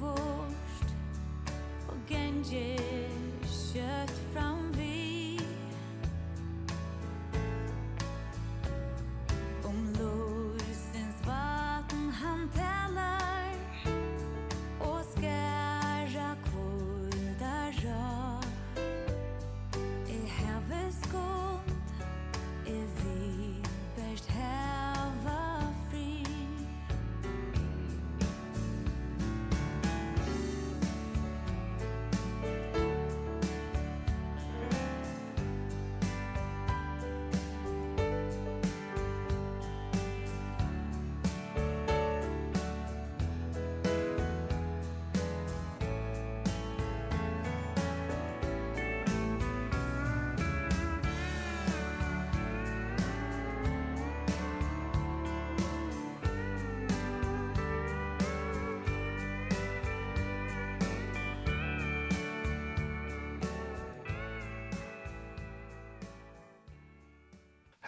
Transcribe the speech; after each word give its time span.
bort 0.00 0.90
Og 1.88 1.96
gänget 2.08 2.89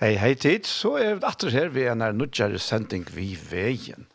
Hei, 0.02 0.16
hei 0.18 0.32
tid, 0.34 0.64
så 0.66 0.96
er 0.98 1.20
vi 1.20 1.28
atter 1.28 1.52
her 1.54 1.68
ved 1.70 1.84
en 1.86 2.00
er 2.02 2.16
nødgjere 2.16 2.58
sending 2.58 3.04
vi 3.14 3.36
veien. 3.38 4.08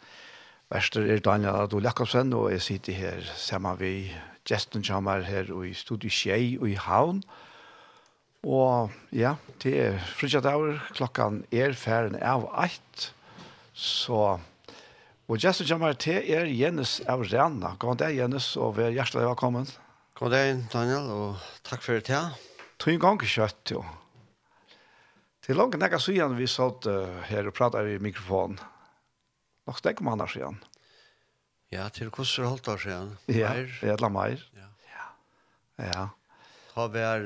Værster 0.67 1.05
er 1.07 1.21
Daniel 1.23 1.61
Adol 1.61 1.85
Jakobsen, 1.87 2.33
og 2.35 2.49
jeg 2.51 2.63
sitter 2.65 2.97
her 2.97 3.21
sammen 3.39 3.77
vi 3.79 3.91
Gjesten 4.43 4.83
kommer 4.83 5.21
her 5.23 5.47
i 5.63 5.69
Studio 5.71 6.11
Kjei 6.11 6.57
og 6.59 6.65
i 6.67 6.73
Havn. 6.75 7.21
Og 8.43 8.91
ja, 9.15 9.37
det 9.63 9.77
er 9.79 9.95
frutjatt 10.17 10.43
dager, 10.43 10.81
klokkan 10.97 11.37
er 11.55 11.71
ferden 11.71 12.19
av 12.19 12.49
eit, 12.65 13.05
så... 13.71 14.41
Og 15.31 15.39
Gjesten 15.39 15.69
kommer 15.71 15.95
til 15.95 16.19
er 16.19 16.51
Jens 16.51 16.97
av 17.07 17.23
Rena. 17.31 17.77
God 17.79 18.01
dag, 18.03 18.11
Jens, 18.11 18.49
og 18.59 18.75
vi 18.75 18.89
er 18.89 18.97
hjertelig 18.97 19.23
velkommen. 19.29 19.71
God 20.19 20.35
dag, 20.35 20.51
Daniel, 20.75 21.07
og 21.15 21.47
takk 21.63 21.79
for 21.87 21.95
det 21.95 22.09
til. 22.11 22.35
Tog 22.75 22.97
en 22.97 23.01
gang 23.05 23.23
kjøtt, 23.23 23.71
jo. 23.71 23.85
Ja. 23.87 24.06
Det 25.47 25.53
er 25.53 25.61
langt 25.61 25.77
nekka 25.79 25.95
siden 26.03 26.33
vi 26.35 26.43
satt 26.51 26.89
uh, 26.91 27.21
her 27.29 27.47
og 27.47 27.53
pratet 27.55 27.87
i 27.87 28.01
mikrofon. 28.03 28.57
Nok 29.63 29.77
stekk 29.79 30.01
man 30.03 30.19
her 30.19 30.27
siden. 30.27 30.57
Ja, 31.71 31.85
til 31.87 32.09
hvordan 32.11 32.49
holdt 32.49 32.67
år 32.67 32.81
siden. 32.83 33.13
Ja, 33.31 33.53
det 33.55 33.93
er 33.93 34.09
mer. 34.11 34.43
Ja. 34.59 34.67
ja. 34.91 35.05
Ja. 35.85 36.03
Ta 36.73 36.87
vær, 36.91 37.23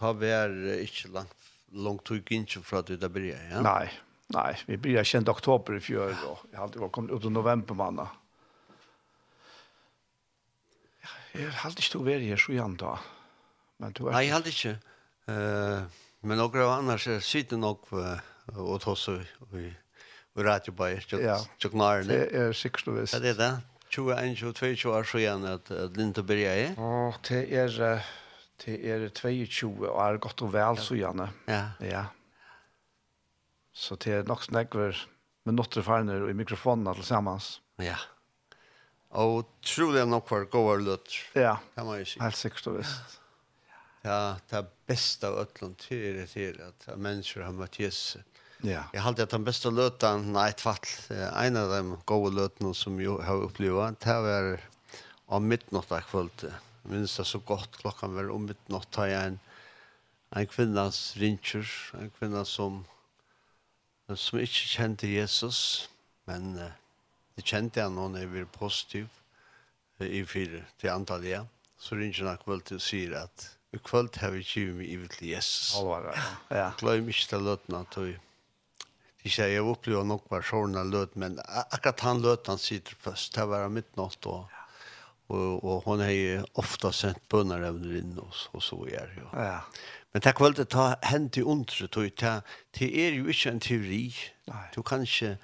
ta 0.00 0.12
vær 0.16 0.56
ikke 0.80 1.12
langt, 1.12 1.50
langt 1.76 2.04
tog 2.08 2.32
ikke 2.32 2.62
fra 2.64 2.80
at 2.80 2.88
du 2.88 2.96
da 2.96 3.12
blir, 3.12 3.36
ja? 3.50 3.60
Nei, 3.60 3.90
nei. 4.32 4.54
Vi 4.64 4.80
blir 4.80 5.04
kjent 5.04 5.28
oktober 5.28 5.76
i 5.76 5.82
fjør, 5.84 6.16
og 6.30 6.48
jeg 6.48 6.56
har 6.56 6.64
alltid 6.64 6.80
vært 6.80 6.94
kommet 6.96 7.12
ut 7.12 7.28
i 7.28 7.34
november 7.36 7.76
manna. 7.76 8.08
Jeg 11.36 11.52
har 11.52 11.68
alltid 11.68 11.90
stått 11.90 12.08
vær 12.08 12.24
her 12.24 12.40
så 12.40 12.56
igjen 12.56 12.80
da. 12.80 12.96
Men 13.84 13.92
du 13.92 14.06
er... 14.06 14.16
Nei, 14.16 14.24
jeg 14.24 14.32
har 14.32 14.40
alltid 14.40 14.56
ikke. 14.56 14.76
Uh, 15.28 16.04
Men 16.26 16.38
några 16.38 16.74
annars 16.74 17.06
er 17.06 17.20
sitter 17.20 17.56
nog 17.56 17.78
och 18.46 18.80
tossa 18.80 19.12
i 19.52 19.74
i 20.36 20.42
radiobajer. 20.42 21.04
Ja. 21.10 21.38
Det 22.02 22.34
er 22.34 22.52
sikkert 22.52 22.88
visst. 22.88 23.14
Ja, 23.14 23.18
det 23.20 23.30
er 23.30 23.34
det. 23.34 23.62
21-22 23.90 24.88
år 24.88 25.04
så 25.04 25.18
sedan 25.18 25.44
at 25.44 25.70
Linda 25.96 26.22
började 26.22 26.60
i. 26.60 26.74
Ja, 26.76 27.12
det 27.28 27.52
är 27.54 28.02
det 28.64 28.86
er 28.90 29.08
22 29.08 29.88
og 29.88 30.00
er 30.02 30.18
godt 30.18 30.42
og 30.42 30.52
vel 30.52 30.76
så 30.76 30.94
igjen. 30.94 31.28
Ja. 31.46 31.62
Ja. 31.80 32.04
Så 33.72 33.94
det 33.94 34.12
er 34.12 34.22
nok 34.22 34.42
snäggver 34.42 34.96
med 35.44 35.54
notter 35.54 35.80
erfarenhet 35.80 36.22
och 36.22 36.30
i 36.30 36.34
mikrofonerna 36.34 36.94
tillsammans. 36.94 37.60
Ja. 37.78 37.96
Og 39.10 39.46
tror 39.62 39.92
det 39.92 40.04
nog 40.04 40.28
för 40.28 40.44
går 40.44 40.78
lut. 40.78 41.12
Ja. 41.34 41.56
Kan 41.74 41.86
man 41.86 41.98
ju 41.98 42.04
si. 42.04 42.20
Helt 42.20 42.36
sikkert 42.36 42.66
visst. 42.66 42.90
Ja. 42.90 43.25
Ja, 44.06 44.36
det 44.48 44.66
bästa 44.86 45.28
av 45.28 45.38
ötlån 45.38 45.74
till 45.74 46.14
det 46.14 46.26
til 46.30 46.60
at 46.62 46.84
mennesker 46.94 47.42
har 47.42 47.54
møtt 47.56 47.80
Jesus. 47.80 48.22
Ja. 48.62 48.84
Jag 48.92 49.00
halte 49.00 49.22
att 49.22 49.30
den 49.30 49.44
bästa 49.44 49.70
løten, 49.70 50.32
nei, 50.32 50.48
ett 50.48 50.60
fall, 50.60 50.78
en 51.10 51.56
av 51.56 51.70
de 51.70 51.98
goda 52.04 52.30
løtene 52.36 52.74
som 52.74 53.00
jag 53.00 53.18
har 53.18 53.42
upplevt, 53.42 54.00
det 54.00 54.14
var 54.22 54.60
om 55.26 55.48
midtnått 55.48 55.88
där 55.88 56.00
kvällt. 56.00 56.42
Jeg 56.42 56.92
minns 56.92 57.16
det 57.16 57.24
så 57.24 57.38
gott, 57.38 57.76
klockan 57.76 58.14
var 58.14 58.30
om 58.30 58.46
midnatt 58.46 58.92
da 58.94 59.08
jeg 59.10 59.26
en, 59.26 59.40
en 60.30 60.46
kvinnas 60.46 61.16
rinsjer, 61.16 61.66
en 61.98 62.10
kvinna 62.18 62.44
som 62.44 62.84
som 64.14 64.38
ikke 64.38 64.68
kjente 64.70 65.08
Jesus, 65.10 65.90
men 66.30 66.58
eh, 66.58 66.70
det 67.34 67.42
kände 67.44 67.82
han 67.82 67.98
når 67.98 68.18
jeg 68.18 68.30
var 68.30 68.44
positiv 68.54 69.08
i 69.98 70.24
fire 70.24 70.62
til 70.78 70.88
antallet. 70.94 71.30
ja. 71.30 71.46
Så 71.78 71.94
ringer 71.94 72.24
han 72.24 72.38
kvällt 72.38 72.72
och 72.72 72.82
säger 72.82 73.28
i 73.76 73.82
kvöld 73.84 74.16
har 74.20 74.34
vi 74.34 74.42
givet 74.42 74.76
mig 74.76 74.92
ivet 74.92 75.16
til 75.18 75.28
Jesus. 75.34 75.76
Allvar, 75.78 76.10
ja. 76.12 76.56
ja. 76.56 76.68
Glöm 76.80 77.08
ikke 77.12 77.28
til 77.30 77.46
løtene 77.46 77.84
at 77.84 77.98
vi 78.06 79.30
sier, 79.30 79.50
jeg 79.50 79.66
opplever 79.66 80.06
nok 80.06 80.28
var 80.30 80.44
sånne 80.46 80.84
løt, 80.86 81.16
men 81.18 81.40
akkurat 81.46 82.04
han 82.06 82.20
løt 82.22 82.46
han 82.46 82.60
sitter 82.62 82.94
først, 83.02 83.34
det 83.34 83.48
var 83.50 83.66
mitt 83.72 83.96
nått 83.98 84.28
og 84.30 84.46
Og, 85.26 85.64
og 85.64 85.82
hon 85.86 86.00
har 86.00 86.12
jo 86.14 86.42
ofte 86.54 86.92
sent 86.94 87.18
bönar 87.28 87.62
även 87.66 88.18
og, 88.18 88.28
oss 88.28 88.48
og 88.52 88.62
så 88.62 88.86
är 88.86 89.06
det. 89.06 89.22
Ja. 89.32 89.60
Men 90.12 90.22
tack 90.22 90.40
väl 90.40 90.54
det 90.54 90.70
ta 90.70 90.96
hent 91.02 91.36
i 91.36 91.42
undret 91.42 91.96
det 92.78 93.06
er 93.06 93.12
jo 93.12 93.26
ikke 93.26 93.50
en 93.50 93.60
teori. 93.60 94.14
Nei. 94.46 94.66
Du 94.74 94.82
kan 94.82 95.02
ikke 95.02 95.38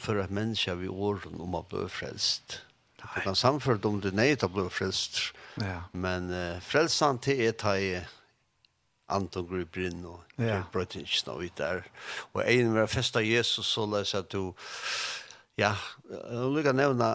för 0.00 0.16
att 0.16 0.30
människa 0.30 0.74
vi 0.74 0.88
åren 0.88 1.40
om 1.40 1.54
å 1.54 1.62
bli 1.62 1.88
frälst. 1.88 2.60
Du 3.04 3.20
kan 3.20 3.36
samføre 3.36 3.82
om 3.88 4.00
du 4.00 4.10
nøy 4.10 4.34
til 4.34 4.48
å 4.48 4.54
bli 4.54 4.66
frelst. 4.72 5.20
Ja. 5.62 5.84
Men 5.92 6.30
uh, 6.32 6.60
frelsen 6.64 7.20
til 7.22 7.44
er 7.46 7.56
ta 7.58 7.76
i 7.78 7.94
Anton 9.12 9.46
griper 9.46 9.84
inn 9.90 10.00
og 10.08 10.40
ja. 10.40 10.62
Brøttingsen 10.72 11.34
og 11.34 11.42
vidt 11.44 11.58
der. 11.60 11.84
Og 12.32 12.42
en 12.46 12.72
var 12.74 12.90
fest 12.90 13.16
av 13.20 13.26
Jesus 13.26 13.68
så 13.68 13.84
løs 13.86 14.14
at 14.16 14.32
du 14.32 14.54
ja, 15.60 15.74
jeg 16.10 16.48
vil 16.50 16.64
ikke 16.64 16.74
nevne 16.74 17.06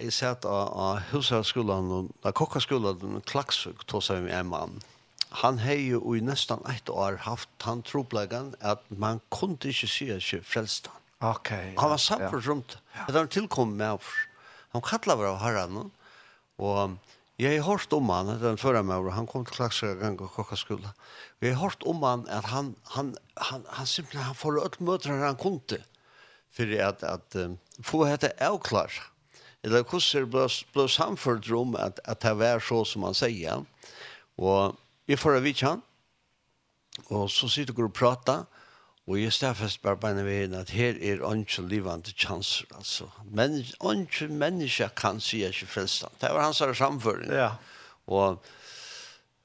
jeg 0.00 0.14
ser 0.16 0.32
at 0.34 0.46
av 0.48 1.02
hushavsskolen 1.12 1.92
og 1.94 2.26
av 2.26 2.34
kokkaskolen 2.38 3.20
klaksøk 3.28 3.84
tog 3.86 4.02
seg 4.02 4.24
med 4.24 4.34
en 4.34 4.50
mann. 4.50 4.80
Han 5.42 5.60
har 5.62 5.78
jo 5.78 6.00
i 6.16 6.24
nesten 6.24 6.64
ett 6.68 6.90
år 6.92 7.20
haft 7.26 7.48
han 7.64 7.84
tropleggen 7.86 8.52
at 8.60 8.82
man 8.90 9.20
kunne 9.32 9.60
ikke 9.68 9.88
si 9.88 10.10
at 10.12 10.24
ikke 10.24 10.42
frelst 10.48 10.90
han. 10.90 10.98
Okay, 11.22 11.70
ja, 11.70 11.78
han 11.78 11.92
var 11.92 12.00
samfunnet 12.02 12.44
ja. 12.44 12.50
rundt. 12.50 12.78
Ja. 12.96 13.04
Det 13.06 13.14
var 13.14 13.30
tilkommet 13.30 13.78
med 13.78 14.00
oss. 14.00 14.12
Han 14.72 14.84
kallar 14.84 15.20
var 15.20 15.32
av 15.32 15.40
herran. 15.42 15.90
Og 16.62 16.98
jeg 17.40 17.58
har 17.58 17.66
hørt 17.66 17.92
om 17.96 18.10
han, 18.12 18.34
den 18.40 18.60
førre 18.60 18.82
med 18.86 19.10
han 19.12 19.26
kom 19.26 19.44
til 19.44 19.56
Klaksøya 19.56 19.96
gang 20.00 20.20
og 20.20 20.32
kokkaskola. 20.34 20.92
Og 21.40 21.46
jeg 21.46 21.56
har 21.56 21.62
hørt 21.64 21.86
om 21.88 22.02
han 22.06 22.26
at 22.28 22.48
han, 22.52 22.74
han, 22.96 23.14
han, 23.36 23.64
han 23.68 23.86
simpelthen 23.86 24.28
han 24.28 24.38
får 24.38 24.60
ødt 24.64 24.80
møter 24.80 25.24
han 25.24 25.40
kunde 25.40 25.82
for 26.52 26.68
at, 26.84 27.02
at 27.02 27.36
um, 27.40 27.56
få 27.80 28.04
hette 28.04 28.32
avklar. 28.40 28.92
Eller 29.64 29.82
hvordan 29.82 30.24
det 30.26 30.30
ble, 30.30 30.46
ble 30.74 30.88
samført 30.90 31.48
om 31.50 31.76
at, 31.80 32.00
at 32.04 32.22
det 32.22 32.34
var 32.38 32.60
så 32.60 32.82
som 32.84 33.06
han 33.06 33.16
sier. 33.16 33.64
Og 34.36 34.76
vi 35.08 35.16
får 35.16 35.38
av 35.38 35.46
vidt 35.46 35.62
han, 35.64 35.82
og 37.08 37.30
så 37.32 37.48
sitter 37.48 37.74
vi 37.74 37.86
og 37.86 37.94
prater, 37.96 38.44
Og 39.10 39.18
jeg 39.18 39.32
stedfest 39.34 39.82
bare 39.82 39.98
bare 39.98 40.22
ved 40.24 40.36
henne 40.44 40.60
at 40.62 40.70
her 40.70 40.94
er 40.94 41.22
ikke 41.34 41.62
livende 41.66 42.12
chanser, 42.14 42.66
altså. 42.76 43.08
Men 43.24 43.58
ikke 43.58 44.28
mennesker 44.28 44.88
kan 44.88 45.20
si 45.20 45.42
at 45.42 45.54
ikke 45.54 45.66
frelst 45.66 46.02
han. 46.02 46.12
Det 46.20 46.30
var 46.30 46.44
hans 46.44 46.58
her 46.58 46.72
samføring. 46.72 47.32
Ja. 47.32 47.50
Og 48.06 48.38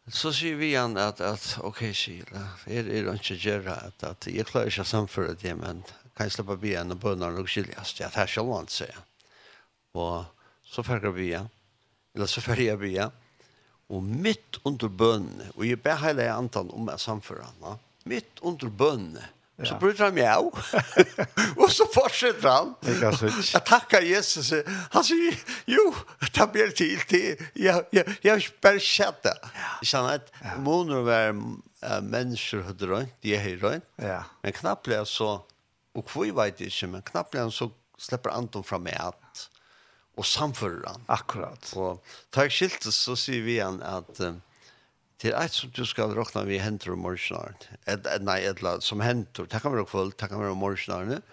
så 0.07 0.31
sier 0.31 0.56
vi 0.56 0.74
han 0.75 0.98
at, 0.98 1.21
at 1.21 1.57
ok, 1.65 1.81
sier 1.94 2.30
her 2.65 2.86
er 2.86 3.09
ikke 3.13 3.39
gjøre 3.42 3.74
at, 3.88 4.04
at 4.04 4.27
jeg 4.30 4.45
klarer 4.45 4.69
ikke 4.69 4.86
å 4.86 4.92
samføre 4.92 5.33
det, 5.42 5.56
men 5.57 5.81
kan 6.15 6.30
jeg 6.30 6.38
slippe 6.38 6.57
be 6.62 6.75
en 6.77 6.94
og 6.94 7.01
bønner 7.01 7.36
og 7.42 7.50
skiljes. 7.50 7.95
Det 7.98 8.06
er 8.06 8.13
her 8.15 8.30
selv 8.30 8.53
han 8.53 8.69
sier. 8.71 9.01
Og 9.98 10.25
så 10.65 10.83
ferger 10.86 11.13
vi 11.18 11.31
han. 11.33 11.50
Eller 12.15 12.30
så 12.30 12.42
ferger 12.45 12.77
vi 12.81 12.94
han. 12.98 13.12
Og 13.89 14.03
midt 14.03 14.60
under 14.68 14.89
bønene, 14.92 15.50
og 15.56 15.65
jeg 15.65 15.80
ber 15.81 16.01
hele 16.01 16.25
antan 16.30 16.69
om 16.75 16.89
jeg 16.92 17.00
samfører 17.00 17.48
han, 17.48 17.83
midt 18.07 18.42
under 18.44 18.69
bønene, 18.69 19.24
Ja. 19.57 19.65
Så 19.69 19.75
bryter 19.75 20.04
han 20.04 20.13
mjau. 20.13 20.51
och 21.56 21.71
så 21.71 21.86
fortsätter 21.86 22.50
han. 22.50 22.75
Jag 23.54 23.65
tackar 23.65 24.01
Jesus. 24.01 24.54
Han 24.92 25.04
säger, 25.04 25.39
jo, 25.65 25.95
ta 26.33 26.50
mer 26.54 26.68
tid 26.68 27.00
till. 27.07 27.45
Jag, 27.54 27.86
jag, 27.89 28.06
jag 28.21 28.48
bara 28.62 28.80
det. 29.24 29.38
Jag 29.81 29.88
känner 29.88 30.15
att 30.15 30.31
ja. 30.44 30.57
månader 30.57 31.01
var 31.01 31.27
äh, 31.92 32.01
människor 32.01 32.62
hade 32.62 32.88
rönt, 32.88 33.13
de 33.21 33.36
är 33.36 33.57
rönt. 33.57 33.83
Ja. 33.95 34.24
Men 34.42 34.51
knappt 34.51 34.88
så, 35.06 35.42
och 35.94 36.12
vi 36.15 36.31
vet 36.31 36.62
inte, 36.62 36.88
men 36.88 37.01
knappt 37.01 37.36
så 37.51 37.71
släpper 37.98 38.30
Anton 38.30 38.63
fram 38.63 38.83
med 38.83 38.98
att 39.00 39.50
och 40.18 40.25
samförer 40.25 40.83
han. 40.86 41.03
Akkurat. 41.06 41.74
Och 41.75 42.06
tar 42.30 42.48
jeg 42.48 42.51
skiltet 42.51 42.94
så 42.94 43.15
sier 43.15 43.42
vi 43.45 43.51
igjen 43.51 43.81
att 43.83 44.19
um, 44.19 44.42
Det 45.22 45.31
er 45.34 45.48
et 45.48 45.54
som 45.54 45.72
du 45.74 45.81
skal 45.90 46.14
råkna 46.14 46.44
vi 46.46 46.60
henter 46.62 46.94
om 46.94 47.02
morgenaren. 47.02 47.58
Et, 47.88 47.98
et, 48.06 48.22
nei, 48.22 48.44
et 48.46 48.60
eller 48.62 48.84
som 48.86 49.02
henter. 49.02 49.48
Det 49.50 49.62
kan 49.64 49.74
være 49.74 49.88
kvöld, 49.90 50.14
det 50.19 50.30
kan 50.30 50.42
være 50.42 50.54
om 50.54 50.62
morgenaren. 50.62 51.24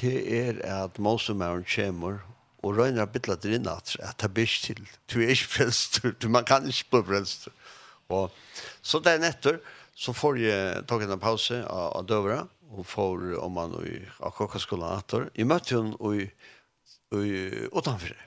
Det 0.00 0.16
er 0.26 0.58
at 0.66 0.98
Mosemæren 0.98 1.64
kommer 1.70 2.24
og 2.66 2.74
røyner 2.76 3.04
av 3.04 3.12
bittla 3.14 3.36
til 3.38 3.54
innat 3.60 3.94
at 4.02 4.18
det 4.20 4.32
blir 4.34 4.50
til. 4.50 4.82
Du 5.06 5.20
er 5.20 5.30
ikke 5.36 5.52
frelst. 5.54 6.02
Du, 6.02 6.28
man 6.28 6.44
kan 6.44 6.66
ikke 6.66 6.96
bli 6.96 7.02
frelst. 7.12 7.48
Og, 8.10 8.34
så 8.82 8.98
det 9.02 9.14
er 9.14 9.22
nettur 9.22 9.62
så 9.96 10.12
får 10.12 10.38
jeg 10.42 10.84
tog 10.88 11.02
en 11.02 11.18
pause 11.20 11.62
av, 11.64 11.86
av 11.96 12.06
døvra 12.08 12.42
og 12.76 12.84
får 12.84 13.30
om 13.40 13.54
man 13.56 13.72
i 13.86 13.96
akkurat 14.26 14.60
skolen 14.60 14.90
atter. 14.90 15.30
Jeg 15.38 15.48
møtte 15.48 15.78
hun 15.78 15.94
i, 16.12 16.26
i, 17.16 17.30
utanfor 17.72 18.12
det 18.12 18.24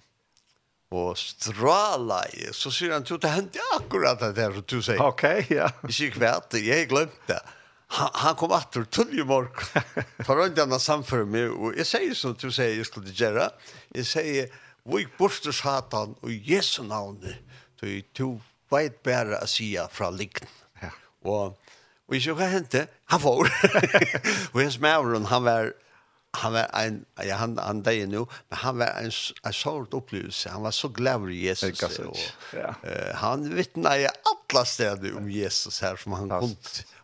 og 0.89 1.13
stråla 1.21 2.23
i, 2.33 2.47
så 2.55 2.71
sier 2.73 2.95
han, 2.95 3.05
det 3.05 3.29
hendte 3.29 3.65
akkurat 3.75 4.21
det 4.23 4.31
der 4.39 4.55
som 4.55 4.65
du 4.65 4.79
sier. 4.81 5.01
Ok, 5.05 5.23
ja. 5.53 5.69
Ikke 5.85 6.15
kvært, 6.17 6.57
jeg 6.57 6.89
glemte 6.89 7.35
det. 7.35 7.41
Han, 7.97 8.09
han 8.21 8.37
kom 8.37 8.53
atter 8.53 8.85
tull 8.85 9.13
i 9.17 9.25
morgen. 9.25 9.85
Ta 10.25 10.33
rundt 10.37 10.59
han 10.61 10.75
samfører 10.81 11.29
meg, 11.29 11.53
og 11.53 11.77
jeg 11.77 11.89
sier 11.89 12.17
som 12.17 12.35
du 12.37 12.49
sier, 12.49 12.75
jeg 12.77 12.89
skulle 12.89 13.13
gjøre. 13.13 13.49
Jeg 13.97 14.09
sier, 14.09 14.57
vi 14.89 15.05
borster 15.17 15.53
satan 15.53 16.15
og 16.21 16.49
Jesu 16.49 16.83
navnet, 16.85 17.37
du 17.81 18.01
to 18.17 18.31
veit 18.69 18.97
bare 19.05 19.39
å 19.41 19.49
si 19.49 19.71
fra 19.93 20.09
likten. 20.13 20.49
Ja. 20.81 20.91
Og, 21.25 21.57
og 22.09 22.17
jeg 22.17 22.25
sier 22.25 22.37
hva 22.37 22.49
hendte, 22.49 22.87
han 23.09 23.21
får. 23.21 23.49
og 24.53 24.61
hans 24.61 24.79
mævren, 24.81 25.29
han 25.29 25.45
var 25.45 25.73
han 26.31 26.53
var 26.53 26.69
en 26.73 27.05
ja 27.25 27.35
han 27.35 27.57
han 27.57 27.83
där 27.83 28.07
nu 28.07 28.17
men 28.49 28.57
han 28.57 28.77
var 28.77 28.85
en 28.85 29.11
en 29.43 29.53
sort 29.53 29.93
upplevelse 29.93 30.49
han 30.49 30.61
var 30.61 30.71
så 30.71 30.87
glad 30.87 31.31
i 31.31 31.35
Jesus 31.35 31.99
och, 31.99 32.17
ja. 32.53 32.75
uh, 32.85 33.15
han 33.15 33.55
vittnade 33.55 34.01
i 34.01 34.07
alla 34.07 34.65
städer 34.65 35.17
om 35.17 35.31
Jesus 35.31 35.81
her 35.81 35.95
som 35.95 36.11
han 36.11 36.29
kom 36.29 36.55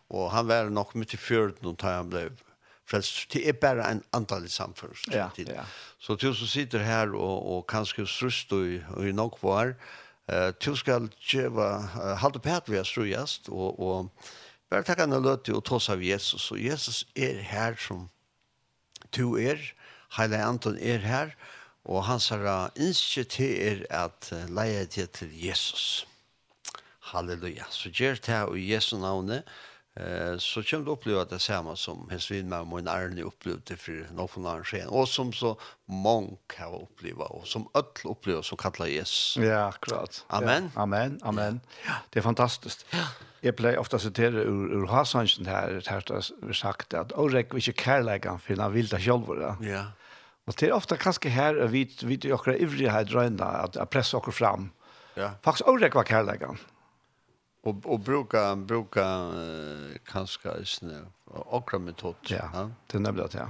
og 0.08 0.30
han 0.30 0.46
var 0.46 0.64
nok 0.64 0.94
mycket 0.94 1.20
förd 1.20 1.54
när 1.62 1.92
han 1.92 2.10
blev 2.10 2.30
frelst. 2.88 3.32
Det 3.32 3.48
er 3.48 3.52
bare 3.52 3.90
en 3.90 4.02
antal 4.12 4.48
samförst 4.48 5.08
ja, 5.12 5.30
ja. 5.36 5.64
så 5.98 6.14
du 6.14 6.34
som 6.34 6.46
sitter 6.46 6.78
her 6.78 7.14
og, 7.14 7.56
og 7.56 7.66
kanskje 7.66 8.06
strust 8.06 8.52
og, 8.52 9.06
i 9.06 9.12
nok 9.12 9.42
var 9.42 9.74
eh 10.28 10.52
du 10.64 10.76
ska 10.76 10.96
uh, 10.96 12.16
halte 12.16 12.38
på 12.38 12.48
at 12.48 12.68
vi 12.68 12.76
har 12.76 12.84
strujast 12.84 13.48
og, 13.48 13.80
och 13.80 14.12
bara 14.70 14.82
ta 14.82 15.02
en 15.02 15.22
löte 15.22 15.52
och 15.52 15.64
tossa 15.64 15.92
av 15.92 16.02
Jesus. 16.02 16.50
Og 16.50 16.58
Jesus 16.58 17.06
er 17.16 17.40
her 17.40 17.74
som 17.76 18.08
to 19.12 19.36
er, 19.38 19.60
Heile 20.16 20.40
Anton 20.42 20.78
er 20.78 21.04
her, 21.04 21.36
og 21.86 22.04
hans 22.08 22.30
herre 22.32 22.70
innskje 22.74 23.24
til 23.30 23.54
er 23.60 23.84
at 23.94 24.32
leie 24.50 24.86
det 24.90 25.10
til 25.18 25.32
Jesus. 25.38 26.06
Halleluja. 27.12 27.68
Så 27.70 27.92
gjør 27.94 28.18
det 28.18 28.34
her 28.34 28.54
i 28.58 28.64
Jesu 28.72 28.96
navnet, 28.98 29.46
eh, 29.96 30.34
så 30.42 30.62
kommer 30.66 30.86
du 30.86 30.92
oppleve 30.96 31.24
det 31.30 31.38
samme 31.42 31.76
som 31.78 32.08
Hesvin 32.10 32.48
med 32.50 32.66
min 32.66 32.90
ærne 32.90 33.26
opplevde 33.28 33.76
for 33.78 34.10
noen 34.16 34.48
annen 34.48 34.66
skjen, 34.66 34.90
og 34.90 35.06
som 35.08 35.30
så 35.32 35.54
mange 35.86 36.40
har 36.56 36.74
opplevd, 36.74 37.22
og 37.30 37.46
som 37.46 37.68
øtl 37.78 38.10
opplever 38.10 38.42
som 38.42 38.58
kallar 38.58 38.90
Jesus. 38.90 39.36
Ja, 39.38 39.68
akkurat. 39.68 40.24
Amen. 40.28 40.72
Ja, 40.74 40.82
amen, 40.82 41.20
amen. 41.22 41.62
Ja. 41.86 42.00
Det 42.10 42.22
er 42.22 42.26
fantastisk. 42.26 42.82
Ja 42.92 43.06
jeg 43.46 43.56
pleier 43.58 43.80
ofte 43.80 43.98
å 43.98 44.02
sitere 44.02 44.44
ur, 44.50 44.72
ur 44.80 44.86
Hasansen 44.90 45.48
her, 45.50 45.78
her 45.86 46.06
det 46.08 46.18
er 46.18 46.56
sagt 46.56 46.94
at 46.98 47.14
«Årek 47.18 47.54
vil 47.54 47.62
ikke 47.62 47.84
kærleggen, 47.86 48.40
for 48.42 48.62
han 48.62 48.74
vil 48.74 48.90
det 48.90 49.02
selv». 49.04 49.30
Ja. 49.64 49.88
Og 50.46 50.54
det 50.54 50.68
er 50.68 50.76
ofte 50.76 50.98
kanskje 51.00 51.32
her, 51.34 51.58
vi 51.72 51.84
vet 52.06 52.24
jo 52.26 52.36
akkurat 52.36 52.62
ivrige 52.62 52.92
her 52.94 53.06
drøyene, 53.06 53.50
at 53.66 53.78
jeg 53.78 53.90
presser 53.90 54.20
akkurat 54.20 54.38
frem. 54.38 54.70
Ja. 55.18 55.34
Faktisk 55.44 55.68
«Årek 55.72 55.98
var 55.98 56.08
kærleggen». 56.08 56.58
Og, 57.66 57.80
og 57.82 58.02
bruka, 58.06 58.54
bruka 58.54 59.04
uh, 59.34 59.94
kanskje 60.06 60.52
sånn, 60.70 60.92
akkurat 61.34 61.82
metod. 61.82 62.20
Ja, 62.30 62.46
ja, 62.54 62.68
det 62.86 63.00
er 63.00 63.02
nemlig 63.02 63.26
det, 63.32 63.42
ja. 63.42 63.48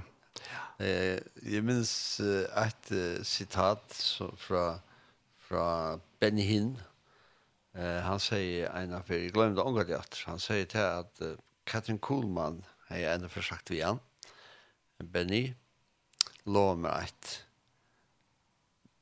Eh, 0.76 1.18
jeg 1.44 1.64
minns 1.64 1.92
uh, 2.24 2.44
et 2.62 2.90
uh, 2.92 3.20
sitat 3.24 3.84
så, 3.96 4.30
fra, 4.40 4.78
fra 5.48 5.64
Benny 6.20 6.44
Hinn, 6.48 6.74
Eh, 7.76 8.00
han 8.00 8.20
säger 8.20 8.70
en 8.70 8.92
av 8.92 9.02
för 9.02 9.14
jag 9.14 9.32
glömde 9.32 9.84
det 9.84 10.02
han 10.26 10.40
säger 10.40 10.64
till 10.64 10.80
att 10.80 11.18
uh, 11.22 11.34
Katrin 11.64 11.98
Kuhlman 11.98 12.64
har 12.88 12.96
jag 12.96 13.14
ändå 13.14 13.28
försagt 13.28 13.70
vid 13.70 13.84
han. 13.84 13.98
Benny 14.98 15.54
lov 16.44 16.78
mig 16.78 16.92
att 16.92 17.42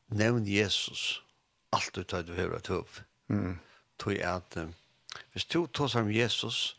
nämn 0.07 0.45
Jesus 0.45 1.23
allt 1.71 2.09
tar 2.09 2.23
du 2.23 2.35
hör 2.35 2.57
att 2.57 2.71
upp. 2.71 3.01
Mm. 3.31 3.59
Tog 3.97 4.21
att 4.21 4.57
um, 4.57 4.75
hvis 5.33 5.45
du 5.45 5.67
tar 5.67 5.97
om 6.01 6.13
Jesus 6.13 6.77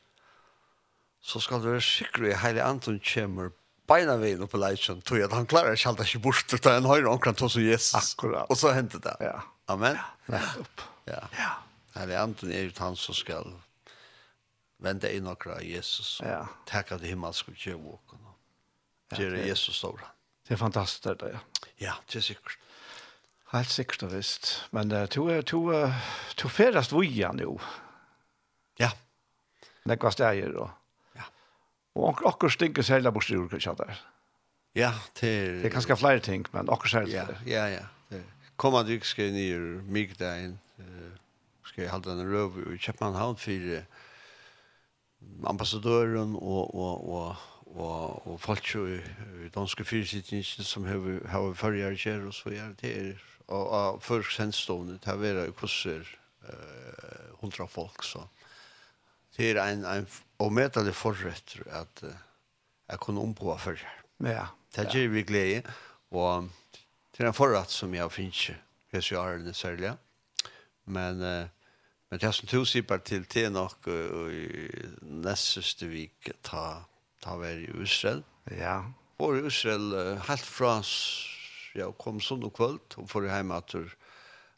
så 1.21 1.39
skal 1.39 1.61
du 1.61 1.69
være 1.69 1.81
sikker 1.81 2.25
i 2.25 2.33
hele 2.33 2.63
Anton 2.63 2.99
kommer 2.99 3.51
beina 3.87 4.17
veien 4.17 4.43
oppe 4.43 4.57
leitjen, 4.57 5.01
tog 5.01 5.21
at 5.21 5.33
han 5.33 5.47
klarer 5.49 5.73
ikke 5.77 5.89
alt 5.89 6.01
ikke 6.05 6.19
bort, 6.19 6.53
utan 6.53 6.81
en 6.81 6.89
høyre 6.89 7.09
omkring 7.09 7.35
tog 7.37 7.51
som 7.51 7.61
Jesus. 7.61 7.93
Akkurat. 7.95 8.49
Og 8.49 8.57
så 8.57 8.73
hendte 8.73 8.99
det. 9.01 9.15
Ja. 9.21 9.39
Amen. 9.67 9.97
Ja, 10.27 10.33
nettopp. 10.37 10.81
Ja. 11.07 11.21
ja. 11.37 11.53
Herre 11.95 12.19
anden 12.19 12.51
er 12.51 12.67
ut 12.67 12.81
han 12.83 12.97
som 12.99 13.15
skal 13.15 13.53
vende 14.83 15.11
inn 15.15 15.27
og 15.31 15.47
av 15.47 15.63
Jesus. 15.63 16.19
Ja. 16.23 16.43
Takk 16.67 16.91
at 16.97 17.05
himmelsk 17.07 17.53
og 17.53 17.59
kjøv 17.59 17.87
og 17.93 18.15
gjør 19.15 19.37
Jesus 19.45 19.79
stor. 19.79 20.03
Det 20.45 20.57
er 20.57 20.61
fantastisk 20.61 21.07
det, 21.21 21.31
ja. 21.31 21.41
Ja, 21.81 21.93
det 22.11 22.19
er 22.19 22.25
sikkert. 22.27 22.59
Helt 23.53 23.71
sikkert 23.71 24.03
og 24.03 24.11
visst. 24.11 24.51
Men 24.75 24.91
uh, 24.91 25.05
to 25.07 25.27
er 25.31 25.45
to 25.47 25.61
uh, 25.71 25.95
to 26.37 26.51
ferast 26.51 26.91
vuja 26.91 27.31
nu. 27.31 27.55
Ja. 28.79 28.91
Det 29.85 30.01
var 30.01 30.11
stæger 30.11 30.51
då. 30.51 30.69
Ja. 31.15 31.29
Og 31.95 32.07
onkel 32.09 32.27
okker 32.27 32.49
stinker 32.49 32.83
særlig 32.83 33.13
bort 33.13 33.31
ur 33.31 33.47
kanskje 33.47 33.75
der. 33.79 34.01
Ja, 34.75 34.91
til 35.15 35.61
Det 35.61 35.65
er 35.65 35.69
kanskje 35.69 35.95
flere 35.95 36.19
ting, 36.19 36.45
men 36.51 36.69
okker 36.69 36.89
særlig. 36.89 37.13
Ja, 37.13 37.27
ja, 37.45 37.67
ja. 38.11 38.19
Kommer 38.57 38.83
du 38.83 38.91
ikke 38.91 39.31
ned 39.31 39.39
i 39.39 39.57
mygdein. 39.87 40.59
Eh 40.79 41.24
skal 41.75 41.83
jeg 41.83 41.91
holde 41.91 42.13
en 42.15 42.29
røv 42.31 42.53
i 42.71 42.77
Kjøpmanhavn 42.79 43.35
for 43.35 43.81
ambassadøren 45.43 46.35
og, 46.39 46.69
og, 46.71 47.09
og, 47.11 47.41
og, 47.75 48.27
og 48.31 48.37
folk 48.39 48.69
i, 48.79 48.99
i 49.43 49.49
danske 49.51 49.83
fyrsitningen 49.83 50.63
som 50.63 50.85
har, 50.87 51.01
har 51.27 51.49
følger 51.59 51.97
kjær 51.99 52.29
og 52.29 52.35
så 52.37 52.53
gjør 52.53 52.77
det 52.79 52.91
her. 52.93 53.25
Og, 53.47 53.65
og 53.67 53.97
før 54.01 54.23
sendstående, 54.23 54.95
det 55.03 55.09
har 55.09 55.19
vært 55.19 55.51
kurser 55.59 56.07
uh, 56.47 57.35
hundra 57.41 57.67
folk, 57.67 58.05
så 58.07 58.23
det 59.35 59.51
er 59.51 59.59
en, 59.65 59.83
en 59.83 60.07
omedelig 60.39 60.95
forrett 60.95 61.57
at 61.67 62.05
uh, 62.07 62.13
jeg 62.87 63.01
kunne 63.03 63.21
ombå 63.21 63.57
følger. 63.59 63.91
Ja. 64.23 64.47
Det 64.75 64.87
gjør 64.93 65.11
vi 65.11 65.25
glede, 65.27 65.75
og 66.15 66.47
det 67.11 67.25
er 67.25 67.33
en 67.33 67.37
forrett 67.37 67.69
som 67.71 67.93
jeg 67.93 68.15
finner, 68.15 68.31
ikke, 68.31 68.57
hvis 68.95 69.11
jeg 69.11 69.19
har 69.19 69.43
den 69.43 69.53
særlig. 69.53 69.93
Men 70.85 71.19
uh, 71.19 71.51
Men 72.09 72.19
det 72.19 72.33
som 72.33 72.47
tog 72.47 72.67
sig 72.67 72.81
bara 72.81 72.99
till 72.99 73.25
till 73.25 73.51
nog 73.51 73.87
i 73.87 74.71
neste 75.01 75.85
vik 75.85 76.29
ta 76.41 76.85
ta 77.21 77.37
väl 77.37 77.57
i 77.57 77.83
Israel. 77.83 78.23
Ja. 78.43 78.93
Og 79.17 79.37
i 79.37 79.47
Israel 79.47 80.17
helt 80.27 80.45
från 80.45 80.83
ja, 81.75 81.91
kom 81.91 82.19
sånn 82.19 82.43
og 82.43 82.51
söndag 82.51 82.55
kväll 82.57 82.79
och 82.95 83.09
för 83.09 83.27
hem 83.27 83.51
att 83.51 83.75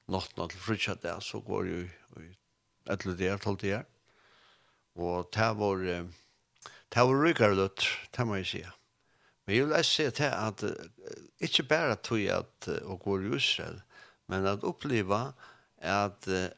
natten 0.08 0.50
til 0.50 0.60
frukast 0.60 1.02
det, 1.02 1.22
så 1.22 1.40
går 1.40 1.66
ju 1.66 1.90
ett 2.90 3.04
där 3.04 3.38
till 3.38 3.58
det. 3.58 3.86
Och 4.96 5.30
det 5.34 5.54
var 5.54 5.78
det 6.90 7.04
var 7.04 7.24
rykere 7.24 7.56
løtt, 7.56 7.84
det 8.16 8.26
må 8.26 8.36
jeg 8.36 8.48
si. 8.48 8.64
Men 9.46 9.56
jeg 9.56 9.70
jag 9.70 9.86
si 9.86 10.10
til 10.12 10.32
at 10.32 10.64
uh, 10.64 10.72
ikke 11.40 11.64
bare 11.64 11.96
tog 11.96 12.20
jeg 12.20 12.36
at 12.38 12.68
uh, 12.68 12.92
å 12.92 12.98
gå 12.98 13.20
i 13.22 13.36
Israel, 13.36 13.82
men 14.28 14.46
at 14.46 14.64
att 14.64 15.34
at 15.80 16.28
uh, 16.28 16.50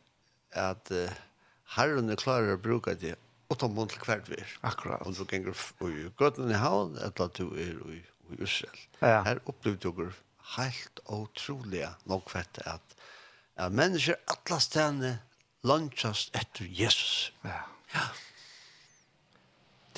at 0.58 0.92
uh, 0.92 1.10
herren 1.76 2.10
er 2.10 2.20
klarer 2.20 2.56
å 2.56 2.62
bruke 2.62 2.96
det 3.00 3.16
åtta 3.50 3.70
mån 3.72 3.90
til 3.92 4.02
hvert 4.06 4.30
vær. 4.30 4.56
Akkurat. 4.68 5.06
Om 5.06 5.16
du 5.18 5.24
ganger 5.30 5.54
i 5.90 6.10
Gøtland 6.18 6.54
i 6.54 6.60
havn, 6.60 6.98
eller 6.98 7.26
at 7.26 7.38
du 7.38 7.50
er 7.54 7.78
i, 7.90 8.02
i 8.30 8.42
Israel. 8.44 8.84
Ja. 9.02 9.22
Her 9.26 9.42
opplevde 9.50 9.94
du 9.94 10.12
helt 10.56 11.02
utrolig 11.10 11.86
nok 12.10 12.30
fett 12.30 12.62
at, 12.66 12.96
at 13.58 13.74
mennesker 13.74 14.18
alle 14.30 14.62
stedene 14.62 15.14
lunchast 15.66 16.36
etter 16.38 16.66
Jesus. 16.66 17.32
Ja. 17.44 17.64
Ja. 17.94 18.08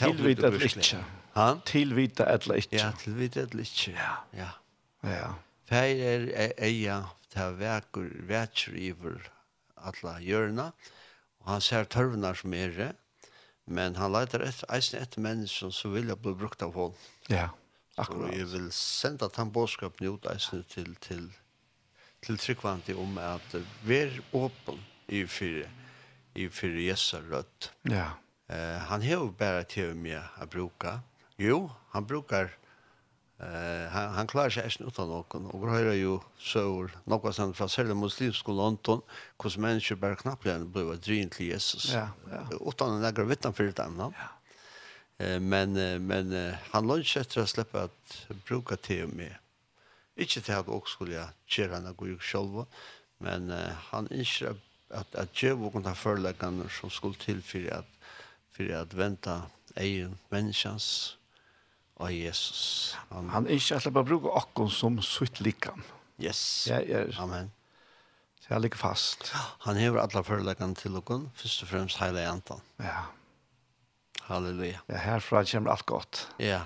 Tilvita 0.01 0.48
eller 0.48 0.65
ikke. 0.65 1.03
Ha? 1.36 1.48
Tilvita 1.65 2.25
eller 2.34 2.63
ikke. 2.63 2.79
Ja, 2.79 2.91
tilvita 3.00 3.46
eller 3.46 3.63
ikke. 3.63 3.91
Ja. 3.96 4.15
Ja. 4.36 4.50
Ja. 5.03 5.31
Feir 5.72 6.27
er 6.36 6.51
eia, 6.60 6.98
ta 7.31 7.51
vekur, 7.55 8.10
vekur 8.27 8.75
iver, 8.75 9.22
alla 9.83 10.17
hjørna, 10.21 10.71
og 11.41 11.47
han 11.55 11.63
ser 11.65 11.89
tørvnar 11.89 12.38
som 12.38 12.53
er 12.53 12.75
det, 12.75 12.91
men 13.65 13.95
han 13.95 14.13
leiter 14.13 14.43
etter, 14.45 14.67
eisen 14.73 15.01
etter 15.01 15.23
mennesken 15.23 15.73
som 15.73 15.93
vil 15.93 16.11
bli 16.15 16.33
brukt 16.38 16.63
av 16.65 16.73
hånd. 16.75 16.97
Ja, 17.29 17.50
akkurat. 17.97 18.29
Og 18.29 18.38
jeg 18.38 18.50
vil 18.53 18.71
senda 18.75 19.29
den 19.35 19.53
bådskapen 19.53 20.13
ut 20.13 20.27
eisen 20.31 20.65
til, 20.69 20.95
til, 21.03 21.29
til 22.25 22.41
tryggvandig 22.41 22.97
om 23.00 23.17
at 23.21 23.55
vær 23.88 24.17
åpen 24.33 24.81
i 25.07 25.23
fyrre, 25.27 25.69
i 26.35 26.47
fyrre 26.50 26.88
Jesu 26.89 27.17
Rødt. 27.31 27.71
Ja. 27.89 28.13
Uh, 28.51 28.81
han 28.89 29.01
har 29.01 29.15
jo 29.15 29.31
bare 29.31 29.63
til 29.63 29.95
att 30.35 30.55
å. 30.55 31.00
Jo, 31.38 31.71
han 31.91 32.05
brukar 32.05 32.50
Eh 33.41 33.89
han 33.89 34.13
han 34.13 34.27
klarar 34.27 34.50
sig 34.50 34.63
inte 34.63 34.83
utan 34.83 35.07
någon 35.07 35.45
och 35.45 35.77
vi 35.77 35.95
ju 35.95 36.19
så 36.38 36.89
något 37.03 37.36
sånt 37.36 37.57
från 37.57 37.69
själva 37.69 37.93
muslimska 37.93 38.51
London 38.51 39.01
hur 39.43 39.60
människor 39.60 39.95
bara 39.95 40.15
knappt 40.15 40.45
län 40.45 40.71
blev 40.71 40.93
ett 40.93 41.03
dream 41.03 41.29
till 41.29 41.45
Jesus. 41.45 41.93
Ja, 41.93 42.07
ja. 42.31 42.69
Utan 42.69 43.01
några 43.01 43.24
vittnen 43.24 43.53
för 43.53 43.63
det 43.63 43.83
andra. 43.83 44.13
Ja. 44.17 45.25
Eh 45.25 45.39
men 45.39 45.71
men 46.07 46.53
han 46.71 46.88
låts 46.88 47.17
efter 47.17 47.41
att 47.41 47.50
släppa 47.50 47.81
att 47.83 48.27
bruka 48.45 48.75
till 48.75 49.07
med. 49.07 49.36
Inte 50.15 50.41
till 50.41 50.53
att 50.53 50.67
också 50.67 50.93
skulle 50.93 51.15
jag 51.15 51.27
köra 51.45 51.79
när 51.79 51.93
gå 51.93 52.05
själv 52.19 52.65
men 53.17 53.53
han 53.89 54.12
inte 54.12 54.55
att 54.89 55.15
att 55.15 55.43
ge 55.43 55.51
vågen 55.53 55.83
ta 55.83 55.95
förläggande 55.95 56.69
som 56.69 56.89
skulle 56.89 57.15
till 57.15 57.41
för 57.41 57.74
att 57.74 57.89
för 58.51 58.74
att 58.74 58.93
vänta 58.93 59.41
egen 59.75 60.17
människans 60.29 61.17
Å, 62.01 62.10
Jesus. 62.10 62.98
Han, 63.12 63.29
Han 63.29 63.48
er 63.48 63.60
ikke 63.60 63.77
alltid 63.77 63.93
bare 63.93 64.10
bruker 64.10 64.38
åkken 64.41 64.72
som 64.74 64.98
sutt 65.05 65.41
likan. 65.46 65.84
Yes. 66.22 66.41
Ja, 66.70 66.79
ja. 66.81 67.05
Amen. 67.22 67.51
Så 68.41 68.55
jeg 68.55 68.65
ligger 68.65 68.81
fast. 68.81 69.29
Han 69.67 69.77
hever 69.77 70.01
alle 70.01 70.24
foreleggene 70.25 70.77
til 70.77 70.98
åkken, 70.98 71.27
først 71.38 71.65
og 71.65 71.70
fremst 71.70 72.01
hele 72.01 72.24
jantan. 72.24 72.63
Ja. 72.81 73.03
Halleluja. 74.25 74.81
Ja, 74.89 75.01
herfra 75.05 75.43
kommer 75.46 75.75
alt 75.75 75.86
godt. 75.86 76.24
Ja. 76.41 76.63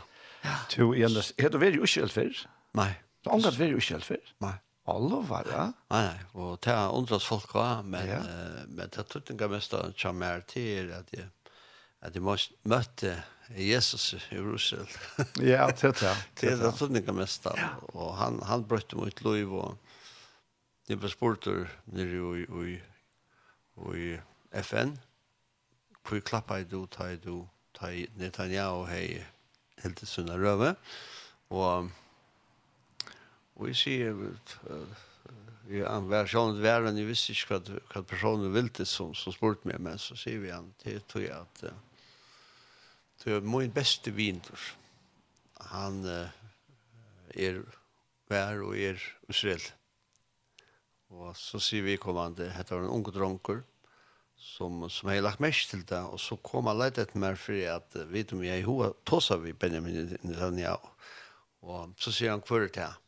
Tu, 0.72 0.94
Jens, 0.96 1.34
er 1.42 1.52
du 1.52 1.60
veldig 1.60 1.84
uskjeld 1.84 2.14
før? 2.16 2.46
Nei. 2.78 2.94
Du 3.24 3.32
har 3.32 3.40
angrat 3.40 3.60
veldig 3.60 3.82
uskjeld 3.82 4.08
før? 4.08 4.24
Nei. 4.46 4.56
Alle 4.86 5.20
var 5.26 5.48
ja. 5.50 5.62
Nei, 5.90 6.02
nei, 6.06 6.26
og 6.38 6.60
det 6.62 6.70
er 6.70 6.94
undrat 6.94 7.24
folk 7.26 7.56
også, 7.58 7.86
men, 7.90 8.04
ja. 8.06 8.20
men 8.70 8.92
det 8.94 9.02
er 9.02 9.32
ikke 9.34 9.48
mest 9.50 9.74
av 9.74 9.96
kjammer 9.98 10.44
til 10.46 10.92
at 10.94 11.10
jeg, 11.16 11.26
at 12.06 12.14
jeg 12.14 12.22
møtte 12.70 13.16
Jesus 13.50 14.14
i 14.14 14.20
Jerusalem. 14.36 14.88
ja, 15.54 15.68
det 15.68 15.84
er 15.84 15.98
det. 16.00 16.14
Det 16.42 16.52
er 16.52 16.62
det 16.64 16.74
tunnika 16.80 17.14
mest 17.14 17.46
av. 17.48 17.60
Og 17.94 18.16
han, 18.18 18.40
han 18.48 18.66
brøtte 18.66 18.98
mot 18.98 19.22
liv, 19.26 19.54
og 19.54 19.78
det 20.90 20.98
ble 21.02 21.10
spurt 21.12 21.48
nere 21.94 22.24
i, 22.42 22.46
i, 22.74 22.78
i 24.02 24.10
FN. 24.66 24.96
Hvor 26.06 26.22
klappa 26.26 26.60
i 26.62 26.68
du, 26.70 26.86
ta 26.90 27.12
i 27.14 27.22
du, 27.22 27.46
ta 27.78 27.92
i 27.94 28.06
Netanyahu 28.18 28.86
hei 28.90 29.24
helt 29.84 29.98
til 30.02 30.10
sunna 30.10 30.38
røve. 30.42 30.76
Og, 31.54 31.90
og 33.56 33.68
jeg 33.70 33.82
sier, 33.82 34.22
i 35.70 35.82
en 35.82 36.10
sånn 36.30 36.56
at 36.56 36.62
verden, 36.62 36.98
jeg 37.00 37.10
visste 37.10 37.34
ikke 37.34 37.58
hva, 37.58 37.82
hva 37.92 38.06
personen 38.06 38.54
ville 38.54 38.86
som, 38.86 39.14
som 39.18 39.34
spurte 39.34 39.70
meg, 39.70 39.82
men 39.82 40.02
så 40.02 40.18
sier 40.18 40.42
vi 40.44 40.54
han 40.54 40.72
til 40.82 41.02
jeg 41.24 41.34
at 41.34 41.66
uh, 41.66 41.74
Så 43.26 43.40
min 43.42 43.72
beste 43.74 44.12
vinter, 44.14 44.62
han 45.72 46.04
er 46.06 47.64
vær 48.30 48.62
og 48.62 48.76
er 48.78 49.02
Israel. 49.34 49.64
Og 51.10 51.32
så 51.34 51.58
sier 51.58 51.88
vi 51.88 51.96
kommande, 51.98 52.52
hette 52.54 52.76
var 52.76 52.86
en 52.86 52.94
unge 52.94 53.14
dronker, 53.16 53.64
som, 54.38 54.84
som 54.94 55.10
har 55.10 55.24
lagt 55.24 55.42
mest 55.42 55.72
til 55.72 55.82
det, 55.90 56.04
og 56.06 56.22
så 56.22 56.38
kom 56.38 56.70
han 56.70 56.78
leit 56.78 57.00
etter 57.02 57.18
meg 57.22 57.40
for 57.42 57.58
at, 57.72 57.98
vet 58.14 58.34
om 58.36 58.44
jeg 58.46 58.60
er 58.60 58.62
i 58.62 58.68
hoa, 58.68 58.92
tåsa 59.10 59.40
vi 59.42 59.56
Benjamin 59.58 60.14
Netanyahu. 60.22 60.94
Og 61.66 61.98
så 61.98 62.14
sier 62.14 62.36
han 62.36 62.46
hver 62.46 62.68
til 62.70 62.86
han, 62.86 63.05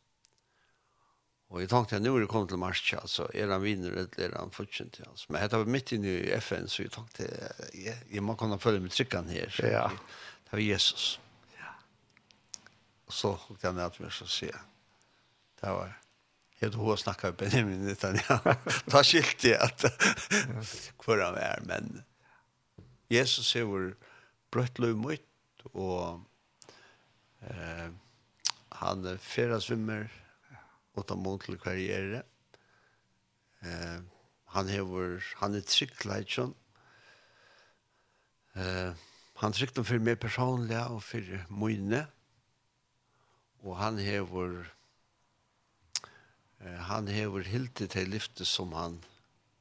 Og 1.48 1.62
jeg 1.62 1.70
tenkte 1.72 1.96
at 1.96 2.04
nå 2.04 2.12
er 2.12 2.26
det 2.26 2.28
kommet 2.28 2.50
til 2.52 2.60
mars 2.60 2.82
altså, 2.92 3.24
er 3.32 3.48
han 3.48 3.62
vinner 3.62 3.94
eller 3.94 4.24
er 4.26 4.34
han 4.36 4.50
fortsätter 4.52 5.08
Altså. 5.08 5.26
Men 5.28 5.40
här 5.40 5.48
var 5.48 5.64
midt 5.64 5.92
inne 5.92 6.08
i 6.08 6.40
FN 6.40 6.68
så 6.68 6.82
jag 6.82 6.92
tänkte 6.92 7.28
jeg, 7.74 7.96
jeg 8.10 8.22
må 8.22 8.34
kunne 8.34 8.58
følge 8.58 8.80
med 8.80 8.90
tryckan 8.90 9.28
her. 9.28 9.50
Så 9.50 9.66
ja. 9.66 9.88
Det 10.44 10.52
var 10.52 10.58
Jesus. 10.58 11.20
Ja. 11.56 11.72
Og 13.06 13.12
så 13.12 13.32
hukte 13.32 13.66
jeg 13.66 13.74
ned 13.74 13.90
til 13.90 14.04
meg, 14.04 14.12
så 14.12 14.26
sier 14.26 14.52
jeg. 14.52 14.66
Det 15.60 15.72
var 15.72 15.96
Jag 16.60 16.72
tror 16.72 16.92
jag 16.92 16.98
snackar 16.98 17.28
med 17.28 17.36
Benjamin, 17.36 17.78
minut 17.78 17.92
utan 17.92 18.18
jag 18.28 18.56
tar 18.86 19.02
skilt 19.02 19.44
i 19.44 19.54
att 19.54 19.84
hur 21.06 21.20
han 21.22 21.34
er, 21.34 21.60
Men 21.62 22.02
Jesus 23.08 23.56
er 23.56 23.62
vår 23.64 23.94
brøtt 24.50 24.78
liv 24.78 24.96
mot 24.96 25.64
og 25.72 26.24
eh, 27.40 27.88
han 28.68 29.18
färdas 29.18 29.70
vimmer 29.70 30.08
og 30.98 31.06
ta 31.08 31.16
mot 31.18 31.42
til 31.42 31.58
karriere. 31.60 32.22
Eh, 33.62 34.00
han 34.54 34.70
hever, 34.72 35.22
han 35.42 35.54
er 35.54 35.66
trygg 35.66 36.04
leitjon. 36.08 36.54
Eh, 38.56 39.06
han 39.38 39.54
trygg 39.54 39.74
dem 39.76 39.86
for 39.86 40.02
meg 40.02 40.18
personlig 40.22 40.80
og 40.88 41.02
for 41.06 41.34
mine. 41.50 42.04
Og 43.66 43.76
han 43.78 43.98
hever, 44.02 44.60
eh, 46.60 46.80
han 46.90 47.10
hever 47.10 47.46
hilti 47.50 47.88
til 47.90 48.10
lyfte 48.14 48.46
som 48.48 48.72
han 48.72 49.00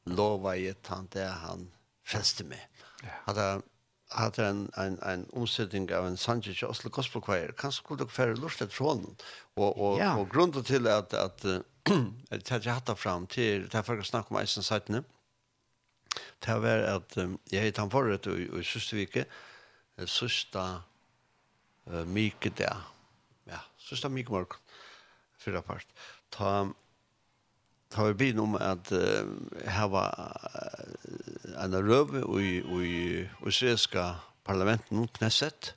lova 0.07 0.55
i 0.55 0.69
et 0.71 0.87
han 0.87 1.09
det 1.13 1.27
han 1.27 1.67
feste 2.07 2.45
med. 2.47 2.61
Ja. 3.03 3.17
Han 3.27 3.63
hade 4.09 4.45
en 4.45 4.71
en 4.77 4.99
en 5.03 5.29
omsetning 5.33 5.93
av 5.93 6.07
en 6.07 6.17
Sanchez 6.17 6.63
Oslo 6.63 6.89
Gospel 6.89 7.21
Choir. 7.21 7.51
Kanskje 7.51 7.83
skulle 7.83 7.99
dere 7.99 8.09
færre 8.09 8.35
lust 8.35 8.61
att 8.61 8.73
från 8.73 9.15
Og, 9.55 9.77
og, 9.81 9.99
ja. 9.99 10.13
og 10.13 10.21
och 10.21 10.29
grunden 10.29 10.87
at, 10.87 11.13
att 11.13 11.45
att 11.45 11.45
det 12.29 12.49
hade 12.49 12.71
hatt 12.71 12.99
fram 12.99 13.27
til, 13.27 13.69
det 13.69 13.85
för 13.85 13.99
å 13.99 14.03
snakke 14.03 14.33
om 14.33 14.41
isen 14.41 14.63
sidan. 14.63 15.05
Det 16.45 16.61
var 16.61 17.03
um, 17.17 17.39
jeg 17.51 17.63
hade 17.63 17.81
han 17.81 17.91
förut 17.91 18.27
i 18.27 18.63
Sustvike 18.63 19.25
uh, 21.87 22.05
myke 22.05 22.49
der. 22.49 22.75
Ja, 23.45 23.59
sista 23.77 24.09
myke 24.09 24.31
morgen, 24.31 24.57
förra 25.37 25.61
part. 25.61 25.85
Ta 26.29 26.73
tar 27.89 28.07
vi 28.07 28.13
byn 28.13 28.39
om 28.39 28.55
att 28.55 28.91
hava 29.65 30.03
en 31.57 31.75
røve 31.75 32.21
i 32.83 33.29
israelska 33.47 34.15
parlamenten 34.43 34.97
mot 34.97 35.13
Knesset. 35.13 35.73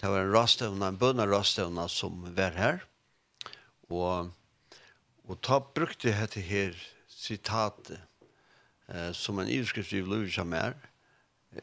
Det 0.00 0.08
var 0.08 0.20
en 0.20 0.32
rastövna, 0.32 0.86
en 0.86 0.98
bönna 0.98 1.26
rastövna 1.26 1.88
som 1.88 2.34
var 2.34 2.50
her. 2.50 2.84
Og, 3.88 4.30
og 5.24 5.40
ta 5.42 5.58
brukte 5.58 6.08
jeg 6.08 6.30
det 6.34 6.42
her 6.42 6.76
sitatet 7.08 8.00
eh, 8.88 9.12
som 9.12 9.38
en 9.38 9.48
irskrift 9.48 9.92
i 9.92 10.04
Louis 10.04 10.36
Jammer 10.36 10.76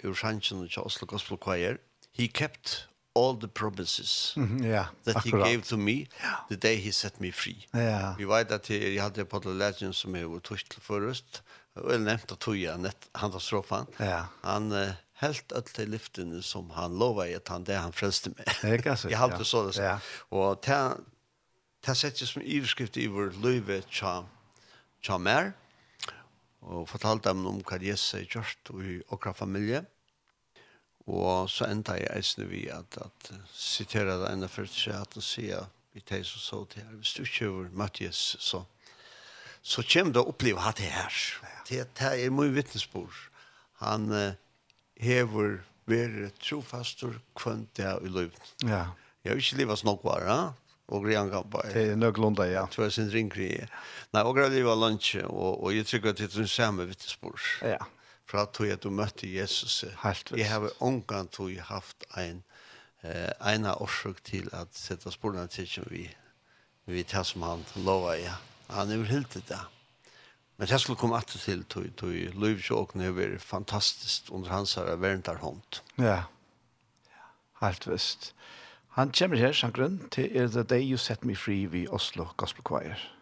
ur 0.03 0.13
sjansjen 0.17 0.65
til 0.67 0.81
Oslo 0.81 1.07
Gospel 1.07 1.37
Choir. 1.37 1.77
He 2.11 2.27
kept 2.27 2.87
all 3.15 3.39
the 3.39 3.47
promises 3.47 4.33
mm 4.35 4.47
-hmm, 4.47 4.65
yeah, 4.65 4.87
that 5.03 5.15
akkurat. 5.15 5.47
he 5.47 5.51
gave 5.51 5.61
to 5.63 5.77
me 5.77 6.07
the 6.49 6.55
day 6.57 6.75
he 6.75 6.91
set 6.91 7.19
me 7.19 7.31
free. 7.31 7.67
Yeah. 7.75 8.17
Vi 8.17 8.25
vet 8.25 8.51
at 8.51 8.69
jeg 8.69 9.01
hadde 9.01 9.25
på 9.25 9.39
The 9.39 9.53
Legend 9.53 9.93
som 9.93 10.15
jeg 10.15 10.31
var 10.31 10.39
tørst 10.39 10.69
til 10.69 10.81
forrest, 10.81 11.43
og 11.75 11.91
jeg 11.91 11.99
nevnte 11.99 12.33
at 12.33 12.39
tog 12.39 12.61
jeg 12.61 12.77
nett 12.77 13.09
han 13.15 13.33
var 13.33 13.39
stråfen. 13.39 13.85
Yeah. 14.01 14.25
Han 14.43 14.71
uh, 14.71 14.93
helt 15.21 15.53
alt 15.55 15.75
til 15.75 15.89
lyftene 15.89 16.41
som 16.43 16.69
han 16.69 16.99
lovet 16.99 17.35
at 17.35 17.47
han 17.47 17.63
det 17.63 17.75
han 17.75 17.93
frelste 17.93 18.29
med. 18.29 18.45
jeg 19.09 19.17
hadde 19.17 19.37
ja. 19.37 19.43
så 19.43 19.67
det. 19.67 19.77
Ja. 19.77 19.97
Og 20.29 20.63
det 21.85 21.97
settes 21.97 22.29
som 22.29 22.41
iverskrift 22.41 22.97
i 22.97 23.07
vår 23.07 23.31
løyve 23.43 23.81
tja, 23.91 24.23
tja 25.03 25.17
mer, 25.17 25.51
og 26.61 26.89
fortalte 26.89 27.29
dem 27.29 27.45
om 27.45 27.61
hva 27.61 27.77
Jesus 27.81 28.11
har 28.11 28.25
gjort 28.25 28.71
i 28.81 29.01
okra 29.09 29.31
familie. 29.33 29.79
Mm 29.79 29.94
Og 31.05 31.49
så 31.49 31.67
enda 31.69 31.99
jeg 31.99 32.09
eisne 32.17 32.47
vi 32.49 32.63
at, 32.73 32.97
at 32.97 33.31
sitere 33.53 34.17
det 34.23 34.31
enda 34.31 34.49
for 34.49 34.69
seg 34.69 34.97
at 34.97 35.17
han 35.17 35.25
sier 35.25 35.67
vi 35.95 36.01
teg 36.03 36.25
som 36.27 36.41
så 36.43 36.57
til 36.71 36.83
her, 36.83 36.95
hvis 36.99 37.13
du 37.15 37.21
ikke 37.23 37.47
over 37.47 37.67
møtt 37.71 38.01
Jesus, 38.01 38.41
så, 38.43 38.65
så 39.63 39.85
kommer 39.87 40.11
du 40.11 40.19
å 40.19 40.31
oppleve 40.33 40.59
at 40.59 40.81
det 40.81 40.89
her. 40.91 41.21
Det, 41.69 41.85
det 41.95 42.09
er 42.25 42.33
mye 42.35 42.51
vittnesbord. 42.57 43.15
Han 43.79 44.09
uh, 44.11 44.35
hever 44.99 45.61
være 45.87 46.33
trofastor 46.41 47.19
kvønt 47.37 47.71
det 47.77 47.93
i 48.03 48.11
løven. 48.11 48.51
Ja. 48.65 48.89
Jeg 49.23 49.31
har 49.31 49.41
ikke 49.41 49.61
livet 49.61 49.79
snakk 49.79 50.03
bare, 50.03 50.35
og 50.91 51.05
grean 51.07 51.31
kan 51.31 51.47
bare... 51.49 51.71
Det 51.73 51.93
er 51.93 51.95
nog 51.97 52.19
lunda 52.21 52.45
ja. 52.49 52.65
Tror 52.71 52.91
sin 52.93 53.07
ringkrig. 53.13 53.63
Nei, 54.13 54.21
og 54.21 54.35
grean 54.37 54.53
livet 54.53 54.77
lunch 54.77 55.15
og, 55.23 55.63
og 55.63 55.73
jeg 55.73 55.85
tycker 55.85 56.09
att 56.09 56.17
det 56.17 56.35
är 56.35 56.41
en 56.41 56.47
samma 56.47 56.83
vittnesbörd. 56.83 57.39
Ja 57.61 57.85
fra 58.25 58.45
tog 58.45 58.69
at 58.73 58.83
du 58.83 58.89
møtte 58.89 59.29
Jesus. 59.29 59.83
Helt 60.03 60.31
visst. 60.31 60.39
Jeg 60.39 60.49
har 60.49 60.69
omgang 60.83 61.29
tog 61.31 61.51
jeg 61.53 61.63
haft 61.69 62.05
en 62.17 62.43
eh, 63.03 63.31
en 63.53 63.65
av 63.69 63.81
årsøk 63.85 64.23
til 64.25 64.49
at 64.53 64.73
sette 64.73 65.11
sporene 65.13 65.47
til 65.47 65.67
som 65.69 65.89
vi 65.91 66.07
vi 66.85 67.03
tar 67.03 67.23
som 67.25 67.41
han 67.41 67.63
lova 67.75 68.13
ja. 68.19 68.35
Han 68.69 68.91
er 68.91 69.05
helt 69.09 69.33
det 69.33 69.47
da. 69.49 69.65
Men 70.57 70.69
jeg 70.69 70.79
skulle 70.79 70.99
komme 70.99 71.17
alltid 71.17 71.41
til 71.41 71.63
tog, 71.65 71.87
tog 71.97 72.13
Løyvsjåken 72.13 73.01
har 73.01 73.15
vært 73.17 73.41
fantastisk 73.41 74.29
under 74.31 74.49
hans 74.49 74.75
her 74.79 74.95
verndar 74.95 75.41
hånd. 75.41 75.81
Ja, 75.97 76.23
helt 77.61 77.87
visst. 77.89 78.33
Han 78.95 79.11
kommer 79.11 79.37
her, 79.37 79.51
Sjankren, 79.51 79.99
til 80.11 80.29
The 80.51 80.63
Day 80.63 80.85
you 80.91 80.97
set 80.97 81.25
me 81.25 81.35
free 81.35 81.65
vi 81.65 81.87
Oslo 81.87 82.29
Gospel 82.37 82.63
Choir. 82.63 83.14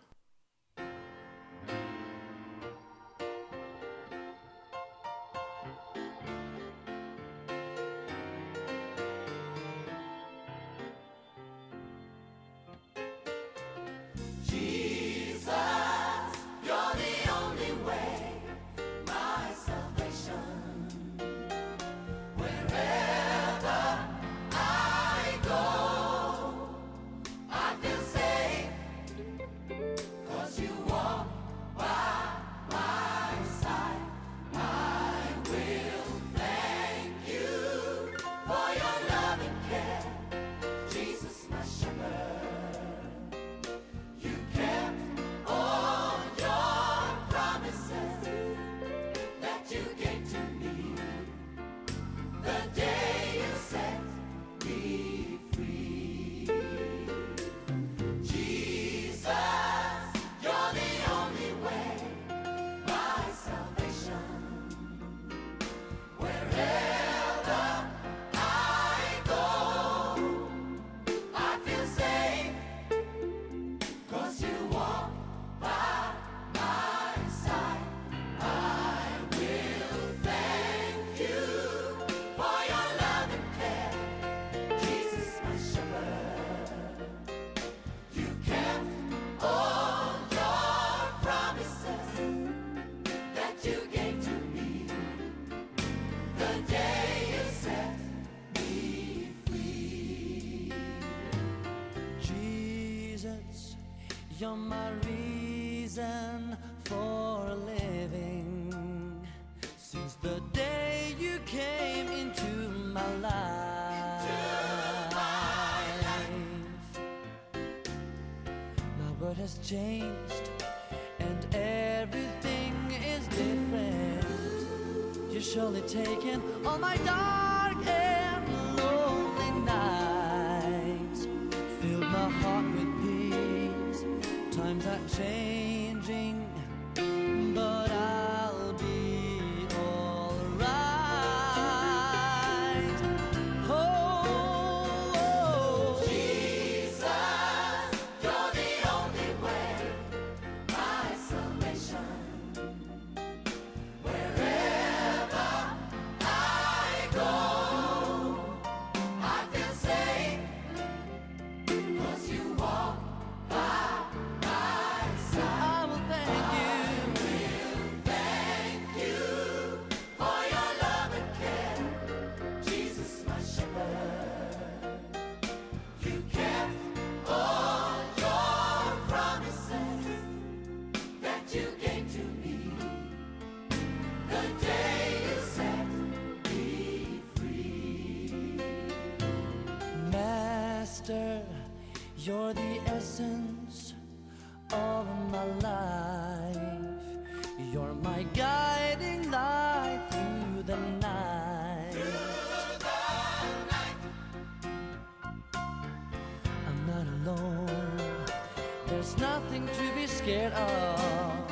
nothing 209.43 209.67
to 209.67 209.95
be 209.95 210.07
scared 210.07 210.53
of. 210.53 211.47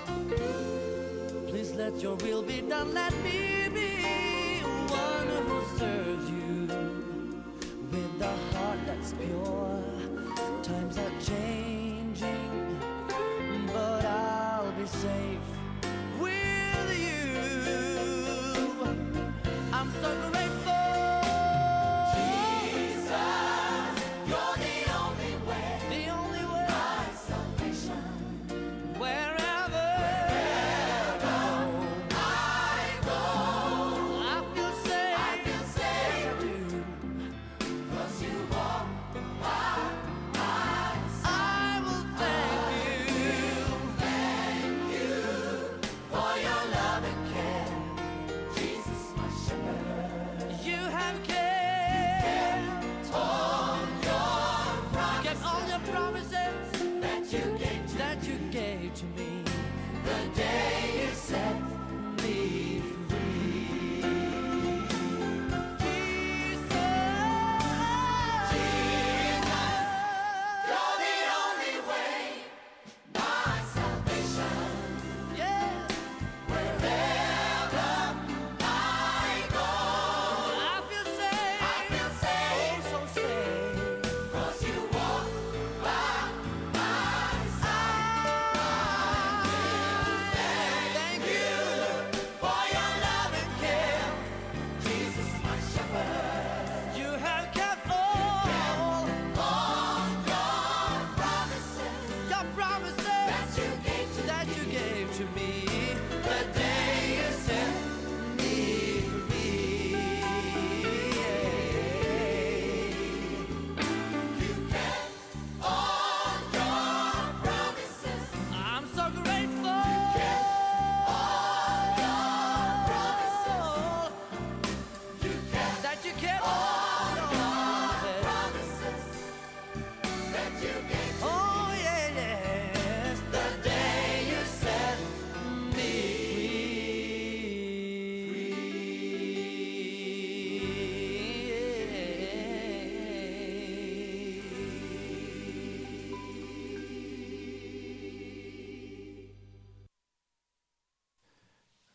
Please 1.47 1.73
let 1.73 2.01
your 2.01 2.15
will 2.17 2.41
be 2.41 2.61
done. 2.61 2.93
Let 2.93 3.13
me 3.23 3.67
be 3.73 4.61
one 4.61 5.27
who 5.47 5.77
serves 5.77 6.29
you 6.29 6.67
With 7.91 8.21
a 8.21 8.35
heart 8.53 8.79
that's 8.85 9.13
pure. 9.13 9.83
Times 10.63 10.97
are 10.97 11.11
changing 11.19 12.79
But 13.73 14.05
I'll 14.05 14.71
be 14.73 14.85
safe 14.85 15.49
with 16.19 16.99
you. 16.99 17.27
I'm 19.73 19.91
so 20.01 20.29
grateful. 20.31 20.60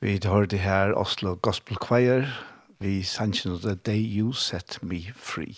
Vi 0.07 0.21
hørte 0.25 0.57
her 0.57 0.93
Oslo 0.95 1.35
Gospel 1.43 1.77
Choir, 1.77 2.27
vi 2.79 3.03
sannsyn 3.03 3.53
of 3.53 3.61
the 3.61 3.75
day 3.75 3.99
you 3.99 4.33
set 4.33 4.79
me 4.83 5.01
free. 5.17 5.57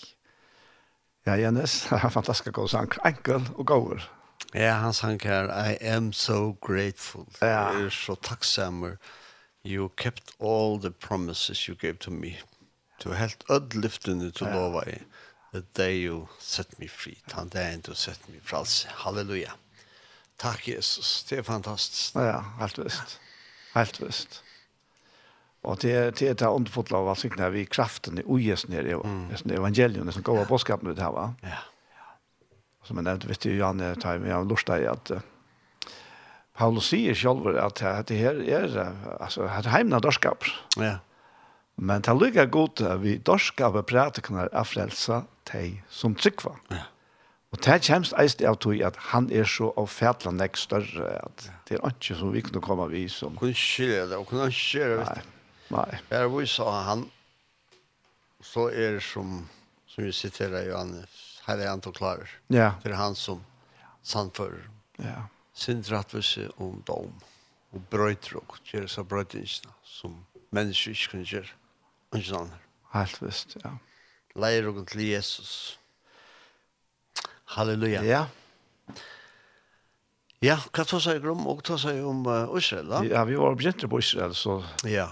Ja, 1.27 1.35
Jannes, 1.35 1.83
det 1.91 1.99
er 1.99 2.09
fantastisk 2.09 2.53
god 2.53 2.69
sang, 2.69 2.95
enkel 3.07 3.45
og 3.59 3.67
gåver. 3.67 4.07
Ja, 4.55 4.73
han 4.81 4.93
sang 4.93 5.21
her, 5.23 5.53
I 5.53 5.77
am 5.81 6.13
so 6.13 6.57
grateful, 6.61 7.27
ja. 7.43 7.47
jeg 7.47 7.85
er 7.85 7.89
så 7.89 8.15
takksammer, 8.15 8.97
you 9.67 9.89
kept 9.89 10.33
all 10.41 10.81
the 10.81 10.91
promises 10.91 11.59
you 11.59 11.77
gave 11.77 12.01
to 12.01 12.11
me. 12.11 12.33
Du 13.05 13.11
er 13.11 13.15
helt 13.15 13.45
ødlyftende 13.51 14.31
til 14.31 14.47
ja. 14.47 14.55
lova 14.55 14.83
i, 14.87 14.99
the 15.53 15.63
day 15.77 16.09
you 16.09 16.27
set 16.41 16.79
me 16.79 16.89
free, 16.89 17.21
den 17.37 17.49
dagen 17.49 17.81
du 17.81 17.95
set 17.95 18.29
me 18.29 18.41
frals, 18.43 18.85
halleluja. 18.85 19.51
Takk, 20.39 20.69
Jesus, 20.69 21.25
det 21.31 21.39
er 21.39 21.43
fantastisk. 21.43 22.15
Ja, 22.15 22.41
helt 22.61 22.85
visst. 22.85 23.21
Ja. 23.21 23.28
Helt 23.75 24.01
visst. 24.03 24.43
Og 25.67 25.81
det 25.83 26.19
det 26.19 26.29
er 26.29 26.37
det 26.39 26.49
underfullt 26.49 26.93
av 26.95 27.11
sikna 27.19 27.51
vi 27.53 27.67
kraften 27.67 28.19
i 28.19 28.25
ujes 28.27 28.69
nere 28.69 28.95
i 28.95 28.95
mm. 28.95 29.51
evangelion 29.57 30.13
som 30.13 30.23
går 30.23 30.47
bådskapen 30.49 30.91
ut 30.91 31.03
her 31.03 31.13
va. 31.13 31.33
Ja. 31.43 31.65
Som 32.87 32.97
jeg 32.97 33.05
nevnte, 33.05 33.29
vet 33.29 33.43
du, 33.43 33.51
Jan, 33.53 33.81
jeg 33.81 34.33
har 34.33 34.47
lyst 34.49 34.71
i 34.73 34.87
at 34.89 35.11
Paulus 36.59 36.89
sier 36.91 37.15
selv 37.15 37.47
at 37.61 37.83
det 38.09 38.19
her 38.19 38.41
er, 38.43 38.79
altså, 39.21 39.47
at 39.47 39.69
heimna 39.71 40.01
dorskap. 40.03 40.47
Ja. 40.77 40.99
Men 41.77 42.03
det 42.03 42.11
er 42.11 42.19
lykke 42.19 42.47
godt 42.51 42.81
at 42.83 43.03
vi 43.03 43.19
dorskap 43.19 43.77
er 43.79 43.87
prætikene 43.87 44.49
er 44.51 44.67
frelsa 44.67 45.23
teg 45.47 45.83
som 45.91 46.17
tryggva. 46.19 46.57
Ja. 46.75 46.87
Og 47.49 47.61
det 47.65 47.79
kjemst 47.87 48.13
eist 48.21 48.43
av 48.45 48.59
tog 48.61 48.81
at 48.85 48.97
han 49.09 49.31
er 49.33 49.47
så 49.49 49.71
av 49.81 49.87
fætla 49.89 50.35
nek 50.37 50.59
større, 50.61 51.15
at 51.17 51.47
det 51.69 51.79
er 51.79 51.95
ikke 51.95 52.17
som 52.19 52.33
vi 52.35 52.43
kunne 52.45 52.61
komme 52.65 52.89
vi 52.93 53.07
som... 53.09 53.39
Kunne 53.41 53.57
skilje 53.57 54.03
det, 54.11 54.19
og 54.19 54.29
kunne 54.29 54.51
skilje 54.53 54.99
det. 55.01 55.07
Nei, 55.73 55.79
nei. 55.79 56.01
Her 56.11 56.29
vil 56.35 56.49
sa 56.51 56.67
han, 56.91 57.07
så 58.45 58.67
er 58.69 58.99
det 58.99 59.07
som, 59.07 59.41
som 59.89 60.05
vi 60.05 60.13
siterer 60.13 60.69
Johan, 60.69 60.93
her 61.47 61.65
er 61.65 61.73
han 61.73 61.85
til 61.85 61.97
klarer. 61.97 62.37
Ja. 62.53 62.75
Det 62.85 62.93
er 62.93 62.99
han 63.01 63.17
som 63.17 63.41
sannfører. 64.05 64.69
Ja. 65.01 65.25
Sin 65.57 65.81
rattvise 65.89 66.51
om 66.61 66.83
dom, 66.87 67.17
og 67.73 67.91
brøyter 67.91 68.43
og 68.43 68.61
gjør 68.69 68.93
seg 68.93 69.09
brøytingsene, 69.09 69.73
som 69.89 70.21
mennesker 70.53 70.93
ikke 70.93 71.15
kunne 71.17 71.33
gjøre. 71.33 71.57
Ikke 72.13 72.29
sånn 72.29 72.53
her. 72.53 72.65
Helt 72.93 73.21
visst, 73.25 73.57
ja. 73.65 73.79
Leier 74.37 74.69
og 74.69 74.85
til 74.89 75.09
Jesus. 75.09 75.53
Ja 75.73 75.88
Halleluja. 77.55 78.03
Ja. 78.07 78.27
Ja, 80.45 80.55
hva 80.71 80.85
tar 80.87 81.01
seg 81.03 81.25
om, 81.27 81.47
og 81.51 81.65
tar 81.67 81.81
seg 81.83 82.03
om 82.07 82.21
uh, 82.29 82.53
Israel, 82.59 82.93
da? 82.93 83.01
Ja, 83.07 83.25
vi 83.27 83.39
var 83.41 83.57
begynt 83.59 83.83
på 83.91 83.99
Israel, 83.99 84.37
så... 84.39 84.61
Ja, 84.87 85.09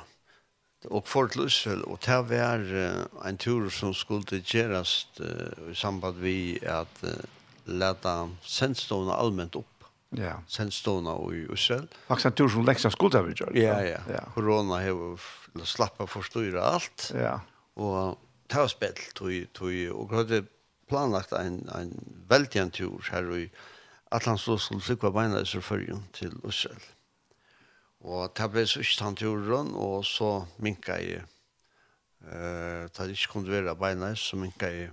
og 0.90 1.06
for 1.08 1.26
til 1.26 1.46
Israel, 1.46 1.82
og 1.84 1.98
det 2.04 2.18
var 2.30 2.62
uh, 2.62 3.28
en 3.28 3.38
tur 3.38 3.68
som 3.74 3.94
skulle 3.94 4.40
gjøres 4.44 5.08
uh, 5.20 5.70
i 5.70 5.74
samband 5.74 6.20
vi 6.22 6.58
at 6.62 7.00
uh, 7.02 7.24
leta 7.66 8.28
sendstående 8.44 9.16
allmänt 9.16 9.56
opp. 9.56 9.88
Ja. 10.16 10.36
Sendstående 10.48 11.16
i 11.34 11.46
Israel. 11.52 11.88
Faktisk 12.06 12.30
en 12.30 12.36
tur 12.38 12.52
som 12.52 12.66
leksa 12.66 12.90
skulle 12.94 13.22
vi 13.26 13.34
gjøre. 13.34 13.56
Ja, 13.58 13.80
ja. 13.82 14.02
ja. 14.10 14.22
Korona 14.34 14.78
har 14.84 15.64
slappet 15.66 16.10
forstyrret 16.12 16.62
alt. 16.62 17.10
Ja. 17.14 17.40
Og 17.76 18.18
det 18.46 18.60
var 18.60 18.70
spilt, 18.70 19.20
og, 19.20 19.32
tog, 19.56 19.74
og, 19.90 20.12
og, 20.12 20.36
planlagt 20.88 21.32
en, 21.32 21.62
en 21.74 21.92
veldig 22.28 22.70
tur 22.72 23.02
her 23.10 23.30
i 23.36 23.46
Atlantså 24.14 24.58
skulle 24.58 24.82
flykva 24.82 25.10
beina 25.10 25.40
i 25.42 25.48
Sørfølgen 25.48 26.04
til 26.14 26.34
Israel. 26.46 26.82
Og 28.06 28.30
det 28.38 28.50
ble 28.52 28.66
så 28.66 28.80
ikke 28.84 29.04
han 29.04 29.16
turen, 29.18 29.72
og 29.74 30.04
så 30.04 30.44
minka 30.62 31.00
jeg 31.02 31.24
eh 32.26 32.88
tar 32.90 33.10
ikke 33.12 33.32
kunde 33.32 33.52
vara 33.52 33.74
beina 33.74 34.14
så 34.16 34.36
minka 34.36 34.70
i 34.70 34.90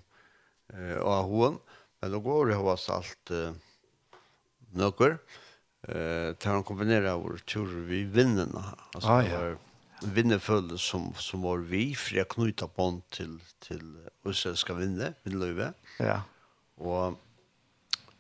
eh 0.74 0.98
och 0.98 1.24
hon 1.26 1.60
men 2.02 2.12
då 2.12 2.20
går 2.20 2.46
det 2.46 2.56
var 2.56 2.80
allt 2.90 3.32
eh, 3.32 3.54
några 4.72 5.18
eh 5.88 6.34
tar 6.34 6.54
han 6.54 6.64
kombinera 6.64 7.18
vår 7.18 7.38
tur 7.46 7.66
vi 7.66 8.04
vinnerna 8.04 8.78
altså 8.94 9.10
ah, 9.10 9.22
ja 9.22 9.56
vinnerfølge 10.16 10.78
som, 10.82 11.12
som 11.16 11.44
var 11.46 11.64
vi, 11.70 11.94
for 11.98 12.18
jeg 12.20 12.30
knyta 12.34 12.68
bånd 12.68 13.02
til, 13.14 13.38
til 13.64 13.82
Israel 14.30 14.58
skal 14.60 14.80
vinne, 14.82 15.14
min 15.26 15.40
løyve. 15.40 15.72
Ja. 16.00 16.22
Og 16.78 17.20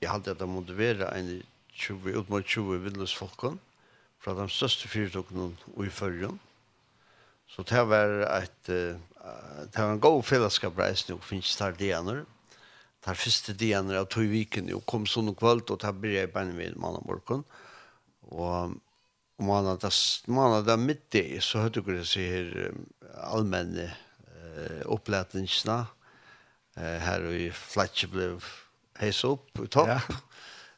jeg 0.01 0.11
hadde 0.11 0.33
at 0.33 0.39
det 0.39 0.49
måtte 0.49 0.77
være 0.77 1.09
en 1.17 1.35
20, 1.73 2.17
ut 2.19 2.29
mot 2.29 2.45
20 2.45 2.81
vindløsfolkene, 2.85 3.59
fra 4.23 4.35
de 4.37 4.47
største 4.47 4.87
fyrtokene 4.87 5.49
og 5.75 5.81
i 5.85 5.91
følgen. 5.91 6.37
Så 7.51 7.65
det 7.67 7.81
var 7.89 8.21
et, 8.39 8.69
uh, 8.69 8.95
det 9.67 9.81
var 9.81 9.91
en 9.91 9.99
god 9.99 10.23
fellesskap 10.23 10.77
reisende 10.79 11.17
og 11.17 11.25
finnes 11.27 11.51
der 11.59 11.75
diener. 11.77 12.23
Der 13.03 13.19
første 13.19 13.53
dianer 13.53 13.99
av 13.99 14.07
tog 14.07 14.29
viken, 14.31 14.71
og 14.71 14.85
kom 14.87 15.03
sånn 15.09 15.33
kvöld, 15.35 15.67
og 15.73 15.81
der 15.83 15.91
ble 15.91 16.15
jeg 16.15 16.31
bare 16.31 16.55
med 16.55 16.77
mann 16.79 16.95
og 17.01 17.07
morgen. 17.09 17.43
Og 18.31 18.77
månad 19.43 20.79
mitt 20.79 21.15
så 21.39 21.59
hade 21.59 21.79
jag 21.79 22.05
sig 22.05 22.27
här 22.27 22.71
allmänna 23.23 23.83
eh, 23.83 24.81
upplätningarna 24.85 25.87
eh, 26.75 26.99
här 26.99 27.31
i 27.31 27.51
Fletcher 27.51 28.07
blev 28.07 28.43
hejs 28.95 29.23
upp 29.23 29.53
på 29.53 29.67
topp. 29.67 29.87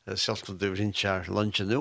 Ja. 0.06 0.15
Selv 0.15 0.38
om 0.47 0.58
det 0.58 0.69
var 0.69 0.82
ikke 0.82 1.10
her 1.10 1.32
lunsje 1.34 1.65
nå, 1.65 1.80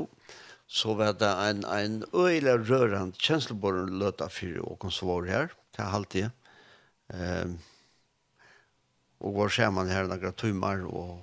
så 0.67 0.95
var 0.97 1.13
det 1.21 1.29
en, 1.29 1.65
en 1.69 1.99
øyelig 2.17 2.55
rørende 2.71 3.21
kjenslebåren 3.21 3.99
løt 4.01 4.25
av 4.25 4.33
fire 4.33 4.63
og 4.65 4.79
konsvår 4.81 5.29
her, 5.29 5.53
til 5.77 5.93
halvtid. 5.93 6.31
Um, 7.13 7.59
og 9.21 9.37
var 9.37 9.53
skjermann 9.53 9.93
her 9.93 10.09
noen 10.09 10.33
timer, 10.41 10.87
og 10.89 11.21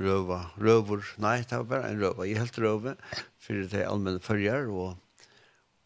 røva, 0.00 0.40
røver, 0.60 1.04
nei, 1.22 1.40
det 1.46 1.58
var 1.58 1.66
bare 1.70 1.90
en 1.90 2.00
røva, 2.02 2.26
jeg 2.28 2.40
helt 2.40 2.60
røve, 2.62 2.94
for 3.42 3.66
det 3.72 3.80
er 3.80 3.90
allmenne 3.90 4.22
følger, 4.22 4.68
og, 4.70 4.96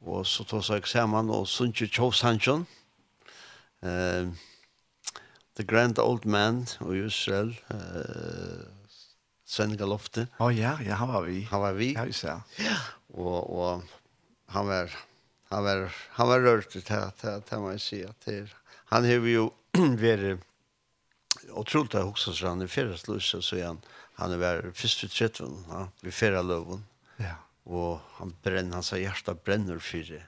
og 0.00 0.26
så 0.28 0.46
tog 0.48 0.64
seg 0.66 0.88
sammen, 0.90 1.30
og 1.32 1.48
Sunche 1.50 1.88
Cho 1.90 2.10
Sanchon, 2.14 2.66
uh, 3.86 4.30
The 5.58 5.66
Grand 5.66 5.98
Old 5.98 6.26
Man, 6.26 6.64
og 6.80 6.96
Israel, 6.96 7.54
uh, 7.74 8.66
Svenga 9.50 9.86
Lofte. 9.88 10.28
Å 10.38 10.46
oh, 10.46 10.52
ja, 10.54 10.76
ja, 10.86 10.98
han 11.00 11.10
var 11.10 11.24
vi. 11.26 11.40
Han 11.50 11.64
var 11.64 11.74
vi. 11.74 11.92
Ja, 11.96 12.06
just 12.06 12.22
ja. 12.22 12.36
Ja, 12.62 12.76
og, 13.18 13.50
og 13.50 14.52
han 14.54 14.68
var, 14.68 14.94
han 15.50 15.66
var, 15.66 15.88
han 16.18 16.30
var 16.30 16.46
rørt 16.46 16.70
til 16.70 16.84
det, 16.86 17.00
det, 17.22 17.34
det 17.48 17.58
må 17.58 17.74
jeg 17.74 17.82
si, 17.82 17.98
at 18.06 18.30
han 18.90 19.06
har 19.06 19.26
jo 19.30 19.50
vært 20.02 20.46
otroligt 21.52 21.94
att 21.94 22.04
också 22.04 22.32
så 22.32 22.46
han 22.46 22.62
är 22.62 22.66
förra 22.66 22.96
slussa 22.96 23.42
så 23.42 23.64
han 23.64 23.80
han 24.14 24.32
är 24.32 24.36
väl 24.36 24.72
först 24.72 25.04
ut 25.04 25.12
sett 25.12 25.40
ja, 25.68 25.88
vi 26.00 26.10
förra 26.10 26.42
löven. 26.42 26.84
Ja. 27.16 27.34
Och 27.64 28.00
han 28.12 28.36
bränner 28.42 28.72
hans 28.72 28.92
hjärta 28.92 29.34
bränner 29.44 29.78
för 29.78 29.98
det 29.98 30.22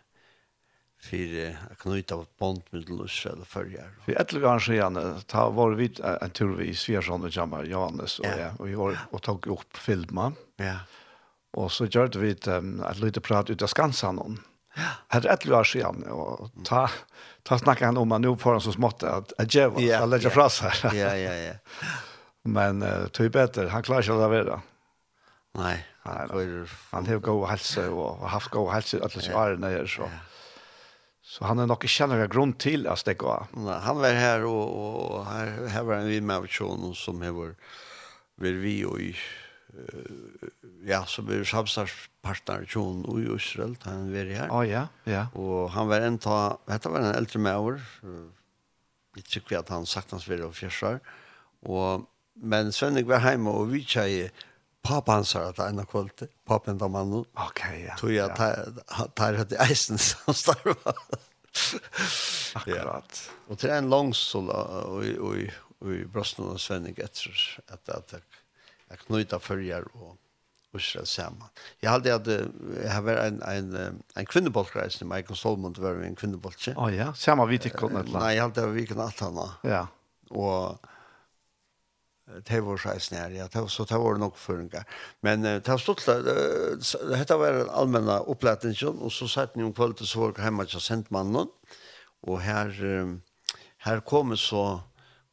för 1.01 1.57
att 1.73 1.79
knyta 1.79 2.23
ett 2.23 2.39
band 2.39 2.63
med 2.71 2.89
Israel 3.05 3.45
förrjar. 3.45 3.91
För 4.05 4.13
ett 4.13 4.35
år 4.35 4.59
sedan 4.59 5.21
ta 5.27 5.51
var 5.51 5.71
vi 5.71 5.95
en 6.21 6.31
tur 6.31 6.55
vi 6.57 6.75
Sversson 6.75 7.23
och 7.23 7.37
Jamal 7.37 7.71
Johannes 7.71 8.19
och 8.19 8.27
ja. 8.27 8.51
och 8.59 8.69
vi 8.69 8.75
var 8.75 8.99
och 9.11 9.23
tog 9.23 9.47
upp 9.47 9.77
filma. 9.77 10.33
Ja. 10.57 10.77
Och 11.51 11.73
så 11.73 11.85
gjorde 11.85 12.19
vi 12.19 12.31
ett, 12.31 12.47
ett 12.47 12.99
litet 12.99 13.23
prat 13.23 13.51
utav 13.51 13.67
Skansanon 13.67 14.41
hade 15.09 15.29
ett 15.29 15.49
år 15.49 15.65
sedan 15.65 16.03
och 16.03 16.51
ta 16.65 16.91
ta 17.43 17.59
snacka 17.59 17.87
han 17.87 17.97
om 17.97 18.13
att 18.13 18.21
nu 18.21 18.37
får 18.37 18.51
han 18.51 18.61
så 18.61 18.73
smått 18.73 19.03
att 19.03 19.33
att 19.39 19.55
ge 19.55 19.67
vad 19.67 19.83
lägga 19.83 20.07
lägger 20.07 20.31
fras 20.31 20.61
här. 20.61 20.95
Ja 20.95 21.17
ja 21.17 21.35
ja. 21.35 21.55
Men 22.45 22.83
uh, 22.83 23.07
typ 23.07 23.33
bättre 23.33 23.69
han 23.69 23.83
klarar 23.83 24.03
sig 24.03 24.17
där 24.17 24.45
det. 24.45 24.61
Nej, 25.55 25.87
han 26.03 26.69
han 26.91 27.07
har 27.07 27.19
god 27.19 27.49
hälsa 27.49 27.91
och 27.91 28.29
haft 28.29 28.51
god 28.51 28.73
hälsa 28.73 28.99
alla 29.03 29.09
så 29.09 29.39
är 29.39 29.83
det 29.83 29.89
så. 29.89 30.09
Så 31.25 31.45
han 31.45 31.59
har 31.59 31.67
nog 31.67 31.85
inte 31.85 32.07
några 32.07 32.27
grund 32.27 32.59
till 32.59 32.87
att 32.87 33.05
det 33.05 33.15
går. 33.15 33.47
Nej, 33.51 33.79
han 33.81 33.99
var 33.99 34.13
här 34.13 34.45
och, 34.45 35.17
och 35.17 35.27
här, 35.27 35.67
här 35.67 35.83
var 35.83 35.95
en 35.95 36.07
vid 36.07 36.23
med 36.23 36.43
person 36.43 36.95
som 36.95 37.23
har 37.23 37.31
varit 37.31 37.57
vi 38.37 38.85
och 38.85 39.01
i 39.01 39.17
ja, 40.85 41.05
som 41.05 41.29
är 41.29 41.45
samstags 41.45 41.93
partar 42.23 42.65
tjon 42.71 43.03
i 43.19 43.27
Israel 43.35 43.75
da 43.83 43.97
han 43.97 44.13
var 44.15 44.31
her. 44.31 44.53
Oh, 44.55 44.63
ja, 44.67 44.87
ja. 45.11 45.27
Og 45.39 45.73
han 45.75 45.91
var 45.91 46.07
en 46.07 46.21
ta, 46.23 46.39
dette 46.69 46.93
var 46.93 47.03
en 47.03 47.17
eldre 47.17 47.43
med 47.43 47.67
år, 47.67 47.83
litt 49.19 49.29
sikkert 49.29 49.65
at 49.65 49.75
han 49.75 49.89
sagt 49.89 50.15
hans 50.15 50.29
var 50.31 50.47
og 50.47 50.55
fjersar, 50.57 51.03
og, 51.67 52.07
men 52.43 52.73
Svenning 52.75 53.07
var 53.11 53.23
hjemme 53.27 53.53
og 53.53 53.69
vi 53.75 53.83
tjei 53.87 54.31
pappa 54.83 55.19
hans 55.19 55.35
har 55.37 55.53
at 55.53 55.61
en 55.63 55.83
av 55.83 55.87
kvalitet, 55.91 56.33
papen 56.49 56.79
da 56.81 56.89
mannen. 56.91 57.27
Ok, 57.39 57.61
ja. 57.85 57.95
Tog 58.01 58.11
jeg 58.15 58.25
at 58.27 58.81
tar 59.19 59.39
hatt 59.39 59.55
i 59.55 59.61
eisen 59.63 60.01
som 60.01 60.35
starva. 60.35 60.95
Akkurat. 62.59 63.21
Og 63.49 63.61
til 63.61 63.75
en 63.75 63.91
langsål 63.93 64.51
og 64.51 65.37
i 65.43 66.03
brøsten 66.11 66.49
og 66.49 66.61
svenning 66.63 66.99
etter 67.03 67.37
at 67.69 68.17
jeg 68.17 69.05
knyta 69.07 69.39
følger 69.43 69.87
og 69.95 70.17
Israel 70.79 71.07
sammen. 71.07 71.51
Jeg 71.83 71.91
hadde 71.91 72.15
at 72.15 72.29
jeg 72.29 72.93
har 72.93 73.05
vært 73.05 73.27
en, 73.27 73.43
en, 73.49 74.01
en 74.17 74.29
kvinnebolkreis, 74.29 75.01
Michael 75.05 75.39
Solomon 75.39 75.77
var 75.79 76.01
en 76.01 76.17
kvinnebolkreis. 76.19 76.77
Å 76.77 76.87
oh, 76.87 76.93
ja, 76.93 77.11
sammen 77.19 77.51
vi 77.51 77.61
tikk 77.63 77.83
om 77.87 77.99
Nei, 77.99 78.33
jeg 78.37 78.47
hadde 78.47 78.69
vi 78.73 78.87
ikke 78.87 78.99
alt 79.03 79.21
henne. 79.25 79.49
Ja. 79.69 79.85
Og 80.33 80.81
det 82.49 82.61
var 82.65 82.79
så 82.81 82.95
her, 83.11 83.35
ja, 83.35 83.47
det 83.53 83.61
var, 83.61 83.69
så 83.69 83.85
det 83.85 83.99
var 84.01 84.17
nok 84.21 84.39
føringer. 84.41 84.87
Men 85.21 85.43
det 85.43 85.69
var 85.69 85.81
stått, 85.83 86.07
dette 86.07 87.37
var 87.37 87.59
en 87.65 87.69
allmänna 87.69 88.21
opplætning, 88.31 88.77
og 88.89 89.13
så 89.13 89.29
satt 89.29 89.57
ni 89.57 89.67
om 89.67 89.75
kvalitet 89.75 90.09
så 90.09 90.21
var 90.21 90.41
hjemme 90.41 90.65
til 90.65 90.81
sentmannen. 90.81 91.51
og 92.23 92.41
her, 92.41 92.71
her 93.85 94.01
kom 94.07 94.37
så 94.37 94.81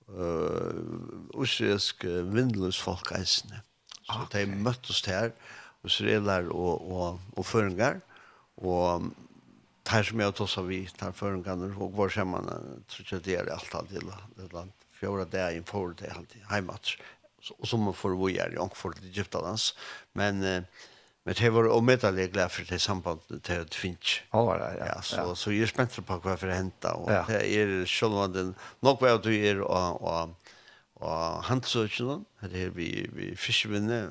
uh, 0.09 1.37
usrisk 1.37 2.03
vindeløsfolk 2.03 3.13
eisene. 3.15 3.61
Så 4.09 4.25
okay. 4.25 4.45
de 4.45 4.61
møttes 4.65 5.01
her, 5.05 5.31
israeler 5.85 6.49
og, 6.51 6.91
og, 6.91 7.19
og 7.37 7.45
føringer, 7.45 8.01
og 8.57 9.11
her 9.89 10.05
som 10.05 10.21
jeg 10.21 10.35
tog 10.37 10.67
vi, 10.67 10.83
tar 10.97 11.15
føringene 11.17 11.71
og 11.77 11.95
vår 11.97 12.11
sammen, 12.13 12.49
tror 12.91 13.15
jeg 13.15 13.25
det 13.25 13.39
er 13.39 13.53
alt 13.53 13.73
alltid 13.75 14.03
til 14.03 14.53
land. 14.53 14.75
Fjorda 14.99 15.25
det 15.31 15.41
er 15.41 15.57
innfor 15.57 15.95
det 15.97 16.11
alltid, 16.13 16.43
heimat. 16.51 16.93
Og 17.55 17.67
så 17.67 17.79
må 17.79 17.93
for 17.95 18.17
vi 18.19 18.37
er, 18.37 18.57
og 18.59 18.75
for 18.77 18.93
det 18.97 19.09
Egyptalands. 19.13 19.71
Men, 20.13 20.41
men 20.43 21.37
det 21.39 21.51
var 21.55 21.69
omedelig 21.71 22.27
glad 22.33 22.51
for 22.51 22.67
det 22.67 22.81
sambandet 22.83 23.43
til 23.47 23.63
et 23.63 23.77
finsk. 23.77 24.19
Ja, 24.33 24.43
ja, 24.59 24.69
ja. 24.75 24.89
ja 24.91 25.01
så, 25.01 25.29
så 25.39 25.55
jeg 25.55 25.69
er 25.69 25.71
spent 25.71 25.95
på 25.95 26.19
hva 26.19 26.35
for 26.35 26.51
å 26.51 26.57
hente, 26.57 26.93
og 26.99 27.09
ja. 27.13 27.23
det 27.29 27.41
er 27.47 27.73
selv 27.89 28.19
om 28.19 28.33
det 28.33 28.45
nok 28.85 29.01
hva 29.01 29.15
du 29.23 29.31
er 29.31 29.63
og, 29.63 30.03
og 30.03 30.35
og 30.99 31.43
handsøkene, 31.47 32.23
det 32.51 32.65
er 32.67 32.75
vi, 32.75 32.89
vi 33.15 33.31
fiskevinne, 33.35 34.01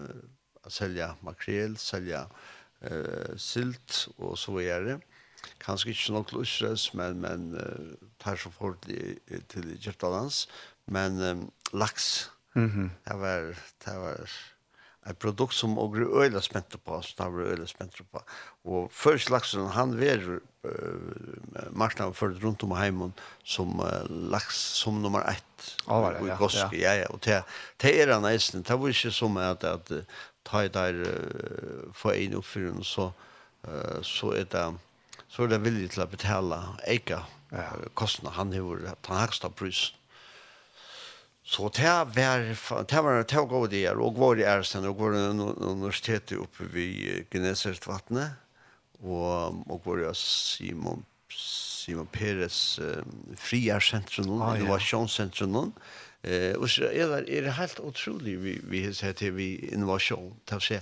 selja 0.68 1.12
makrel, 1.24 1.77
selja 1.81 2.24
uh, 2.29 3.37
silt 3.40 4.07
og 4.18 4.38
så 4.40 4.55
videre. 4.57 4.98
Kanskje 5.62 5.92
ikke 5.92 6.12
nok 6.12 6.29
til 6.29 6.40
men, 6.94 7.20
men 7.20 7.48
uh, 7.57 7.94
tar 8.20 8.37
så 8.40 8.51
fort 8.51 8.81
til, 8.87 9.18
til 9.48 9.72
Egyptalans. 9.77 10.48
men 10.87 11.20
um, 11.20 11.53
laks, 11.72 12.31
mm 12.55 12.66
-hmm. 12.66 13.11
det 13.11 13.20
var, 13.20 13.40
det 13.85 13.96
var 14.01 14.31
et 15.08 15.18
produkt 15.18 15.54
som 15.56 15.78
og 15.78 15.96
er 15.96 16.08
øyla 16.22 16.40
spent 16.44 16.76
på 16.84 17.00
så 17.02 17.22
har 17.22 17.40
øyla 17.52 17.66
spent 17.66 18.00
på 18.12 18.22
Og 18.64 18.90
først 18.92 19.30
laksen, 19.30 19.68
han 19.68 19.96
ver 19.98 20.40
uh, 20.64 20.70
marknaden 21.72 22.14
for 22.14 22.34
rundt 22.44 22.62
om 22.62 22.74
heimen 22.76 23.14
som 23.44 23.80
uh, 23.80 24.04
laks 24.08 24.58
som 24.82 25.00
nummer 25.02 25.20
1 25.30 25.42
ja, 25.88 26.10
ja, 26.10 26.36
ja. 26.54 26.70
ja 26.72 26.94
ja 26.94 27.06
och 27.10 27.20
det 27.24 27.44
det 27.80 28.12
han 28.12 28.24
eisen, 28.24 28.62
det 28.62 28.80
var 28.80 28.88
ikke 28.88 29.10
som 29.10 29.36
at, 29.36 29.64
att 29.64 29.92
ta 30.44 30.64
i 30.64 30.68
der 30.68 30.94
uh, 30.94 31.92
for 31.94 32.12
en 32.12 32.34
en 32.34 32.84
så 32.84 33.12
uh, 33.68 34.02
så 34.02 34.32
er 34.32 34.44
det 34.44 34.74
så 35.28 35.42
er 35.42 35.46
det 35.46 35.64
villig 35.64 35.90
til 35.90 36.02
å 36.02 36.06
betala 36.06 36.76
eika 36.86 37.22
ja. 37.52 37.72
kostnader 37.94 38.36
han 38.36 38.52
har 38.52 38.96
den 39.08 39.16
högsta 39.16 39.48
priset 39.48 39.97
Så 41.48 41.68
det 41.68 41.88
var, 41.88 42.38
det 42.44 43.00
var 43.02 43.14
det 43.24 43.40
var 43.40 43.62
det 43.64 43.84
var 43.87 44.00
og 44.04 44.18
var 44.20 44.37
i 44.37 44.44
Ærsten 44.44 44.84
og 44.84 44.98
var 44.98 45.14
i 45.16 45.22
universitetet 45.64 46.37
oppe 46.37 46.66
ved 46.74 47.24
Gnesertvattnet 47.32 48.34
og, 49.00 49.56
og 49.64 49.80
var 49.87 50.02
i 50.11 50.11
Simon, 50.12 51.06
Simon 51.32 52.11
Peres 52.12 52.78
eh, 52.84 53.00
friærsentrum, 53.37 54.42
ah, 54.42 54.58
ja. 54.58 54.61
innovasjonssentrum 54.61 55.72
eh, 56.22 56.52
og 56.58 56.68
så 56.68 56.90
er 56.92 57.08
det, 57.14 57.22
er 57.38 57.48
det 57.48 57.56
helt 57.56 57.80
utrolig 57.80 58.37
vi, 58.44 58.58
vi 58.68 58.84
heter 58.84 59.32
vi 59.32 59.54
innovasjon 59.72 60.34
til 60.44 60.61
å 60.61 60.66
si 60.68 60.76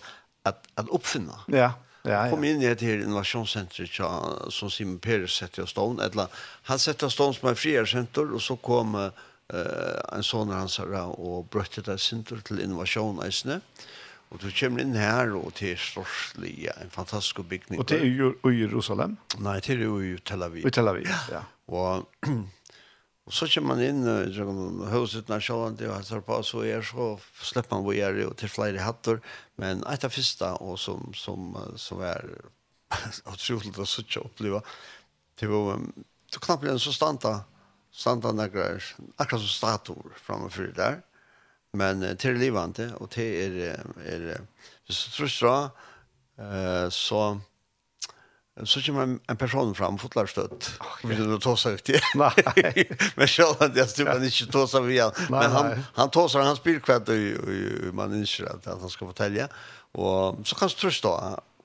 at, 0.51 0.67
at 0.75 0.91
oppfinne 0.91 1.45
ja. 1.47 1.77
Ja, 2.07 2.25
ja. 2.25 2.27
Kom 2.31 2.43
inn 2.47 2.59
i 2.63 2.67
et 2.71 2.83
her 2.83 3.01
innovasjonssenter 3.03 3.87
tja, 3.87 4.11
som 4.51 4.71
Simon 4.71 4.99
Peres 4.99 5.39
setter 5.39 5.63
av 5.63 5.71
stånd, 5.71 6.03
eller 6.03 6.27
han 6.67 6.79
setter 6.83 7.07
av 7.07 7.15
stånd 7.15 7.39
som 7.39 7.51
er 7.51 7.59
friærsenter 7.59 8.35
og 8.35 8.43
så 8.43 8.59
kom 8.59 8.99
Uh, 8.99 9.11
en 9.55 10.27
sånn 10.27 10.51
hans 10.51 10.81
her, 10.81 10.91
og 11.15 11.47
brøtte 11.53 11.85
det 11.87 12.01
sinter 12.03 12.41
til 12.47 12.65
innovasjon 12.65 13.23
eisene. 13.23 13.61
Og 14.35 14.41
du 14.43 14.49
kommer 14.51 14.83
inn 14.83 14.97
her, 14.99 15.31
og 15.39 15.53
til 15.55 15.77
Storslia, 15.79 16.75
en 16.83 16.91
fantastisk 16.91 17.45
bygning. 17.47 17.79
Og 17.79 17.87
til 17.87 18.03
i 18.03 18.55
Jerusalem? 18.59 19.15
Nei, 19.39 19.61
til 19.63 19.85
i 19.87 20.17
Tel 20.27 20.43
Aviv. 20.43 20.67
I 20.67 20.73
Tel 20.75 20.91
Aviv, 20.91 21.07
ja. 21.31 21.45
Og, 21.71 22.09
og 23.27 23.37
så 23.39 23.47
kommer 23.55 23.77
man 23.77 23.85
inn, 23.87 24.03
og 24.03 24.83
huset 24.97 25.31
når 25.31 25.47
sjålen 25.47 25.79
har 25.85 25.95
hans 25.95 26.11
på, 26.27 26.41
så 26.43 26.65
er 26.67 26.83
så 26.87 27.13
slipper 27.39 27.77
man 27.77 27.87
hvor 27.87 27.95
er 27.95 28.19
og 28.27 28.35
til 28.41 28.51
flere 28.51 28.83
hatter. 28.83 29.23
Men 29.63 29.87
et 29.87 30.07
av 30.07 30.15
første, 30.15 30.51
og 30.59 30.75
som, 30.83 31.07
som, 31.15 31.55
som 31.79 32.03
er 32.03 32.27
utrolig 33.33 33.77
å 33.79 33.87
sitte 33.87 34.25
og 34.25 34.33
oppleve, 34.33 34.65
til 35.39 35.55
å, 35.55 35.63
du 36.35 36.41
knappt 36.43 36.67
en 36.67 36.83
så 36.83 36.95
standa, 36.97 37.39
standa 37.97 38.33
nekrar, 38.33 38.83
akkurat 39.17 39.41
som 39.41 39.49
statuer 39.49 40.17
framfor 40.21 40.73
der. 40.77 41.01
Men 41.73 42.03
eh, 42.03 42.17
till 42.17 42.39
livande 42.39 42.95
och 42.95 43.11
till 43.11 43.61
er 43.61 44.41
hvis 44.87 45.05
du 45.05 45.29
tror 45.29 45.51
jag 45.51 45.71
eh 46.39 46.91
så 46.91 47.41
så 48.65 48.81
kommer 48.83 49.03
en, 49.03 49.21
en 49.29 49.37
person 49.37 49.75
fram 49.75 49.99
fotlarstött. 49.99 50.73
Okay. 50.81 51.11
Vill 51.11 51.29
du 51.29 51.39
ta 51.39 51.57
seg 51.57 51.73
ut? 51.73 51.89
Nej. 52.15 52.89
men 53.17 53.27
själv 53.27 53.57
att 53.59 53.77
jag 53.77 53.89
stod 53.89 54.25
ikke 54.25 54.47
ta 54.53 54.67
sig 54.67 54.81
Nei, 54.81 55.11
Men 55.29 55.51
han 55.51 55.85
han 55.95 56.11
tar 56.11 56.29
spyr 56.29 56.81
hans 56.81 57.09
og, 57.09 57.89
og 57.89 57.95
man 57.95 58.15
inser 58.15 58.47
att 58.47 58.65
han 58.65 58.91
ska 58.91 59.07
fortälja. 59.07 59.49
Och 59.93 60.47
så 60.47 60.57
kan 60.57 60.69
du 60.69 60.75
trösta 60.75 61.09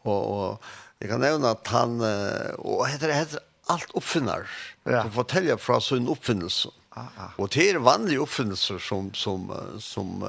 och 0.01 0.41
och 0.41 0.63
jag 0.99 1.09
kan 1.09 1.19
nämna 1.19 1.49
att 1.49 1.67
han 1.67 2.01
och 2.57 2.87
heter 2.87 3.07
det, 3.07 3.13
heter 3.13 3.39
alt 3.71 3.95
oppfinner. 3.97 4.47
Ja. 4.83 5.03
Som 5.03 5.15
forteller 5.15 5.59
fra 5.61 5.79
sin 5.83 6.09
oppfinnelse. 6.11 6.71
Ah, 6.91 7.11
ah. 7.17 7.35
Og 7.39 7.51
det 7.55 7.69
er 7.71 7.83
vanlige 7.83 8.21
oppfinnelser 8.23 8.81
som, 8.83 9.13
som, 9.15 9.47
som, 9.79 10.25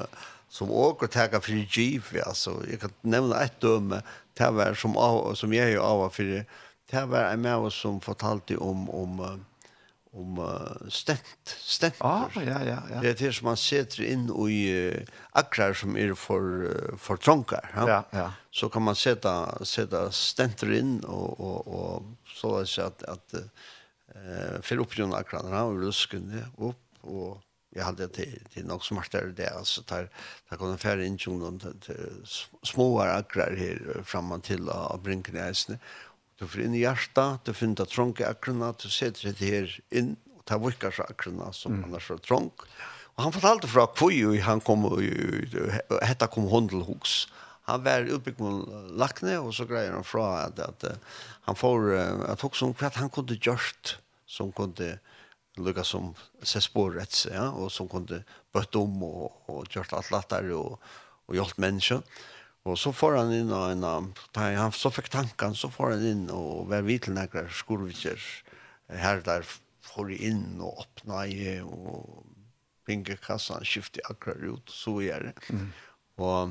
som 0.49 0.71
åker 0.71 1.11
tager 1.11 1.43
for 1.43 1.75
giv. 1.75 2.13
Altså, 2.23 2.55
jeg 2.69 2.79
kan 2.83 2.93
nevne 3.03 3.41
et 3.43 3.57
døme, 3.61 4.03
det 4.39 4.51
var 4.55 4.77
som, 4.79 4.95
som 5.35 5.53
jeg 5.53 5.75
er 5.75 5.83
av 5.83 6.07
for 6.15 6.45
det 6.93 7.01
var 7.09 7.31
en 7.31 7.41
med 7.41 7.67
oss 7.67 7.79
som 7.81 8.01
fortalte 8.01 8.57
om, 8.61 8.85
om 8.89 9.21
om 10.13 10.37
uh, 10.37 10.89
stent, 10.93 11.53
stent. 11.65 11.97
Ah, 12.05 12.29
ja, 12.35 12.59
ja, 12.61 12.79
ja. 12.89 13.01
Det 13.01 13.13
er 13.13 13.19
det 13.19 13.31
som 13.37 13.49
man 13.49 13.57
setter 13.57 14.05
inn 14.05 14.27
i 14.29 14.59
uh, 14.69 15.13
akrar 15.39 15.73
som 15.77 15.97
er 15.97 16.13
for, 16.19 16.67
uh, 16.69 16.97
for 17.01 17.21
trånker. 17.21 17.65
Ja? 17.73 17.87
ja, 17.89 18.01
ja. 18.13 18.27
Så 18.53 18.69
kan 18.69 18.85
man 18.85 18.97
sette, 18.99 19.31
sette 19.65 20.05
stenter 20.13 20.73
inn 20.77 20.99
og, 21.09 21.39
og, 21.39 21.71
og 21.79 22.35
så 22.35 22.59
er 22.61 22.69
det 22.69 22.85
at, 22.85 23.07
at 23.15 23.39
uh, 23.39 24.61
fyller 24.61 24.85
opp 24.85 24.97
noen 24.99 25.17
akrar 25.17 25.49
och 25.49 25.73
og 25.73 25.81
rusken 25.87 26.29
det 26.29 26.45
opp 26.57 26.79
og 27.03 27.41
jeg 27.73 27.85
hadde 27.85 28.07
det 28.07 28.27
til 28.53 28.65
nok 28.69 28.83
smartere 28.85 29.31
det, 29.33 29.49
altså 29.49 29.81
der, 29.89 30.07
der 30.49 30.57
kan 30.57 30.77
færre 30.77 31.05
inn 31.05 31.17
til, 31.17 31.41
till 31.81 32.25
små 32.63 32.99
akrar 33.01 33.55
her 33.57 34.03
fremme 34.05 34.39
til 34.41 34.69
å 34.69 34.99
brinke 35.01 35.33
det 35.33 35.77
Du 36.39 36.47
får 36.47 36.65
inn 36.65 36.75
i 36.75 36.81
hjertet, 36.83 37.45
du 37.45 37.53
finner 37.53 37.83
det 37.83 37.91
trånke 37.93 38.27
akkurat, 38.27 38.81
du 38.81 38.89
setter 38.89 39.31
det 39.31 39.47
her 39.47 39.75
inn, 39.93 40.15
og 40.33 40.43
tar 40.49 40.61
vikker 40.63 40.93
seg 40.95 41.11
akkurat 41.13 41.55
som 41.55 41.77
mm. 41.77 41.83
annars 41.85 42.11
är 42.11 42.17
trånk. 42.17 42.65
Og 43.15 43.23
han 43.23 43.33
fortalte 43.33 43.69
fra 43.69 43.85
hvor 43.85 44.37
han 44.41 44.61
kom, 44.65 44.87
hette 46.01 46.27
kom 46.33 46.47
hon. 46.49 46.69
Han 47.69 47.83
var 47.85 48.09
utbyggd 48.09 48.41
med 48.41 48.95
lakne, 48.99 49.37
og 49.39 49.53
så 49.53 49.67
greier 49.69 49.93
han 49.93 50.03
fra 50.03 50.47
at, 50.47 50.59
at 50.59 50.97
han 51.45 51.55
får, 51.55 51.93
at 52.27 52.41
hos 52.41 52.63
om 52.65 52.73
hva 52.73 52.89
han 52.97 53.13
kunde 53.13 53.37
gjort, 53.37 53.97
som 54.25 54.51
kunde 54.51 54.97
lukka 55.61 55.85
som 55.85 56.11
seg 56.41 56.65
spårrets, 56.65 57.27
ja, 57.29 57.51
og 57.53 57.69
som 57.71 57.87
kunde 57.87 58.23
bøtt 58.53 58.75
om 58.75 59.03
og, 59.05 59.43
og 59.47 59.69
gjort 59.69 59.93
alt 59.93 60.09
latter 60.11 60.49
og, 60.57 60.79
og 61.29 61.37
hjulpet 61.37 61.61
mennesker. 61.61 62.01
Och 62.63 62.79
så 62.79 62.93
får 62.93 63.15
han 63.15 63.33
in 63.33 63.51
och 63.51 63.71
en 63.71 63.83
han 64.57 64.71
så 64.71 64.91
fick 64.91 65.09
tanken 65.09 65.55
så 65.55 65.69
får 65.69 65.89
han 65.89 66.07
in 66.07 66.29
och 66.29 66.67
var 66.67 66.81
vi 66.81 67.01
några 67.07 67.49
skurvitser 67.49 68.19
här 68.89 69.21
där 69.25 69.45
får 69.81 70.11
in 70.11 70.61
och 70.61 70.81
öppna 70.81 71.27
i 71.27 71.61
och 71.61 72.23
pinga 72.85 73.15
kassan 73.15 73.65
skifta 73.65 73.99
akkurat 74.03 74.37
ut 74.37 74.69
så 74.69 75.01
är 75.01 75.19
det. 75.19 75.53
Mm. 75.53 75.71
Och 76.15 76.49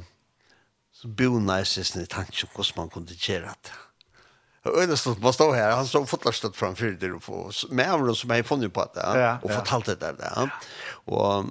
så 0.92 1.08
bonajses 1.08 1.96
ni 1.96 2.06
tanken 2.06 2.48
på 2.54 2.62
hur 2.62 2.72
man 2.76 2.88
kunde 2.88 3.14
göra 3.14 3.54
det. 3.62 4.70
Öle 4.70 4.96
stod 4.96 5.18
var 5.18 5.32
stå 5.32 5.52
här 5.52 5.76
han 5.76 5.86
så 5.86 6.06
fotlastat 6.06 6.56
framför 6.56 6.86
det 6.86 7.12
och 7.12 7.22
få 7.22 7.50
med 7.70 8.16
som 8.16 8.30
jag 8.30 8.46
funnit 8.46 8.74
på 8.74 8.90
det 8.94 9.00
ja, 9.00 9.38
och 9.42 9.50
ja. 9.50 9.54
fortalt 9.54 9.86
det 9.86 9.94
där. 9.94 10.16
Ja. 10.20 10.48
Och 11.04 11.44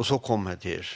Og 0.00 0.06
så 0.08 0.16
kom 0.24 0.46
jeg 0.48 0.60
til 0.62 0.86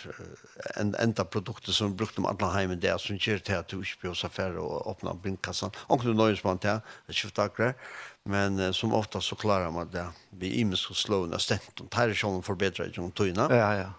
en 0.81 0.95
enda 0.97 1.27
produktet 1.29 1.77
som 1.77 1.93
brukte 1.97 2.23
om 2.23 2.29
alle 2.31 2.49
heimen 2.55 2.81
der, 2.81 2.97
som 2.97 3.19
gjør 3.21 3.43
til 3.45 3.59
at 3.59 3.69
du 3.69 3.83
ikke 3.83 3.99
blir 4.01 4.15
så 4.17 4.31
færre 4.33 4.63
og 4.65 4.87
åpner 4.95 5.19
blindkassan. 5.21 5.75
Anker 5.93 6.09
du 6.09 6.17
nøyens 6.17 6.41
man 6.45 6.61
til, 6.63 6.81
jeg 7.11 7.19
skifter 7.19 7.45
akkurat. 7.45 7.83
Men 8.25 8.57
uh, 8.57 8.71
som 8.73 8.95
ofta 8.97 9.21
så 9.21 9.37
klarar 9.37 9.75
man 9.75 9.91
det. 9.93 10.07
Vi 10.41 10.55
imensk 10.63 10.95
og 10.95 10.97
slående 10.97 11.41
stent. 11.43 11.69
De 11.77 11.85
tar 11.93 12.15
ikke 12.15 12.31
om 12.31 12.41
forbedret 12.47 12.97
gjennom 12.97 13.13
tøyene. 13.13 13.51
Ja, 13.53 13.69
ja. 13.77 13.91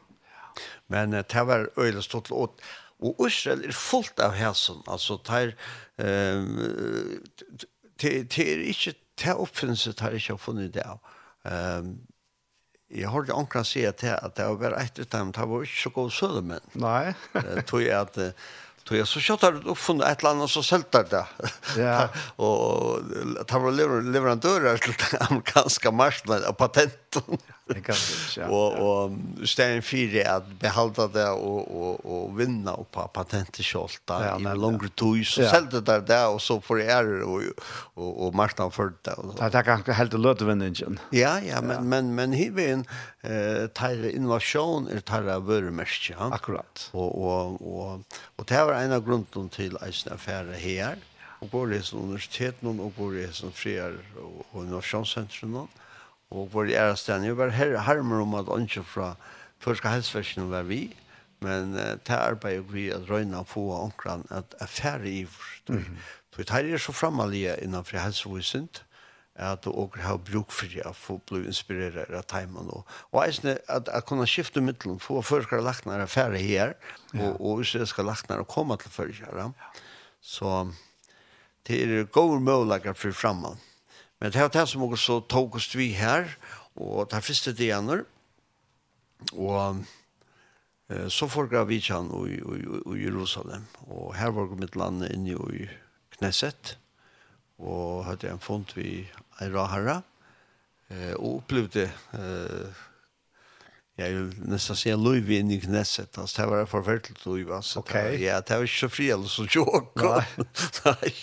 Men 0.89 1.13
uh, 1.13 1.21
det 1.21 1.45
var 1.51 1.67
øyelig 1.77 2.07
stått 2.07 2.31
til 2.31 2.39
åt. 2.41 2.65
Og 3.05 3.21
Israel 3.27 3.61
er 3.67 3.77
fullt 3.77 4.19
av 4.25 4.33
hæsen. 4.33 4.81
Altså, 4.89 5.19
det 5.27 5.43
er, 5.43 5.53
uh, 6.01 7.45
det, 8.01 8.15
det 8.33 8.49
er 8.49 8.65
ikke, 8.73 8.97
det 9.21 9.29
er 9.29 9.45
oppfinnelse 9.45 9.93
det 9.93 10.09
er 10.09 10.17
ikke 10.17 10.41
funnet 10.41 10.73
det 10.73 10.89
av. 10.89 11.13
Um, 11.45 11.93
Jeg 12.93 13.09
hørte 13.09 13.33
omkring 13.33 13.65
å 13.65 13.67
si 13.67 13.81
at 13.87 14.03
det 14.03 14.45
var 14.45 14.59
bare 14.61 14.83
etter 14.85 15.07
dem, 15.09 15.31
det 15.33 15.47
var 15.49 15.65
ikke 15.65 15.81
så 15.81 15.91
god 15.95 16.13
sødemenn. 16.13 16.69
Nei. 16.77 17.15
Det 17.33 17.65
tror 17.69 17.83
jeg 17.85 17.97
at 17.97 18.21
Tog 18.85 18.99
jeg 18.99 19.07
så 19.09 19.17
kjøtt 19.23 19.43
har 19.47 19.55
du 19.57 19.71
funnet 19.73 20.05
et 20.05 20.21
eller 20.21 20.35
annet 20.35 20.51
som 20.53 20.61
selter 20.61 21.07
det. 21.09 21.23
Ja. 21.81 22.03
og 22.45 23.07
det 23.09 23.61
var 23.63 23.73
leverandører 23.73 24.77
til 24.83 24.93
den 25.01 25.23
amerikanske 25.25 25.89
marsjonen 25.89 26.45
og 26.45 26.53
patenten. 26.59 27.41
Det 27.67 27.81
kan 27.81 27.95
det, 27.95 28.41
ja. 28.41 28.47
Och 28.47 29.05
och 29.05 29.11
Stein 29.49 29.81
4 29.81 30.31
att 30.31 30.47
behålla 30.59 31.07
det 31.07 31.29
och 31.29 31.81
och 31.81 32.05
och 32.05 32.39
vinna 32.39 32.73
upp 32.73 32.91
på 32.91 33.01
patentet 33.07 33.65
självt 33.65 34.01
ja, 34.05 34.39
i 34.39 34.43
längre 34.43 34.89
tid 34.89 35.25
så 35.27 35.41
ja. 35.41 35.49
sålde 35.49 35.81
det 35.81 35.99
där 36.01 36.29
och 36.29 36.41
så 36.41 36.61
får 36.61 36.75
det 36.75 36.85
är 36.85 37.21
och 37.21 37.41
och 37.93 38.27
och 38.27 38.35
marknaden 38.35 38.71
för 38.71 38.93
det. 39.01 39.63
Kan 39.63 39.95
helt 39.95 40.13
lätt 40.13 40.41
vinna. 40.41 40.99
Ja, 41.09 41.39
ja, 41.39 41.61
men 41.61 41.75
ja. 41.75 41.81
men 41.81 42.15
men 42.15 42.33
hur 42.33 42.51
vi 42.51 42.71
en 42.71 42.85
eh 43.21 43.67
tar 43.67 44.09
innovation 44.09 44.87
är 44.87 44.99
tar 44.99 45.21
värmest, 45.21 46.09
ja. 46.09 46.33
Akkurat. 46.33 46.89
Och 46.91 47.11
och 47.25 47.45
och 47.61 47.99
och 48.35 48.45
det 48.45 48.65
var 48.65 48.73
en 48.73 48.91
av 48.91 49.05
grunderna 49.05 49.49
till 49.49 49.77
Eisenhower 49.81 50.53
här 50.53 50.97
och 51.41 51.49
går 51.51 51.67
det 51.67 51.81
som 51.81 51.99
universiteten 51.99 52.79
och 52.79 52.93
går 52.97 53.11
det 53.13 53.33
som 53.33 53.51
friar 53.51 53.93
och 54.51 54.63
innovationscentrum. 54.63 55.55
Och, 55.55 55.69
og 56.31 56.49
vår 56.53 56.71
æresten. 56.73 57.25
Jeg 57.25 57.37
var 57.37 57.49
her 57.49 57.77
harmer 57.77 58.21
om 58.21 58.33
at 58.35 58.51
ikke 58.61 58.83
fra 58.83 59.15
første 59.59 59.89
helseversen 59.89 60.51
var 60.51 60.63
vi, 60.63 60.95
men 61.41 61.73
uh, 61.73 61.95
det 62.07 62.09
arbeidet 62.09 62.73
vi 62.73 62.89
at 62.89 63.09
røyna 63.09 63.43
få 63.43 63.71
omkran 63.77 64.25
at 64.29 64.55
affære 64.59 65.09
i 65.09 65.23
vårt. 65.23 65.69
Mm 65.69 65.77
-hmm. 65.77 65.97
Så 66.35 66.43
det 66.43 66.73
er 66.73 66.77
så 66.77 66.91
fremalige 66.91 67.55
innenfor 67.61 67.97
helsevisent, 67.97 68.85
at 69.35 69.63
du 69.65 69.71
også 69.71 69.99
har 69.99 70.17
bruk 70.17 70.51
for 70.51 70.67
å 70.85 70.91
få 70.93 71.17
bli 71.27 71.45
inspireret 71.45 72.11
av 72.15 72.23
timen. 72.23 72.69
Og, 72.71 72.87
og 73.11 73.25
eisne, 73.25 73.57
at, 73.67 73.89
at 73.89 74.05
kunne 74.05 74.27
skifte 74.27 74.61
middelen, 74.61 74.99
få 74.99 75.21
først 75.21 75.47
skal 75.47 75.63
lagt 75.63 75.85
laknere 75.85 76.07
affære 76.07 76.37
her, 76.37 76.73
og, 77.13 77.41
og 77.41 77.57
hvis 77.57 77.75
jeg 77.75 77.87
skal 77.87 78.05
lagt 78.05 78.19
israelske 78.19 78.33
laknere 78.33 78.45
komme 78.45 78.77
til 78.77 78.91
førskere. 78.91 79.43
Ja. 79.43 79.81
Så 80.21 80.71
det 81.67 81.83
er 81.83 82.03
gode 82.03 82.39
målager 82.39 82.93
for 82.93 83.11
fremman. 83.11 83.59
Men 84.19 84.31
det 84.31 84.41
er 84.41 84.51
det 84.53 84.67
som 84.71 84.85
også 84.85 85.19
tog 85.29 85.55
oss 85.59 85.69
vi 85.75 85.91
her, 85.95 86.29
og 86.75 87.09
det 87.11 87.23
første 87.23 87.53
dene, 87.55 88.01
og 89.33 89.83
eh, 90.89 91.07
så 91.11 91.27
folk 91.31 91.53
av 91.55 91.69
Vidjan 91.71 92.11
og, 92.13 92.29
og, 92.45 92.95
i 92.95 93.03
Jerusalem, 93.03 93.67
og 93.87 94.15
her 94.15 94.33
var 94.35 94.55
mitt 94.59 94.75
land 94.79 95.05
inne 95.09 95.37
i 95.55 95.67
Knesset, 96.17 96.77
og 97.59 98.05
hadde 98.07 98.31
en 98.31 98.43
fond 98.43 98.75
vi 98.75 99.05
i 99.05 99.49
Rahara, 99.51 100.01
eh, 100.91 101.13
og 101.15 101.41
opplevde 101.41 101.89
eh, 102.15 102.83
jag 103.95 104.09
vill 104.09 104.33
nästan 104.45 104.75
säga 104.75 104.95
Louis 104.95 105.29
inn 105.29 105.51
i 105.51 105.61
Knesset. 105.61 106.17
Alltså, 106.17 106.41
det 106.41 106.47
var 106.47 106.65
förfärligt 106.65 107.25
Louis. 107.25 107.49
Alltså, 107.49 107.79
okay. 107.79 108.23
ja, 108.23 108.41
det 108.41 108.57
var 108.57 108.65
så 108.65 108.89
fri 108.89 109.11
eller 109.11 109.23
så 109.23 109.47
tjock. 109.47 109.91
Nej. 109.95 110.25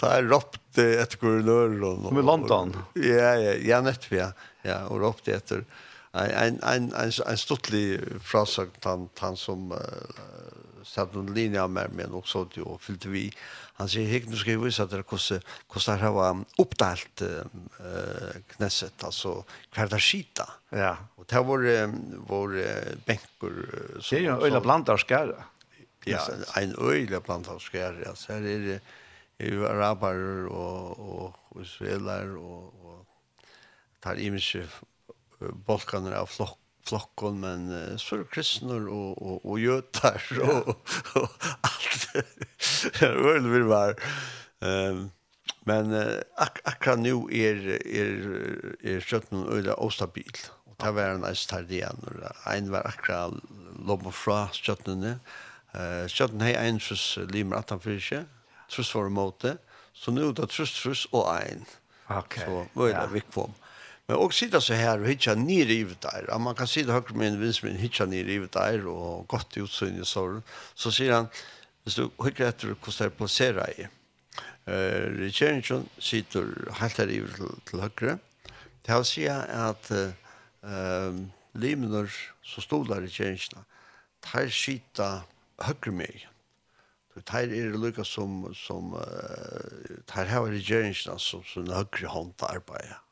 det 0.00 0.06
är 0.06 0.22
ropt 0.22 0.78
ett 0.78 1.20
gurnör. 1.20 1.84
Och, 1.84 2.12
Med 2.12 2.24
London? 2.24 2.76
Ja, 2.94 3.34
ja, 3.34 3.54
ja, 3.54 3.80
nettopp, 3.80 4.12
ja. 4.12 4.32
Ja, 4.62 4.86
och 4.86 5.00
ropt 5.00 5.28
efter 5.28 5.64
en, 6.12 6.60
en, 6.62 6.92
en, 6.92 7.12
en 7.26 7.38
stortlig 7.38 8.00
frasagt 8.22 8.84
han, 8.84 9.08
han 9.18 9.36
som 9.36 9.72
uh, 9.72 9.78
satt 10.84 11.14
en 11.14 11.34
linje 11.34 11.68
med 11.68 11.90
men 11.92 12.12
också 12.12 12.48
och 12.64 12.82
fyllde 12.82 13.08
vi 13.08 13.32
han 13.78 13.88
sier 13.90 14.06
hek 14.10 14.28
nu 14.30 14.36
skal 14.38 14.58
vi 14.58 14.68
vise 14.68 14.86
dere 14.90 15.06
hvordan 15.08 15.42
hvordan 15.72 16.02
det 16.02 16.10
var 16.16 16.42
oppdelt 16.62 17.24
uh, 17.24 18.36
knesset, 18.54 19.04
altså 19.04 19.38
hver 19.74 19.90
der 19.92 20.02
skita. 20.02 20.46
Ja. 20.72 20.94
Og 21.16 21.26
det 21.30 21.42
var 21.48 21.66
vår 22.28 22.58
benker. 23.06 23.56
Som, 23.98 24.10
det 24.10 24.20
er 24.20 24.26
jo 24.26 24.36
en 24.36 24.46
øyla 24.46 24.60
blandarskare. 24.64 25.48
Ja, 26.06 26.22
en 26.58 26.74
øyla 26.78 27.20
blandarskare. 27.20 28.02
Ja. 28.06 28.14
Så 28.14 28.36
her 28.36 28.48
er 28.54 28.66
det 28.66 28.80
er 29.42 29.66
araber 29.66 30.46
og, 30.50 31.00
og, 31.00 31.38
og 31.50 31.62
israeler 31.64 32.36
og, 32.38 32.72
og 32.84 33.46
tar 34.02 34.20
imiske 34.22 34.66
bolkaner 35.66 36.14
av 36.20 36.30
flokk 36.30 36.61
flokken, 36.88 37.40
men 37.42 37.66
uh, 37.70 37.96
så 38.00 38.16
er 38.16 38.22
det 38.24 38.32
kristner 38.34 38.86
og, 38.90 39.18
og, 39.22 39.40
og 39.46 39.58
jøter 39.62 40.22
og, 40.42 40.70
og, 40.72 40.94
og 41.22 41.48
alt. 41.68 42.06
det 42.98 43.08
er 43.08 43.18
veldig 43.22 43.52
vil 43.52 43.68
være. 43.70 43.94
Um, 44.62 45.04
men 45.68 45.94
uh, 45.94 46.18
ak 46.42 46.60
akkurat 46.66 47.02
nå 47.02 47.14
er, 47.30 47.62
er, 47.80 48.12
er 48.82 49.06
kjøttene 49.06 49.46
øyne 49.50 49.76
avstabil. 49.78 50.42
Og 50.66 50.76
det 50.82 50.94
var 50.96 51.16
en 51.16 51.26
eist 51.28 51.54
her 51.54 51.66
igjen. 51.70 52.02
En 52.50 52.70
var 52.74 52.88
akkurat 52.90 53.38
lomme 53.86 54.12
fra 54.14 54.44
kjøttene. 54.56 55.16
Uh, 55.72 56.04
kjøttene 56.10 56.50
har 56.50 56.66
en 56.66 56.82
trus 56.82 57.06
limer 57.30 57.62
at 57.62 57.74
han 57.74 57.82
fyrir 57.82 58.02
ikke. 58.02 58.24
Trus 58.72 58.94
var 58.94 59.10
imot 59.10 59.42
det. 59.46 59.56
Så 59.94 60.10
nå 60.10 60.30
er 60.30 60.36
det 60.36 60.48
trus, 60.50 60.74
trus 60.80 61.06
og 61.12 61.28
en. 61.36 61.66
Okay. 62.08 62.44
Så 62.44 62.66
øyne 62.76 62.96
ja. 62.96 63.06
vikvom. 63.06 63.54
Men 64.06 64.16
och 64.16 64.34
sitta 64.34 64.60
så 64.60 64.74
här 64.74 65.00
och 65.00 65.08
hitta 65.08 65.34
ner 65.34 65.66
i 65.70 65.84
det 65.84 66.00
där. 66.00 66.38
Man 66.38 66.54
kan 66.54 66.68
sitta 66.68 66.92
högt 66.92 67.14
med 67.14 67.28
en 67.28 67.40
vis 67.40 67.62
men 67.62 67.76
hitta 67.76 68.06
ner 68.06 68.24
i 68.24 68.38
det 68.38 68.52
där 68.52 68.86
och 68.86 69.28
gott 69.28 69.56
utsyn 69.56 70.02
i 70.02 70.04
sorg. 70.04 70.42
Så 70.74 70.92
säger 70.92 71.12
han, 71.12 71.26
hvis 71.82 71.94
du 71.94 72.10
hittar 72.24 72.44
efter 72.44 72.66
hur 72.66 73.04
det 73.04 73.10
placerar 73.10 73.80
i. 73.80 73.88
Eh, 74.64 75.08
regeringen 75.24 75.88
sitter 75.98 76.46
helt 76.72 76.98
här 76.98 77.10
i 77.10 77.22
till 77.36 77.48
till 77.64 77.80
högre. 77.80 78.18
Det 78.82 78.92
har 78.92 79.02
säga 79.02 79.42
att 79.42 79.90
eh, 79.90 81.12
limner 81.52 82.14
så 82.42 82.60
stod 82.60 82.88
där 82.88 83.02
i 83.02 83.08
regeringen. 83.08 83.64
Tar 84.20 84.48
sitta 84.48 85.22
högre 85.58 85.90
med. 85.90 86.20
Det 87.14 87.24
Tar 87.24 87.52
er 87.52 87.78
lukka 87.78 88.04
som, 88.04 88.54
som 88.54 88.94
uh, 88.94 89.00
tar 90.06 90.24
här 90.24 90.52
i 90.52 90.62
tjänsterna 90.62 91.18
som, 91.18 91.44
som 91.44 91.68
högre 91.68 92.06
hånd 92.06 92.34
arbetar 92.38 93.11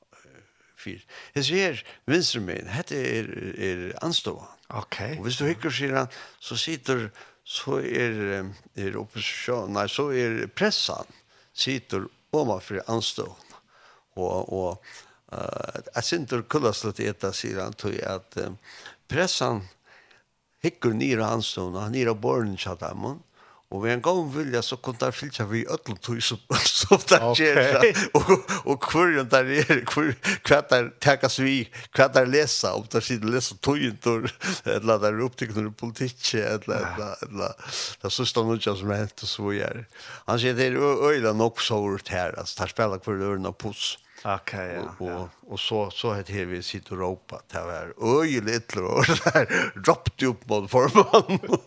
fyr. 0.80 1.02
Jeg 1.36 1.46
sier, 1.48 1.82
vinstre 2.10 2.42
min, 2.44 2.68
dette 2.70 2.96
er, 2.96 3.28
er 3.56 3.84
anstående. 4.04 4.48
Ok. 4.80 5.00
Og 5.18 5.26
hvis 5.26 5.40
du 5.40 5.46
hikker, 5.48 5.74
sier 5.74 5.96
han, 5.98 6.10
så 6.42 6.58
sitter, 6.60 7.08
så 7.46 7.80
er, 7.82 8.50
er 8.78 8.98
opposisjon, 9.00 9.72
nei, 9.74 9.86
så 9.90 10.10
er 10.14 10.44
pressan, 10.54 11.08
sitter 11.56 12.06
om 12.36 12.52
for 12.62 12.82
anstående. 12.86 13.58
Og, 14.20 14.52
og 14.52 14.70
uh, 15.32 15.80
jeg 15.94 16.06
synes 16.06 16.30
det 16.30 16.44
kullastlet 16.52 17.00
litt 17.00 17.16
etter, 17.16 17.34
sier 17.34 17.62
han, 17.64 17.74
tog 17.78 17.96
at 18.06 18.38
um, 18.44 18.58
pressan 19.10 19.64
hikker 20.64 20.94
nere 20.94 21.26
anstående, 21.26 21.82
han 21.86 21.94
nere 21.96 22.14
borgen 22.14 22.56
til 22.60 22.78
dem, 22.82 23.06
Og 23.70 23.84
vi 23.84 23.92
en 23.92 24.00
gang 24.02 24.24
vilja 24.34 24.62
så 24.66 24.76
kunne 24.82 24.98
der 24.98 25.12
fylla 25.14 25.44
vi 25.46 25.60
öllum 25.70 25.98
tog 26.02 26.22
som, 26.22 26.38
som 26.66 26.98
der 27.08 27.22
okay. 27.30 27.46
gärna. 27.46 28.00
Och, 28.14 28.30
och 28.66 28.82
kvarren 28.82 29.28
där 29.28 29.44
är, 29.44 29.84
hva 30.48 30.60
der 30.70 30.90
tekas 30.98 31.38
vi, 31.38 31.68
hva 31.94 32.08
der 32.08 32.26
lesa 32.26 32.74
om 32.74 32.86
där 32.90 33.00
sidan 33.00 33.30
läsa 33.30 33.54
togintor, 33.62 34.26
eller 34.64 34.98
der 34.98 35.14
er 35.14 35.22
upptäckning 35.22 35.70
i 35.70 35.70
politik, 35.70 36.34
eller, 36.34 36.82
eller, 36.82 37.14
eller, 37.28 37.54
er 38.02 38.10
sista 38.10 38.42
nudja 38.42 38.74
som 38.74 38.90
er 38.90 39.04
hent 39.04 39.22
og 39.22 39.30
så 39.30 39.46
vidare. 39.46 39.86
Han 40.26 40.42
sier 40.42 40.58
det 40.58 40.72
er 40.72 41.06
øyla 41.06 41.32
nok 41.32 41.62
så 41.62 41.78
hårt 41.78 42.08
här, 42.08 42.38
alltså 42.38 42.62
där 42.62 42.74
spelar 42.74 42.98
kvarren 42.98 43.22
örna 43.22 43.52
puss. 43.52 43.98
Ok, 44.24 44.52
ja. 44.52 44.82
Og, 44.98 45.10
och, 45.10 45.28
og 45.52 45.60
så 45.60 45.90
så 45.90 46.12
het 46.12 46.28
här 46.28 46.44
vi 46.44 46.62
sitter 46.62 46.92
och 46.92 46.98
ropar 46.98 47.40
det 47.52 47.58
här 47.58 47.92
öjligt 48.20 48.76
och 48.76 49.06
där 49.06 49.46
droppade 49.84 50.28
opp 50.28 50.48
mot 50.48 50.70
formannen 50.70 51.60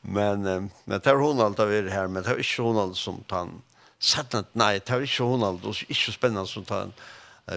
men 0.00 0.42
men 0.84 1.00
det 1.00 1.06
är 1.06 1.14
Ronald 1.14 1.60
av 1.60 1.74
er 1.74 1.88
här 1.88 2.06
men 2.06 2.22
det 2.22 2.28
är 2.28 2.36
inte 2.36 2.62
Ronald 2.62 2.96
som 2.96 3.24
han 3.28 3.62
sett 3.98 4.34
att 4.34 4.48
nej 4.52 4.80
det 4.86 4.92
är 4.92 5.00
inte 5.00 5.46
allt 5.46 5.64
och 5.64 5.76
inte 5.88 6.12
spännande 6.12 6.48
som 6.48 6.64
han 6.68 6.92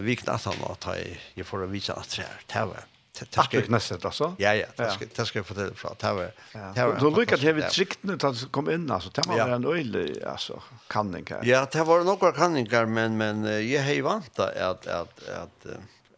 vikt 0.02 0.28
att 0.28 0.46
han 0.46 0.56
att 0.70 0.88
jag 1.34 1.46
får 1.46 1.66
visa 1.66 1.94
att 1.94 2.10
det 2.10 2.22
är 2.22 2.60
det 2.60 2.66
var 2.66 2.84
Det 3.20 3.44
ska 3.44 3.62
nästa 3.68 3.96
alltså. 4.04 4.36
Ja 4.38 4.56
ja, 4.56 4.66
det 4.76 4.92
ska 4.92 5.06
det 5.16 5.26
ska 5.26 5.40
jag 5.40 5.46
fortälla 5.46 5.74
för 5.74 5.90
att 5.90 6.02
här. 6.02 6.34
Här. 6.54 7.00
Då 7.00 7.10
lyckas 7.10 7.40
det 7.40 7.54
vi 7.54 7.62
tryckt 7.62 8.04
nu 8.04 8.18
att 8.22 8.52
kom 8.52 8.70
in 8.72 8.92
alltså. 8.92 9.10
Det 9.10 9.28
var 9.28 9.50
en 9.50 9.66
öl 9.66 10.24
alltså 10.28 10.62
kanningar. 10.88 11.42
Ja, 11.44 11.68
det 11.72 11.84
var 11.84 12.04
några 12.04 12.32
kanningar 12.32 12.86
men 12.86 13.18
men 13.18 13.70
jag 13.72 13.84
har 13.84 14.02
vant 14.02 14.40
att 14.40 14.88
att 14.88 14.88
att 14.88 15.66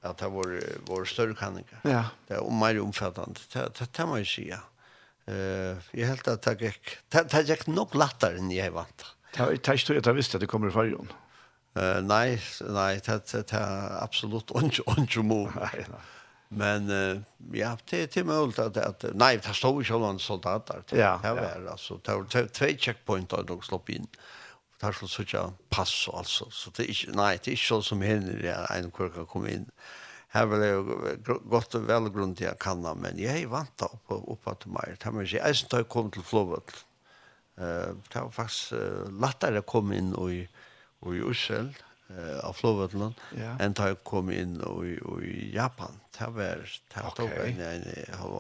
att 0.01 0.17
det 0.17 0.27
var 0.29 0.61
var 0.85 1.05
större 1.05 1.35
kanningar. 1.35 1.79
Ja. 1.81 2.03
Det 2.27 2.33
är 2.33 2.51
mer 2.51 2.79
omfattande. 2.81 3.39
Det 3.53 3.79
det 3.79 3.91
kan 3.91 4.09
man 4.09 4.19
ju 4.19 4.25
säga. 4.25 4.59
Eh, 5.25 5.77
jag 5.91 6.07
helt 6.07 6.27
att 6.27 6.45
jag 6.45 6.57
det 7.31 7.41
gick 7.49 7.67
nog 7.67 7.95
lättare 7.95 8.37
än 8.37 8.51
jag 8.51 8.71
vant. 8.71 9.05
Det 9.31 9.57
tar 9.57 9.73
ju 9.73 9.97
att 9.97 10.05
jag 10.05 10.13
visste 10.13 10.37
att 10.37 10.41
det 10.41 10.47
kommer 10.47 10.69
från 10.69 10.89
Jon. 10.89 11.13
Eh, 11.75 12.01
nej, 12.01 12.41
nej, 12.61 13.01
det 13.05 13.53
är 13.53 14.03
absolut 14.03 14.51
inte 14.51 14.81
inte 14.97 15.19
mo. 15.19 15.49
Men 16.49 16.89
ja, 17.53 17.77
det 17.89 18.07
det 18.13 18.23
möjligt 18.23 18.59
att 18.59 18.77
att 18.77 19.05
nej, 19.13 19.39
det 19.43 19.53
står 19.53 19.83
ju 19.83 19.99
någon 19.99 20.19
soldat 20.19 20.65
där. 20.65 20.83
Ja, 20.89 21.19
det 21.23 21.33
var 21.33 21.71
alltså 21.71 21.99
det 22.03 22.47
två 22.47 22.65
checkpointer 22.77 23.51
och 23.51 23.65
slopp 23.65 23.89
in. 23.89 24.07
Det 24.79 24.85
har 24.85 24.93
så 24.93 25.07
så 25.07 25.53
pass 25.69 26.09
alltså 26.13 26.49
så 26.49 26.71
det 26.75 26.89
är 26.89 27.09
nej, 27.13 27.39
det 27.43 27.51
är 27.51 27.55
så 27.55 27.81
som 27.81 28.01
händer 28.01 28.67
en 28.77 28.91
kurka 28.91 29.25
kom 29.25 29.47
in. 29.47 29.61
Eh 29.61 30.02
här 30.33 30.45
vill 30.45 30.61
jag 30.61 30.85
gott 31.43 31.75
och 31.75 31.89
väl 31.89 32.09
grund 32.09 32.37
till 32.37 32.45
jag 32.45 32.59
kan 32.59 32.81
men 32.81 33.17
jag 33.17 33.37
är 33.37 33.47
vant 33.47 33.81
upp 33.81 34.11
upp 34.31 34.47
att 34.47 34.65
mig 34.65 34.95
det 34.99 35.05
har 35.05 35.11
man 35.11 35.27
sig. 35.27 35.39
Ens 35.39 35.63
då 35.63 35.83
kom 35.83 36.11
till 36.11 36.21
flowet 36.21 36.85
eh 37.57 37.89
det 38.11 38.21
var 38.21 38.29
faktiskt 38.29 38.71
lättare 39.21 39.57
att 39.57 39.65
komma 39.65 39.95
in 39.95 40.13
och 40.13 40.31
i 40.31 40.47
och 40.99 41.15
i 41.15 41.17
Ursel 41.17 41.77
eh 42.09 42.45
av 42.49 42.53
ja. 43.37 43.57
än 43.59 43.73
då 43.73 43.87
jag 43.87 44.03
kom 44.03 44.31
in 44.31 44.61
och 44.61 44.85
i 44.85 44.99
och 44.99 45.21
i 45.21 45.55
Japan. 45.55 45.99
Det 46.17 46.27
var 46.27 46.43
det 46.93 47.01
tog 47.15 47.29
en 47.29 47.59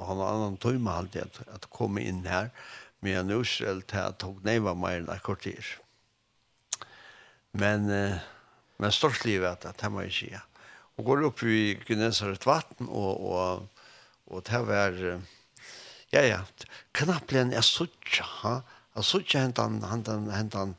han 0.07 0.17
har 0.17 0.27
annan 0.35 0.57
timme 0.57 0.91
alltid 0.91 1.21
att, 1.21 1.47
att 1.55 1.65
komma 1.65 1.99
in 1.99 2.25
här. 2.25 2.49
Men 2.99 3.29
Ursel 3.29 3.81
det 3.91 4.11
tog 4.11 4.45
nej 4.45 4.59
var 4.59 4.75
mer 4.75 5.09
än 5.09 5.19
kvarter. 5.19 5.65
Men 7.51 7.89
men 8.77 8.91
stort 8.91 9.25
livet 9.25 9.65
att 9.65 9.77
det 9.77 9.89
var 9.89 10.03
ju 10.03 10.09
och 10.95 11.05
går 11.05 11.23
upp 11.23 11.43
i 11.43 11.79
Gnesaret 11.85 12.45
vatten 12.45 12.87
och 12.87 13.15
och 13.31 13.67
och 14.25 14.43
det 14.43 14.59
var 14.59 15.21
ja 16.09 16.21
ja 16.21 16.39
knappligen 16.91 17.53
är 17.53 17.61
så 17.61 17.87
ha? 18.43 18.61
alltså 18.93 19.21
tja 19.21 19.39
händan 19.39 19.83
händan 19.83 20.29
händan 20.29 20.75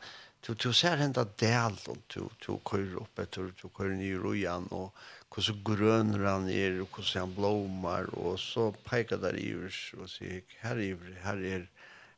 du 0.46 0.54
du 0.54 0.72
ser 0.72 0.96
hända 0.96 1.26
del 1.36 1.72
och 1.86 1.98
du 2.06 2.20
du 2.46 2.58
kör 2.70 2.96
upp 3.02 3.18
ett 3.18 3.32
du 3.32 3.52
du 3.62 3.68
kör 3.76 3.88
ner 3.88 4.18
rojan 4.18 4.66
och 4.66 4.96
hur 5.36 5.42
så 5.42 5.54
grön 5.64 6.26
han 6.26 6.48
är 6.48 6.82
och 6.82 6.96
hur 6.96 7.04
så 7.04 7.18
han 7.18 7.34
blommar 7.34 8.04
och 8.14 8.40
så 8.40 8.72
pekar 8.72 9.16
där 9.16 9.36
i 9.36 9.52
urs 9.52 9.94
och 10.00 10.10
så 10.10 10.24
här 10.60 10.76
är 10.76 11.18
här 11.22 11.44
är 11.44 11.68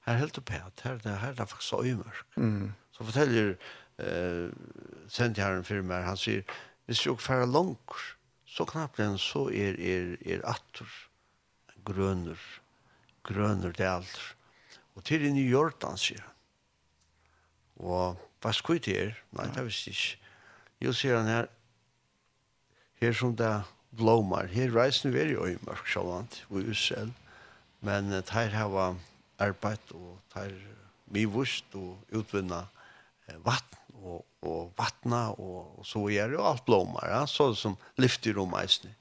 här 0.00 0.16
helt 0.16 0.38
uppe 0.38 0.52
här 0.82 1.00
det 1.02 1.08
här 1.08 1.32
där 1.32 1.46
faktiskt 1.46 1.68
så 1.68 1.82
mörkt. 1.82 2.36
Mm. 2.36 2.72
Så 2.92 3.04
fortäller 3.04 3.56
eh 3.96 4.48
sent 5.08 5.38
här 5.38 5.52
en 5.52 5.64
film 5.64 5.90
här 5.90 6.02
han 6.02 6.16
säger 6.16 6.44
hvis 6.86 7.04
vi 7.04 7.10
også 7.10 7.26
færre 7.26 7.76
så 8.46 8.64
knappt 8.64 8.96
den 8.96 9.18
så 9.18 9.48
er, 9.48 9.76
er, 9.76 10.16
er 10.24 10.40
atter, 10.48 10.88
grønner, 11.84 12.38
grønner 13.22 13.72
det 13.72 13.84
alt. 13.84 14.20
Og 14.94 15.04
til 15.04 15.26
inn 15.26 15.36
i 15.36 15.48
Jordan, 15.50 15.98
sier 16.00 16.22
han. 16.22 16.32
Og 17.76 18.16
hva 18.40 18.52
skal 18.56 18.80
det 18.80 18.96
er? 18.96 19.18
Nei, 19.36 19.50
det 19.52 19.66
visste 19.66 19.90
jeg 19.90 19.98
ikke. 19.98 20.32
Jo, 20.86 20.94
sier 20.96 21.18
han 21.18 21.28
her, 21.28 21.50
her 23.02 23.12
som 23.16 23.34
det 23.36 23.50
blomar, 23.96 24.48
her 24.52 24.72
reiser 24.72 25.12
vi 25.12 25.20
er 25.20 25.34
jo 25.34 25.44
i 25.48 25.58
mørk, 25.66 25.84
sjålant, 25.88 26.40
i 26.48 26.64
Israel, 26.70 27.12
men 27.84 28.12
her 28.12 28.52
har 28.56 28.72
vi 28.72 28.86
arbeid, 29.44 29.92
og 29.92 30.16
her 30.34 30.52
vi 31.12 31.24
vust 31.28 31.76
og 31.76 32.00
utvinna 32.12 32.64
vatten 33.44 33.85
og 34.46 34.72
vattna 34.76 35.30
och 35.30 35.86
så 35.86 36.10
är 36.10 36.28
det 36.28 36.38
allt 36.38 36.64
blommar 36.64 37.08
ja? 37.08 37.26
så 37.26 37.54
som 37.54 37.76
lyfter 37.96 38.38
om 38.38 38.54
eisene. 38.54 38.94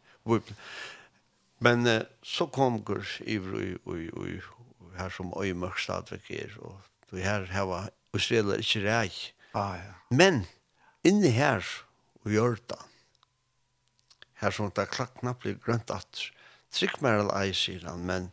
men 1.60 2.06
så 2.24 2.48
kom 2.48 2.84
Gurs 2.84 3.22
i 3.22 3.36
i 3.36 4.42
här 4.98 5.10
som 5.10 5.34
i 5.44 5.72
stadvek 5.78 6.32
er, 6.32 6.58
och 6.60 6.82
det 7.10 7.22
här 7.22 7.46
här 7.46 7.66
var 7.66 7.90
Israel 8.14 8.50
är 8.50 8.58
inte 8.58 8.80
rej 8.80 9.12
ah, 9.52 9.76
ja. 9.76 9.94
men 10.10 10.46
inne 11.04 11.30
här 11.30 11.66
og 12.24 12.32
gör 12.32 12.58
det 12.68 12.80
här 14.34 14.52
som 14.52 14.72
det 14.76 14.86
klackna 14.86 15.34
blir 15.34 15.58
grönt 15.66 15.92
att 15.92 16.32
trykk 16.76 17.02
mer 17.02 17.20
eller 17.20 17.42
ei, 17.42 17.54
sier 17.54 17.86
han, 17.88 18.06
men 18.06 18.32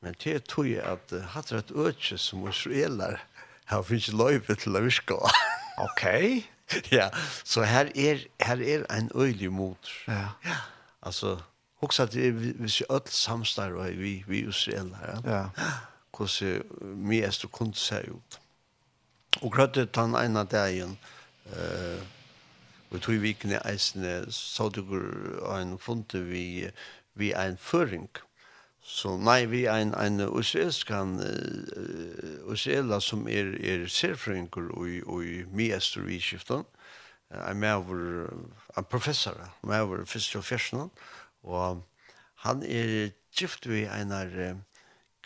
men 0.00 0.14
det 0.24 0.46
tror 0.46 0.66
jeg 0.66 0.84
att 0.84 1.12
uh, 1.12 1.20
hade 1.20 1.58
et 1.58 1.70
øke 1.70 2.18
som 2.18 2.48
Israelar 2.48 3.24
har 3.64 3.82
finns 3.82 4.08
løyve 4.12 4.54
til 4.54 4.76
å 4.76 4.82
viska 4.84 5.14
Okej. 5.76 6.46
ja, 6.98 7.08
så 7.44 7.62
her 7.62 7.84
er, 7.94 8.18
her 8.40 8.56
er 8.56 8.98
en 8.98 9.10
øylig 9.14 9.52
mot. 9.52 9.90
Ja. 10.08 10.28
Ja. 10.44 10.56
Altså, 11.02 11.38
også 11.76 12.02
at 12.02 12.12
det 12.12 12.42
vi 12.42 12.52
vi 12.58 12.84
öll 12.90 13.08
samstar 13.08 13.70
vi 13.70 14.24
vi 14.26 14.48
Israel 14.48 14.94
här. 14.94 15.20
Ja. 15.24 15.48
hvordan 16.16 16.28
så 16.28 16.62
mest 16.80 17.42
du 17.42 17.48
kun 17.48 17.74
se 17.74 18.10
ut. 18.10 18.40
Og 19.42 19.52
grötte 19.52 19.88
han 19.94 20.14
ene 20.14 20.44
dagen 20.44 20.98
eh 21.46 22.02
og 22.90 23.02
tog 23.02 23.22
vi 23.22 23.32
kunde 23.32 23.58
eisene, 23.66 24.32
så 24.32 24.68
du 24.68 24.82
en 25.60 25.78
funte 25.78 26.20
vi 26.24 26.70
vi 27.14 27.32
en 27.32 27.58
føring. 27.58 28.08
Så 28.86 29.16
nei, 29.18 29.40
vi 29.50 29.64
er 29.66 29.82
en, 29.82 29.92
en 29.98 30.22
israelsk 30.38 30.92
uh, 30.94 32.52
israela 32.54 33.00
som 33.02 33.26
er, 33.28 33.50
er 33.58 33.88
serfrøyngur 33.90 34.70
i, 34.86 35.00
og 35.02 35.50
miester 35.56 36.06
i 36.06 36.20
skiften, 36.22 36.62
er 37.34 37.58
med 37.58 37.72
over, 37.74 38.30
en 38.78 38.86
professor, 38.86 39.40
med 39.66 39.82
over 39.82 40.04
fyrst 40.06 40.36
og 40.38 40.46
fjersen, 40.46 40.86
og 41.42 41.82
han 42.46 42.62
er 42.62 43.10
gift 43.34 43.66
vi 43.66 43.82
en 43.90 44.14
er 44.14 44.54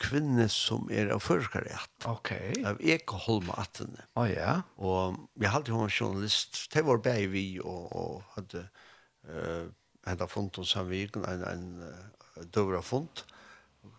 kvinne 0.00 0.46
som 0.48 0.88
er 0.92 1.10
av 1.12 1.20
førkarett. 1.20 2.06
Ok. 2.08 2.32
Av 2.64 2.80
Eko 2.80 3.18
Holma 3.26 3.58
Attene. 3.60 4.06
Å 4.16 4.22
oh, 4.22 4.30
ja. 4.30 4.54
Og 4.80 5.18
vi 5.36 5.50
hadde 5.50 5.74
jo 5.74 5.82
en 5.84 5.92
journalist, 5.92 6.62
det 6.72 6.86
var 6.88 7.02
bare 7.04 7.28
vi, 7.28 7.44
og, 7.60 7.90
og 7.92 8.38
hadde, 8.38 8.64
uh, 9.28 9.68
hadde 10.08 10.30
funnet 10.32 10.62
hos 10.62 10.72
han 10.78 10.88
vi, 10.88 11.04
en, 11.20 11.44
en, 11.52 11.68
en 12.40 12.50
døvra 12.56 12.80
funnet, 12.84 13.26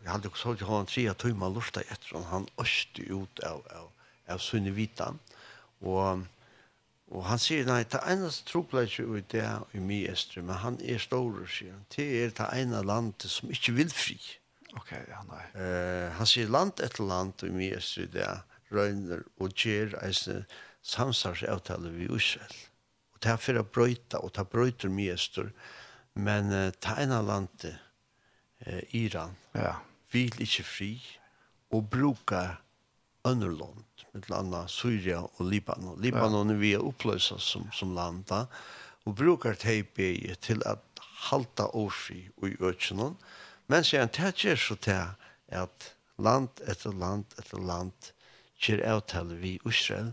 Jeg 0.01 0.11
hadde 0.11 0.29
også 0.29 0.51
hørt 0.51 0.67
han 0.67 0.89
tre 0.89 1.05
tøyma 1.13 1.49
lortet 1.49 1.89
etter, 1.93 2.15
og 2.17 2.27
han 2.31 2.47
øste 2.61 3.05
ut 3.09 3.41
av, 3.45 3.61
av, 3.73 3.89
av 4.33 4.41
sunne 4.41 4.73
vitan. 4.73 5.19
Og, 5.81 6.25
og 7.11 7.25
han 7.27 7.41
sier, 7.41 7.65
nei, 7.69 7.83
det 7.89 8.01
eneste 8.09 8.47
tropleik 8.49 8.93
ikke 8.93 9.17
ut 9.17 9.29
det 9.33 9.47
i 9.77 9.81
mye 9.83 10.13
estre, 10.13 10.43
men 10.45 10.61
han 10.63 10.79
er 10.81 11.01
stor, 11.01 11.41
sier 11.49 11.75
han. 11.75 11.85
Det 11.93 12.07
er 12.21 12.33
det 12.37 12.49
ene 12.61 12.81
landet 12.85 13.29
som 13.29 13.53
ikke 13.53 13.75
vil 13.77 13.93
fri. 13.93 14.17
Ok, 14.77 14.93
ja, 14.95 15.21
nei. 15.27 15.43
Uh, 15.57 16.07
han 16.17 16.29
sier 16.29 16.49
land 16.51 16.81
etter 16.83 17.05
land 17.05 17.45
i 17.45 17.51
mye 17.53 17.77
estre 17.81 18.07
i 18.07 18.11
det, 18.13 18.27
røyner 18.71 19.25
og 19.43 19.51
gjer 19.51 19.97
eisne 19.99 20.45
samsarsavtale 20.87 21.91
vi 21.93 22.07
Israel. 22.07 22.57
Og 23.11 23.21
det 23.21 23.33
er 23.33 23.41
for 23.43 23.59
å 23.59 23.67
brøyta, 23.67 24.21
og 24.23 24.31
det 24.37 24.47
brøyter 24.53 24.93
mye 24.93 25.17
estre, 25.17 25.49
men 26.15 26.53
uh, 26.55 26.69
det 26.71 26.97
ene 27.03 27.19
landet 27.27 27.81
eh, 28.65 28.83
Iran 28.97 29.35
ja. 29.55 29.75
vil 30.11 30.33
ikke 30.41 30.65
fri 30.67 30.91
og 31.71 31.87
bruka 31.89 32.57
andre 33.27 33.51
land, 33.53 33.85
med 34.13 34.27
landa 34.29 34.65
Syria 34.67 35.21
og 35.21 35.45
Libanon. 35.45 35.99
Libanon 36.01 36.49
ja. 36.55 36.77
er 36.77 36.85
oppløsa 36.85 37.37
som, 37.39 37.67
som 37.73 37.93
landa, 37.95 38.45
og 39.05 39.15
brukar 39.17 39.55
teipi 39.57 40.33
til 40.41 40.61
at 40.65 40.83
halta 41.29 41.69
og 41.77 41.93
i 42.11 42.55
økjennom, 42.59 43.15
men 43.69 43.85
sier 43.85 44.03
han, 44.03 44.11
det 44.13 44.33
gjør 44.41 44.59
så 44.59 44.77
til 44.83 45.13
at 45.61 45.91
land 46.21 46.61
etter 46.69 46.93
land 46.97 47.37
etter 47.39 47.61
land 47.61 48.11
kjer 48.61 48.83
avtale 48.85 49.37
vi 49.41 49.55
Israel, 49.65 50.11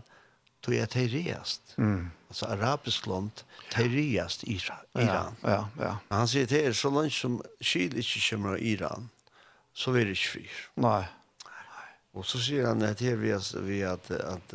tog 0.61 0.73
jag 0.73 0.89
terrest. 0.89 1.61
Mm. 1.77 2.11
Alltså 2.27 2.45
arabisk 2.45 3.07
land 3.07 3.31
terrest 3.71 4.43
Iran. 4.43 4.77
Ja, 4.91 5.33
ja, 5.41 5.69
ja. 5.79 5.97
Han 6.07 6.27
säger 6.27 6.47
det 6.47 6.65
är 6.65 6.73
så 6.73 6.89
långt 6.89 7.13
som 7.13 7.43
Kil 7.59 7.97
inte 7.97 8.19
kommer 8.29 8.57
Iran 8.57 9.09
så 9.73 9.93
är 9.93 10.05
det 10.05 10.09
inte 10.09 10.21
fri. 10.21 10.49
Nej. 10.73 11.05
Och 12.11 12.25
så 12.25 12.39
säger 12.39 12.65
han 12.65 12.83
att 12.83 12.97
det 12.97 13.15
vi 13.15 13.33
att 13.33 13.53
vi 13.53 13.83
att 13.83 14.11
att 14.11 14.53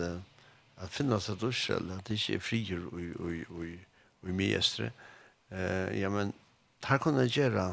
att 0.77 0.91
finnas 0.91 1.29
ett 1.29 1.41
duschel 1.41 1.91
att 1.91 2.05
det 2.05 2.15
inte 2.15 2.35
är 2.35 2.39
frier 2.39 2.87
och 2.87 2.93
och 2.93 3.57
och 3.57 3.65
och 4.23 4.29
mestre. 4.29 4.93
Eh 5.51 6.01
ja 6.01 6.11
men 6.11 6.33
här 6.83 6.99
kunde 6.99 7.27
göra 7.27 7.67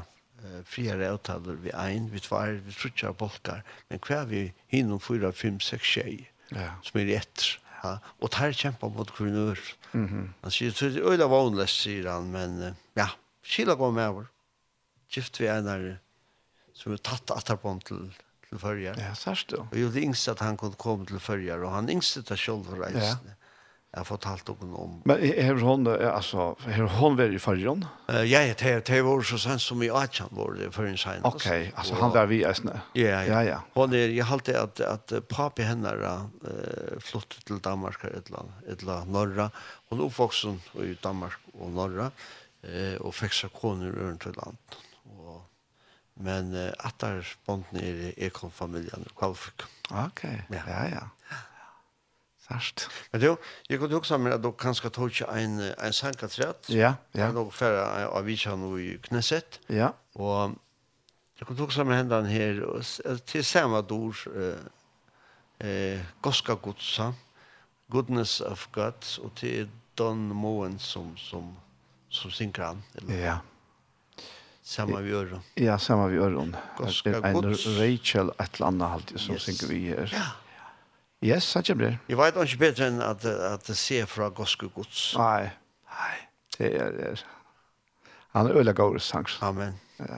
eh 0.44 0.64
friare 0.66 1.12
avtaler 1.12 1.54
vi 1.54 1.72
ein, 1.72 2.10
vi 2.10 2.20
två, 2.20 2.40
vi 2.68 2.74
trutjar 2.74 3.14
bolkar, 3.14 3.64
men 3.88 4.00
kvar 4.00 4.26
vi 4.26 4.54
hinner 4.68 5.00
fyra, 5.00 5.32
fem, 5.32 5.60
sex 5.60 5.84
tjej. 5.84 6.32
Ja. 6.50 6.74
Som 6.84 7.00
är 7.02 7.06
rätt. 7.06 7.42
Ja, 7.82 7.96
og 8.22 8.30
tar 8.32 8.54
kjempa 8.54 8.90
mot 8.94 9.10
kvinnur. 9.12 9.58
Mm 9.94 10.08
-hmm. 10.08 10.28
Han 10.42 10.52
sier, 10.52 10.72
det 10.72 10.98
er 10.98 11.12
øyla 11.12 11.26
vanless, 11.26 11.82
sier 11.82 12.12
han, 12.12 12.32
men 12.32 12.76
ja, 12.96 13.08
kila 13.44 13.74
går 13.74 13.92
med 13.92 14.08
over. 14.08 14.26
Gift 15.10 15.40
vi 15.40 15.48
einar 15.48 15.98
som 16.74 16.94
er 16.94 16.98
tatt 16.98 17.32
atterbånd 17.32 17.84
til, 17.84 18.00
til 18.50 18.60
førjar. 18.60 18.98
Ja, 19.00 19.14
sørst 19.18 19.52
du. 19.52 19.62
Og 19.62 19.78
jo, 19.78 19.92
det 19.94 20.04
yngste 20.04 20.32
at 20.32 20.40
han 20.40 20.58
kunne 20.58 20.80
komme 20.82 21.06
til 21.06 21.20
førjar, 21.20 21.64
og 21.66 21.76
han 21.76 21.90
yngste 21.90 22.22
det 22.22 22.40
selv 22.40 22.66
for 22.66 22.82
reisende. 22.82 23.36
Ja 23.36 23.41
jeg 23.92 24.00
har 24.00 24.08
fortalt 24.08 24.48
dem 24.48 24.76
om... 24.76 25.02
Men 25.06 25.20
är 25.20 25.54
hon, 25.54 25.88
alltså, 25.88 26.56
är 26.66 26.80
hon 26.80 27.16
väl 27.16 27.36
i 27.36 27.40
förrjon? 27.40 27.86
Uh, 28.10 28.24
ja, 28.24 28.54
det, 28.60 28.86
det 28.86 29.02
var 29.02 29.22
så 29.22 29.38
sen 29.38 29.60
som 29.60 29.84
i 29.84 29.90
Achan 29.90 30.28
var 30.32 30.54
det 30.54 30.78
en 30.78 30.98
sen. 30.98 31.20
Okej, 31.24 31.62
okay, 31.62 31.72
alltså 31.76 31.96
han 31.96 32.12
var 32.12 32.26
vi 32.26 32.42
er 32.44 32.56
Ja, 32.64 32.82
ja. 32.94 33.24
ja, 33.24 33.44
ja. 33.44 33.62
Hon 33.74 33.94
är, 33.94 34.08
jag 34.08 34.26
har 34.26 34.34
alltid 34.34 34.56
att, 34.56 34.80
att 34.80 35.28
papi 35.28 35.64
henne 35.64 35.94
uh, 35.94 37.00
flyttade 37.00 37.42
till 37.46 37.60
Danmark 37.60 38.04
eller, 38.04 38.44
eller 38.68 39.06
norra. 39.06 39.52
Hon 39.90 40.00
är 40.00 40.04
uppvuxen 40.04 40.62
i 40.74 40.98
Danmark 41.02 41.40
och 41.54 41.72
norra 41.72 42.12
uh, 42.68 42.96
och 42.96 43.16
fick 43.16 43.34
sig 43.34 43.50
koner 43.50 43.92
runt 43.92 44.26
i 44.26 44.30
land. 44.30 44.58
Och, 45.04 45.42
men 46.14 46.54
uh, 46.54 46.72
att 46.78 47.00
där 47.00 47.28
bonden 47.46 47.84
är, 47.84 48.20
är 48.20 48.30
konfamiljen, 48.30 49.06
Kvalfik. 49.16 49.62
Okej, 49.90 50.46
okay. 50.50 50.62
ja, 50.68 50.74
ja. 50.82 50.88
ja. 50.92 51.10
Svart. 52.52 52.90
Men 53.12 53.22
du, 53.22 53.36
jag 53.68 53.80
kunde 53.80 53.96
också 53.96 54.18
med 54.18 54.34
att 54.34 54.44
du 54.44 54.52
kanske 54.52 54.90
tog 54.90 55.22
en, 55.22 55.60
en 55.60 55.94
sankaträt. 55.94 56.70
Ja, 56.70 56.96
ja. 57.12 57.22
Jag 57.22 57.34
nog 57.34 57.54
färre 57.54 58.08
av 58.08 58.24
Vichan 58.24 58.80
i 58.80 58.98
Knesset. 59.04 59.60
Ja. 59.68 59.94
Och 60.14 60.52
jag 61.36 61.48
kunde 61.48 61.64
också 61.64 61.84
med 61.84 61.98
händan 61.98 62.26
här 62.26 62.82
til 63.26 63.46
samme 63.46 63.82
dår 63.82 64.16
eh, 64.36 65.68
eh, 65.68 66.00
Goska 66.22 66.54
Godsa, 66.54 67.14
Goodness 67.88 68.42
of 68.42 68.68
God 68.72 68.94
och 69.24 69.36
till 69.36 69.70
Don 69.96 70.18
Moen 70.18 70.80
som, 70.80 71.18
som, 71.18 71.56
som 72.10 72.32
synker 72.32 72.64
han. 72.64 72.84
Ja. 73.08 73.40
Samma 74.64 75.00
vi 75.00 75.10
gör. 75.10 75.40
Ja, 75.56 75.80
samma 75.80 76.08
vi 76.08 76.16
gör. 76.16 76.54
Goska 76.78 77.10
är 77.10 77.24
En 77.24 77.56
Rachel, 77.80 78.32
ett 78.38 78.62
eller 78.62 78.86
alltid 78.86 79.20
som 79.20 79.34
yes. 79.34 79.44
synkar 79.44 79.68
vi 79.68 79.90
här. 79.90 80.12
Ja. 80.14 80.41
Yes, 81.22 81.54
han 81.54 81.64
kommer 81.64 81.86
det. 81.86 81.98
Jeg 82.10 82.18
vet 82.18 82.38
ikke 82.44 82.58
bedre 82.64 82.88
enn 82.90 83.02
at, 83.06 83.26
at 83.26 83.68
det 83.68 83.78
ser 83.78 84.08
fra 84.10 84.30
Gosko 84.34 84.72
gods. 84.74 85.12
Nei, 85.20 85.52
nei. 85.94 86.14
Det 86.58 86.72
er, 86.82 86.96
det. 86.98 87.26
Han 88.34 88.48
er 88.50 88.58
øyla 88.58 88.74
gaur 88.74 88.98
sangs. 88.98 89.38
Amen. 89.46 89.78
Ja. 90.00 90.18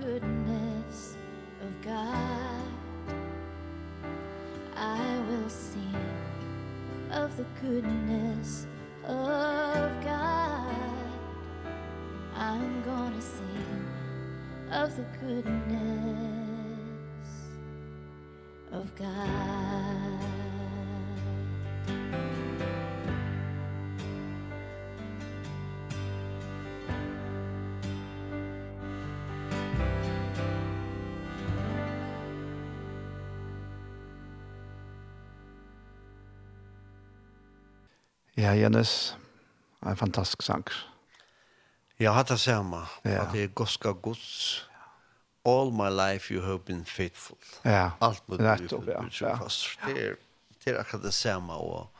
goodness 0.00 1.16
of 1.62 1.82
God. 1.82 2.62
I 4.76 5.20
will 5.28 5.48
sing 5.48 5.96
of 7.10 7.36
the 7.36 7.46
goodness 7.62 8.66
of 9.04 10.04
God. 10.04 10.76
I'm 12.34 12.82
gonna 12.82 13.20
sing 13.20 13.86
of 14.70 14.96
the 14.96 15.06
goodness 15.20 16.78
of 18.72 18.94
God. 18.96 19.47
Ja, 38.38 38.54
Jens, 38.54 39.16
en 39.82 39.96
fantastisk 39.96 40.42
sang. 40.46 40.68
Ja, 41.98 42.12
hatt 42.14 42.28
det 42.30 42.38
samme. 42.38 42.84
Ja. 43.02 43.24
At 43.24 43.32
det 43.34 43.40
er 43.42 43.48
goska 43.50 43.90
gods. 43.90 44.62
All 45.42 45.72
my 45.74 45.88
life 45.90 46.30
you 46.34 46.44
have 46.44 46.60
been 46.60 46.84
faithful. 46.86 47.38
Ja, 47.64 47.90
Alt 48.00 48.22
må 48.28 48.36
du 48.36 48.44
gjøre 48.44 49.10
ja. 49.20 49.32
fast. 49.40 49.74
Det 49.86 50.04
er, 50.04 50.14
det 50.64 50.74
er 50.74 50.78
akkurat 50.78 51.08
det 51.08 51.14
samme. 51.14 51.52
Og, 51.52 51.90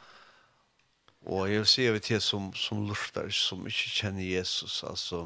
og 1.26 1.50
jeg 1.50 1.58
vil 1.58 1.66
si, 1.66 1.88
jeg 2.12 2.22
som, 2.22 2.52
som 2.54 2.86
lustar 2.86 3.32
som 3.34 3.66
ikke 3.66 3.90
kjenner 3.96 4.22
Jesus. 4.22 4.84
Altså, 4.86 5.24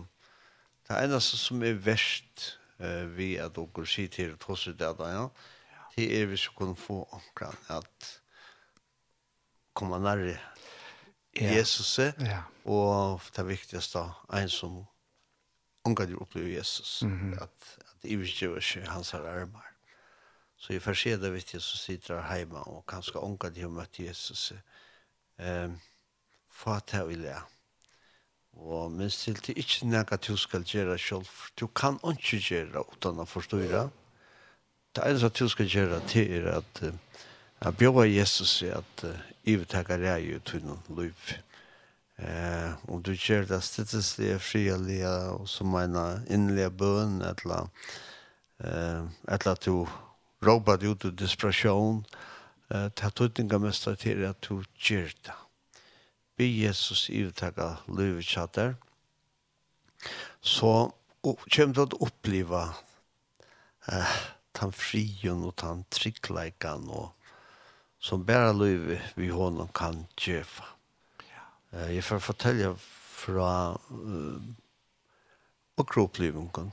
det 0.88 0.96
er 0.96 1.10
eneste 1.10 1.36
som 1.36 1.60
er 1.62 1.76
verst 1.76 2.54
uh, 2.80 3.04
vi 3.18 3.34
at 3.36 3.52
dere 3.58 3.86
sier 3.86 4.08
til 4.08 4.32
att 4.48 4.66
i 4.66 4.72
det, 4.72 4.96
ja. 4.98 5.28
Det 5.96 6.22
er 6.22 6.26
hvis 6.26 6.48
vi 6.48 6.54
kunne 6.56 6.76
få 6.76 7.08
omkring 7.12 7.58
at 7.68 8.20
komme 9.74 10.00
nærmere 10.00 10.38
yeah. 11.40 11.56
Jesus 11.56 11.98
yeah. 11.98 12.42
og 12.64 13.20
det 13.36 13.46
viktigaste 13.48 14.02
en 14.32 14.48
som 14.48 14.82
unga 15.84 16.06
du 16.06 16.16
opplever 16.20 16.56
Jesus 16.56 17.02
mm 17.02 17.18
-hmm. 17.18 17.42
at, 17.42 17.78
at 17.78 18.10
i 18.10 18.16
virkelig 18.16 18.88
hans 18.88 19.10
her 19.10 19.20
armar 19.20 19.72
så 20.56 20.72
i 20.72 20.78
forskjell 20.78 21.22
det 21.22 21.32
viktig 21.32 21.62
så 21.62 21.78
sitter 21.78 22.22
her 22.22 22.36
hjemme 22.36 22.58
og 22.58 22.84
kanskje 22.86 23.20
unga 23.20 23.48
du 23.48 23.60
har 23.60 23.68
møtt 23.68 23.98
Jesus 23.98 24.52
um, 25.38 25.80
for 26.50 26.70
at 26.70 26.92
jeg 26.92 27.08
vil 27.08 27.22
jeg 27.22 27.42
og 28.52 28.92
minst 28.92 29.20
til 29.20 29.46
det 29.46 29.58
ikke 29.58 29.86
nægge 29.86 30.12
at 30.12 30.28
du 30.28 30.36
skal 30.36 30.64
gjøre 30.64 30.98
selv 30.98 31.26
du 31.60 31.66
kan 31.66 31.98
ikke 32.04 32.40
gjøre 32.48 32.84
uten 32.92 33.20
å 33.20 33.24
forstå 33.24 33.56
det 33.58 33.90
det 34.96 35.04
eneste 35.06 35.26
at 35.26 35.38
du 35.38 35.48
skal 35.48 35.66
gjøre 35.66 36.00
til 36.08 36.32
er 36.32 36.50
at 36.52 36.82
uh, 36.82 36.94
Jeg 37.62 37.76
bjør 37.78 38.02
Jesus 38.10 38.56
i 38.66 38.72
at 38.74 39.02
ivetakar 39.46 40.02
er 40.02 40.16
jo 40.18 40.40
noen 40.64 40.96
liv. 40.98 41.28
Eh, 42.18 42.72
om 42.90 42.98
du 43.06 43.12
kjør 43.14 43.44
det 43.46 43.60
stedeslige, 43.62 44.38
frilige, 44.42 45.12
og 45.30 45.46
så 45.48 45.62
mener 45.64 46.24
innelige 46.26 46.72
bøn, 46.74 47.20
eller, 47.22 47.70
eh, 48.64 49.06
eller 49.28 49.52
at 49.52 49.62
du 49.62 49.86
råber 50.42 50.76
deg 50.82 50.90
ut 50.90 51.06
av 51.06 51.14
desperasjon, 51.22 52.02
eh, 52.74 52.88
ta 52.88 53.10
tøtninga 53.10 53.62
mest 53.62 53.86
til 54.02 54.24
at 54.26 54.42
du 54.42 54.64
kjør 54.74 55.14
det. 55.22 55.38
Be 56.36 56.50
Jesus 56.50 57.08
ivetakar 57.10 57.84
livet 57.86 58.26
kjatter, 58.26 58.74
så 60.42 60.90
kommer 61.22 61.74
du 61.74 61.86
til 61.86 61.98
å 62.00 62.06
oppleve 62.10 62.68
eh, 63.86 64.20
den 64.58 64.72
frien 64.72 65.46
og 65.46 65.54
den 65.62 65.86
tryggleikan 65.90 66.90
og 66.90 67.12
som 68.02 68.24
bara 68.26 68.52
liv 68.52 69.00
vi 69.14 69.28
honom 69.30 69.68
kan 69.68 70.06
köpa. 70.16 70.64
Eh 71.72 71.94
jeg 71.94 72.04
får 72.04 72.18
fortelle 72.18 72.74
fra 73.14 73.78
uh, 73.90 74.42
och 75.76 75.98
uh, 75.98 76.48
kan 76.54 76.72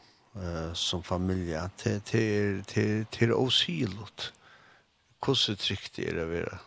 som 0.73 1.03
familja 1.03 1.69
til, 1.77 2.01
til, 2.01 2.63
til, 2.63 3.05
til 3.11 3.33
osilot. 3.33 4.33
Hur 5.25 5.35
tryggt 5.35 5.99
er 5.99 6.13
det 6.15 6.29
være, 6.29 6.57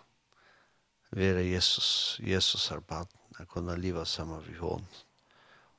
være 1.11 1.45
Jesus 1.45 2.21
Jesus 2.21 2.71
arbetar 2.71 3.41
å 3.41 3.47
kunne 3.49 3.77
leva 3.77 4.05
sammen 4.05 4.43
vi 4.47 4.59
hon. 4.61 4.85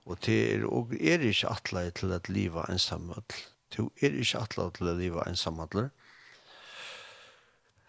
Og 0.05 0.17
det 0.25 0.39
er, 0.53 0.65
og 0.65 0.93
er 0.99 1.21
ikke 1.23 1.51
atle 1.51 1.89
til 1.91 2.11
at 2.11 2.29
livet 2.29 2.69
ensamhet. 2.69 3.35
Det 3.71 3.85
er 4.01 4.17
ikke 4.19 4.41
atle 4.41 4.71
til 4.75 4.89
at 4.91 4.97
livet 4.97 5.27
ensamhet. 5.27 5.91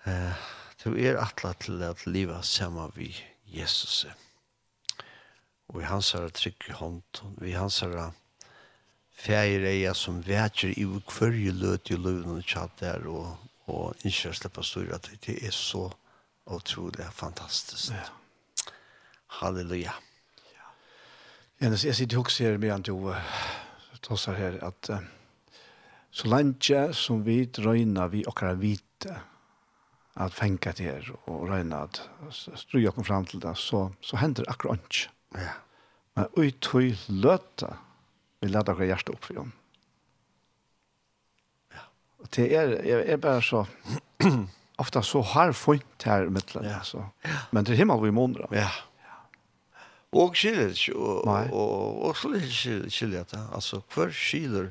Eh, 0.07 0.45
Så 0.85 0.91
er 1.01 1.17
atla 1.17 1.55
til 1.57 1.81
at 1.81 2.03
liva 2.05 2.43
saman 2.45 2.93
vi 2.93 3.09
Jesus. 3.49 4.03
Og 5.73 5.79
vi 5.79 5.87
hans 5.89 6.11
har 6.13 6.29
trygg 6.37 6.67
hånd, 6.77 7.23
vi 7.41 7.55
hans 7.57 7.81
har 7.81 8.13
fægir 9.17 9.65
eia 9.71 9.95
som 9.97 10.21
vetjer 10.27 10.75
i 10.77 10.85
hverje 10.85 11.57
løt 11.57 11.89
i 11.89 11.97
løven 11.97 12.37
og 12.37 12.45
tjatt 12.45 12.83
der, 12.83 13.09
og, 13.09 13.39
og 13.65 14.05
ikke 14.05 14.35
slippe 14.37 14.65
styr 14.67 14.93
at 14.93 15.09
det 15.25 15.39
er 15.41 15.57
så 15.57 15.87
utrolig 16.53 17.09
fantastisk. 17.17 17.95
Ja. 17.97 18.69
Halleluja. 19.41 19.97
Ja. 20.53 20.71
Jens, 21.63 21.89
jeg 21.89 21.97
sitter 21.97 22.21
også 22.21 22.45
her 22.45 22.59
med 22.61 22.77
at 22.77 22.87
du 22.87 23.15
tossar 24.05 24.37
her 24.37 24.61
at 24.69 24.91
uh, 24.93 25.01
så 26.13 26.29
lenge 26.29 26.91
som 26.93 27.25
vi 27.25 27.47
drøyner 27.49 28.13
vi 28.13 28.27
okkar 28.29 28.61
vite, 28.61 29.17
att 30.15 30.35
fänka 30.35 30.73
det 30.77 30.85
här 30.85 31.13
och 31.25 31.49
röjna 31.49 31.77
att 31.77 32.09
ströja 32.55 32.91
kom 32.91 33.05
fram 33.05 33.27
til 33.27 33.41
det 33.41 33.55
så, 33.57 33.93
så 34.01 34.17
hender 34.17 34.45
det 34.45 34.51
akkurat 34.51 34.79
inte. 34.79 35.11
Ja. 35.35 35.51
Men 36.15 36.27
ui 36.37 36.51
tog 36.51 36.95
løta 37.09 37.77
vi 38.41 38.49
lade 38.49 38.73
våra 38.73 38.87
hjärta 38.87 39.13
opp 39.13 39.25
for 39.25 39.35
dem. 39.35 39.53
Ja. 41.73 41.81
Och 42.19 42.29
det 42.37 42.55
er, 42.55 42.69
er, 42.69 42.99
er 42.99 43.17
bare 43.17 43.43
så 43.43 43.67
ofta 44.77 45.03
så 45.03 45.21
har 45.23 45.53
funnet 45.53 46.03
her 46.05 46.27
i 46.27 46.31
mittlen. 46.31 46.65
Ja. 46.65 46.81
Så. 46.83 47.05
Men 47.51 47.65
til 47.65 47.77
himmel 47.77 48.03
vi 48.03 48.11
måneder. 48.11 48.47
Ja. 48.53 48.71
Og 50.13 50.37
skiljer 50.37 50.69
ikke, 50.71 50.95
og, 50.95 51.27
Nei. 51.27 51.49
og, 51.51 52.03
og 52.05 52.05
och 52.09 52.17
skiljer 52.17 52.91
skiljer 52.91 53.25
det. 53.25 53.49
Altså, 53.55 53.81
hver 53.95 54.11
skiljer 54.11 54.71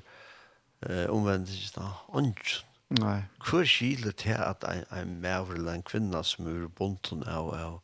eh, 0.88 1.10
omvendt 1.10 1.50
ikke 1.50 1.82
da, 1.82 1.89
Åndskt 2.08 2.66
Nei. 2.89 3.23
Hvor 3.41 3.65
skile 3.65 4.11
til 4.11 4.38
at 4.38 4.65
en 4.67 5.15
maver 5.21 5.55
eller 5.57 5.77
en 5.77 5.86
kvinne 5.86 6.19
som 6.27 6.47
er 6.49 6.67
bunten 6.77 7.23
av, 7.29 7.49
av, 7.55 7.79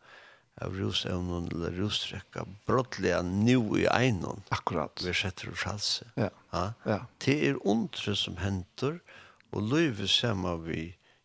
av 0.61 0.75
rusevnen 0.75 1.47
eller 1.53 1.77
rustrekka 1.79 2.45
brottlige 2.67 3.21
nu 3.23 3.79
i 3.79 3.87
egnen. 3.89 4.43
Akkurat. 4.53 5.01
Vi 5.05 5.13
setter 5.13 5.55
frelse. 5.55 6.11
Ja. 6.19 6.29
ja. 6.53 6.65
ja. 6.85 6.99
Det 7.25 7.37
er 7.49 7.61
ondre 7.65 8.15
som 8.15 8.37
henter, 8.43 8.99
og 9.51 9.65
løyve 9.71 10.07
sammen 10.07 10.61
vi 10.67 10.83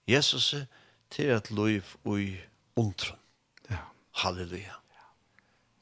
Jesus 0.08 0.54
til 1.12 1.34
at 1.34 1.50
løyve 1.50 1.98
ui 2.08 2.38
ondre. 2.80 3.18
Ja. 3.70 3.84
Halleluja. 4.22 4.78
Ja. 4.96 5.08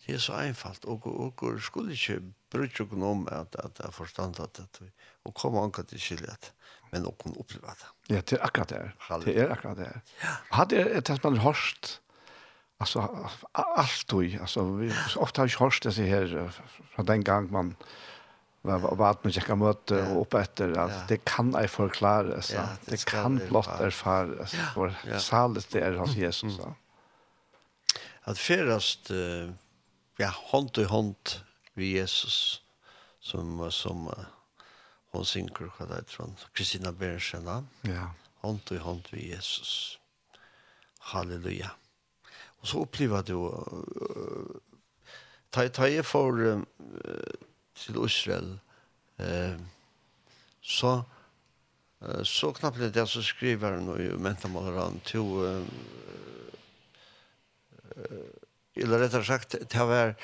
Det 0.06 0.16
er 0.16 0.24
så 0.26 0.40
einfalt, 0.42 0.84
og, 0.84 1.06
og, 1.06 1.42
og 1.42 1.62
skulle 1.62 1.94
ikke 1.94 2.18
bruke 2.50 2.88
noen 2.90 3.22
om 3.22 3.28
at, 3.30 3.56
at 3.62 3.78
jeg 3.78 3.94
forstand 3.94 4.40
at 4.42 4.58
det, 4.58 4.90
og 5.24 5.34
komme 5.38 5.62
anka 5.62 5.86
til 5.86 6.00
skiljet 6.02 6.50
men 6.92 7.08
å 7.08 7.14
kunne 7.16 7.40
oppleve 7.40 7.72
det. 7.80 7.90
Ja, 8.12 8.20
det 8.20 8.38
er 8.38 8.46
akkurat 8.46 8.72
det. 8.72 8.84
Det 9.24 9.34
er 9.40 9.52
akkurat 9.54 9.80
det. 9.80 9.90
Ja. 10.22 10.36
Hadde 10.58 10.80
jeg 10.80 10.94
et 11.00 11.12
man 11.24 11.40
hørst, 11.42 11.96
altså, 12.82 13.06
alt 13.54 14.16
og, 14.16 14.38
altså, 14.40 14.66
vi, 14.80 14.90
så 15.08 15.22
ofte 15.24 15.42
har 15.42 15.50
jeg 15.50 15.60
hørst 15.62 15.88
det 15.88 16.08
her, 16.08 16.34
fra 16.94 17.06
den 17.08 17.24
gang 17.24 17.50
man 17.52 17.76
var 18.62 18.78
var 18.78 19.08
at 19.10 19.24
man 19.24 19.32
kjekka 19.34 19.56
møte 19.58 19.96
og 20.12 20.20
oppe 20.20 20.42
etter, 20.44 20.74
at 20.78 21.08
det 21.10 21.22
kan 21.26 21.50
jeg 21.56 21.70
forklare, 21.72 22.38
så, 22.46 22.60
ja, 22.60 22.66
det, 22.84 22.94
det 22.94 23.06
kan 23.10 23.40
blott 23.48 23.72
erfare, 23.82 24.46
så, 24.46 24.68
for 24.74 24.94
ja. 25.08 25.18
salet 25.18 25.66
det 25.72 25.82
er 25.82 25.98
hans 25.98 26.14
Jesus. 26.18 26.60
Så. 26.60 26.68
At 28.30 28.38
fyrast, 28.38 29.10
ja, 30.22 30.30
hånd 30.52 30.78
i 30.78 30.86
hånd 30.86 31.40
vi 31.74 31.96
Jesus, 31.96 32.62
som, 33.22 33.64
som, 33.74 34.06
uh, 34.06 34.30
hon 35.12 35.26
synker 35.28 35.68
hva 35.76 35.86
det 35.90 36.00
er 36.00 36.10
sånn, 36.10 36.34
Kristina 36.56 36.92
Bernsjena, 36.96 37.60
ja. 37.88 38.08
hånd 38.40 38.72
i 38.72 38.80
hånd 38.80 39.10
ved 39.12 39.24
Jesus. 39.34 39.72
Halleluja. 41.12 41.72
Og 42.62 42.68
så 42.70 42.84
opplever 42.84 43.24
du, 43.26 43.34
uh, 43.42 44.52
ta, 45.52 45.66
ta 45.68 45.88
jeg 45.90 46.06
for 46.06 46.38
uh, 46.38 46.62
til 47.76 47.98
Israel, 48.06 48.54
uh, 49.20 49.58
så, 50.62 50.92
uh, 52.06 52.22
så 52.24 52.52
knappt 52.56 52.80
det 52.80 52.94
jeg 52.96 53.10
så 53.10 53.24
skriver 53.26 53.76
han 53.76 53.90
i 53.98 54.12
mentamaleren 54.16 55.00
til, 55.08 55.26
uh, 55.42 55.66
uh, 57.98 58.30
eller 58.78 59.04
rettere 59.04 59.28
sagt, 59.28 59.58
det 59.60 59.88
var, 59.90 60.16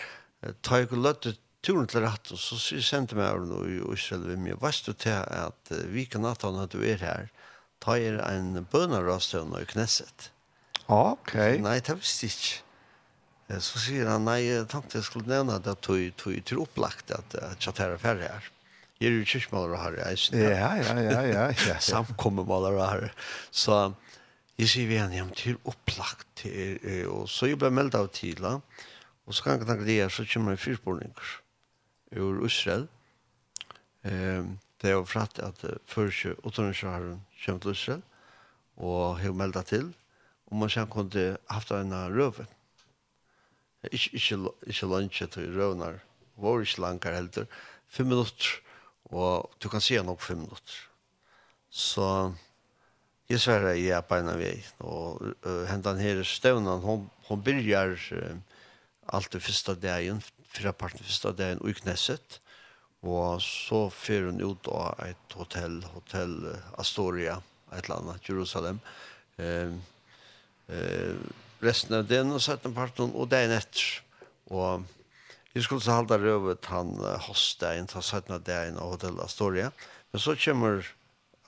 ta 0.63 0.81
jeg 0.81 0.97
løttet 0.97 1.43
turen 1.69 1.89
til 1.91 2.03
rett, 2.07 2.33
og 2.33 2.41
så 2.41 2.57
sendte 2.59 3.15
jeg 3.15 3.21
meg 3.21 3.53
over 3.53 3.69
i 3.69 3.79
Israel 3.93 4.25
ved 4.31 4.41
meg, 4.41 4.57
«Vest 4.63 4.89
du 4.89 4.95
til 4.97 5.21
at 5.21 5.75
uh, 5.75 5.85
vi 5.93 6.07
kan 6.09 6.25
natta 6.25 6.51
når 6.55 6.73
du 6.73 6.81
er 6.81 7.03
her, 7.05 7.29
ta 7.85 7.99
er 8.01 8.19
en 8.33 8.65
bønarastøvn 8.73 9.53
i 9.61 9.67
Knesset?» 9.69 10.31
Ok. 10.89 11.35
Nei, 11.61 11.79
det 11.85 11.99
visste 12.01 12.27
jeg 12.27 12.33
ikke. 12.33 12.65
Så 13.65 13.81
sier 13.81 14.09
han, 14.09 14.25
nei, 14.29 14.43
jeg 14.45 14.67
tenkte 14.69 14.99
jeg 14.99 15.07
skulle 15.07 15.29
nevne 15.29 15.57
at 15.57 15.69
jeg 15.69 16.13
tog 16.21 16.63
opplagt 16.65 17.13
at 17.17 17.37
jeg 17.37 17.61
tjatter 17.65 17.95
er 17.95 18.01
ferdig 18.01 18.29
her. 18.29 18.49
Jeg 18.99 19.13
er 19.13 19.15
jo 19.15 19.27
kyrkmaler 19.31 19.77
og 19.77 19.81
har 19.81 19.97
reisen. 20.01 20.37
Ja, 20.41 20.73
ja, 20.77 20.95
ja, 20.99 21.21
ja. 21.23 21.45
ja. 21.69 21.77
Samkommemaler 21.93 22.81
her. 22.83 23.09
Så 23.55 23.77
jeg 24.59 24.73
sier 24.73 24.89
vi 24.91 24.97
igjen, 24.97 25.15
ja, 25.15 25.25
men 25.25 25.37
til 25.39 25.61
opplagt. 25.69 26.27
Til, 26.41 26.81
og 27.13 27.29
så 27.31 27.53
jeg 27.53 27.61
ble 27.61 27.71
meldt 27.73 27.97
av 27.97 28.11
tidlig. 28.17 28.57
Og 29.29 29.37
så 29.37 29.45
kan 29.45 29.61
jeg 29.61 29.69
tenke 29.69 29.87
det, 29.87 30.01
så 30.13 30.25
kommer 30.33 30.57
jeg 30.57 30.65
fyrspårninger 30.65 31.37
ur 32.13 32.45
Israel. 32.47 32.89
Ehm 34.05 34.59
det 34.83 34.93
er 34.95 35.07
fratt 35.11 35.41
at 35.43 35.65
første 35.91 36.37
utenriksjøren 36.47 37.19
kommer 37.43 37.63
til 37.63 37.75
Israel 37.75 38.03
og 38.79 39.19
har 39.19 39.35
meldt 39.35 39.59
til 39.67 39.89
om 40.49 40.63
man 40.63 40.71
sen 40.71 40.87
kunde 40.89 41.37
haft 41.51 41.73
en 41.75 41.93
røve. 41.93 42.47
Ikke, 43.91 44.11
ikke, 44.15 44.39
ikke 44.67 44.87
lunsje 44.87 45.27
til 45.27 45.51
røvner. 45.57 45.99
var 46.37 46.61
ikke 46.61 46.81
lankar 46.81 47.15
helter. 47.15 47.45
Fem 47.89 48.07
minutter. 48.07 48.63
Og 49.05 49.51
du 49.63 49.69
kan 49.69 49.81
se 49.81 50.03
nok 50.03 50.21
fem 50.21 50.39
minutter. 50.39 50.75
Så 51.71 52.33
jeg 53.29 53.41
sverre 53.41 53.77
jeg 53.77 53.93
er 53.97 54.01
på 54.01 54.15
en 54.15 54.29
av 54.29 54.39
vei. 54.39 54.57
Og 54.79 55.21
uh, 55.45 55.65
hentan 55.69 56.01
her 56.01 56.23
støvnen, 56.23 56.81
hon, 56.81 57.11
hon 57.29 57.43
byrjar 57.43 57.99
uh, 58.13 58.39
alt 59.13 59.33
det 59.33 59.43
første 59.43 59.75
dagen 59.75 60.23
fyra 60.49 60.73
parten 60.73 61.05
första 61.05 61.33
dagen 61.33 61.63
i 61.69 61.75
Knesset. 61.75 62.41
Og 63.07 63.43
så 63.43 63.85
fer 63.95 64.27
hun 64.27 64.41
ut 64.43 64.69
av 64.75 64.99
et 65.05 65.37
hotell, 65.39 65.81
Hotel 65.95 66.35
Astoria, 66.83 67.39
et 67.71 67.85
eller 67.85 68.01
annet, 68.01 68.27
Jerusalem. 68.27 68.81
Eh, 69.39 69.71
eh, 70.75 71.15
resten 71.63 71.95
av 72.01 72.09
den 72.11 72.35
og 72.35 72.43
setten 72.43 72.75
parten, 72.75 73.15
og 73.15 73.31
dagen 73.31 73.55
etter. 73.55 74.01
Og 74.51 74.83
vi 75.55 75.63
skulle 75.63 75.85
så 75.85 76.01
halda 76.01 76.19
røvet 76.19 76.67
han 76.73 76.97
hostdagen, 77.29 77.87
ta 77.87 78.03
setten 78.03 78.35
av 78.35 78.43
dagen 78.47 78.81
av 78.83 78.97
Hotel 78.97 79.21
Astoria. 79.23 79.71
Men 80.11 80.25
så 80.25 80.35
kommer 80.35 80.87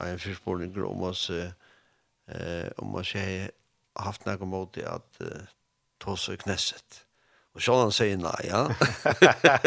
en 0.01 0.19
fyrspåling 0.19 0.85
om 0.85 1.03
oss, 1.03 1.31
eh, 1.31 2.69
om 2.79 2.95
oss 2.95 3.15
jeg 3.15 3.51
har 3.97 4.05
haft 4.05 4.27
noe 4.27 4.49
mot 4.49 4.73
det 4.75 4.87
at 4.89 5.23
eh, 5.25 5.49
ta 6.01 6.17
seg 6.17 6.41
knesset. 6.45 7.05
Og 7.55 7.63
så 7.65 7.75
han 7.81 7.91
sier 7.95 8.19
nei, 8.21 8.39
ja. 8.47 8.63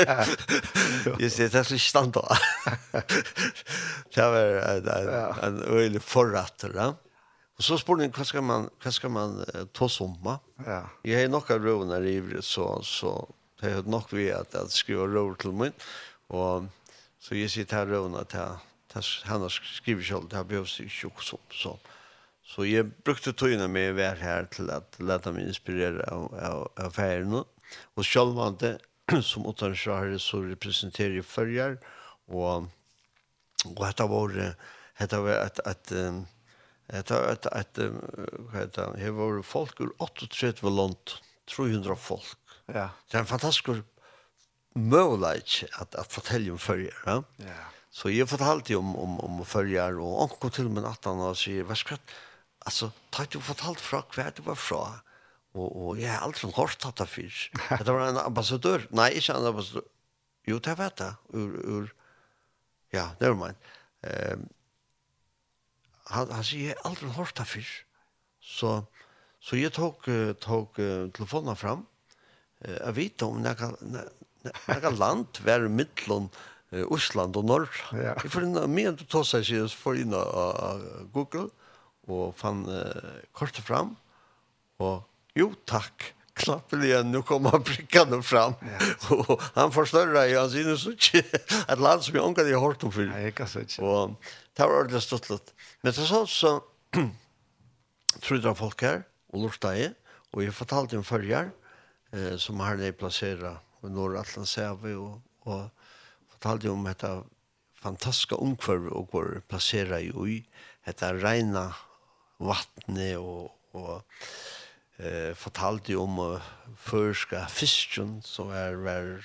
Jeg 1.22 1.32
sier, 1.34 1.50
det 1.52 1.66
så 1.68 1.80
stand 1.82 2.14
da. 2.16 2.24
Det 4.16 4.28
var 4.34 5.42
en 5.44 5.60
öl 5.68 6.00
förrätt 6.00 6.64
va. 6.74 6.94
Og 7.58 7.66
så 7.68 7.78
spør 7.78 8.02
han, 8.02 8.14
hva 8.16 8.26
skal 8.26 8.46
man 8.48 8.70
hva 8.82 8.92
skal 8.92 9.12
man 9.14 9.36
ta 9.76 9.90
somma? 9.92 10.40
Ja. 10.66 10.86
Jeg 11.04 11.20
har 11.26 11.34
några 11.34 11.60
rånar 11.60 12.08
i 12.08 12.18
så 12.42 12.80
så 12.84 13.14
det 13.62 13.74
har 13.74 13.84
nok 13.84 14.14
vi 14.14 14.32
at 14.32 14.54
jeg 14.54 14.72
skriver 14.72 15.08
råd 15.08 15.36
til 15.44 15.54
mig. 15.54 15.76
Og 16.30 16.70
så 17.20 17.36
jeg 17.36 17.52
sier 17.52 17.66
til 17.66 17.78
här 17.78 17.86
rånar 17.86 18.22
att 18.22 18.34
han 19.24 19.42
har 19.42 19.50
skrivit 19.50 20.08
selv, 20.08 20.30
det 20.30 20.36
har 20.38 20.44
behøvd 20.44 20.70
seg 20.70 20.86
ikke 20.86 21.08
också 21.08 21.38
så. 21.52 21.78
Så 22.46 22.66
jeg 22.68 22.92
brukte 23.06 23.32
tøyene 23.34 23.68
med 23.72 23.96
vær 23.98 24.20
her 24.20 24.46
til 24.52 24.70
at 24.70 24.98
leta 25.00 25.32
meg 25.32 25.48
inspirere 25.48 26.04
av, 26.12 26.28
av, 26.36 26.66
av 26.78 26.92
færene. 26.94 27.44
Og 27.96 28.60
det 28.60 28.78
som 29.24 29.46
utanskjære, 29.46 30.20
så 30.20 30.42
representerer 30.42 31.16
jeg 31.20 31.26
følger, 31.26 31.78
og, 32.28 32.70
og 33.66 33.86
dette 33.86 34.04
var, 34.10 34.38
dette 35.00 35.18
var 35.18 35.46
et, 35.46 35.60
et, 35.66 35.92
et, 36.90 37.12
et, 37.12 37.12
et, 37.12 37.82
et, 38.54 38.80
det 38.96 39.14
var 39.14 39.42
folk 39.44 39.82
ur 39.82 39.92
38 40.00 40.70
land, 40.70 41.20
300 41.48 41.96
folk. 41.96 42.38
Ja. 42.68 42.90
Det 43.12 43.18
er 43.18 43.20
en 43.20 43.28
fantastisk 43.28 43.70
mulighet 44.76 45.64
att 45.72 45.96
at 45.96 46.12
fortelle 46.12 46.52
om 46.52 46.58
følger, 46.58 46.94
ja. 47.06 47.24
Ja. 47.38 47.66
Så 47.90 48.10
jag 48.10 48.30
fortalte 48.30 48.74
ju 48.74 48.80
om 48.80 48.96
om 48.96 49.20
om 49.20 49.46
förr 49.46 50.00
och 50.00 50.24
onkel 50.24 50.52
till 50.52 50.70
men 50.70 50.86
att 50.86 51.06
han 51.06 51.20
har 51.20 51.34
sig 51.34 51.62
vad 51.62 51.78
ska 51.78 51.98
alltså 52.66 52.92
tack 53.10 53.32
du 53.32 53.42
fortalt 53.42 53.80
från 53.80 54.04
kvar 54.04 54.32
du 54.36 54.42
var 54.42 54.56
från 54.56 55.00
Og, 55.54 55.68
og 55.70 56.00
jeg 56.02 56.10
har 56.10 56.26
aldri 56.26 56.50
hørt 56.56 56.86
hatt 56.86 57.02
det 57.02 57.10
før. 57.12 57.42
Det 57.86 57.94
var 57.94 58.08
en 58.08 58.22
ambassadør. 58.24 58.88
Nei, 58.96 59.12
ikke 59.20 59.36
en 59.38 59.52
ambassadør. 59.52 59.90
Jo, 60.50 60.58
det 60.60 60.74
vet 60.76 61.00
jeg. 61.00 61.14
Ur, 61.40 61.52
ur, 61.72 61.92
ja, 62.92 63.06
det 63.20 63.30
var 63.32 63.38
meg. 63.40 63.68
Um, 64.04 64.42
han, 66.10 66.34
han 66.36 66.44
sier, 66.44 66.74
jeg 66.74 66.76
har 66.82 66.90
aldri 66.90 67.12
hørt 67.16 67.38
det 67.38 67.46
før. 67.48 67.70
Så, 68.44 68.72
så 69.40 69.56
jeg 69.56 69.72
tok, 69.78 70.10
tok 70.44 70.82
telefonen 71.16 71.56
fram. 71.56 71.86
Jeg 72.66 72.96
vet 72.98 73.24
om 73.24 73.40
jeg 73.46 73.60
kan, 73.60 73.78
Några 74.44 74.90
land 74.92 75.40
var 75.46 75.64
mittlån 75.72 76.28
Osland 76.92 77.38
og 77.40 77.46
Norr. 77.48 77.70
Ja. 77.96 78.18
Jeg 78.20 78.32
får 78.34 78.48
inn 78.48 78.60
med 78.74 79.04
å 79.06 79.08
ta 79.08 79.22
seg 79.28 79.46
siden, 79.48 79.70
så 79.72 79.80
får 79.80 80.02
inn 80.02 80.16
av 80.18 80.84
Google 81.16 81.48
og 82.12 82.34
fann 82.36 82.66
uh, 82.68 83.22
kortet 83.32 83.64
fram 83.64 83.94
og 84.84 85.06
Jo, 85.36 85.54
tack. 85.66 86.14
Klappen 86.34 86.84
igjen, 86.84 87.12
nu 87.12 87.22
kommer 87.22 87.60
prickande 87.60 88.22
fram. 88.22 88.54
Ja. 88.62 89.16
och 89.16 89.42
han 89.54 89.72
forstørre, 89.72 90.28
ju, 90.28 90.38
han 90.38 90.50
syns 90.50 90.82
så 90.82 90.92
ikke 90.92 91.24
att 91.68 91.80
land 91.80 92.04
som 92.04 92.16
jeg 92.16 92.24
ångade 92.24 92.50
i 92.50 92.54
hårt 92.58 92.84
om 92.84 92.92
før. 92.92 93.06
Nej, 93.06 93.24
jag 93.24 93.36
kan 93.36 93.48
så 93.48 93.60
inte. 93.60 93.82
Och 93.82 94.16
det 94.54 94.64
var 94.64 94.80
ordentlig 94.80 95.02
stått 95.02 95.54
Men 95.82 95.94
så 95.94 96.06
sånn 96.06 96.28
så, 96.28 96.54
trodde 98.26 98.48
jeg 98.48 98.58
folk 98.58 98.82
her, 98.82 99.04
og 99.30 99.46
lortade 99.46 99.78
jeg, 99.78 99.94
Och 100.34 100.44
jag 100.44 100.56
fortalte 100.56 100.96
en 100.96 101.04
følger, 101.04 101.52
eh, 102.12 102.38
som 102.38 102.60
har 102.60 102.78
det 102.78 102.98
placerat 102.98 103.62
i 103.84 103.90
norra 103.90 104.20
Atlantsäve 104.20 104.96
och, 104.96 105.22
och 105.40 105.70
fortalte 106.30 106.70
om 106.70 106.84
detta 106.84 107.24
fantastiska 107.76 108.36
omkvarv 108.36 108.88
och 108.88 109.08
går 109.08 109.42
placera 109.48 110.02
i 110.02 110.12
oj. 110.16 110.50
Detta 110.86 111.14
rena 111.14 111.76
vattnet 112.38 113.18
och, 113.18 113.52
och 113.72 114.02
eh 114.98 115.34
fortalte 115.34 115.96
om 115.96 116.20
uh, 116.20 116.42
förska 116.78 117.48
fisken 117.48 118.22
som 118.22 118.50
är 118.50 118.74
var 118.74 119.24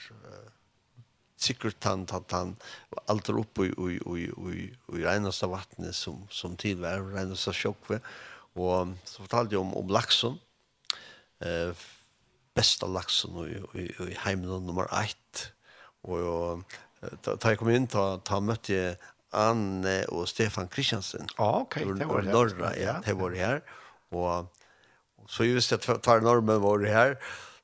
sikkert 1.36 1.84
han 1.84 2.06
att 2.10 2.32
han 2.32 2.56
er 3.08 3.38
oppe 3.38 3.62
i 3.62 3.68
i 3.68 4.00
i 4.16 4.24
i 4.52 4.74
i 4.98 5.04
renaste 5.04 5.46
vattnet 5.46 5.94
som 5.94 6.26
som 6.30 6.56
tid 6.56 6.78
var 6.78 7.14
renaste 7.14 7.52
sjokve 7.52 8.00
og 8.54 8.96
så 9.04 9.22
fortalte 9.22 9.54
jeg 9.54 9.60
om 9.60 9.74
om 9.76 9.88
laksen 9.88 10.38
eh 11.40 11.72
bästa 12.54 12.86
laksen 12.86 13.30
i 13.46 13.78
i 13.78 14.10
i 14.10 14.16
heimen 14.24 14.66
nummer 14.66 14.86
1 14.92 15.52
og 16.02 16.18
og 16.18 16.64
da 17.22 17.48
jeg 17.48 17.58
kom 17.58 17.68
inn 17.68 17.86
ta 17.86 18.18
ta 18.24 18.40
møtte 18.40 18.72
jeg 18.72 18.96
Anne 19.32 20.06
og 20.08 20.28
Stefan 20.28 20.68
Kristiansen. 20.68 21.28
Ja, 21.38 21.60
okay. 21.60 21.84
det 21.84 22.08
var 22.08 22.24
det. 22.24 22.32
Norra, 22.32 22.72
ja, 22.80 23.00
det 23.04 23.16
var 23.18 23.30
det 23.30 23.62
Og 24.10 24.48
Så 25.28 25.44
jeg 25.44 25.58
visste 25.58 25.76
at 25.76 26.02
tar 26.02 26.20
normen 26.24 26.62
var 26.62 26.78
det 26.78 26.92
här. 26.92 27.16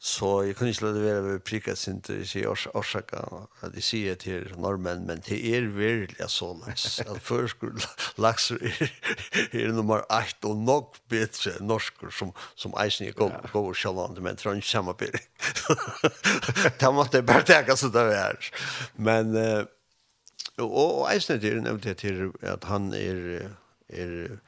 Så 0.04 0.42
jeg 0.42 0.56
kunne 0.56 0.70
ikke 0.70 0.82
lade 0.82 1.02
være 1.02 1.34
att 1.34 1.44
prikket 1.44 1.78
sin 1.78 2.00
til 2.04 2.18
å 2.20 2.24
si 2.28 2.42
årsaka, 2.76 3.22
at 3.64 3.72
jeg 3.72 3.84
sier 3.86 4.18
til 4.20 4.50
normen, 4.60 5.06
men 5.08 5.22
det 5.24 5.38
er 5.56 5.70
virkelig 5.72 6.28
så 6.28 6.50
nice. 6.66 7.04
Att 7.08 7.22
först 7.22 7.56
er, 7.62 8.90
er 9.52 9.72
nummer 9.72 10.04
8 10.12 10.44
og 10.44 10.56
nok 10.60 10.98
bedre 11.08 11.54
enn 11.56 11.66
norsker 11.66 12.12
som, 12.12 12.34
som 12.54 12.76
eisen 12.76 13.06
er 13.06 13.16
god 13.16 13.32
och 13.54 13.76
kjallande, 13.76 14.20
men 14.20 14.36
tror 14.36 14.54
ikke 14.60 14.68
samme 14.68 14.94
bedre. 14.94 15.24
Det 16.80 16.92
måtte 16.92 17.16
jeg 17.16 17.26
bare 17.26 17.42
tenke 17.42 17.76
så 17.76 17.88
det 17.88 18.04
vi 18.04 18.14
är. 18.14 18.50
Men 18.96 19.36
og, 20.58 20.68
og 20.68 21.14
eisen 21.14 21.36
er 21.36 21.40
det, 21.40 21.48
jag 21.48 21.62
nämnde 21.62 21.94
till 21.94 22.32
att 22.42 22.64
han 22.64 22.92
er, 22.94 23.50
er 23.88 24.38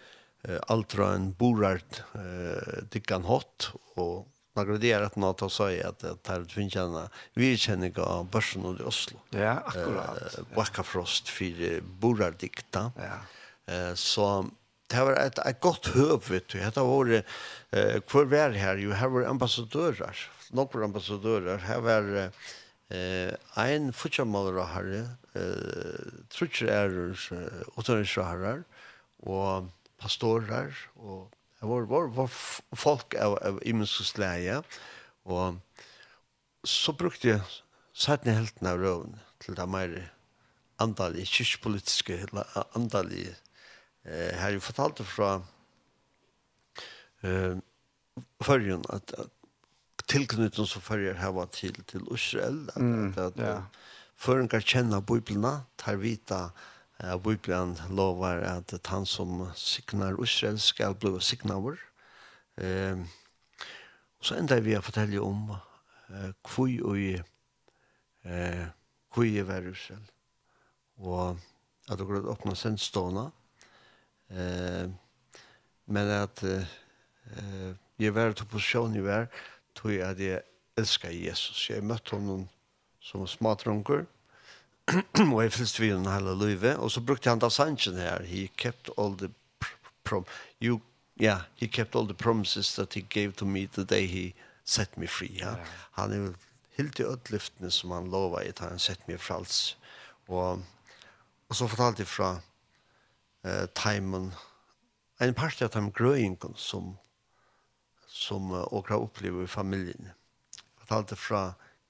eh, 0.48 0.60
altra 0.66 1.12
en 1.14 1.32
borart 1.32 2.02
eh, 2.14 2.82
dikkan 2.90 3.22
hot 3.22 3.72
och 3.94 4.28
man 4.56 4.66
graderar 4.66 5.02
att 5.02 5.16
något 5.16 5.40
har 5.40 5.48
sagt 5.48 5.84
att 5.84 6.24
det 6.24 6.32
här 6.32 6.44
finns 6.44 6.76
en 6.76 7.08
virkänning 7.34 7.98
av 7.98 8.30
börsen 8.30 8.78
i 8.80 8.82
Oslo. 8.82 9.18
Ja, 9.30 9.50
akkurat. 9.50 10.38
Eh, 10.38 10.44
Backafrost 10.54 11.28
för 11.28 11.80
borardikta. 11.80 12.92
Ja. 12.96 13.74
Eh, 13.74 13.94
så 13.94 14.50
det 14.86 15.00
var 15.00 15.12
ett, 15.12 15.38
ett 15.38 15.60
gott 15.60 15.86
höv, 15.86 16.22
vet 16.30 16.48
du. 16.48 16.58
Det 16.58 16.76
var 16.76 17.22
eh, 17.70 18.00
kvar 18.00 18.24
var 18.24 18.50
här, 18.50 18.76
ju 18.76 18.92
här 18.92 19.08
var 19.08 19.22
ambassadörer. 19.22 20.16
Några 20.50 20.84
ambassadörer. 20.84 21.58
Här 21.58 21.80
var 21.80 22.30
eh, 22.88 23.70
en 23.72 23.92
fortsammallare 23.92 24.62
herre, 24.64 25.08
eh, 25.34 26.06
trutser 26.28 26.66
är 26.66 27.16
utanriksraharar, 27.78 28.64
och 29.22 29.64
pastorer, 30.00 30.74
og 30.96 31.30
det 31.60 31.68
var, 31.70 31.86
var, 31.88 32.10
var 32.16 32.32
folk 32.76 33.16
av, 33.20 33.38
av 33.40 33.60
imenskesleie, 33.66 34.60
og 35.24 35.56
så 36.66 36.92
brukte 36.98 37.32
jeg 37.32 37.56
sattne 37.96 38.36
helten 38.36 38.68
av 38.68 38.82
røven 38.82 39.16
til 39.42 39.56
det 39.56 39.66
mer 39.70 39.96
andalige, 40.82 41.26
kyrkpolitiske, 41.30 42.18
andalige. 42.76 43.36
Eh, 44.04 44.34
her 44.36 44.56
jeg 44.56 44.62
fortalte 44.62 45.06
fra 45.08 45.30
eh, 47.24 47.56
førjen 48.44 48.84
at, 48.92 49.14
at 49.16 49.32
tilknytning 50.10 50.68
som 50.68 50.84
førjer 50.84 51.18
her 51.18 51.32
var 51.34 51.48
til, 51.54 51.74
til 51.88 52.04
Israel, 52.14 52.66
at, 52.74 52.82
mm, 52.82 53.08
at, 53.08 53.18
at, 53.18 53.40
at 53.40 54.28
ja. 54.28 54.46
kan 54.46 54.62
kjenne 54.62 55.02
Bibelna, 55.02 55.60
tar 55.78 55.98
vita 56.02 56.50
Uh, 57.02 57.16
Bibelen 57.16 57.76
lovar 57.90 58.40
at 58.44 58.72
han 58.86 59.06
som 59.06 59.50
signar 59.54 60.16
Israel 60.22 60.58
skal 60.58 60.94
bli 60.94 61.20
signaver. 61.20 61.76
vår. 61.76 61.78
Uh, 62.64 63.06
så 64.26 64.34
enda 64.34 64.60
vi 64.60 64.74
har 64.74 64.82
fortelle 64.82 65.20
om 65.22 65.50
eh, 66.10 66.30
hvor 66.42 66.70
og 66.90 66.98
eh, 66.98 68.64
hvor 69.14 69.24
i 69.24 69.42
var 69.46 69.68
Israel. 69.70 70.02
Og 70.98 71.38
at 71.88 71.98
det 71.98 72.06
går 72.06 72.26
åpna 72.32 72.54
sendstående. 72.54 73.30
Eh, 74.30 74.90
men 75.86 76.10
at 76.10 76.42
eh, 76.42 76.66
jeg 77.98 78.14
var 78.14 78.32
til 78.32 78.50
posisjon 78.50 78.96
i 78.96 79.04
hver 79.04 79.28
tror 79.74 79.90
jeg 79.90 80.08
at 80.08 80.20
jeg 80.20 80.42
elsker 80.76 81.14
Jesus. 81.14 81.70
Jeg 81.70 81.84
møtte 81.84 82.16
honom 82.16 82.48
som 83.00 83.26
smadrunker. 83.26 84.06
og 85.34 85.40
jeg 85.42 85.52
finnes 85.52 85.80
vi 85.80 85.90
den 85.90 86.06
hele 86.06 86.34
livet, 86.38 86.76
og 86.76 86.90
så 86.94 87.00
brukte 87.02 87.30
han 87.30 87.42
da 87.42 87.50
sannsjen 87.50 87.98
her, 87.98 88.22
he 88.22 88.46
kept 88.56 88.90
all 88.96 89.16
the 89.18 89.32
prom, 90.04 90.26
you, 90.62 90.80
yeah, 91.18 91.42
he 91.56 91.66
kept 91.66 91.96
all 91.96 92.06
the 92.06 92.14
promises 92.14 92.74
that 92.74 92.94
he 92.94 93.00
gave 93.00 93.32
to 93.32 93.44
me 93.44 93.66
the 93.66 93.84
day 93.84 94.06
he 94.06 94.34
set 94.64 94.96
me 94.96 95.06
free. 95.06 95.38
Ja. 95.38 95.56
Yeah. 95.56 95.66
Han 95.92 96.12
er 96.12 96.16
jo 96.16 96.34
helt 96.76 96.98
i 97.00 97.06
ødeliftene 97.06 97.70
som 97.70 97.90
han 97.90 98.10
lova 98.10 98.44
i, 98.44 98.52
han 98.58 98.78
sett 98.78 99.08
me 99.08 99.18
frals. 99.18 99.76
Og, 100.28 100.62
og 101.48 101.56
så 101.56 101.68
fortalte 101.70 102.04
jeg 102.04 102.10
fra 102.10 102.36
eh, 103.44 103.66
timen, 103.74 104.32
en 105.20 105.34
part 105.34 105.62
av 105.62 105.72
dem 105.72 105.90
grøyingen 105.96 106.54
som, 106.60 106.96
som 108.06 108.50
uh, 108.52 108.66
åkra 108.74 108.98
opplever 109.00 109.46
i 109.46 109.50
familien. 109.50 110.10
Jeg 110.52 110.84
fortalte 110.84 111.16
fra 111.16 111.42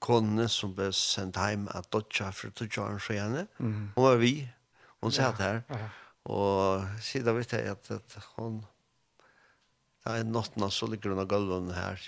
konene 0.07 0.47
som 0.51 0.73
ble 0.75 0.89
sendt 0.95 1.39
hjem 1.39 1.67
av 1.75 1.87
Dodja 1.91 2.31
for 2.35 2.53
Dodjaren 2.55 3.01
Sjøene. 3.03 3.47
Mm. 3.59 3.93
Hun 3.95 4.05
var 4.05 4.19
vi. 4.21 4.33
Hun 5.03 5.13
satt 5.13 5.41
her. 5.43 5.63
Ja, 5.67 5.79
ja. 5.83 5.89
Og 6.27 6.87
siden 7.03 7.37
vet 7.37 7.53
jeg 7.55 7.71
at, 7.71 7.91
at 7.91 8.17
hun 8.35 8.63
Det 10.03 10.13
er 10.15 10.23
natten 10.23 10.63
så 10.71 10.87
ligger 10.87 11.11
hun 11.11 11.19
av 11.19 11.27
gulven 11.27 11.73
her. 11.75 11.99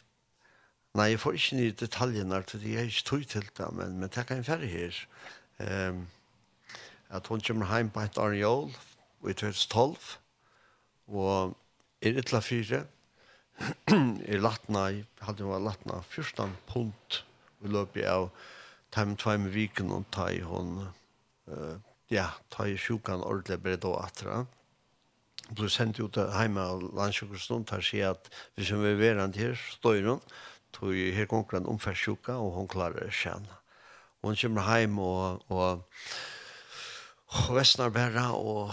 Nei, 0.96 1.12
jeg 1.12 1.20
får 1.20 1.36
ikke 1.36 1.58
nye 1.58 1.76
detaljene 1.76 2.40
til 2.48 2.62
det. 2.64 2.72
Jeg 2.72 2.82
er 2.82 2.94
ikke 2.94 3.10
tog 3.10 3.26
til 3.28 3.50
det, 3.58 3.68
men, 3.76 3.98
men 4.00 4.10
det 4.10 4.26
kan 4.26 4.40
jeg 4.40 4.48
være 4.48 4.70
her. 4.72 5.02
Um, 5.60 6.08
at 7.10 7.28
hun 7.28 7.44
kommer 7.44 7.68
hjem 7.76 7.92
på 7.92 8.06
et 8.06 8.18
Arnjål 8.22 8.72
i 9.28 9.34
2012 9.34 10.16
og 11.10 11.58
er 12.02 12.16
et 12.16 12.30
eller 12.30 12.46
fire 12.46 12.84
er 14.32 14.40
latna, 14.40 14.86
hadde 15.26 15.44
hun 15.44 15.52
vært 15.52 15.66
latna 15.66 16.00
14 16.06 16.54
punt 16.70 17.24
i 17.64 17.72
løpet 17.72 18.08
av 18.10 18.30
time 18.94 19.18
time 19.20 19.52
viken 19.54 19.92
og 19.94 20.08
ta 20.14 20.30
i 20.34 20.40
hon 20.46 20.80
uh, 21.52 21.76
ja, 22.10 22.30
ta 22.50 22.66
i 22.66 22.78
sjukan 22.78 23.22
ordentlig 23.22 23.60
ble 23.62 23.78
atra. 24.00 24.46
Plus 25.56 25.78
sendt 25.78 26.00
ut 26.00 26.18
heima 26.34 26.68
av 26.74 26.84
landsjukkerstånd, 26.98 27.68
tar 27.70 27.82
seg 27.86 28.06
at 28.10 28.30
hvis 28.56 28.72
hun 28.74 28.84
vil 28.86 29.00
være 29.00 29.30
her, 29.36 29.56
står 29.78 30.02
hun, 30.06 30.20
tog 30.74 30.94
her 30.94 31.30
kommer 31.30 31.58
han 31.58 31.66
og 31.66 32.52
hon 32.58 32.68
klarer 32.68 33.10
seg. 33.12 33.46
hon 34.22 34.36
kommer 34.36 34.62
heim 34.62 35.00
og, 35.00 35.42
og 35.50 35.86
Og 37.30 37.54
Vestnar 37.54 37.92
bæra, 37.94 38.32
og 38.34 38.72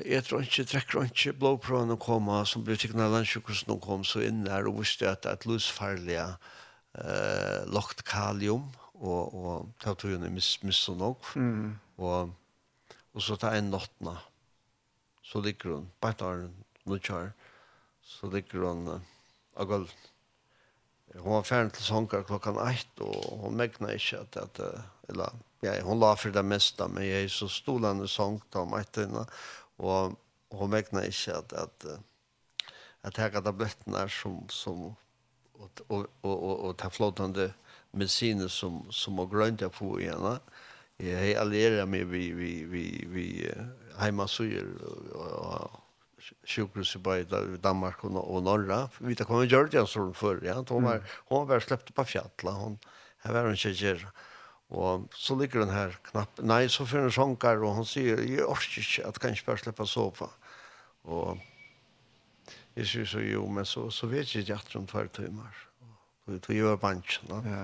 jeg 0.00 0.24
tror 0.24 0.40
ikke, 0.40 0.64
trekker 0.64 1.02
ikke, 1.04 1.34
blåprøvene 1.36 1.96
koma, 2.00 2.38
som 2.48 2.62
ble 2.64 2.76
tikkene 2.80 3.04
av 3.04 3.12
landsjukhusen 3.12 3.76
kom 3.84 4.00
så 4.00 4.22
inn 4.24 4.46
der, 4.46 4.64
og 4.64 4.78
visste 4.80 5.10
at 5.10 5.26
det 5.26 5.28
er 5.28 5.36
et 5.36 5.44
lusfarlige 5.44 6.24
eh 7.04 7.66
lokt 7.66 8.04
kalium 8.04 8.68
og 8.94 9.34
og 9.34 9.72
ta 9.80 9.94
tror 9.94 10.10
ju 10.10 10.30
miss 10.30 10.62
miss 10.62 10.88
nok. 10.88 11.36
Mm. 11.36 11.78
Og 11.98 12.34
og 13.14 13.22
så 13.22 13.36
ta 13.36 13.54
en 13.56 13.70
nattna. 13.70 14.18
Så 15.22 15.40
ligger 15.40 15.74
hon 15.74 15.90
på 16.00 16.12
tar 16.12 16.50
nu 16.84 16.98
kör. 16.98 17.32
Så 18.02 18.30
ligger 18.30 18.58
hon 18.60 19.02
av 19.56 19.66
golv. 19.66 19.92
Hon 21.14 21.32
var 21.32 21.42
färdig 21.42 21.72
till 21.72 21.82
sånkar 21.82 22.22
klockan 22.22 22.56
8 22.56 23.04
och 23.04 23.38
hon 23.38 23.56
mägnade 23.56 23.94
inte 23.94 24.20
att, 24.20 24.36
att 24.36 24.60
eller 25.08 25.30
ja, 25.60 25.80
hon 25.82 26.00
la 26.00 26.16
för 26.16 26.30
det 26.30 26.42
mesta 26.42 26.88
men 26.88 27.08
jag 27.08 27.20
är 27.20 27.28
så 27.28 27.48
stolande 27.48 28.08
sångt 28.08 28.54
om 28.56 28.72
att 28.72 28.98
och 29.76 30.12
hon 30.50 30.70
mägnade 30.70 31.06
inte 31.06 31.38
att, 31.38 31.52
att, 31.52 31.84
att, 33.02 33.18
att, 33.18 33.34
att, 33.34 33.46
att, 33.46 33.94
att, 33.94 34.10
som, 34.50 34.86
att, 34.86 35.07
och 35.58 35.80
och 35.86 36.06
och 36.20 36.60
och 36.68 36.76
ta 36.76 36.90
flotande 36.90 37.50
mediciner 37.90 38.48
som 38.48 38.86
som 38.90 39.18
har 39.18 39.26
grönt 39.26 39.72
på 39.72 40.00
igen. 40.00 40.38
Jag 40.96 41.28
är 41.28 41.40
allierad 41.40 41.88
med 41.88 42.06
vi 42.06 42.32
vi 42.32 42.64
vi 42.64 43.04
vi 43.08 43.52
hemma 43.96 44.28
syr 44.28 44.66
och 45.14 45.70
sjukhus 46.44 46.96
i 46.96 46.98
både 46.98 47.56
Danmark 47.56 48.04
och, 48.04 48.34
och 48.34 48.42
norra. 48.42 48.88
Vi 48.98 49.14
tar 49.14 49.24
kommer 49.24 49.44
Georgia 49.44 49.86
som 49.86 50.14
förr. 50.14 50.40
Ja. 50.44 50.64
Hon 50.68 50.84
var, 50.84 51.02
hon 51.28 51.46
var 51.48 51.60
släppt 51.60 51.94
på 51.94 52.04
fjälla. 52.04 52.50
Hon, 52.50 52.78
här 53.18 53.32
var 53.32 53.44
hon 53.44 53.56
tjejer. 53.56 54.08
Och 54.68 55.14
så 55.14 55.36
ligger 55.36 55.58
den 55.60 55.68
här 55.68 55.98
knapp. 56.02 56.30
Nej, 56.36 56.68
så 56.68 56.86
för 56.86 56.98
en 56.98 57.12
sånkar 57.12 57.56
och 57.64 57.70
hon 57.70 57.86
säger, 57.86 58.38
jag 58.38 58.50
orkar 58.50 58.98
inte 58.98 59.08
att 59.08 59.18
kanske 59.18 59.46
bara 59.46 59.56
släppa 59.56 59.86
sofa. 59.86 60.28
Och 61.02 61.38
Jeg 62.78 62.86
synes 62.86 63.14
jo, 63.14 63.20
jo, 63.20 63.46
men 63.50 63.66
så, 63.66 63.88
så 63.90 64.06
vet 64.06 64.34
jeg 64.34 64.44
ikke 64.44 64.54
at 64.54 64.74
hun 64.78 64.86
tver 64.86 65.08
timer. 65.10 65.54
Du 66.28 66.52
gjør 66.52 66.76
bansjen, 66.78 67.26
da. 67.30 67.38
Ja. 67.42 67.62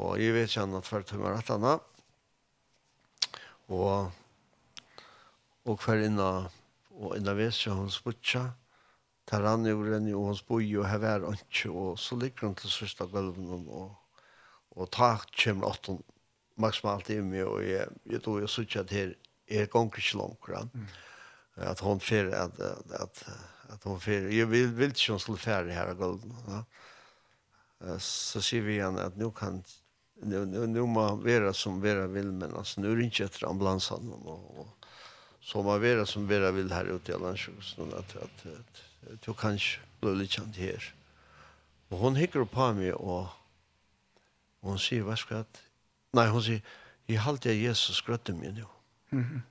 Og 0.00 0.20
jeg 0.22 0.32
vet 0.32 0.48
ikke 0.48 0.62
annet 0.64 0.86
tver 0.88 1.02
timer 1.04 1.36
at 1.36 1.50
han, 1.52 1.66
Og, 3.68 4.12
og 5.64 5.80
hver 5.84 6.04
inna, 6.06 6.28
og 6.90 7.16
inna 7.16 7.34
vet 7.34 7.52
ikke 7.52 7.74
hun 7.74 7.90
sputja, 7.90 8.44
tar 9.26 9.44
han 9.44 9.66
jo 9.66 9.82
renn 9.82 10.06
og 10.14 10.30
hun 10.30 10.38
spui 10.38 10.70
og 10.78 10.86
her 10.88 11.04
er 11.04 11.26
han 11.26 11.36
ikke, 11.36 11.72
og 11.74 11.98
så 11.98 12.16
ligger 12.16 12.46
hun 12.46 12.54
til 12.54 12.70
sørste 12.70 13.08
gulven, 13.10 13.66
og, 13.68 13.96
og 14.70 14.90
ta 14.94 15.16
kommer 15.42 15.74
åtten 15.74 15.98
maksimalt 16.56 17.10
i 17.10 17.18
meg, 17.20 17.44
og 17.44 17.66
jeg, 17.66 17.90
jeg 18.06 18.22
tror 18.22 18.40
jeg 18.40 18.54
sørste 18.54 18.86
at 18.86 18.94
her 18.94 19.12
er 19.48 19.66
gong 19.66 19.90
ikke 19.92 20.22
langt, 20.22 20.74
mm. 20.74 20.88
at 21.56 21.80
hun 21.80 22.00
fyrir 22.00 22.32
at, 22.38 22.60
at, 22.60 23.02
at 23.02 23.26
att 23.68 23.84
hon 23.84 24.00
för 24.00 24.12
jag 24.12 24.46
vill 24.46 24.66
vill 24.66 24.88
inte 24.88 25.12
hon 25.12 25.20
skulle 25.20 25.38
färdig 25.38 25.72
här 25.72 25.90
och 25.90 25.98
guld 25.98 26.34
ja. 26.46 27.98
så 27.98 28.42
ser 28.42 28.60
vi 28.60 28.72
igen 28.72 28.98
att 28.98 29.16
nu 29.16 29.30
kan 29.30 29.64
nu 30.22 30.46
nu, 30.46 30.66
nu 30.66 30.80
må 30.80 31.16
vara 31.16 31.52
som 31.52 31.80
vara 31.80 32.06
vill 32.06 32.32
men 32.32 32.54
alltså 32.56 32.80
nu 32.80 32.92
är 32.92 32.96
det 32.96 33.04
inte 33.04 33.24
efter 33.24 33.46
ambulansen 33.46 34.12
och, 34.12 34.60
och 34.60 34.68
så 35.40 35.62
må 35.62 35.78
vara 35.78 36.06
som 36.06 36.28
vara 36.28 36.50
vill 36.50 36.72
här 36.72 36.84
ute 36.84 37.12
i 37.12 37.18
Landsjukhusen 37.18 37.88
att 37.88 38.16
att, 38.16 38.46
att 38.46 39.24
du 39.24 39.34
kanske 39.34 39.80
blir 40.00 40.14
lite 40.14 40.32
känd 40.32 40.56
här 40.56 40.94
och 41.88 41.98
hon 41.98 42.16
hickar 42.16 42.44
på 42.44 42.72
mig 42.72 42.92
och 42.92 43.26
hon 44.60 44.78
säger 44.78 45.02
vad 45.02 45.18
ska 45.18 45.34
jag 45.34 45.46
nej 46.10 46.28
hon 46.28 46.42
säger 46.42 46.62
i 47.06 47.16
halt 47.16 47.44
jag 47.44 47.54
Jesus 47.54 48.00
grötte 48.00 48.32
mig 48.32 48.52
nu 48.52 48.64
mhm. 49.10 49.22
mm 49.22 49.42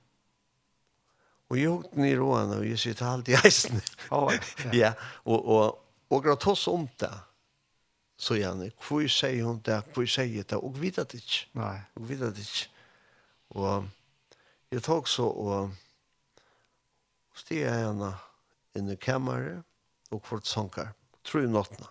Og 1.50 1.58
jeg 1.60 1.70
hukte 1.70 2.00
ned 2.00 2.16
i 2.16 2.18
han 2.18 2.54
og 2.56 2.64
jeg 2.66 2.78
sitter 2.82 3.06
alltid 3.06 3.36
i 3.36 3.48
isen. 3.48 3.82
Ja. 4.10 4.38
ja, 4.72 4.92
og, 5.24 5.48
og 5.48 5.82
och 6.08 6.22
grått 6.24 6.46
oss 6.46 6.68
om 6.68 6.88
det. 6.98 7.12
Så 8.16 8.36
Janne, 8.36 8.70
hur 8.88 9.08
sier 9.08 9.44
hun 9.44 9.60
det? 9.64 9.82
hvor 9.92 10.02
Hur 10.02 10.06
säger 10.06 10.44
det? 10.44 10.56
og 10.56 10.80
vi 10.80 10.90
vet 10.90 11.14
ikke. 11.14 11.46
Nei. 11.52 11.80
Og 11.94 12.08
vi 12.08 12.14
vet 12.14 12.38
ikke. 12.38 12.68
Og 13.50 13.88
jeg 14.70 14.82
tog 14.82 14.98
också 14.98 15.22
og 15.22 15.70
steg 17.34 17.58
jeg 17.58 17.86
henne 17.86 18.14
inn 18.74 18.90
i 18.90 18.96
kammaren 18.96 19.64
och 20.10 20.26
fått 20.26 20.46
sånkar. 20.46 20.94
Tror 21.24 21.42
jeg 21.42 21.50
nåttene. 21.50 21.86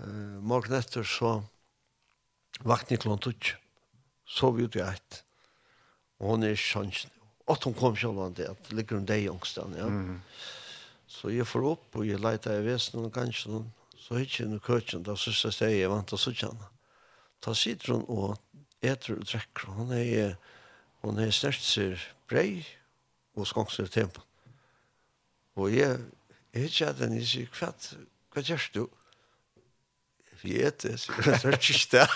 Uh, 0.00 0.40
Morgen 0.42 0.72
etter 0.72 1.02
så 1.02 1.42
vaknade 2.60 3.02
klont 3.02 3.26
ut. 3.26 3.54
Sov 4.26 4.60
ut 4.60 4.76
i 4.76 4.80
ett. 4.80 5.24
og 6.18 6.34
hun 6.34 6.42
er 6.42 6.56
sjansen, 6.58 7.10
att 7.48 7.62
hon 7.62 7.74
kom 7.74 7.96
själv 7.96 8.18
att 8.18 8.36
det 8.36 8.56
ligger 8.68 8.96
en 8.96 9.06
dag 9.06 9.30
ångstan, 9.30 9.74
ja. 9.78 9.84
Mm. 9.84 10.20
Så 11.06 11.30
jag 11.30 11.48
får 11.48 11.70
upp 11.70 11.96
och 11.96 12.06
jag 12.06 12.20
letar 12.20 12.54
i 12.54 12.60
väsen 12.60 13.04
och 13.04 13.14
kanske 13.14 13.48
någon. 13.48 13.72
Så 13.96 14.16
hittar 14.16 14.44
jag 14.44 14.52
en 14.52 14.60
kötchen, 14.60 15.02
då 15.02 15.16
syns 15.16 15.44
jag 15.44 15.54
säger 15.54 15.82
jag 15.82 15.90
vant 15.90 16.20
så 16.20 16.32
känna. 16.32 16.64
Ta 17.40 17.54
sitter 17.54 17.92
hon 17.92 18.04
och 18.04 18.42
äter 18.80 19.18
och 19.18 19.24
dricker 19.24 19.66
Hon 19.66 19.92
är, 19.92 20.36
hon 21.00 21.18
är 21.18 21.30
störst 21.30 21.72
sig 21.72 22.00
brej 22.28 22.66
och 23.34 23.48
skångsar 23.48 23.84
i 23.84 23.88
tempen. 23.88 24.22
Och 25.54 25.70
jag, 25.70 26.00
jag 26.50 26.60
hittar 26.60 26.92
den 26.92 27.18
är 27.18 27.24
sig 27.24 27.46
kvatt. 27.46 27.94
Vad 28.34 28.44
gör 28.44 28.70
du? 28.72 28.86
Vi 30.42 30.62
vet 30.62 30.78
det, 30.78 30.98
så 30.98 31.12
jag 31.16 31.44
är 31.44 31.46
inte 31.46 31.96
det. 31.96 32.08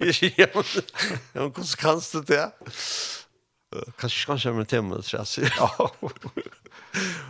Jag 0.00 0.14
sier, 0.14 0.32
ja, 0.36 0.62
men 1.32 1.42
hvordan 1.42 1.64
kan 1.78 2.00
du 2.12 2.22
det? 2.22 2.52
kanskje 3.98 4.26
kanske 4.26 4.52
med 4.52 4.68
tema 4.68 5.02
så 5.02 5.24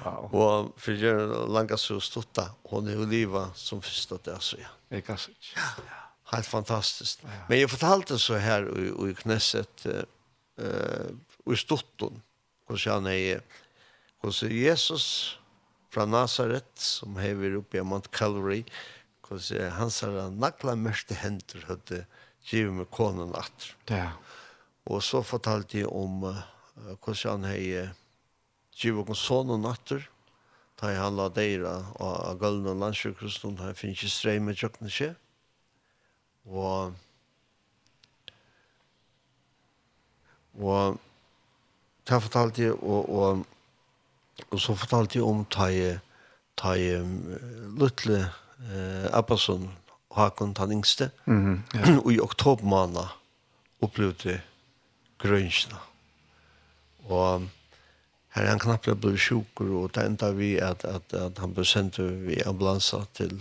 Ja. 0.04 0.14
Og 0.30 0.34
Och 0.34 0.80
för 0.80 0.92
gjør 0.92 1.46
langa 1.48 1.76
så 1.76 2.00
stått 2.00 2.34
da, 2.34 2.48
hun 2.70 2.88
er 2.88 2.96
jo 2.96 3.02
oliva 3.02 3.50
som 3.54 3.82
första 3.82 4.18
där 4.24 4.38
så 4.38 4.56
ja. 4.56 4.68
Jeg 4.90 5.04
kan 5.04 5.18
Ja. 5.54 5.60
Helt 6.32 6.46
fantastiskt. 6.46 7.22
Men 7.48 7.60
jag 7.60 7.70
fortalte 7.70 8.18
så 8.18 8.34
här 8.34 8.78
i 8.78 9.10
i 9.10 9.14
knässet 9.14 9.86
eh 9.86 11.52
i 11.52 11.56
stotton 11.56 12.22
och 12.66 12.80
så 12.80 12.90
han 12.90 13.06
är 13.06 13.40
och 14.20 14.42
Jesus 14.42 15.38
från 15.90 16.10
Nazaret 16.10 16.70
som 16.74 17.16
häver 17.16 17.54
upp 17.54 17.74
i 17.74 17.82
Mount 17.82 18.08
Calvary 18.12 18.64
och 19.20 19.40
så 19.40 19.90
sa, 19.90 20.06
nakla 20.30 20.76
mörste 20.76 21.14
händer 21.14 21.64
hade 21.68 22.06
givet 22.42 22.72
med 22.72 22.90
konen 22.90 23.34
att. 23.34 23.66
Ja. 23.86 24.10
Og 24.90 25.02
så 25.02 25.22
fortalte 25.22 25.78
jeg 25.78 25.90
om 25.90 26.24
uh, 26.26 26.42
hvordan 27.04 27.44
han 27.44 27.50
hei 27.52 27.84
givet 28.74 29.10
oss 29.12 29.26
sånn 29.28 29.52
og 29.52 29.60
natter, 29.62 30.08
da 30.80 30.90
han 30.96 31.16
la 31.16 31.28
deira 31.30 31.76
av 32.02 32.38
gulden 32.40 32.72
og 32.72 32.80
landsjøkrosten, 32.80 33.54
da 33.58 33.70
jeg 33.70 33.78
finner 33.78 33.98
ikke 33.98 34.10
strei 34.10 34.38
med 34.42 34.58
tjøkken 34.58 34.90
skje. 34.90 35.12
Og 36.50 36.96
og 40.52 40.98
da 42.08 42.18
fortalte 42.20 42.66
jeg 42.66 42.74
og, 42.74 43.08
og, 43.08 43.44
og 44.50 44.58
så 44.60 44.74
fortalte 44.76 45.20
jeg 45.20 45.24
om 45.24 45.46
da 45.54 45.68
jeg 45.72 46.00
da 46.60 46.74
jeg 46.76 47.06
Lutle 47.78 48.18
eh, 48.68 49.06
Abbasson, 49.16 49.70
Hakon, 50.12 50.52
den 50.52 50.72
yngste, 50.72 51.10
mm 51.24 51.40
-hmm, 51.40 51.78
ja. 51.78 51.98
og 52.04 52.12
i 52.12 52.20
oktober 52.20 52.64
måned 52.64 53.06
opplevde 53.80 54.28
jeg 54.28 54.40
grønnsene. 55.22 55.80
Og 57.08 57.48
her 58.32 58.46
er 58.46 58.54
han 58.54 58.62
knappt 58.62 58.88
ble 59.00 59.16
sjukker, 59.20 59.72
og 59.76 59.90
det 59.96 60.06
enda 60.08 60.30
vi 60.36 60.54
at, 60.62 60.86
at, 60.88 61.12
at 61.12 61.40
han 61.42 61.52
ble 61.56 61.66
sendt 61.68 61.98
i 62.00 62.40
ambulansa 62.48 63.02
til, 63.16 63.34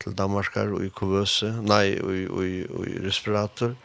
til 0.00 0.16
Danmarkar 0.16 0.72
og 0.72 0.86
i 0.86 0.92
kuvøse, 0.94 1.50
nei, 1.62 1.98
og, 2.00 2.14
og, 2.30 2.46
og, 2.70 2.88
i 2.88 3.02
respirator, 3.04 3.76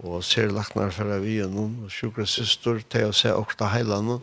og 0.00 0.22
ser 0.24 0.52
laknar 0.54 0.94
fra 0.96 1.18
vi 1.20 1.40
og 1.44 1.50
noen, 1.52 1.74
og 1.84 1.92
sjukker 1.92 2.28
syster, 2.28 2.80
til 2.88 3.10
å 3.10 3.16
se 3.16 3.32
okta 3.34 3.72
heilene, 3.74 4.20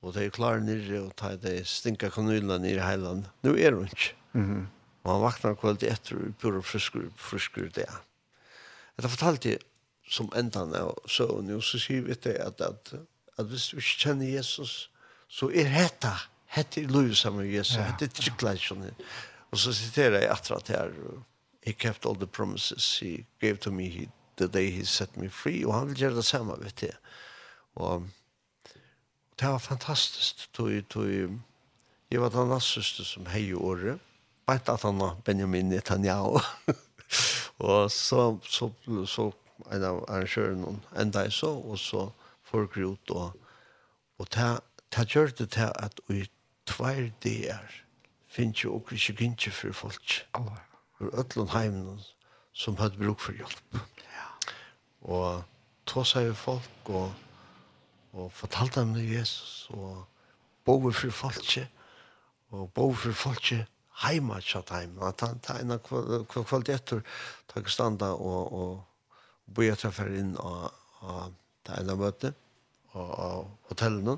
og 0.00 0.14
de 0.14 0.24
er 0.24 0.32
klare 0.32 0.62
nere, 0.64 1.02
og 1.02 1.10
ta 1.18 1.34
de 1.36 1.58
stinka 1.68 2.08
kanylene 2.14 2.60
nere 2.62 2.78
i 2.78 2.86
heilene. 2.86 3.34
Nå 3.44 3.56
er 3.58 3.76
hun 3.76 3.90
ikke. 3.90 4.14
Mm 4.32 4.46
-hmm. 4.46 4.64
Og 5.04 5.12
han 5.12 5.22
vaknar 5.22 5.54
kvalitet 5.54 5.92
etter, 5.92 6.16
og 6.16 6.36
pura 6.40 6.62
frisker, 6.62 7.08
frisker 7.16 7.62
det. 7.62 7.88
Jeg 7.88 9.02
har 9.02 9.08
fortalt 9.08 9.42
det, 9.42 9.58
som 10.10 10.30
endan 10.36 10.74
av 10.74 10.96
søvn, 11.08 11.52
og 11.54 11.62
så 11.64 11.78
sier 11.78 12.02
vi 12.08 12.16
det 12.24 12.34
at, 12.42 12.60
at, 12.60 12.94
at 13.38 13.46
hvis 13.46 13.70
du 13.70 13.78
ikke 13.78 13.98
kjenner 14.04 14.30
Jesus, 14.32 14.90
så 15.30 15.50
er 15.54 15.70
hetta, 15.70 16.16
hetta 16.50 16.82
er 16.82 16.90
lov 16.90 17.12
sammen 17.14 17.44
med 17.44 17.52
Jesus, 17.54 17.76
ja. 17.78 17.86
hetta 17.92 18.08
er 18.08 18.16
tryggleisjonen. 18.18 19.04
Og 19.50 19.58
så 19.58 19.74
siterer 19.74 20.24
jeg 20.24 20.32
etter 20.34 20.56
at 20.56 20.72
her, 20.74 20.96
he 21.62 21.72
kept 21.72 22.06
all 22.06 22.18
the 22.18 22.26
promises 22.26 22.98
he 22.98 23.26
gave 23.40 23.58
to 23.62 23.70
me 23.70 23.88
he, 23.88 24.08
the 24.36 24.48
day 24.48 24.70
he 24.70 24.84
set 24.84 25.16
me 25.16 25.30
free, 25.30 25.66
og 25.66 25.74
han 25.74 25.88
vil 25.88 26.04
gjøre 26.04 26.16
det 26.16 26.24
samme, 26.24 26.58
vet 26.64 26.82
jeg. 26.82 26.96
Og 27.78 28.08
det 29.38 29.48
var 29.48 29.58
fantastisk, 29.58 30.48
tog, 30.52 30.72
tog, 30.90 31.06
jeg 32.10 32.20
var 32.20 32.34
den 32.34 32.60
søster 32.60 33.04
som 33.04 33.26
hei 33.30 33.50
i 33.50 33.54
året, 33.54 34.00
bare 34.46 34.74
at 34.74 34.82
han 34.82 34.98
var 34.98 35.14
Benjamin 35.24 35.70
Netanyahu, 35.70 36.40
og 37.70 37.90
så, 37.90 38.38
så, 38.48 38.72
så 39.06 39.30
en 39.72 39.84
av 39.84 40.02
arrangørene 40.08 40.78
enda 40.98 41.24
jeg 41.26 41.36
så, 41.36 41.52
og 41.58 41.78
så 41.78 42.08
folk 42.50 42.76
ut, 42.76 43.10
og, 43.10 43.36
og 44.18 44.30
ta, 44.30 44.58
ta 44.90 45.04
gjør 45.06 45.32
det 45.38 45.50
til 45.56 45.70
at 45.74 46.00
vi 46.08 46.24
tvær 46.68 47.10
det 47.24 47.36
er, 47.52 47.76
finnes 48.30 48.64
jo 48.64 48.74
også 48.78 48.96
ikke 48.96 49.24
gynnskje 49.24 49.52
for 49.52 49.72
folk. 49.84 50.16
Alla. 50.34 50.60
For 50.98 51.20
ødlån 51.20 51.52
heimen 51.54 52.00
som 52.52 52.76
hadde 52.76 52.98
bruk 52.98 53.20
for 53.20 53.32
hjelp. 53.32 53.80
Ja. 54.04 54.28
Og 55.02 55.42
tog 55.86 56.06
seg 56.06 56.28
jo 56.28 56.36
folk, 56.36 56.88
og, 56.88 57.12
og 58.12 58.32
fortalte 58.32 58.80
dem 58.80 58.94
til 58.94 59.12
Jesus, 59.14 59.66
og 59.70 60.04
bover 60.64 60.92
for 60.92 61.10
folk, 61.10 61.58
og 62.50 62.72
bover 62.74 62.94
for 62.94 63.12
folk, 63.12 63.52
heima 64.04 64.40
tjatt 64.40 64.72
heima. 64.74 65.10
At 65.10 65.24
han 65.24 65.40
tar 65.44 65.60
en 65.60 65.74
etter 65.74 67.02
takk 67.50 67.68
standa 67.68 68.12
og, 68.14 68.52
og 68.52 68.89
bo 69.54 69.64
jeg 69.66 69.78
treffer 69.80 70.12
inn 70.14 70.36
og 70.38 70.70
ta 71.66 71.80
en 71.80 71.92
av 71.92 72.00
møte 72.00 72.32
og 72.94 73.10
av 73.22 73.42
hotellene, 73.70 74.16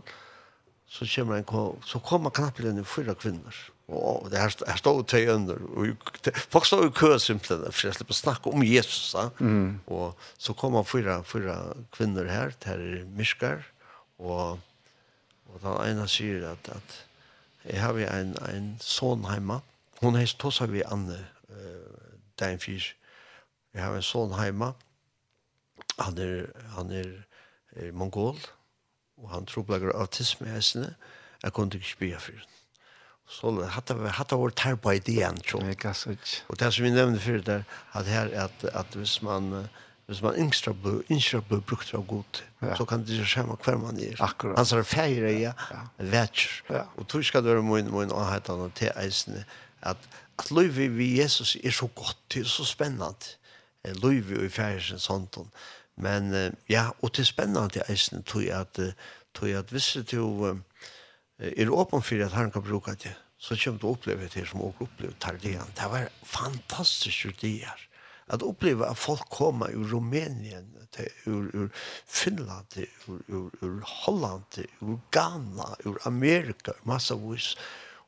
så 0.92 1.06
kommer 1.08 1.40
en, 1.40 1.76
så 1.88 2.00
kommer 2.04 2.32
knapt 2.34 2.60
inn 2.60 2.80
i 2.80 2.84
fyra 2.84 3.14
kvinner. 3.16 3.56
Og 3.92 4.28
det 4.32 4.40
her, 4.40 4.52
her 4.68 4.78
stod 4.80 5.02
tre 5.08 5.22
under, 5.32 5.60
og 5.76 6.10
det, 6.24 6.32
folk 6.52 6.66
stod 6.68 6.86
i 6.86 6.92
kø 6.96 7.10
simpelthen, 7.20 7.72
for 7.72 7.88
jeg 7.88 7.96
slipper 7.98 8.16
snakke 8.16 8.52
om 8.52 8.64
Jesus. 8.64 9.12
Da. 9.12 9.28
Mm. 9.38 9.80
Og 9.92 10.16
så 10.38 10.54
kommer 10.56 10.86
fyra, 10.88 11.20
fyra 11.28 11.56
kvinner 11.92 12.28
her, 12.30 12.54
det 12.56 12.70
her 12.70 12.84
er 12.84 13.08
Miskar, 13.16 13.66
og, 14.18 14.60
og 15.52 15.64
den 15.64 15.80
ene 15.90 16.06
sier 16.08 16.46
at, 16.52 16.72
at 16.72 16.98
jeg 17.68 17.82
har 17.82 17.98
en, 18.20 18.36
en 18.48 18.72
son 18.80 19.26
hjemme, 19.28 19.60
hun 20.02 20.16
heist 20.18 20.40
tosa 20.42 20.66
vi 20.70 20.82
Anne, 20.88 21.18
uh, 21.52 22.16
den 22.40 22.60
fyr, 22.62 22.88
jeg 23.74 23.84
har 23.84 23.96
en 23.96 24.06
son 24.06 24.32
hjemme, 24.38 24.72
han 25.98 26.18
er, 26.18 26.46
han 26.76 26.90
er, 26.90 27.12
er 27.76 27.92
mongol, 27.92 28.38
og 29.20 29.30
han 29.30 29.46
tror 29.46 29.62
troblager 29.62 29.94
autisme 29.94 30.48
i 30.48 30.56
hessene, 30.56 30.94
jeg 31.42 31.52
kunne 31.52 31.74
ikke 31.74 31.88
spia 31.88 32.18
for 32.18 32.32
den. 32.32 32.48
Så 33.32 33.52
hatta 33.74 33.94
vi 33.96 34.10
hadde 34.12 34.36
vært 34.36 34.60
her 34.66 34.76
på 34.76 34.92
ideen, 34.98 35.38
tror 35.46 35.64
jeg. 35.64 35.78
Og 36.50 36.58
det 36.60 36.68
som 36.74 36.84
vi 36.84 36.90
nevnte 36.92 37.22
før 37.22 37.40
der, 37.46 37.62
at 37.96 38.10
her 38.10 38.28
er 38.32 38.48
at, 38.48 38.64
at 38.72 38.96
hvis 38.98 39.22
man, 39.22 39.68
hvis 40.06 40.20
man 40.22 40.36
yngstra 40.36 40.74
blir, 40.76 41.00
yngstra 41.10 41.40
blir 41.48 41.62
brukt 41.64 41.94
av 41.94 42.04
god, 42.06 42.42
ja. 42.62 42.76
så 42.76 42.84
kan 42.84 43.06
det 43.06 43.16
ikke 43.16 43.30
skjemme 43.32 43.56
hver 43.64 43.78
man 43.80 44.00
er. 44.02 44.18
Akkurat. 44.20 44.58
Han 44.60 44.68
sier 44.68 44.84
feire, 44.86 45.32
ja, 45.38 45.54
ja. 45.70 45.84
vetjer. 45.98 46.58
Ja. 46.70 46.84
Og 46.96 47.08
tog 47.08 47.24
skal 47.24 47.44
det 47.46 47.54
være 47.54 47.64
min, 47.66 47.92
min 47.94 48.12
anhetene 48.12 48.68
til 48.76 48.92
eisene, 49.00 49.46
at, 49.80 50.10
at 50.38 50.50
livet 50.52 50.92
vi 50.98 51.14
Jesus 51.20 51.56
er 51.62 51.72
så 51.72 51.88
godt, 51.94 52.18
det 52.34 52.44
er 52.44 52.50
så 52.50 52.66
spennende. 52.68 53.38
Livet 54.02 54.44
i 54.44 54.48
feirens 54.52 55.08
hånden. 55.10 55.48
sånt, 55.48 55.54
Men 55.96 56.32
ja, 56.68 56.88
og 57.02 57.12
det 57.12 57.26
er 57.26 57.28
spennende 57.28 57.82
eisen, 57.88 58.22
tror 58.22 58.40
jeg 58.40 58.60
at, 58.60 58.94
tror 59.34 59.46
jeg 59.46 59.58
at 59.58 59.70
hvis 59.70 59.96
du 60.10 60.22
er 61.38 61.70
åpen 61.70 62.02
for 62.02 62.24
at 62.24 62.32
han 62.32 62.50
kan 62.50 62.64
bruke 62.64 62.94
det, 63.02 63.12
så 63.42 63.56
kommer 63.58 63.80
du 63.80 63.88
oppleve 63.90 64.28
det 64.30 64.44
som 64.48 64.62
også 64.62 64.86
opplevde 64.86 65.18
Tardian. 65.20 65.72
Det 65.74 65.88
var 65.90 66.08
fantastiske 66.22 67.32
dier. 67.40 67.88
At 68.30 68.42
oppleve 68.42 68.86
at 68.86 68.96
folk 68.96 69.26
kommer 69.30 69.74
ur 69.74 69.88
Rumänien, 69.90 70.68
til, 70.92 71.08
ur, 71.26 71.48
ur 71.54 71.68
Finland, 72.06 72.66
til, 72.70 72.86
ur, 73.08 73.20
ur, 73.28 73.50
ur 73.62 73.80
Holland, 73.82 74.42
til, 74.50 74.66
ur 74.80 75.00
Ghana, 75.10 75.74
ur 75.84 75.98
Amerika, 76.06 76.72
massavis, 76.84 77.56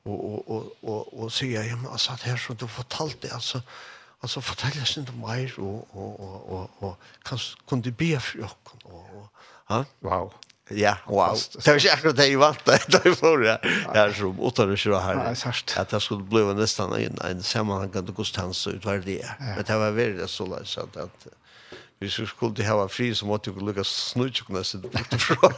og, 0.05 0.25
og, 0.25 0.51
og, 0.51 0.77
og, 0.83 1.21
og 1.21 1.33
sier, 1.33 1.65
ja, 1.65 1.77
men 1.77 1.91
altså, 1.91 2.13
det 2.13 2.31
her 2.31 2.37
som 2.37 2.57
du 2.57 2.67
fortalte, 2.67 3.33
altså, 3.33 3.61
alltså 4.25 4.41
fortell 4.41 4.83
oss 4.83 4.97
inte 4.99 5.13
mer 5.13 5.53
och 5.61 5.89
och 5.93 6.21
och 6.21 6.53
och 6.53 6.83
och 6.83 6.97
kanske 7.25 7.77
du 7.85 7.91
be 7.91 8.21
för 8.21 8.45
oss 8.45 8.57
och 8.85 9.29
ja 9.69 9.85
wow 10.01 10.33
Ja, 10.71 10.97
wow. 11.07 11.37
Det 11.53 11.67
var 11.67 11.75
ikke 11.77 11.93
akkurat 11.93 12.17
det 12.17 12.25
jeg 12.31 12.39
valgte 12.41 12.73
etter 12.73 13.15
for 13.21 13.43
jeg. 13.45 13.59
Jeg 13.85 14.01
er 14.01 14.13
som 14.17 14.39
åttar 14.41 14.71
det 14.71 14.79
kjører 14.81 15.03
her. 15.05 15.19
Nei, 15.21 15.35
sørst. 15.37 15.75
At 15.77 15.91
det 15.93 16.01
skulle 16.01 16.25
bli 16.25 16.41
nesten 16.57 16.95
en, 16.97 17.19
en 17.21 17.43
sammenhengende 17.45 18.15
ut 18.17 18.67
utvar 18.73 19.03
det. 19.05 19.21
Men 19.41 19.65
det 19.69 19.77
var 19.77 19.91
veldig 19.93 20.29
så 20.29 20.47
løs 20.49 20.79
at, 20.81 20.97
at 20.97 21.27
hvis 22.01 22.19
vi 22.19 22.27
skulle 22.27 22.65
ha 22.65 22.87
fri, 22.87 23.15
så 23.15 23.27
måtte 23.27 23.53
vi 23.53 23.61
lukke 23.61 23.85
snudtjøkene 23.85 24.65
sitt 24.65 24.89
bort 24.89 25.15
fra. 25.21 25.53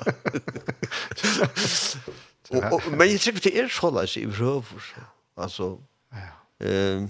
Men 2.90 3.08
jeg 3.10 3.20
tror 3.20 3.38
det 3.46 3.54
er 3.54 3.70
så 3.70 3.90
løs 3.94 4.16
i 4.16 4.26
prøver. 4.26 4.90
Altså, 5.36 5.76
ja. 6.12 7.06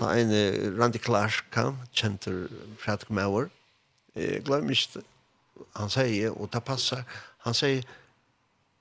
Da 0.00 0.10
en 0.18 0.32
Randy 0.78 0.98
Clark 0.98 1.44
kan 1.54 1.76
kjenter 1.94 2.48
pratik 2.82 3.10
Mauer. 3.10 3.28
over. 3.28 3.50
Jeg 4.14 4.44
glemmer 4.46 4.70
ikke 4.74 5.00
det. 5.00 5.04
Han 5.78 5.90
sier, 5.90 6.34
og 6.34 6.50
det 6.50 6.62
passer, 6.66 7.02
han 7.46 7.54
sier, 7.54 7.84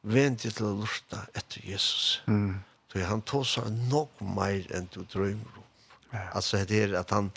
vend 0.04 0.42
til 0.42 0.66
å 0.66 0.74
lurta 0.82 1.24
etter 1.38 1.64
Jesus. 1.66 2.22
Mm. 2.28 2.64
Så 2.92 3.04
han 3.08 3.22
tog 3.26 3.46
seg 3.50 3.70
nok 3.90 4.22
mer 4.22 4.66
enn 4.76 4.90
du 4.94 5.02
drømmer 5.10 5.60
om. 5.60 5.68
Ja. 6.14 6.28
Altså 6.38 6.62
det 6.70 6.82
er 6.84 6.98
at 7.00 7.14
han, 7.14 7.32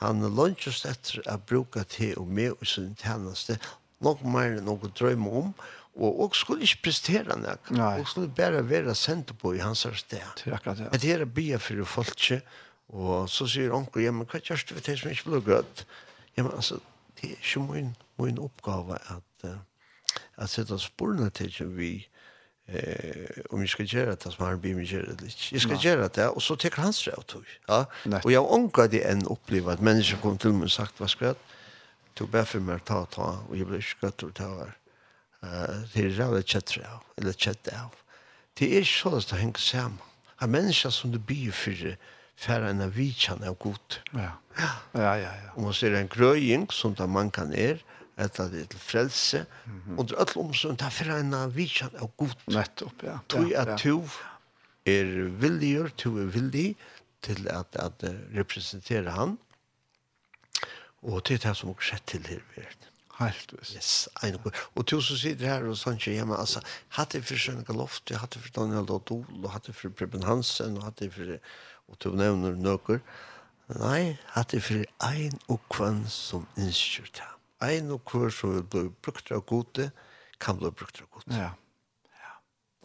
han 0.00 0.22
lønnes 0.24 0.84
etter 0.88 1.24
å 1.28 1.38
bruke 1.48 1.84
til 1.92 2.14
og 2.20 2.28
med 2.28 2.60
i 2.60 2.68
sin 2.68 2.94
tjeneste, 3.00 3.58
nok 4.04 4.24
mer 4.24 4.58
enn 4.58 4.68
noe 4.68 4.92
drømmer 4.96 5.40
om, 5.42 5.50
og, 5.94 6.20
og 6.24 6.36
skulle 6.36 6.66
ikke 6.66 6.88
prestere 6.88 7.36
noe. 7.38 7.56
Og 8.00 8.08
skulle 8.10 8.32
bare 8.34 8.64
være 8.66 8.94
sendt 8.98 9.34
på 9.38 9.54
i 9.54 9.62
hans 9.62 9.84
sted. 9.84 10.24
Det 10.40 10.48
er 10.48 10.56
akkurat 10.56 10.80
det. 10.80 11.02
Det 11.02 11.12
er 11.14 11.26
å 11.26 11.30
bygge 11.30 11.60
for 11.62 11.92
folk, 11.98 12.16
Og 12.88 13.28
så 13.30 13.46
sier 13.48 13.72
onkel, 13.74 14.04
ja, 14.04 14.12
men 14.12 14.28
hva 14.28 14.40
gjør 14.42 14.64
du 14.68 14.74
ved 14.74 14.86
det 14.86 14.98
som 15.00 15.10
ikke 15.10 15.30
blir 15.30 15.44
grøtt? 15.46 15.84
Ja, 16.36 16.42
men 16.42 16.52
altså, 16.52 16.80
det 17.20 17.30
er 17.30 17.38
ikke 17.38 17.62
min, 17.68 17.94
min 18.18 18.38
oppgave 18.38 18.98
at, 19.10 19.46
uh, 19.48 20.18
at 20.36 20.50
sette 20.50 20.78
sporene 20.78 21.30
til 21.30 21.52
som 21.52 21.72
vi 21.78 21.92
eh, 22.66 23.42
om 23.50 23.60
vi 23.60 23.66
skal 23.66 23.86
gjøre 23.86 24.16
det 24.16 24.32
som 24.32 24.46
har 24.46 24.56
blir 24.56 24.76
med 24.76 24.86
gjøre 24.86 25.14
det 25.14 25.26
litt. 25.26 25.48
Jeg 25.52 25.60
skal 25.60 25.80
gjøre 25.80 26.08
det, 26.08 26.28
og 26.28 26.42
så 26.42 26.56
teker 26.56 26.82
han 26.82 26.92
det 26.96 27.12
av 27.16 27.24
tog. 27.28 27.44
Ja? 27.68 27.84
Og 28.22 28.30
jeg 28.32 28.40
onkel 28.40 28.90
det 28.90 29.02
enn 29.08 29.26
opplevd 29.30 29.76
at 29.76 29.84
mennesker 29.84 30.20
kom 30.22 30.38
til 30.38 30.56
meg 30.56 30.70
og 30.70 30.76
sagt, 30.76 30.98
hva 30.98 31.08
skal 31.08 31.32
jeg? 31.32 31.36
Tog 32.14 32.30
bare 32.30 32.46
for 32.46 32.62
meg 32.62 32.84
ta 32.86 33.04
ta, 33.10 33.28
og 33.48 33.56
jeg 33.58 33.66
ble 33.66 33.82
ikke 33.82 34.06
godt 34.06 34.18
til 34.22 34.30
å 34.30 34.38
ta 34.38 34.48
her. 34.54 34.74
Det 35.92 36.04
er 36.04 36.18
rævlig 36.18 36.44
kjettere 36.48 36.88
av, 36.88 37.06
eller 37.18 37.36
kjettere 37.36 37.80
av. 37.84 37.96
Det 38.56 38.68
er 38.70 38.84
ikke 38.84 39.00
sånn 39.00 39.16
at 39.18 39.30
det 39.30 39.40
henger 39.40 39.64
sammen. 39.64 40.12
At 40.38 40.50
mennesker 40.50 40.92
som 40.94 41.12
du 41.12 41.18
blir 41.18 41.52
for 41.54 41.74
det, 41.76 41.96
færre 42.36 42.70
enn 42.72 42.84
vidtjen 42.94 43.44
av 43.46 43.58
god. 43.62 44.00
Ja. 44.12 44.32
Ja. 44.58 44.70
ja, 44.94 45.12
ja, 45.18 45.32
ja. 45.44 45.50
Og 45.56 45.66
man 45.66 45.74
ser 45.76 45.96
en 45.98 46.10
grøying 46.10 46.68
som 46.72 46.94
da 46.98 47.08
man 47.10 47.32
kan 47.34 47.52
er, 47.54 47.82
etter 48.20 48.50
det 48.52 48.68
til 48.70 48.78
frelse, 48.78 49.46
mm 49.66 49.80
-hmm. 49.80 49.98
og 49.98 50.08
det 50.08 50.14
er 50.14 50.20
alt 50.20 50.36
om 50.36 50.54
sånn, 50.54 50.76
det 50.76 50.86
er 50.86 50.90
færre 50.90 51.18
enn 51.20 51.54
vidtjen 51.54 51.96
av 51.98 52.10
god. 52.16 52.36
Nettopp, 52.46 53.02
ja. 53.02 53.18
Tog 53.28 53.52
at 53.52 53.68
ja. 53.68 53.76
to 53.76 54.08
er 54.86 55.28
villigur, 55.40 55.88
to 55.96 56.18
er 56.18 56.30
villig 56.30 56.76
til 57.22 57.48
at, 57.48 57.66
at 57.74 58.04
representere 58.36 59.10
han, 59.10 59.38
og 61.02 61.24
til 61.24 61.42
det 61.42 61.56
som 61.56 61.70
også 61.70 61.88
skjedd 61.88 62.06
til 62.06 62.26
her 62.26 62.42
verden. 62.56 62.90
Helt 63.18 63.52
visst. 63.58 63.74
Yes, 63.74 64.08
en 64.22 64.38
god. 64.42 64.56
Og 64.74 64.86
til 64.86 65.02
som 65.02 65.16
sitter 65.16 65.46
her 65.46 65.66
og 65.68 65.76
sånn 65.78 66.00
hjemme, 66.02 66.34
altså, 66.36 66.62
hatt 66.96 67.14
det 67.14 67.22
for 67.24 67.38
Sjønne 67.38 67.62
Galoft, 67.66 68.10
hatt 68.10 68.34
det 68.34 68.42
for 68.42 68.56
Daniel 68.56 68.88
Dodol, 68.88 69.22
og 69.38 69.50
hatt 69.52 69.68
det 69.68 69.76
for 69.78 69.94
Preben 69.94 70.26
Hansen, 70.26 70.80
og 70.80 70.88
hatt 70.88 70.98
det 70.98 71.12
for 71.14 71.36
og 71.88 72.00
du 72.02 72.10
nevner 72.16 72.56
nøkker. 72.58 73.00
Nei, 73.80 74.16
at 74.36 74.52
det 74.52 74.60
er 74.60 74.64
for 74.66 75.10
en 75.10 75.36
og 75.48 75.60
kvann 75.72 76.02
som 76.12 76.44
innskjør 76.60 77.08
det. 77.16 77.28
Ein 77.64 77.92
og 77.94 78.02
kvann 78.08 78.32
som 78.34 78.52
vil 78.58 78.64
bli 78.68 78.88
brukt 79.04 79.30
av 79.32 79.44
gode, 79.48 79.90
kan 80.42 80.58
bli 80.60 80.72
brukt 80.74 81.00
av 81.00 81.08
gode. 81.14 81.38
Ja. 81.38 81.52
ja. 82.12 82.34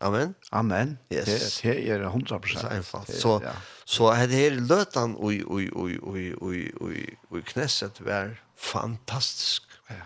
Amen? 0.08 0.36
Amen. 0.56 0.96
Yes. 1.12 1.60
Det, 1.60 1.74
det 1.76 1.98
er 1.98 2.06
100 2.08 2.40
prosent. 2.46 2.70
Einfalt. 2.72 3.12
Så, 3.12 3.40
ja. 3.44 3.56
så 3.84 4.12
er 4.14 4.30
det 4.32 4.40
her 4.40 4.60
løtan 4.62 5.18
og, 5.18 5.36
og, 5.48 5.68
og, 5.76 5.98
og, 6.40 6.96
og, 7.32 7.42
knesset 7.52 8.00
var 8.06 8.38
fantastisk. 8.56 9.68
Ja. 9.92 10.06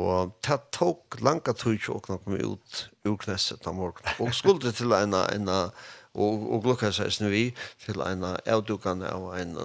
Og 0.00 0.32
det 0.46 0.58
tok 0.74 1.20
langt 1.20 1.52
tog 1.60 1.76
ikke 1.76 1.98
å 1.98 2.00
komme 2.02 2.40
ut 2.40 2.86
ur 3.04 3.18
knesset 3.20 3.68
av 3.68 3.76
morgen. 3.76 4.08
Og 4.24 4.32
skulle 4.34 4.72
til 4.72 4.96
en, 4.96 5.12
en, 5.20 5.52
en 5.52 5.68
og 6.14 6.44
og 6.52 6.62
glukka 6.62 6.92
seg 6.94 7.12
snu 7.12 7.28
vi 7.32 7.44
til 7.84 8.02
ein 8.02 8.24
avdukan 8.24 9.02
av 9.02 9.32
ein 9.34 9.56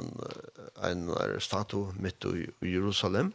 ein 0.83 1.09
statu 1.39 1.91
mitt 1.99 2.25
i 2.25 2.73
Jerusalem. 2.73 3.33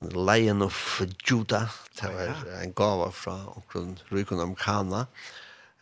The 0.00 0.14
Lion 0.14 0.62
of 0.62 1.02
Judah, 1.30 1.68
det 2.00 2.14
var 2.14 2.62
en 2.62 2.72
gava 2.72 3.10
fra 3.10 3.52
omkring 3.56 3.98
Rykon 4.12 4.40
Amerikana. 4.40 5.06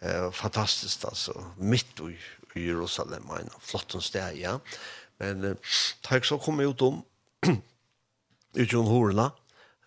Eh, 0.01 0.31
fantastiskt 0.33 1.05
alltså, 1.05 1.45
mitt 1.57 2.01
i 2.55 2.67
Jerusalem, 2.67 3.31
en 3.31 3.51
flott 3.61 4.03
sted, 4.03 4.37
ja. 4.37 4.59
Men 5.19 5.45
eh, 5.45 5.57
da 6.05 6.17
jeg 6.17 6.25
så 6.25 6.39
kom 6.39 6.61
ut 6.61 6.83
om, 6.83 7.03
utgjøren 8.61 8.89
Horna 8.89 9.31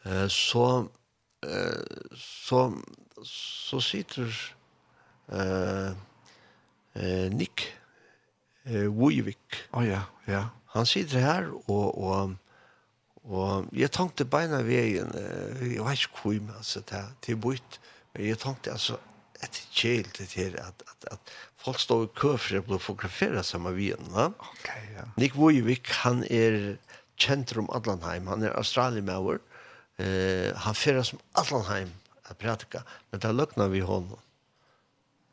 eh, 0.05 0.27
så, 0.29 0.87
eh, 1.45 2.13
så, 2.17 2.63
så 3.25 3.81
sitter 3.81 4.33
eh, 5.33 5.97
eh, 6.95 7.27
Nick 7.33 7.67
eh, 8.65 8.87
Wojvik. 8.87 9.67
Oh, 9.73 9.85
ja, 9.85 10.05
ja. 10.27 10.45
Han 10.75 10.85
sitter 10.85 11.19
her, 11.19 11.47
og, 11.67 11.97
og, 11.97 12.35
og 13.25 13.69
jeg 13.73 13.91
tenkte 13.91 14.27
beina 14.29 14.61
veien, 14.65 15.09
jeg 15.17 15.81
vet 15.85 16.03
ikke 16.03 16.21
hvor 16.21 16.41
man 16.45 16.65
sitter 16.65 17.09
til 17.25 17.39
bort, 17.41 17.79
men 18.13 18.29
jeg 18.29 18.37
tenkte 18.41 18.75
altså, 18.75 18.99
et 19.43 19.61
kjelt 19.73 20.19
til 20.29 20.55
at, 20.61 20.83
at, 20.91 21.07
at 21.15 21.33
folk 21.59 21.79
står 21.79 22.05
i 22.05 22.11
kø 22.19 22.35
for 22.37 22.59
å 22.59 22.65
bli 22.67 22.79
fotograferet 22.79 23.47
sammen 23.47 23.71
med 23.71 23.79
veien, 23.79 24.11
Va? 24.13 24.29
Okay, 24.51 24.85
ja. 24.95 25.07
Nick 25.17 25.37
Wojvik, 25.39 25.89
han 26.03 26.23
er 26.29 26.77
kjent 27.19 27.55
om 27.59 27.69
Adlanheim, 27.75 28.29
han 28.31 28.45
er 28.45 28.55
australiemauer, 28.59 29.41
eh, 29.99 30.51
han 30.65 30.77
fører 30.77 31.07
som 31.07 31.21
Adlanheim, 31.39 31.91
er 32.29 32.37
prater 32.37 32.83
men 33.09 33.21
det 33.23 33.29
er 33.29 33.71
vi 33.73 33.79
honom 33.81 34.19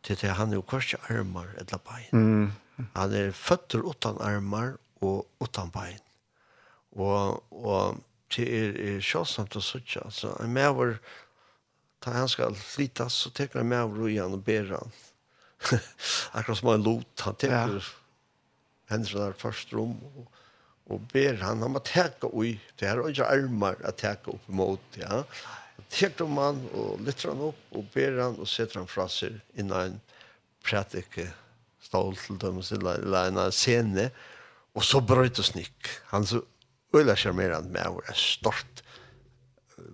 til 0.06 0.18
det 0.20 0.34
han 0.38 0.52
er 0.52 0.60
jo 0.60 0.66
kvart 0.66 0.94
armar 1.10 1.50
eller 1.58 1.82
bein. 1.82 2.12
Mm. 2.12 2.88
Han 2.94 3.14
er 3.16 3.32
føtter 3.34 3.82
utan 3.82 4.20
armar 4.22 4.76
og 5.04 5.26
utan 5.42 5.72
bein. 5.74 6.02
Og, 6.96 7.42
og 7.50 7.98
til 8.32 8.48
er, 8.48 8.76
er 8.78 9.02
sjåsamt 9.04 9.58
å 9.58 9.64
sutja. 9.64 10.06
Altså, 10.06 10.32
en 10.42 10.54
mever, 10.54 10.96
da 12.04 12.14
han 12.14 12.30
skal 12.30 12.56
flytas, 12.58 13.18
så 13.24 13.32
teker 13.34 13.62
han 13.62 13.72
mever 13.72 14.08
i 14.12 14.20
han 14.20 14.36
og 14.36 14.46
ber 14.46 14.72
han. 14.76 14.96
Akkurat 16.36 16.60
som 16.60 16.72
en 16.72 16.86
lot, 16.86 17.12
han 17.26 17.38
teker 17.40 17.78
ja. 17.80 17.84
hennes 18.92 19.14
der 19.16 19.36
første 19.40 19.76
rom 19.76 19.96
og, 20.12 20.24
og 20.92 21.06
ber 21.12 21.40
han. 21.42 21.64
Han 21.64 21.74
må 21.74 21.82
teka 21.84 22.30
ui, 22.30 22.56
det 22.78 22.90
her 22.90 23.02
er 23.02 23.12
ikke 23.12 23.30
armar 23.34 23.80
å 23.82 23.94
teka 23.96 24.36
opp 24.36 24.52
imot, 24.52 25.00
ja. 25.02 25.24
Nei 25.24 25.62
teker 25.97 26.27
om 26.27 26.39
han 26.40 26.62
og 26.77 27.02
lytter 27.05 27.32
han 27.32 27.44
opp 27.48 27.77
og 27.77 27.90
ber 27.94 28.20
han 28.20 28.39
og 28.40 28.48
setter 28.51 28.82
han 28.82 28.90
fra 28.90 29.09
seg 29.12 29.39
innan 29.56 29.93
en 29.93 30.01
prætike 30.66 31.28
stål 31.86 32.16
til 32.20 32.40
dem 32.43 32.60
eller 32.60 33.31
en 33.31 33.40
scene 33.55 34.10
og 34.77 34.85
så 34.85 35.01
brøyt 35.01 35.40
og 35.40 35.48
snikk 35.51 35.93
han 36.12 36.27
så 36.28 36.43
øyla 36.97 37.16
charmerende 37.16 37.73
med 37.73 37.86
og 37.86 38.02
er 38.09 38.18
stort 38.18 38.82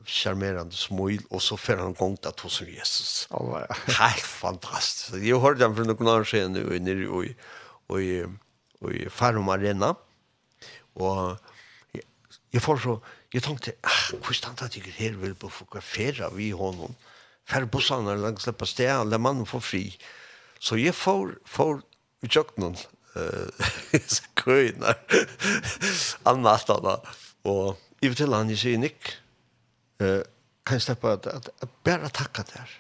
charmerande 0.07 0.77
smil 0.77 1.23
och 1.31 1.43
så 1.43 1.57
fer 1.57 1.77
han 1.77 1.95
gongt 1.95 2.27
at 2.27 2.41
hos 2.41 2.63
Jesus. 2.63 3.29
Alltså 3.31 3.75
helt 4.03 4.27
fantastisk 4.27 5.15
Jag 5.23 5.41
hörde 5.41 5.65
han 5.65 5.77
från 5.77 5.87
någon 5.87 6.09
annan 6.09 6.25
scen 6.25 6.53
nu 6.53 6.79
nere 6.79 7.03
i 7.03 7.35
och 7.87 8.03
i 8.03 8.27
och 8.79 8.93
i 8.93 9.11
Farum 9.11 9.49
Arena. 9.49 9.95
Och 10.93 11.37
jeg 12.53 12.61
får 12.61 12.83
så, 12.85 12.97
jeg 13.33 13.45
tenkte, 13.47 13.73
ah, 13.89 14.03
hvor 14.21 14.37
stand 14.37 14.61
at 14.63 14.77
jeg 14.77 14.93
her 14.99 15.17
vil 15.17 15.35
på 15.35 15.49
fotografere 15.49 16.29
vi 16.37 16.51
honom, 16.53 16.93
færre 17.49 17.67
bussene 17.67 18.17
langs 18.21 18.45
det 18.45 18.57
på 18.61 18.69
stedet, 18.69 18.99
alle 19.01 19.19
mannen 19.19 19.49
får 19.49 19.65
fri. 19.65 19.85
Så 20.61 20.77
jeg 20.77 20.95
får, 20.95 21.39
får 21.49 21.81
kjøkkenen, 22.29 22.77
uh, 23.17 23.73
køyene, 24.43 24.95
annet 26.29 26.71
og 27.43 27.81
jeg 28.03 28.13
forteller 28.13 28.37
han, 28.37 28.53
jeg 28.53 28.61
sier, 28.61 28.79
Nick, 28.79 29.17
uh, 30.05 30.21
kan 30.63 30.79
jeg 30.79 30.87
slippe 30.87 31.17
at, 31.17 31.27
at, 31.33 31.51
at 31.65 31.77
bare 31.85 32.13
takka 32.13 32.45
der, 32.53 32.79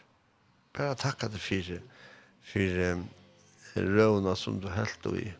bare 0.76 0.94
takka 1.00 1.32
der 1.32 1.42
for, 1.42 1.76
for 2.52 2.80
um, 2.92 3.06
røvna 3.76 4.36
som 4.36 4.60
du 4.60 4.68
helt 4.68 5.06
og 5.08 5.16
i, 5.18 5.30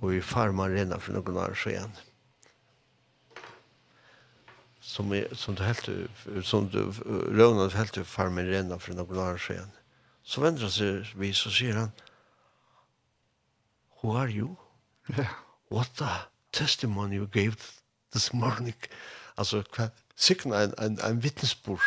og 0.00 0.14
i 0.16 0.22
farmarena 0.24 0.96
for 0.96 1.12
noen 1.12 1.44
år 1.44 1.60
siden. 1.60 1.92
Ja 1.92 2.09
som 4.90 5.12
är 5.12 5.34
som 5.34 5.54
det 5.54 5.64
helt 5.64 5.88
som 6.44 6.68
du 6.68 6.82
Ronald 7.38 7.72
helt 7.72 7.96
upp 7.96 8.06
för 8.06 8.28
mig 8.28 8.44
redan 8.44 8.80
för 8.80 8.92
några 8.92 9.32
år 9.32 9.38
sedan. 9.38 9.70
Så 10.22 10.40
vänder 10.40 10.68
sig 10.68 11.12
vi 11.16 11.32
så 11.34 11.50
säger 11.50 11.74
han 11.74 11.90
Who 14.02 14.16
are 14.16 14.30
you? 14.30 14.56
Yeah. 15.08 15.30
What 15.70 15.94
the 15.96 16.04
testimony 16.50 17.16
you 17.16 17.26
gave 17.26 17.56
this 18.12 18.32
morning. 18.32 18.74
Alltså 19.34 19.64
signa 20.16 20.60
en 20.62 20.74
en 20.78 20.98
en 20.98 21.20
vittnesbörd. 21.20 21.80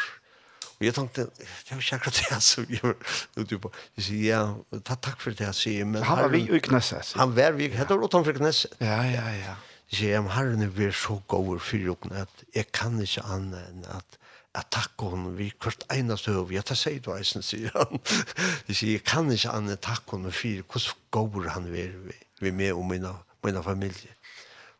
Och 0.78 0.86
jag 0.86 0.96
tänkte 0.96 1.28
jag 1.70 1.76
har 1.76 1.82
säkert 1.82 2.30
det 2.30 2.42
så 2.42 2.62
jag 2.70 2.96
nu 3.34 3.46
typ 3.46 3.66
jag 3.96 4.06
säger 4.06 4.36
ja 4.36 4.56
tack 4.84 5.22
för 5.22 5.32
det 5.32 5.44
jag 5.44 5.56
säger 5.56 5.86
men 5.86 6.04
han 6.04 6.18
var 6.18 6.30
vi 6.30 6.56
i 6.56 6.60
Knässet. 6.60 7.14
Han 7.16 7.36
var 7.36 7.52
vi 7.52 7.76
hade 7.76 7.94
åt 7.94 8.14
han 8.14 8.26
för 8.26 8.34
Knässet. 8.34 8.72
Ja 8.78 9.06
ja 9.06 9.36
ja. 9.36 9.56
Jeg 9.94 10.00
sier, 10.00 10.14
jeg 10.16 10.34
herren 10.34 10.62
er 10.66 10.72
vært 10.74 10.96
så 10.98 11.20
god 11.30 11.60
for 11.62 11.78
dere 11.78 12.24
at 12.24 12.40
jeg 12.58 12.66
kan 12.74 12.96
ikke 12.98 13.22
annet 13.30 13.62
enn 13.70 13.84
at 13.94 14.16
jeg 14.58 14.66
takker 14.74 15.12
henne 15.14 15.34
vi 15.38 15.52
hvert 15.62 15.84
eneste 15.94 16.34
høv. 16.34 16.50
jeg 16.50 16.66
tar 16.66 16.80
seg 16.82 16.98
du 17.06 17.12
eisen, 17.14 17.46
sier 17.46 17.70
han. 17.78 18.02
Jeg 18.68 18.76
sier, 18.76 18.92
jeg 18.96 19.04
kan 19.06 19.30
ikke 19.30 19.54
annet 19.54 19.76
enn 19.76 19.84
takke 19.86 20.16
henne 20.16 20.32
for 20.34 20.66
hvordan 20.74 20.98
god 21.14 21.50
han 21.54 21.70
er 21.70 21.94
vi 22.08 22.18
vi 22.42 22.52
med 22.52 22.74
og 22.74 22.86
mine, 22.90 23.14
mine 23.46 23.64
familie. 23.64 24.18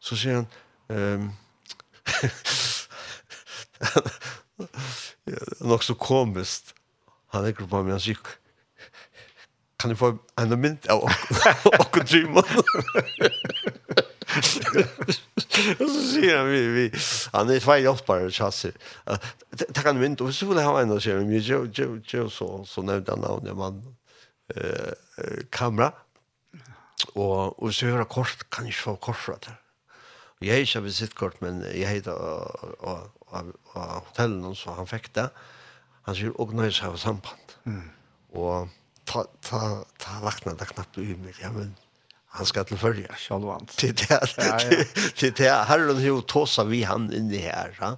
Så 0.02 0.18
sier 0.18 0.42
han, 0.42 0.50
um, 1.22 1.30
nok 5.70 5.86
så 5.86 5.94
komiskt. 5.94 6.74
Han 7.38 7.46
er 7.46 7.54
på 7.54 7.84
meg, 7.84 7.94
han 7.94 8.02
sier, 8.02 8.18
kan 9.78 9.94
du 9.94 9.96
få 9.96 10.16
en 10.42 10.58
mynd 10.58 10.90
av 10.90 11.06
åkken 11.06 12.10
drømmen? 12.10 12.46
Och 15.80 15.90
så 15.90 16.02
säger 16.14 16.38
han, 16.38 16.48
vi, 16.48 16.68
vi, 16.68 16.92
han 17.32 17.50
är 17.50 17.60
två 17.60 17.76
hjälpare 17.78 18.32
chasser. 18.32 18.72
Det 19.52 19.84
kan 19.84 20.00
vi 20.00 20.06
inte, 20.06 20.24
och 20.24 20.36
så 20.36 20.46
vill 20.46 20.58
jag 20.58 20.66
ha 20.66 20.82
en 20.82 20.92
och 20.92 21.04
säga, 21.04 21.16
men 21.16 21.40
jo, 21.40 21.68
jo, 21.74 22.02
jo, 22.06 22.30
så, 22.30 22.66
så 22.66 22.82
nämnde 22.82 23.12
han 23.12 23.20
namnet, 23.20 23.58
man, 23.58 23.96
eh, 24.56 24.94
kamera, 25.50 25.92
og, 27.16 27.64
og 27.64 27.74
så 27.74 27.86
gör 27.86 27.98
jag 27.98 28.10
kort, 28.10 28.50
kan 28.50 28.66
ikke 28.68 28.82
få 28.82 28.96
kort 28.96 29.18
fra 29.18 29.34
det. 29.34 29.56
Jeg 30.42 30.54
har 30.54 30.60
ikke 30.60 30.84
visitkort, 30.84 31.42
men 31.42 31.62
jeg 31.64 31.88
heter 31.88 32.12
av 32.12 33.52
hotellen, 34.08 34.56
så 34.56 34.74
han 34.76 34.88
fikk 34.88 35.14
det. 35.16 35.30
Han 36.04 36.16
sier, 36.16 36.34
og 36.40 36.52
nøys 36.54 36.82
har 36.84 36.96
samband. 37.00 37.56
Mm. 37.64 37.86
Og 38.36 38.70
ta, 39.08 39.24
ta, 39.42 39.62
ta 40.00 40.20
lakna 40.24 40.56
det 40.60 40.68
knappt 40.74 41.00
ui, 41.00 41.14
mig, 41.16 41.38
ja, 41.42 41.52
men 41.52 41.72
han 42.34 42.46
skal 42.46 42.66
til 42.66 42.78
följa 42.78 43.16
Shalwan. 43.18 43.66
Til 43.78 43.94
det 43.98 44.20
til 45.16 45.34
det 45.38 45.50
Harald 45.50 46.02
hur 46.02 46.22
tossa 46.22 46.64
vi 46.64 46.82
han 46.82 47.14
in 47.14 47.30
det 47.30 47.42
här 47.42 47.72
va. 47.80 47.96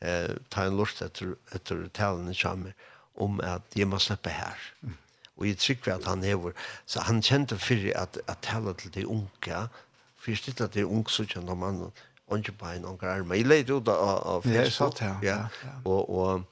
Eh 0.00 0.36
ta 0.50 0.64
en 0.64 0.76
lort 0.76 1.02
etter, 1.02 1.36
etter 1.52 1.88
talene 1.94 2.32
i 2.32 2.72
om 3.16 3.40
at 3.40 3.62
jeg 3.76 3.86
må 3.86 3.98
slippe 3.98 4.30
her. 4.30 4.56
Mm. 4.82 4.96
Og 5.36 5.46
jeg 5.46 5.58
trykker 5.58 5.94
at 5.94 6.04
han 6.04 6.22
hever, 6.22 6.52
så 6.86 7.00
han 7.00 7.22
kjente 7.22 7.58
för 7.58 7.92
at, 7.94 8.18
at 8.26 8.38
tala 8.42 8.72
til 8.72 8.94
de 8.94 9.06
unga. 9.06 9.68
Förstått 10.16 10.60
att 10.60 10.60
at 10.60 10.74
de 10.74 10.84
unge 10.84 11.10
så 11.10 11.24
känner 11.24 11.90
ikke 12.36 12.52
bare 12.52 12.76
en 12.76 12.84
unge 12.84 13.06
arme. 13.06 13.34
Jeg 13.34 13.46
leide 13.46 13.74
ut 13.74 13.88
av 13.88 14.26
av 14.26 14.42
Facebook. 14.42 15.00
Ja, 15.00 15.16
ja. 15.22 15.36
ja. 15.64 15.74
Og, 15.84 16.10
og 16.10 16.44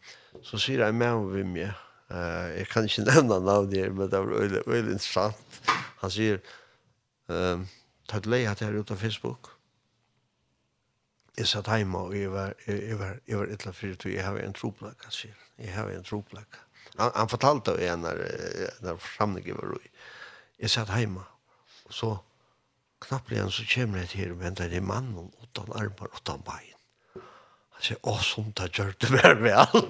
så 0.44 0.58
sier 0.58 0.84
jeg 0.84 0.94
med 0.94 1.08
om 1.08 1.34
vi 1.34 1.42
med. 1.42 1.70
Uh, 2.12 2.50
jeg 2.58 2.66
kan 2.68 2.84
ikke 2.84 3.04
nevne 3.10 3.40
navnet 3.40 3.78
her, 3.78 3.90
men 3.90 4.10
det 4.10 4.18
var 4.20 4.26
veldig 4.66 4.92
interessant. 4.92 5.60
Han 6.02 6.10
sier, 6.10 6.42
um, 7.32 7.66
tatt 8.10 8.28
leie 8.28 8.48
hatt 8.48 8.62
her 8.64 8.76
ut 8.76 8.90
av 8.92 9.00
Facebook. 9.00 9.52
Jeg 11.38 11.48
satt 11.48 11.70
hjemme 11.72 11.98
og 12.06 12.16
jeg 12.16 12.32
var, 12.32 12.52
jeg, 12.66 12.98
var, 13.00 13.16
jeg 13.28 13.40
var 13.40 13.54
etla 13.54 13.72
fyrir 13.72 13.96
tog, 13.96 14.12
jeg 14.12 14.24
har 14.24 14.36
en 14.40 14.56
troplaka, 14.56 15.12
sier. 15.14 15.38
Jeg 15.58 15.72
har 15.74 15.88
en 15.88 16.04
troplaka. 16.04 16.66
Han, 16.98 17.12
han 17.14 17.30
fortalte 17.30 17.76
det 17.78 17.88
en 17.88 18.04
når, 18.04 18.20
når 18.84 19.00
forsamlingen 19.00 19.56
var 19.60 19.78
ui. 19.78 19.88
Jeg 20.60 20.74
satt 20.74 20.92
hjemme, 20.92 21.24
og 21.88 21.96
så 21.96 22.10
knappligen 23.02 23.50
så 23.50 23.64
kommer 23.74 24.02
jeg 24.02 24.12
til, 24.12 24.36
men 24.38 24.54
det 24.58 24.68
er 24.68 24.84
mannen 24.84 25.32
uten 25.42 25.72
armer, 25.78 26.12
uten 26.12 26.44
bein 26.46 26.71
sier, 27.86 27.98
å, 28.08 28.14
som 28.22 28.50
det 28.58 28.68
gjør 28.76 28.92
det 29.02 29.10
mer 29.12 29.36
vel. 29.42 29.82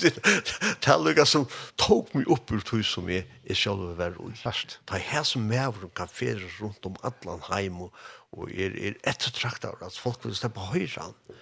Det 0.00 0.90
er 0.92 1.02
noe 1.02 1.26
som 1.28 1.46
tok 1.80 2.14
meg 2.16 2.30
opp 2.32 2.52
ur 2.54 2.64
tog 2.66 2.84
som 2.86 3.10
jeg, 3.12 3.26
jeg 3.48 3.58
selv 3.58 3.84
vil 3.86 3.98
være 4.00 4.18
ui. 4.22 4.32
Først. 4.40 4.78
Det 4.88 4.98
er 4.98 5.06
her 5.10 5.26
som 5.28 5.50
jeg 5.52 5.74
har 5.74 6.12
fere 6.12 6.52
rundt 6.60 6.88
om 6.88 6.96
Atlan 7.06 7.44
heim 7.50 7.82
og, 7.86 7.92
og 8.32 8.52
er, 8.52 8.76
er 8.76 8.96
ettertrakt 9.08 9.66
av 9.68 9.82
at 9.84 9.98
folk 9.98 10.24
vil 10.26 10.36
slippe 10.36 10.70
høyre 10.72 11.08
han. 11.08 11.38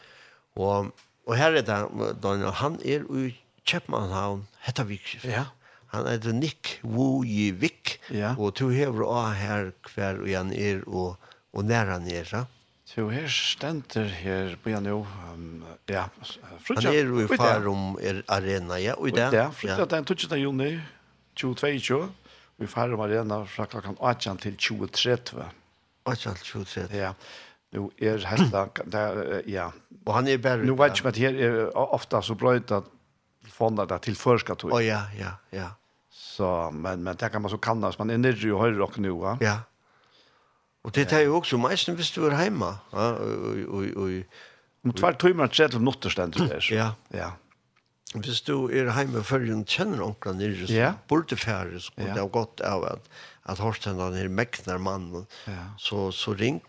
Og, 0.58 0.90
og 1.28 1.38
her 1.38 1.54
er 1.54 1.64
det, 1.66 1.78
Daniel, 2.22 2.52
han 2.60 2.80
er 2.82 3.06
ui 3.08 3.30
Kjeppmannhavn, 3.68 4.46
hetta 4.64 4.86
Vikskift. 4.88 5.28
Ja. 5.30 5.50
Han 5.90 6.06
er 6.06 6.20
det 6.22 6.32
Nick 6.38 6.78
Wojivik, 6.86 7.98
ja. 8.14 8.32
og 8.38 8.54
to 8.58 8.70
hever 8.70 9.02
av 9.10 9.34
her 9.38 9.72
hver 9.90 10.22
og 10.22 10.30
han 10.30 10.52
er 10.54 10.84
og, 10.86 11.18
og 11.50 11.66
nær 11.66 11.90
han 11.90 12.06
er, 12.10 12.30
ja. 12.30 12.44
Så 12.90 13.04
her 13.06 13.28
stender 13.30 14.08
her 14.18 14.56
på 14.58 14.72
igjen 14.72 14.88
jo. 14.90 15.04
um, 15.30 15.60
ja, 15.86 16.08
frutja. 16.58 16.88
Han 16.88 16.96
er 16.98 17.12
jo 17.12 17.20
i 17.22 17.36
farum 17.38 17.84
er 18.02 18.18
arena, 18.26 18.80
ja, 18.82 18.96
og 18.98 19.12
i 19.12 19.14
det. 19.14 19.28
Ja, 19.36 19.44
frutja 19.54 19.86
den 19.92 20.08
12. 20.08 20.34
juni, 20.40 20.72
2022, 21.38 22.00
Vi 22.58 22.66
i 22.66 22.68
farum 22.68 23.00
arena 23.00 23.44
fra 23.46 23.68
klokken 23.70 23.94
18 23.94 24.42
til 24.42 24.56
2030. 24.58 25.46
18 26.10 26.34
til 26.34 26.66
23. 26.66 26.88
Ja, 26.98 27.12
nu 27.78 27.86
er 27.96 28.26
hella, 28.26 28.66
der, 28.82 29.22
ja. 29.46 29.70
Og 30.04 30.14
han 30.14 30.26
er 30.26 30.42
bare... 30.42 30.66
Nu 30.66 30.74
vet 30.74 30.90
jeg 30.90 30.98
ikke 30.98 31.14
at 31.14 31.22
her 31.22 31.40
er 31.46 31.70
ofta 31.78 32.20
så 32.26 32.34
brøyt 32.34 32.74
at 32.74 32.90
fonda 33.46 33.86
det 33.86 34.02
til 34.08 34.18
førskator. 34.18 34.74
Å, 34.74 34.82
ja, 34.82 35.04
ja, 35.14 35.36
ja. 35.54 35.70
Så, 36.10 36.70
men, 36.74 37.06
men 37.06 37.14
det 37.16 37.30
kan 37.30 37.42
man 37.42 37.54
så 37.54 37.62
kalla, 37.62 37.94
man 38.02 38.10
er 38.10 38.18
nere 38.18 38.54
og 38.56 38.64
høyre 38.66 38.82
og 38.82 38.98
nu, 38.98 39.14
ja. 39.14 39.38
Ja, 39.38 39.54
ja 39.54 39.58
Og 40.84 40.94
det 40.96 41.10
er 41.12 41.26
jo 41.26 41.36
også 41.36 41.58
meisten 41.60 41.98
visst 41.98 42.16
du 42.16 42.24
er 42.24 42.36
hjemme. 42.40 42.72
Ja, 42.94 43.10
oj 43.20 43.92
oj. 44.00 44.14
Om 44.84 44.94
tvær 44.96 45.18
timer 45.20 45.50
og 45.50 45.52
tredje 45.52 45.78
minutter 45.78 46.12
stender 46.12 46.48
det. 46.48 46.60
Ja. 46.72 46.92
Ja. 47.12 47.34
Hvis 48.14 48.40
du 48.42 48.70
er 48.72 48.88
hjemme 48.90 49.22
før 49.22 49.44
du 49.44 49.52
kjenner 49.68 50.00
onkla 50.02 50.32
nere, 50.34 50.64
så 50.66 50.72
yeah. 50.72 50.94
burde 51.08 51.36
færre, 51.38 51.78
så 51.78 51.92
kunne 51.94 52.14
det 52.16 52.22
ha 52.22 52.30
gått 52.32 52.62
av 52.66 52.86
at, 52.88 53.10
at 53.46 53.60
Horstendene 53.62 54.18
er 54.18 54.32
mekner 54.32 54.80
mannen. 54.82 55.28
Ja. 55.46 55.68
Så, 55.78 56.08
så 56.16 56.34
ring, 56.34 56.62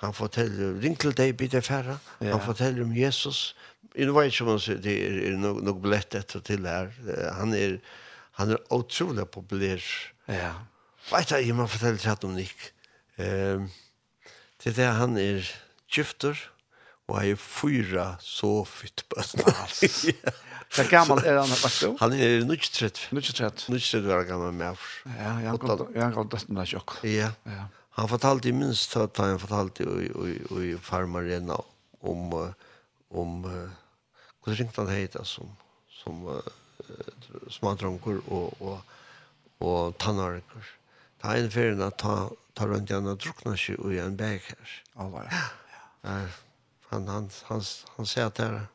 han 0.00 0.14
forteller, 0.16 0.78
ring 0.80 0.96
til 1.00 1.12
deg, 1.16 1.34
blir 1.36 1.60
færre, 1.60 1.98
han 2.22 2.40
forteller 2.40 2.86
om 2.86 2.94
Jesus. 2.96 3.50
Jeg 3.94 4.14
vet 4.14 4.32
ikke 4.32 4.46
om 4.46 4.54
han 4.54 4.62
sier, 4.62 4.78
det 4.82 4.94
er, 5.04 5.18
er 5.28 5.36
nok, 5.42 5.60
nok 5.66 5.82
billett 5.84 6.16
etter 6.18 6.40
til 6.42 6.64
her. 6.66 6.88
Han 7.36 7.52
er, 7.54 7.76
han 8.40 8.54
er 8.54 8.62
utrolig 8.74 9.26
populær. 9.34 9.82
Ja. 10.30 10.54
Vet 11.10 11.28
du, 11.34 11.36
jeg 11.42 11.58
må 11.58 11.68
fortelle 11.68 12.00
til 12.00 12.14
at 12.14 12.24
om 12.24 12.32
Nick. 12.38 12.70
Ehm 13.18 13.70
til 14.64 14.72
det 14.78 14.86
han 14.96 15.18
er 15.20 15.44
gifter 15.92 16.38
og 17.04 17.18
har 17.18 17.36
fyra 17.36 18.06
så 18.24 18.62
fytt 18.64 19.04
bøtten 19.12 19.44
alls. 19.50 20.06
Hva 20.74 20.84
gammal 20.88 21.20
er 21.20 21.36
han 21.36 21.50
faktisk 21.52 21.84
jo? 21.84 21.90
Han 22.00 22.14
er 22.16 22.46
nutjetrett. 22.48 23.02
Nutjetrett. 23.14 23.66
Nutjetrett 23.68 24.08
var 24.08 24.24
gammel 24.26 24.54
med 24.56 24.72
av. 24.72 24.86
Ja, 25.04 25.34
jeg 25.44 25.50
har 26.00 26.16
gått 26.16 26.32
døtten 26.32 26.58
av 26.58 26.70
sjokk. 26.70 26.96
Ja. 27.06 27.28
Ja. 27.46 27.66
Han 27.98 28.08
fortalte 28.10 28.50
i 28.50 28.54
minst 28.56 28.96
at 28.98 29.20
han 29.22 29.36
fortalte 29.42 29.84
i 29.84 30.08
i 30.08 30.32
i 30.64 30.72
farmarena 30.82 31.60
om 32.00 32.32
om 33.14 33.36
hva 33.44 34.56
ringte 34.56 34.80
han 34.80 34.90
heit 34.90 35.14
som 35.28 35.52
som 36.00 36.24
uh, 36.26 36.40
smadronker 37.52 38.24
og 38.32 38.64
og 38.64 38.80
og 39.64 39.94
tannarker 40.00 40.72
ta 41.24 41.36
en 41.40 41.50
ferien 41.50 41.82
at 41.82 41.96
ta, 41.98 42.28
ta 42.54 42.68
rundt 42.68 42.90
igjen 42.92 43.08
og 43.08 43.20
drukna 43.24 43.56
seg 43.56 43.80
i 43.88 44.00
en 44.02 44.16
bæk 44.20 44.52
her. 44.52 44.72
Alvar, 45.00 45.28
ja. 45.32 45.44
ja. 46.04 46.16
Han, 46.90 47.08
han, 47.08 47.30
han, 47.48 47.62
han 47.96 48.06
sier 48.06 48.28
at 48.28 48.38
det 48.38 48.66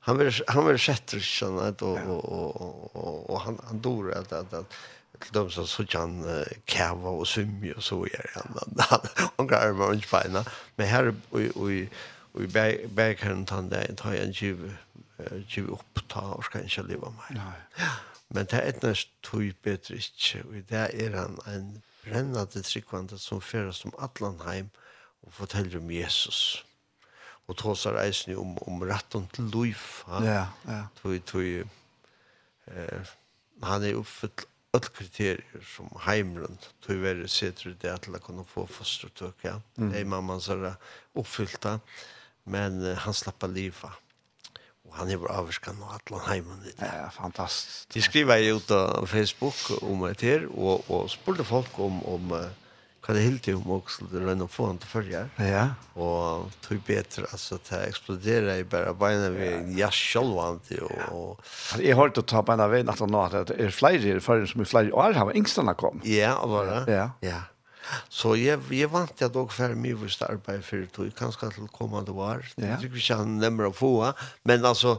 Han 0.00 0.18
vill 0.18 0.32
han 0.48 0.66
vill 0.66 0.78
sätta 0.78 1.20
sig 1.20 1.48
och 1.48 1.82
och 1.82 2.96
och 2.96 3.30
och 3.30 3.40
han 3.40 3.60
han 3.64 3.80
dor 3.80 4.12
att 4.12 4.32
att, 4.32 4.52
att 4.54 4.72
till 5.20 5.32
dem 5.32 5.50
som 5.50 5.66
så 5.66 5.86
kan 5.86 6.44
kava 6.64 7.08
och 7.08 7.28
svimma 7.28 7.74
och 7.76 7.84
så 7.84 8.04
är 8.04 8.30
han. 8.34 8.76
Han 9.36 9.46
går 9.46 9.72
med 9.72 9.88
en 9.88 10.00
fina. 10.00 10.44
Men 10.76 10.86
här 10.86 11.14
och 11.30 11.40
och 11.40 11.70
och 12.32 12.42
i 12.42 12.86
bäkhörn 12.86 13.44
tar 13.44 13.62
det 13.62 13.96
tar 13.96 14.14
en 14.14 14.32
tjuv 14.32 14.76
tjuv 15.46 15.70
upp 15.70 16.08
ta 16.08 16.20
och 16.20 16.44
ska 16.44 16.60
inte 16.60 16.82
leva 16.82 17.08
mer. 17.08 17.42
Nej. 17.76 17.86
Men 18.28 18.46
det 18.46 18.56
är 18.56 18.68
ett 18.68 18.82
näst 18.82 19.08
tog 19.20 19.54
bättre 19.62 19.94
inte. 19.94 20.48
Och 20.48 20.54
det 20.68 21.04
är 21.06 21.16
han 21.16 21.40
en 21.46 21.82
brennande 22.04 22.62
tryggvande 22.62 23.18
som 23.18 23.40
fyrir 23.40 23.72
som 23.76 23.94
allan 23.98 24.40
heim 24.46 24.70
og 25.26 25.32
forteller 25.36 25.78
om 25.78 25.90
Jesus. 25.90 26.64
Og 27.48 27.56
tåsar 27.58 27.98
eisen 28.04 28.36
om, 28.38 28.54
om 28.68 28.82
retten 28.86 29.26
til 29.34 29.50
liv. 29.54 29.80
Ja, 30.22 30.46
ja. 30.68 30.84
Tui, 31.00 31.18
tui, 31.26 31.64
eh, 32.70 33.12
han 33.66 33.84
er 33.84 33.98
oppfyllt 33.98 34.46
all 34.70 34.86
kriterier 34.94 35.64
som 35.66 35.90
heimren 36.04 36.58
tui 36.84 37.00
være 37.02 37.26
seter 37.28 37.74
det 37.82 37.96
til 38.04 38.14
å 38.14 38.22
kunne 38.22 38.46
få 38.46 38.68
fostertøk. 38.70 39.42
Ja. 39.44 39.56
Mm. 39.76 39.90
Det 39.90 40.00
er 40.00 40.10
mamman 40.12 40.42
som 40.44 40.62
er 40.64 40.78
men 42.50 42.80
eh, 42.84 42.98
han 43.04 43.14
slappa 43.14 43.50
livet. 43.50 43.98
Og 44.90 44.96
han 44.98 45.12
er 45.14 45.20
bra 45.22 45.38
avskan 45.40 45.78
og 45.86 45.94
atlan 45.94 46.24
heimen 46.26 46.64
ditt. 46.66 46.80
Ja, 46.82 47.06
fantastisk. 47.14 47.86
De 47.94 48.02
skriver 48.02 48.40
jeg 48.42 48.58
ut 48.58 48.72
av 48.74 49.06
Facebook 49.10 49.82
om 49.86 50.02
et 50.10 50.24
her, 50.26 50.48
og, 50.50 50.88
og 50.90 51.06
spurte 51.12 51.46
folk 51.46 51.78
om, 51.78 52.02
om 52.10 52.34
hva 53.00 53.14
det 53.16 53.22
hilti 53.24 53.52
om 53.56 53.70
også, 53.78 54.06
det 54.12 54.20
rønne 54.20 54.44
å 54.44 54.50
få 54.50 54.66
han 54.68 54.80
til 54.80 54.90
følge. 54.90 55.22
Ja. 55.40 55.62
Og 55.96 56.50
tog 56.64 56.82
bedre, 56.86 57.24
altså, 57.32 57.56
det 57.70 57.80
eksploderer 57.88 58.60
i 58.60 58.66
bare 58.68 58.92
beina 58.98 59.30
ved 59.32 59.70
ja. 59.72 59.86
jasjolvant, 59.86 60.68
og... 60.84 61.38
Ja. 61.40 61.80
Jeg 61.80 61.96
har 61.96 62.02
hørt 62.02 62.20
å 62.20 62.26
ta 62.28 62.44
beina 62.46 62.68
ved 62.70 62.90
at 62.92 63.00
han 63.00 63.14
nå, 63.14 63.22
at 63.30 63.50
det 63.50 63.56
er 63.56 63.72
flere 63.74 64.18
i 64.18 64.24
følge 64.24 64.50
som 64.52 64.64
er 64.64 64.68
flere 64.68 64.92
år, 64.92 65.16
har 65.16 65.30
var 65.30 65.38
yngstene 65.38 65.74
kom. 65.80 66.02
Ja, 66.04 66.36
det 66.42 66.52
var 66.52 66.70
det. 66.70 66.82
Ja. 66.92 67.06
ja. 67.24 67.40
Så 68.08 68.34
jeg, 68.38 68.60
jeg 68.70 68.92
vant 68.92 69.16
til 69.16 69.28
at 69.28 69.34
dere 69.34 69.54
færre 69.54 69.78
mye 69.78 69.98
hvis 70.00 70.18
det 70.20 70.28
arbeidet 70.30 70.64
for 70.64 70.84
det 70.84 70.92
tog, 70.92 71.14
kanskje 71.18 71.50
til 71.54 71.72
kommende 71.74 72.12
år. 72.12 72.44
Det 72.56 72.68
er 72.68 72.84
ikke 72.86 73.16
han 73.22 73.38
nemmer 73.42 73.70
å 73.70 73.74
få, 73.74 74.12
men 74.48 74.64
altså, 74.64 74.98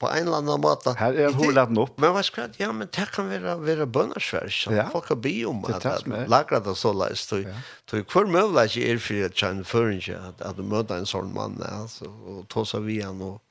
på 0.00 0.08
en 0.08 0.24
eller 0.24 0.40
annen 0.40 0.62
måte. 0.64 0.94
Her 0.96 1.16
er 1.26 1.34
hur 1.36 1.58
opp. 1.82 1.98
Men 2.00 2.14
vad 2.16 2.24
ska 2.24 2.48
ja 2.56 2.72
men 2.72 2.88
det 2.88 3.06
kan 3.12 3.28
vara 3.28 3.56
vara 3.56 3.86
bönnersvärs. 3.86 4.66
Ja. 4.70 4.88
Folk 4.92 5.08
har 5.08 5.16
be 5.16 5.44
om 5.44 5.64
att 5.64 6.06
lagra 6.28 6.60
det 6.60 6.74
så 6.74 6.92
läs 6.92 7.26
då. 7.28 7.42
Då 7.90 8.04
kvar 8.04 8.24
möjligt 8.24 8.76
är 8.76 8.98
för 8.98 9.26
att 9.26 9.36
chan 9.36 9.64
förringe 9.64 10.18
att 10.18 10.42
att 10.42 10.56
möta 10.56 10.96
en 10.96 11.06
sån 11.06 11.34
man 11.34 11.62
alltså 11.62 12.04
och 12.04 12.48
ta 12.48 12.64
sig 12.64 12.80
vi 12.80 13.02
han 13.02 13.20
och 13.22 13.42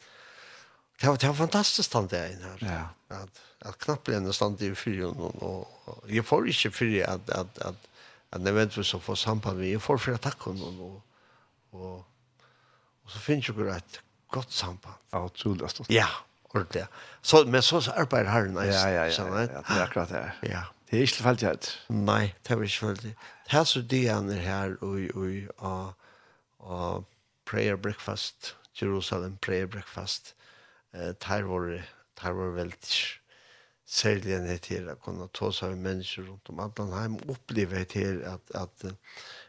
det 1.02 1.08
var 1.08 1.18
det 1.18 1.28
var 1.28 1.34
fantastiskt 1.34 1.90
stand 1.90 2.10
där 2.10 2.28
inne 2.28 2.46
här. 2.60 2.90
Ja. 3.10 3.16
Att 3.16 3.42
att 3.60 3.78
knappt 3.78 4.10
en 4.10 4.34
stand 4.34 4.62
i 4.62 4.76
fyren 4.76 5.12
och 5.16 5.68
jag 6.08 6.26
får 6.26 6.48
inte 6.48 6.72
för 6.72 7.04
att 7.04 7.30
att 7.30 7.60
att 7.60 7.88
at 8.32 8.78
vi 8.78 8.84
så 8.84 9.00
får 9.00 9.16
samband 9.16 9.58
med. 9.58 9.68
Jeg 9.68 9.82
får 9.82 9.98
flere 9.98 10.18
takk 10.18 10.48
om 10.48 10.56
noen, 10.56 10.80
og, 10.80 11.02
og, 11.72 12.06
og 13.04 13.12
så 13.12 13.20
finnes 13.20 13.50
jo 13.50 13.68
et 13.68 14.02
godt 14.32 14.54
samband. 14.54 14.96
Ja, 15.14 15.24
utrolig 15.26 15.70
stort. 15.70 15.90
Ja, 15.90 16.08
ordentlig. 16.54 16.86
Så, 17.22 17.46
men 17.46 17.62
så 17.62 17.82
så 17.82 17.92
arbeider 17.92 18.32
herren, 18.32 18.56
ja, 18.56 18.64
ja, 18.64 18.88
ja, 18.90 19.06
ja, 19.06 19.26
ja, 19.28 19.40
ja, 19.42 19.62
det 19.62 19.78
er 19.78 19.84
akkurat 19.84 20.10
det. 20.10 20.16
her. 20.24 20.44
Ja. 20.44 20.64
Det 20.90 20.98
er 20.98 21.02
ikke 21.06 21.14
tilfeldighet. 21.20 21.68
Nei, 21.90 22.34
det 22.44 22.52
er 22.52 22.62
ikke 22.62 22.74
tilfeldig. 22.74 23.16
Det 23.46 23.58
er 23.60 23.64
så 23.64 23.82
de 23.82 24.08
er 24.08 24.32
her, 24.42 24.76
og, 24.82 25.00
og, 25.16 25.34
og, 25.58 25.94
og 26.60 27.06
prayer 27.46 27.76
breakfast, 27.76 28.56
Jerusalem 28.82 29.38
prayer 29.42 29.68
breakfast, 29.68 30.34
eh, 30.94 31.14
tar 31.22 31.46
våre, 31.46 31.84
tar 32.18 32.34
våre 32.34 32.56
veldig 32.56 33.19
særlig 33.90 34.36
enn 34.38 34.46
det 34.46 34.60
til 34.68 34.90
å 34.92 34.96
kunne 35.02 35.26
ta 35.34 35.50
seg 35.56 35.74
med 35.74 35.86
mennesker 35.88 36.28
rundt 36.28 36.50
om 36.52 36.60
Adlanheim 36.62 37.16
och 37.16 37.30
oppleve 37.34 37.86
till 37.86 38.24
att, 38.26 38.52
at, 38.52 38.86
at, 38.86 38.96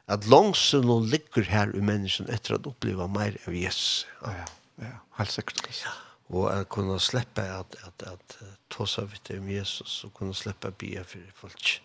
att 0.07 0.27
långsen 0.27 0.91
och 0.91 1.03
ligger 1.03 1.43
her 1.43 1.77
i 1.77 1.81
mennesken 1.81 2.29
etter 2.29 2.55
att 2.55 2.67
oppleve 2.67 3.09
mer 3.09 3.37
av 3.47 3.55
Jesus. 3.55 4.07
Ja, 4.23 4.33
ja, 4.39 4.47
ja. 4.77 4.97
helt 5.11 5.31
sikkert. 5.31 5.85
Ja. 5.85 5.93
Og 6.27 6.53
att 6.53 6.69
kunne 6.69 7.01
slippe 7.01 7.43
at, 7.43 7.77
at, 7.85 8.03
at 8.03 8.39
ta 8.69 8.87
sig 8.87 9.05
av 9.05 9.39
om 9.39 9.49
Jesus 9.51 10.05
og 10.05 10.15
kunne 10.15 10.35
slippe 10.35 10.69
å 10.69 10.77
be 10.79 11.05
for 11.05 11.33
folk. 11.35 11.83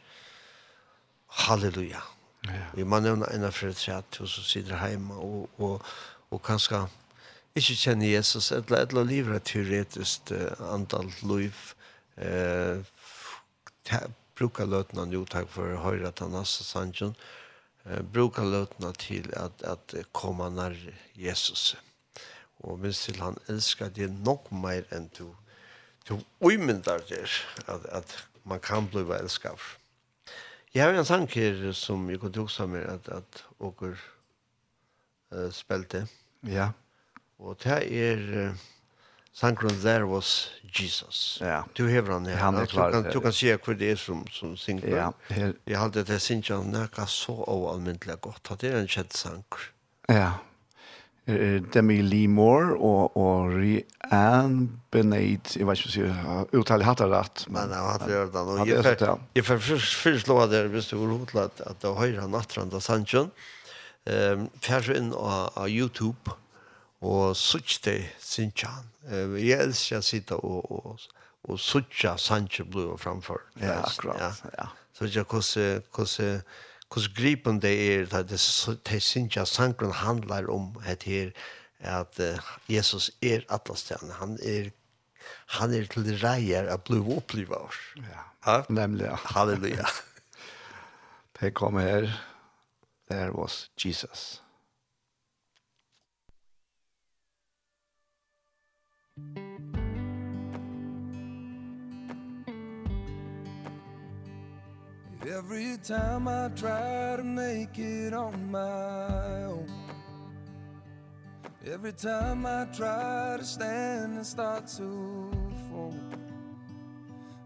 Halleluja. 1.27 2.03
Ja. 2.45 2.67
Vi 2.75 2.85
må 2.85 2.99
nevne 2.99 3.27
en 3.33 3.43
av 3.43 3.51
flere 3.51 3.73
företrädet 3.73 4.21
och 4.21 4.29
så 4.29 4.41
sitter 4.41 4.87
hjemme, 4.87 5.13
og, 5.13 5.49
og, 5.57 5.81
og 6.31 6.41
kanskje 6.43 6.85
ikke 7.55 7.75
kjenne 7.75 8.07
Jesus 8.07 8.51
eller, 8.51 8.85
eller 8.85 9.03
livet 9.03 9.35
ett 9.35 9.45
teoretiskt 9.45 10.31
uh, 10.31 10.71
antall 10.71 11.11
liv. 11.23 11.51
Mm 11.51 11.84
eh 12.15 12.77
brukar 14.35 14.65
lötna 14.65 15.05
nu 15.05 15.25
tack 15.25 15.49
för 15.49 15.75
höra 15.75 16.11
tanas 16.11 16.49
sanjon 16.49 17.15
eh 17.83 18.01
brukar 18.01 18.45
lötna 18.45 18.93
till 18.93 19.33
att 19.33 19.63
att 19.63 19.93
komma 20.11 20.49
när 20.49 20.99
Jesus 21.13 21.77
och 22.57 22.79
minst 22.79 23.05
till 23.05 23.21
han 23.21 23.39
älskar 23.47 23.89
det 23.95 24.07
nog 24.07 24.51
mer 24.51 24.85
än 24.89 25.09
du 25.17 25.35
du 26.07 26.19
uimyndar 26.39 27.01
det 27.09 27.27
att 27.65 27.85
att 27.85 28.17
man 28.43 28.59
kan 28.59 28.87
bli 28.87 29.01
älskad 29.01 29.59
Jag 30.71 30.85
har 30.85 30.93
en 30.93 31.05
tanke 31.05 31.73
som 31.73 32.09
jag 32.09 32.21
kunde 32.21 32.39
också 32.39 32.67
med 32.67 32.85
att 32.85 33.09
att 33.09 33.43
åker 33.57 33.99
eh 35.31 35.49
spelte. 35.49 36.07
Ja. 36.41 36.73
Och 37.37 37.57
det 37.63 37.93
är 37.93 38.17
uh, 38.17 38.53
Sankron 39.35 39.81
there 39.81 40.05
was 40.07 40.49
Jesus. 40.79 41.39
Ja. 41.41 41.65
Du 41.73 41.87
hever 41.87 42.13
han 42.13 42.25
her. 42.25 42.37
Han 42.37 42.55
er 42.55 42.65
klar. 42.65 42.91
Du 42.91 43.01
kan, 43.01 43.11
du 43.11 43.19
kan 43.19 43.33
se 43.35 43.51
hva 43.51 43.73
det 43.75 43.91
er 43.91 43.99
som, 43.99 44.23
som 44.31 44.55
synger. 44.55 44.87
Ja. 44.95 45.09
Her. 45.27 45.53
Jeg 45.67 45.79
hadde 45.79 46.03
det 46.07 46.21
synes 46.23 46.49
jeg 46.49 46.67
nekka 46.71 47.03
så 47.11 47.35
overalmyndelig 47.43 48.15
godt. 48.23 48.53
Det 48.61 48.71
er 48.71 48.79
en 48.79 48.87
kjent 48.87 49.17
sanker. 49.17 49.71
Ja. 50.07 50.37
Demi 51.73 51.97
Lee 52.05 52.29
Moore 52.29 52.77
og, 52.77 53.17
og 53.17 53.51
Rianne 53.57 54.69
Benaid. 54.93 55.55
jeg 55.57 55.67
vet 55.67 55.83
ikke 55.83 56.05
hva 56.05 56.37
jeg 56.37 56.61
uttaler 56.61 56.85
hatt 56.85 57.01
det 57.01 57.09
rett. 57.11 57.45
Men 57.49 57.73
jeg 57.73 57.89
hadde 57.89 58.09
gjort 58.13 58.33
det 58.35 58.45
rett. 58.45 58.61
Og 58.61 58.69
jeg, 58.69 58.99
jeg, 59.01 59.27
jeg 59.35 59.47
får 59.49 59.61
først 60.05 60.31
lov 60.31 60.45
det 60.53 60.63
hvis 60.71 60.91
du 60.93 60.95
går 61.01 61.15
ut 61.25 61.35
at 61.41 61.59
det 61.81 61.89
var 61.89 61.99
høyre 62.05 62.29
nattrand 62.31 62.77
av 62.77 62.85
Sanchon. 62.85 63.33
Um, 64.05 64.47
Færre 64.61 64.95
inn 64.95 65.11
av 65.17 65.65
YouTube 65.67 66.37
og 67.05 67.35
suttje 67.37 67.99
sinchan. 68.21 68.89
Jeg 69.37 69.59
elsker 69.61 70.01
å 70.01 70.05
sitte 70.05 70.37
og, 70.41 70.71
og, 70.73 71.03
og 71.45 71.59
suttje 71.61 72.15
sanche 72.21 72.65
blod 72.65 72.97
framfor. 73.03 73.43
Ja, 73.61 73.83
akkurat. 73.85 74.41
Ja. 74.57 74.69
så 74.95 75.05
Suttje 75.05 75.25
kos 75.29 75.51
kos 75.93 76.19
hvordan 76.95 77.13
gripen 77.17 77.59
det 77.59 77.73
er, 77.75 78.07
at 78.15 78.29
det, 78.29 78.39
det 78.87 79.01
sinja 79.03 79.45
sankron 79.45 79.91
handlar 79.91 80.49
om 80.53 80.75
et 80.87 81.03
her, 81.03 81.31
at 81.79 82.19
uh, 82.21 82.53
Jesus 82.69 83.11
er 83.21 83.43
atlastan. 83.49 84.13
Han 84.21 84.37
er 84.41 84.71
han 85.57 85.73
er 85.73 85.87
til 85.89 86.07
reier 86.21 86.69
at 86.69 86.83
blue 86.85 87.17
oppliva. 87.17 87.65
Ja, 87.97 88.23
ja? 88.45 88.61
nemlig. 88.69 89.05
Ja. 89.05 89.17
Halleluja. 89.35 89.85
det 91.39 91.53
kommer 91.53 91.81
her. 91.81 92.09
There 93.09 93.31
was 93.33 93.69
Jesus. 93.77 94.41
Every 105.27 105.77
time 105.77 106.27
I 106.27 106.49
try 106.49 107.15
to 107.17 107.23
make 107.23 107.79
it 107.79 108.13
on 108.13 108.51
my 108.51 109.43
own 109.45 109.67
Every 111.65 111.93
time 111.93 112.45
I 112.45 112.65
try 112.65 113.37
to 113.39 113.43
stand 113.43 114.17
and 114.17 114.25
start 114.25 114.67
to 114.77 115.31
fall 115.71 115.95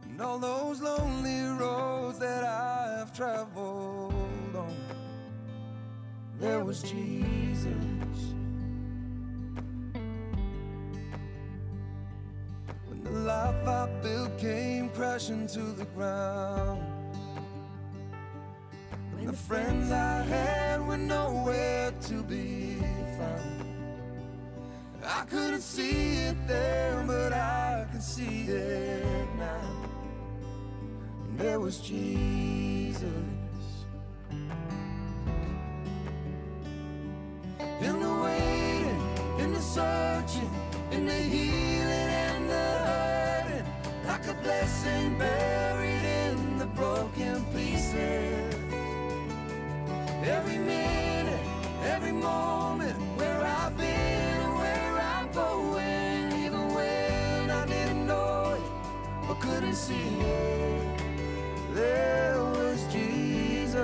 And 0.03 0.21
all 0.21 0.39
those 0.39 0.81
lonely 0.81 1.41
roads 1.57 2.19
that 2.19 2.43
I 2.43 2.97
have 2.97 3.15
traveled 3.15 4.55
on 4.57 4.75
There 6.37 6.65
was 6.65 6.81
Jesus. 6.81 7.39
The 13.09 13.19
life 13.21 13.67
I 13.67 13.89
built 14.03 14.37
came 14.37 14.89
crashing 14.89 15.47
to 15.47 15.59
the 15.59 15.85
ground. 15.95 16.83
When 19.13 19.25
the 19.25 19.33
friends 19.33 19.91
I 19.91 20.21
had 20.21 20.87
were 20.87 20.95
nowhere 20.97 21.91
to 22.07 22.21
be 22.21 22.75
found. 23.17 23.65
I 25.03 25.25
couldn't 25.25 25.61
see 25.61 26.17
it 26.17 26.35
then, 26.47 27.07
but 27.07 27.33
I 27.33 27.87
can 27.89 27.99
see 27.99 28.43
it 28.43 29.27
now. 29.39 29.91
And 31.25 31.39
there 31.39 31.59
was 31.59 31.79
Jesus. 31.79 33.03
In 37.81 37.99
the 38.01 38.13
waiting, 38.23 39.01
in 39.39 39.53
the 39.53 39.61
searching, 39.61 40.51
in 40.91 41.07
the 41.07 41.13
healing 41.13 42.08
like 44.19 44.37
a 44.37 44.41
blessing 44.41 45.17
buried 45.17 46.03
in 46.03 46.57
the 46.57 46.65
broken 46.65 47.43
pieces. 47.53 48.55
Every 50.23 50.57
minute 50.57 51.39
every 51.83 52.11
moment 52.11 52.97
where 53.17 53.41
I've 53.41 53.77
been 53.77 53.87
and 53.87 54.53
where 54.55 54.97
I'm 54.99 55.31
going 55.31 56.45
even 56.45 56.73
when 56.73 57.49
I 57.49 57.65
didn't 57.65 58.05
know 58.05 58.57
it 58.57 59.29
or 59.29 59.35
couldn't 59.35 59.75
see 59.75 59.93
it 59.93 60.99
there 61.73 62.35
was 62.37 62.83
Jesus. 62.91 63.75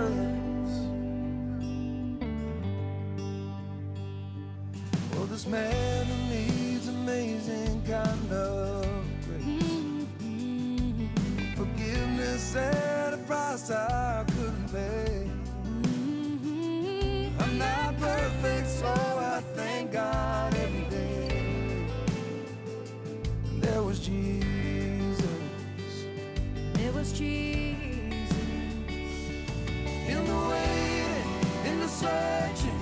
Well 5.14 5.26
this 5.28 5.46
man 5.48 6.06
who 6.06 6.36
needs 6.36 6.90
amazing 6.90 7.82
conduct 7.88 8.75
is 12.36 12.56
at 12.58 13.14
a 13.14 13.18
price 13.18 13.72
I 13.72 14.26
couldn't 14.36 14.70
pay. 14.70 15.30
I'm 17.40 17.58
not 17.58 17.98
perfect 17.98 18.68
so 18.68 18.88
I 18.88 19.42
thank 19.56 19.94
God 19.94 20.54
every 20.56 20.86
day. 20.90 21.88
And 23.46 23.62
There 23.64 23.82
was 23.82 24.00
Jesus. 24.00 25.26
There 26.74 26.92
was 26.92 27.14
Jesus. 27.14 28.32
In 30.14 30.26
the 30.32 30.40
waiting, 30.52 31.32
in 31.70 31.80
the 31.80 31.88
searching 31.88 32.75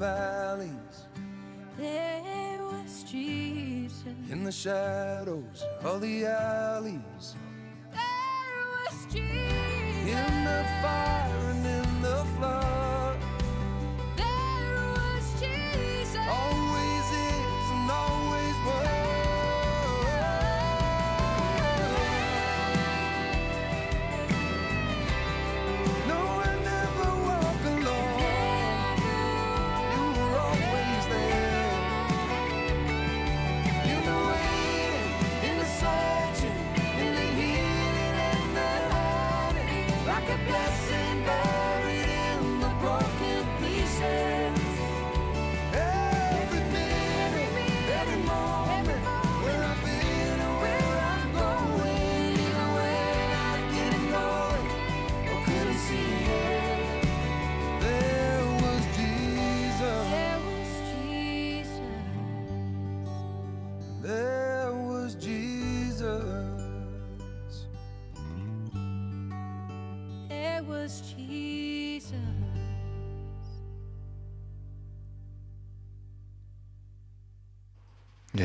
valleys. 0.00 0.96
There 1.76 2.58
was 2.72 3.04
Jesus. 3.04 4.16
In 4.30 4.44
the 4.44 4.52
shadows 4.52 5.62
of 5.84 6.00
the 6.00 6.24
alleys. 6.24 7.34
There 7.92 8.62
was 8.72 8.96
Jesus. 9.12 10.10
In 10.18 10.44
the 10.48 10.62
fire 10.80 11.42
and 11.52 11.66
in 11.66 12.02
the 12.02 12.24
flood. 12.36 13.18
There 14.16 14.86
was 14.96 15.24
Jesus. 15.38 16.16
Oh 16.16 16.59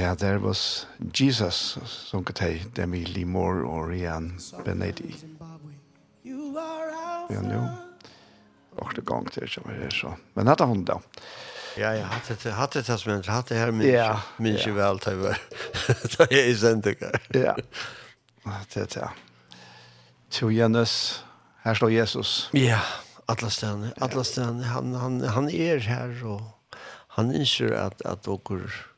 yeah, 0.06 0.15
there 0.15 0.40
was 0.40 0.86
Jesus, 1.14 1.77
som 1.84 2.23
kan 2.23 2.36
ta 2.36 2.45
Demi 2.76 3.06
Lee 3.06 3.26
Moore 3.26 3.65
og 3.65 3.90
Rian 3.90 4.40
Benedi. 4.65 5.15
Ja, 7.30 7.41
nu. 7.41 7.68
Och 8.76 8.94
det 8.95 9.02
gång 9.02 9.26
till 9.26 9.49
som 9.49 9.64
är 9.69 9.90
så. 9.90 10.15
Men 10.34 10.48
hade 10.48 10.64
hon 10.64 10.86
då. 10.86 11.02
Ja, 11.77 11.95
jag 11.95 12.06
hade 12.06 12.36
det 12.44 12.52
hade 12.52 12.82
det 12.82 12.98
som 12.98 13.11
jag 13.11 13.23
hade 13.23 13.56
här 13.56 13.72
min 13.72 13.94
ja, 13.94 14.22
min 14.38 14.57
ja. 14.65 14.73
väl 14.73 14.99
över. 15.06 15.38
Så 16.10 16.22
jag 16.30 16.34
är 16.34 16.56
sändiga. 16.56 17.11
Ja. 17.27 17.56
Det 18.73 18.95
ja. 18.95 19.11
Till 20.30 20.52
Janus. 20.52 21.23
Här 21.61 21.76
står 21.76 21.91
Jesus. 21.91 22.49
Ja, 22.52 22.80
alla 23.26 23.49
ställen. 23.49 23.94
Alla 23.98 24.23
ställen. 24.23 24.64
Han 24.64 24.94
han 24.94 25.22
han 25.22 25.49
är 25.49 25.77
här 25.77 26.26
och 26.26 26.41
han 27.07 27.36
inser 27.36 27.72
att 27.72 28.02
att 28.02 28.27
åker 28.27 28.95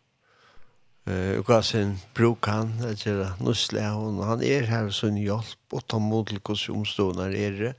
Eh, 1.07 1.39
och 1.39 1.65
sin 1.65 1.97
bruk 2.13 2.47
han, 2.47 2.79
eller 2.79 3.43
nussle 3.43 3.81
han, 3.81 4.43
är 4.43 4.61
här 4.61 4.89
så 4.89 5.07
en 5.07 5.17
hjälp 5.17 5.57
och 5.69 5.87
ta 5.87 5.99
mod 5.99 6.27
till 6.27 6.39
hvordan 6.39 6.75
omstående 6.75 7.37
er 7.37 7.51
det. 7.51 7.73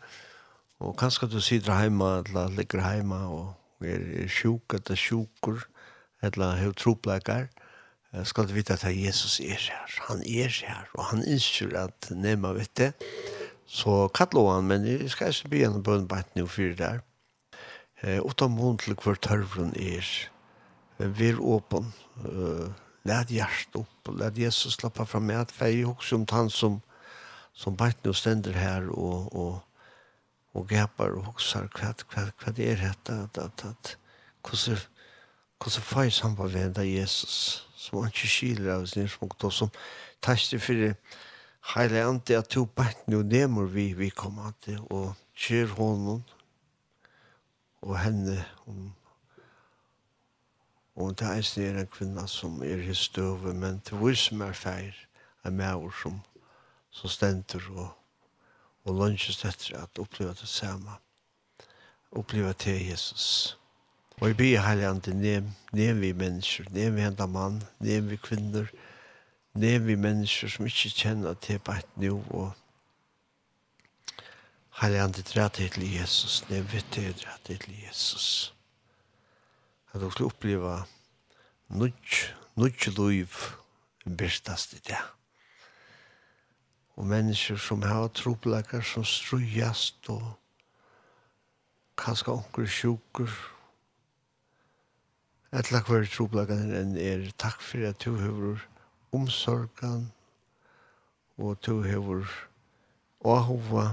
Och 0.79 0.99
kanske 0.99 1.27
du 1.27 1.41
sitter 1.41 1.73
hemma 1.73 2.19
eller 2.19 2.49
ligger 2.49 2.79
hemma 2.79 3.27
och 3.29 3.55
är 3.81 4.23
er 4.23 4.29
sjuk, 4.29 4.75
eller 4.75 4.97
sjuker, 4.97 5.67
eller 6.23 6.57
har 6.57 6.73
troplekker. 6.73 7.49
Eh, 8.15 8.25
ska 8.25 8.43
du 8.43 8.53
veta 8.53 8.75
att 8.75 8.95
Jesus 8.95 9.41
är 9.41 9.71
här. 9.71 9.99
han 10.09 10.23
är 10.23 10.67
här 10.67 10.89
och 10.95 11.05
han 11.05 11.23
ønsker 11.23 11.77
att 11.77 12.11
nämna 12.11 12.53
vet 12.53 12.75
det. 12.75 12.93
Så 13.67 14.09
kallar 14.09 14.55
han, 14.55 14.67
men 14.67 14.87
jeg 14.87 15.11
skal 15.11 15.29
ikke 15.29 15.49
begynne 15.49 15.75
en 15.77 16.01
en 16.01 16.09
bant 16.09 16.37
nå 16.37 16.47
for 16.47 16.63
det 16.63 16.79
der. 16.79 17.01
Eh, 18.03 18.21
og 18.21 18.37
ta 18.37 18.49
mot 18.49 18.81
til 18.81 18.95
hver 18.95 19.15
tørvren 19.15 19.75
er. 19.77 20.29
Vær 20.99 21.41
åpen, 21.41 21.93
eh, 22.25 22.88
Lät 23.09 23.31
hjärst 23.31 23.69
upp 23.73 24.09
och 24.09 24.19
lät 24.19 24.37
Jesus 24.37 24.75
slappa 24.75 25.07
fram 25.07 25.27
med 25.27 25.41
att 25.41 25.53
fej 25.53 25.85
också 25.85 26.17
om 26.17 26.27
han 26.31 26.51
som 26.51 26.81
som 27.53 27.77
bänt 27.77 28.05
nu 28.05 28.13
ständer 28.15 28.53
här 28.53 28.89
och 28.89 29.33
och 29.43 29.59
och 30.53 30.69
gapar 30.69 31.09
och 31.09 31.25
hoxar 31.25 31.69
kvad 31.69 32.09
kvad 32.09 32.37
kvad 32.37 32.55
det 32.55 32.73
är 32.73 32.77
detta 32.77 33.15
att 33.15 33.39
att 33.39 33.65
att 33.65 33.97
hur 34.67 34.81
hur 35.65 35.81
fej 35.81 36.11
som 36.11 36.37
på 36.37 36.47
vända 36.47 36.85
Jesus 36.85 37.65
som 37.77 38.03
han 38.03 38.11
kyler 38.13 38.71
av 38.71 38.87
sin 38.87 39.09
smukt 39.09 39.45
och 39.45 39.53
som 39.53 39.71
tackar 40.21 40.59
för 40.59 40.75
det 40.75 40.97
Heile 41.75 42.05
ante 42.05 42.39
at 42.39 42.49
to 42.49 42.65
bætt 42.65 43.07
nu 43.07 43.23
nemur 43.23 43.67
vi 43.67 43.93
vi 43.95 44.09
kom 44.11 44.39
ante 44.39 44.79
og 44.91 45.15
kjør 45.37 45.67
honom 45.77 46.23
og 47.83 47.99
henne 47.99 48.45
om 48.67 48.95
Og 50.99 51.19
det 51.19 51.27
er 51.27 51.69
en 51.71 51.77
en 51.79 51.87
kvinna 51.87 52.27
som 52.27 52.63
er 52.63 52.91
i 52.91 52.95
støve, 52.95 53.55
men 53.55 53.81
til 53.81 53.99
vi 53.99 54.15
som 54.15 54.41
er 54.41 54.53
feir, 54.53 54.95
er 55.45 55.51
med 55.51 55.75
og 55.75 55.93
som, 56.03 56.21
som 56.91 57.11
stenter 57.11 57.63
og, 57.71 57.93
og 58.85 58.95
lønnes 58.95 59.45
etter 59.45 59.79
at 59.79 59.99
oppleva 59.99 60.33
det 60.33 60.49
samme. 60.49 60.91
Oppleva 62.13 62.53
til 62.53 62.89
Jesus. 62.89 63.59
Og 64.21 64.29
jeg 64.29 64.37
blir 64.37 64.61
heilig 64.61 64.87
an 64.89 65.01
til 65.01 65.17
nem, 65.17 65.55
nem 65.73 66.01
vi 66.01 66.13
mennesker, 66.13 66.65
nem 66.71 66.97
vi 66.97 67.07
enda 67.07 67.27
mann, 67.27 67.63
nem 67.79 68.11
vi 68.11 68.17
kvinner, 68.17 68.67
nem 69.55 69.87
vi 69.87 69.95
mennesker 69.95 70.49
som 70.49 70.67
ikke 70.67 70.91
kjenner 70.91 71.35
til 71.35 71.59
på 71.59 71.79
et 71.79 71.97
nå, 71.97 72.23
og 72.31 72.53
heilig 74.83 75.01
an 75.01 75.13
til 75.13 75.51
til 75.51 75.93
Jesus, 75.95 76.45
nem 76.51 76.67
vi 76.73 76.83
til 76.91 77.15
dretthet 77.15 77.61
til 77.61 77.75
Jesus. 77.87 77.89
Jesus 77.89 78.58
at 79.99 80.05
hun 80.05 80.13
skulle 80.15 80.31
oppleva 80.31 80.75
nudj, 81.75 82.19
nudj 82.55 82.91
liv 82.95 83.35
bestast 84.07 84.77
i 84.77 84.83
det. 84.87 85.01
Og 86.99 87.07
mennesker 87.07 87.59
som 87.59 87.83
har 87.83 88.09
troplegger 88.15 88.83
som 88.83 89.05
strujast 89.05 90.07
og 90.15 90.23
kanskje 91.99 92.35
onker 92.35 92.67
sjuker. 92.71 93.35
Etla 95.59 95.83
hver 95.87 96.07
troplegger 96.15 96.63
enn 96.79 96.95
er 97.01 97.27
takk 97.41 97.63
for 97.65 97.87
at 97.89 97.99
du 98.05 98.15
har 98.19 98.67
omsorgen 99.15 100.11
og 101.39 101.59
du 101.67 101.81
har 101.83 102.37
åhova 103.27 103.89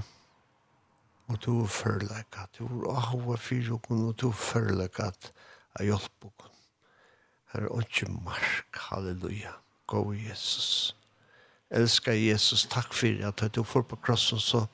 og 1.26 1.42
du 1.42 1.52
har 1.60 1.70
førlegget. 1.70 2.58
Du 2.58 2.66
har 2.68 2.86
åhova 2.94 3.38
fyrir 3.42 3.74
og 3.74 4.14
du 4.20 4.28
har 4.30 4.38
førlegget 4.38 5.32
av 5.76 5.86
hjelp. 5.86 6.44
Her 7.52 7.66
er 7.66 7.82
ikke 7.84 8.10
mark, 8.10 8.78
halleluja. 8.90 9.54
Gå 9.86 10.02
Jesus. 10.14 10.96
Elskar 11.70 12.14
Jesus, 12.18 12.66
takk 12.70 12.94
fyrir 12.94 13.26
at 13.26 13.42
du 13.54 13.62
får 13.64 13.86
på 13.90 13.98
krossen, 14.02 14.38
så 14.42 14.66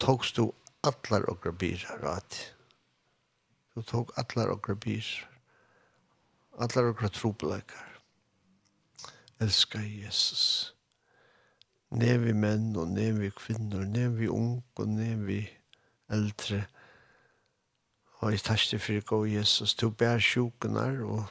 togst 0.00 0.36
du 0.36 0.50
allar 0.84 1.26
og 1.28 1.40
grabirar, 1.40 2.16
at 2.16 2.54
Du 3.74 3.82
tog 3.82 4.10
allar 4.18 4.50
og 4.50 4.62
grabirar. 4.62 5.28
Allar 6.58 6.90
og 6.90 7.12
trobleikar. 7.12 8.00
Elskar 9.40 9.80
Jesus. 9.80 10.74
Nevi 11.90 12.32
menn 12.32 12.76
og 12.76 12.90
nevi 12.90 13.30
kvinner, 13.30 13.86
nevi 13.86 14.28
ung 14.28 14.62
og 14.76 14.88
nevi 14.88 15.46
eldre. 16.10 16.66
Elskar 16.66 16.79
Og 18.20 18.34
jeg 18.34 18.42
takk 18.44 18.64
til 18.68 18.80
for 18.84 19.16
å 19.16 19.20
Jesus, 19.24 19.72
du 19.80 19.86
bær 19.88 20.20
sjukenar, 20.20 20.98
og 21.08 21.22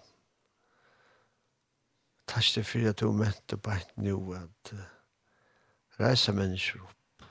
takk 2.25 2.47
til 2.55 2.65
for 2.65 2.89
at 2.89 2.97
du 2.97 3.11
mente 3.13 3.59
på 3.61 3.75
et 3.75 3.91
nå, 4.01 4.15
at 4.33 4.71
uh, 4.73 4.87
reise 5.99 6.33
mennesker 6.33 6.81
opp, 6.81 7.27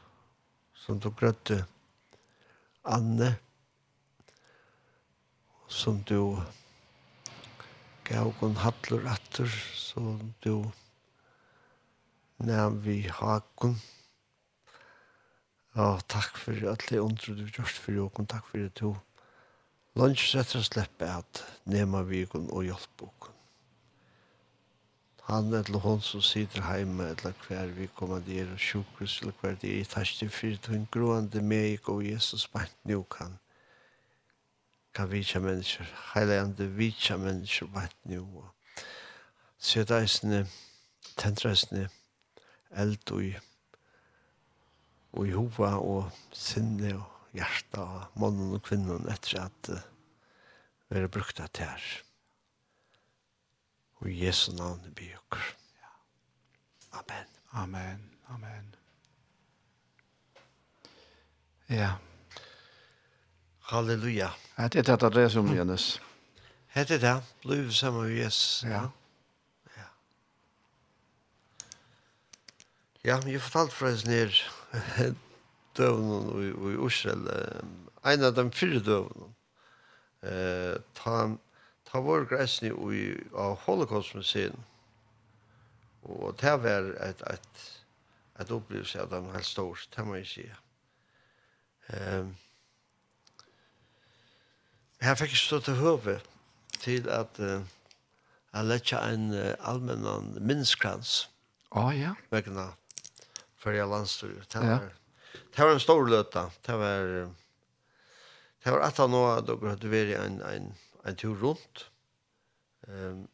som 0.78 1.02
du 1.02 1.10
grøtte 1.10 1.64
Anne, 2.86 3.32
som 5.66 5.98
du 6.06 6.38
gav 8.06 8.30
kon 8.38 8.54
hattlur 8.62 9.10
atter, 9.10 9.50
som 9.74 10.22
du 10.46 10.54
nevn 12.46 12.78
vi 12.86 13.00
hakon, 13.10 13.74
Ja, 15.78 15.92
takk 16.10 16.38
for 16.42 16.56
alle 16.72 16.98
undre 17.04 17.36
du 17.38 17.44
gjørst 17.44 17.76
for 17.78 17.94
jokken. 17.94 18.26
Takk 18.26 18.48
for 18.48 18.64
at 18.66 18.80
du 18.80 18.96
Lunch 19.98 20.28
setter 20.30 20.62
slippe 20.62 21.06
at 21.10 21.40
nema 21.66 22.04
vikon 22.06 22.44
og 22.54 22.68
hjelpbokon. 22.68 23.32
Han 25.26 25.50
eller 25.58 25.78
hon 25.82 25.98
som 26.00 26.22
sitter 26.22 26.62
heima 26.62 27.08
eller 27.16 27.34
hver 27.48 27.72
vi 27.74 27.88
kommanderer 27.96 28.54
sjukhus 28.56 29.16
eller 29.20 29.34
hver 29.40 29.58
det 29.58 29.72
er 29.72 29.80
i 29.80 29.88
tasje 29.90 30.28
fyrt 30.30 30.70
hun 30.70 30.86
groande 30.94 31.42
meg 31.42 31.90
og 31.90 32.06
Jesus 32.06 32.46
bant 32.46 32.78
nå 32.86 33.02
kan 33.10 33.34
kan 34.94 35.10
vitja 35.10 35.42
mennesker, 35.42 35.90
heilande 36.14 36.70
vitja 36.78 37.18
mennesker 37.18 37.66
bant 37.74 37.98
nu 38.06 38.22
og 38.22 38.48
sedaisne 39.58 40.44
tendraisne 41.18 41.88
eld 42.70 43.10
og 43.10 43.26
i 43.32 43.34
og 45.12 45.26
i 45.26 45.34
hova 45.34 45.74
og 45.82 46.10
sinne 46.30 46.94
og 47.02 47.17
hjärta, 47.36 48.08
mannen 48.18 48.56
og 48.56 48.64
kvinnan 48.66 49.08
etter 49.12 49.44
at 49.46 49.72
uh, 49.72 49.86
vi 50.88 51.00
har 51.02 51.10
brukt 51.12 51.36
det 51.36 51.50
tær. 51.58 51.86
Og 54.00 54.10
i 54.10 54.18
Jesu 54.24 54.52
navn 54.56 54.80
vi 54.84 54.94
bygger. 55.02 55.54
Amen. 56.92 57.26
Amen. 57.52 58.10
Amen. 58.28 58.74
Ja. 61.68 61.92
Halleluja. 63.60 64.30
Det 64.56 64.88
er 64.88 64.96
det 64.96 65.14
det 65.14 65.30
som 65.32 65.54
Janus. 65.54 66.00
Det 66.74 66.90
er 66.90 66.98
det. 66.98 67.22
Liv 67.44 67.72
sammen 67.72 68.02
med 68.02 68.16
Jesus. 68.16 68.62
Ja. 68.64 68.88
Ja. 69.76 69.88
Ja, 73.04 73.20
jeg 73.26 73.40
fortalte 73.42 73.74
fra 73.74 73.92
oss 73.92 74.06
nere 74.06 74.32
døvnen 75.78 76.30
i, 76.42 76.48
i 76.50 76.76
Israel, 76.86 77.26
en 78.06 78.24
av 78.24 78.34
de 78.36 78.44
fire 78.54 78.80
døvnen, 78.84 79.34
eh, 80.22 80.76
ta, 80.94 81.16
ta 81.88 82.02
vår 82.04 82.26
greisen 82.30 82.70
i, 82.70 83.02
av 83.34 83.58
Holocaust-museet, 83.66 84.56
og 86.08 86.36
det 86.40 86.54
var 86.62 86.92
et, 87.04 87.22
et, 87.30 87.64
et 88.40 88.52
opplevelse 88.54 89.00
av 89.02 89.10
dem 89.12 89.30
helt 89.34 89.46
stort, 89.46 89.88
det 89.96 90.06
må 90.06 90.18
jeg 90.20 90.30
si. 90.32 90.46
Eh, 91.92 92.30
her 95.04 95.18
fikk 95.18 95.34
jeg 95.34 95.42
stå 95.44 95.60
til 95.62 95.78
høve 95.78 96.18
til 96.78 97.06
at 97.10 97.38
uh, 97.38 97.60
jeg 98.54 98.66
lette 98.66 98.98
en 98.98 99.28
uh, 99.30 99.54
allmennan 99.70 100.32
minnskrans. 100.42 101.28
Å 101.70 101.84
oh, 101.84 101.90
ja. 101.94 102.16
Vegna, 102.34 102.72
før 103.58 103.76
jeg 103.76 103.90
landstod. 103.92 104.40
Det 104.50 104.62
var, 104.62 104.88
ja 104.88 105.07
det 105.56 105.62
var 105.62 105.70
en 105.70 105.80
stor 105.80 106.06
løta. 106.06 106.50
Det 106.66 106.76
var 106.76 107.30
det 108.64 108.70
var 108.70 108.80
att 108.80 108.98
nå 108.98 109.40
då 109.40 109.68
hade 109.68 109.88
vi 109.88 110.14
en 110.14 110.42
en 110.42 110.74
en 111.04 111.16
tur 111.16 111.34
runt. 111.34 111.90
Ehm 112.88 113.28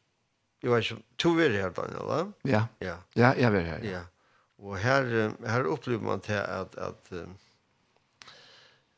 jag 0.65 0.75
vet 0.75 0.91
inte 0.91 1.03
to 1.17 1.35
vi 1.35 1.49
här 1.49 1.71
Daniel, 1.71 2.07
va? 2.07 2.33
Ja. 2.43 2.67
Ja. 2.79 2.97
Ja, 3.13 3.35
jeg 3.37 3.51
vet 3.51 3.67
her. 3.67 3.83
Ja. 3.85 4.01
Och 4.57 4.79
här 4.79 5.33
här 5.47 5.65
upplever 5.65 6.05
man 6.05 6.21
till 6.21 6.35
att 6.35 6.77
att 6.77 7.13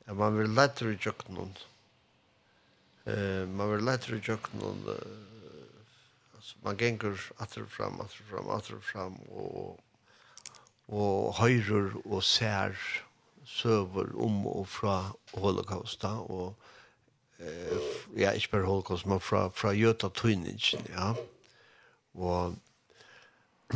at 0.06 0.16
man 0.16 0.36
vill 0.38 0.50
lettere 0.54 0.88
ur 0.88 1.14
noen. 1.28 1.56
Eh 3.04 3.46
man 3.46 3.72
vill 3.72 3.84
lettere 3.84 4.16
ur 4.16 4.38
noen. 4.52 4.84
Uh, 4.88 4.94
alltså 6.34 6.58
man 6.62 6.76
gänger 6.76 7.20
åter 7.38 7.64
fram 7.64 8.00
åter 8.00 8.24
fram 8.30 8.46
åter 8.46 8.80
fram 8.80 9.14
och 9.14 9.80
och 10.86 11.34
höjror 11.34 12.02
och 12.04 12.24
ser 12.24 12.78
søver 13.46 14.22
om 14.22 14.46
og 14.46 14.68
fra 14.68 15.12
holocausta, 15.34 16.08
og 16.08 16.54
eh, 17.38 17.78
ja, 18.18 18.30
ikke 18.30 18.50
bare 18.56 18.66
holocaust, 18.66 19.06
men 19.06 19.20
fra, 19.20 19.48
fra 19.54 19.72
Jøta 19.76 20.08
Tøyningen, 20.08 20.86
ja. 20.90 21.14
Og 22.14 22.56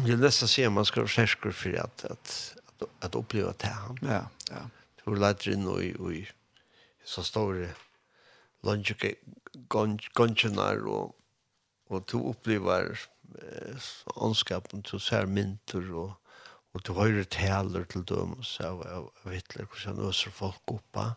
det 0.01 0.13
er 0.15 0.23
nesten 0.23 0.49
sier 0.49 0.71
man 0.73 0.85
skal 0.89 1.09
skjersker 1.11 1.53
for 1.55 1.69
at, 1.83 2.05
at, 2.11 2.55
at, 2.69 2.83
at 3.03 3.17
oppleve 3.19 3.53
det 3.61 3.73
han. 3.75 3.99
Ja, 4.03 4.25
ja. 4.51 4.63
Du 5.01 5.15
leder 5.17 5.53
inn 5.55 5.67
og, 5.69 5.81
og 5.99 6.15
så 7.05 7.23
står 7.27 7.53
det 7.63 7.73
lunsjegåndkjennar 8.67 10.79
og, 10.87 11.15
og 11.91 11.99
du 12.13 12.19
opplever 12.21 12.85
eh, 13.41 13.77
åndskapen, 14.15 14.81
du 14.87 14.99
ser 15.03 15.27
mynter 15.27 15.93
og 15.97 16.11
Og 16.75 16.85
du 16.87 16.93
hører 16.95 17.27
taler 17.27 17.87
til 17.91 18.05
så 18.47 18.69
av, 18.69 18.83
av, 18.87 19.09
av 19.25 19.33
Hitler, 19.35 19.67
hvordan 19.67 19.97
han 19.97 20.11
øser 20.11 20.35
folk 20.35 20.75
oppa. 20.75 21.15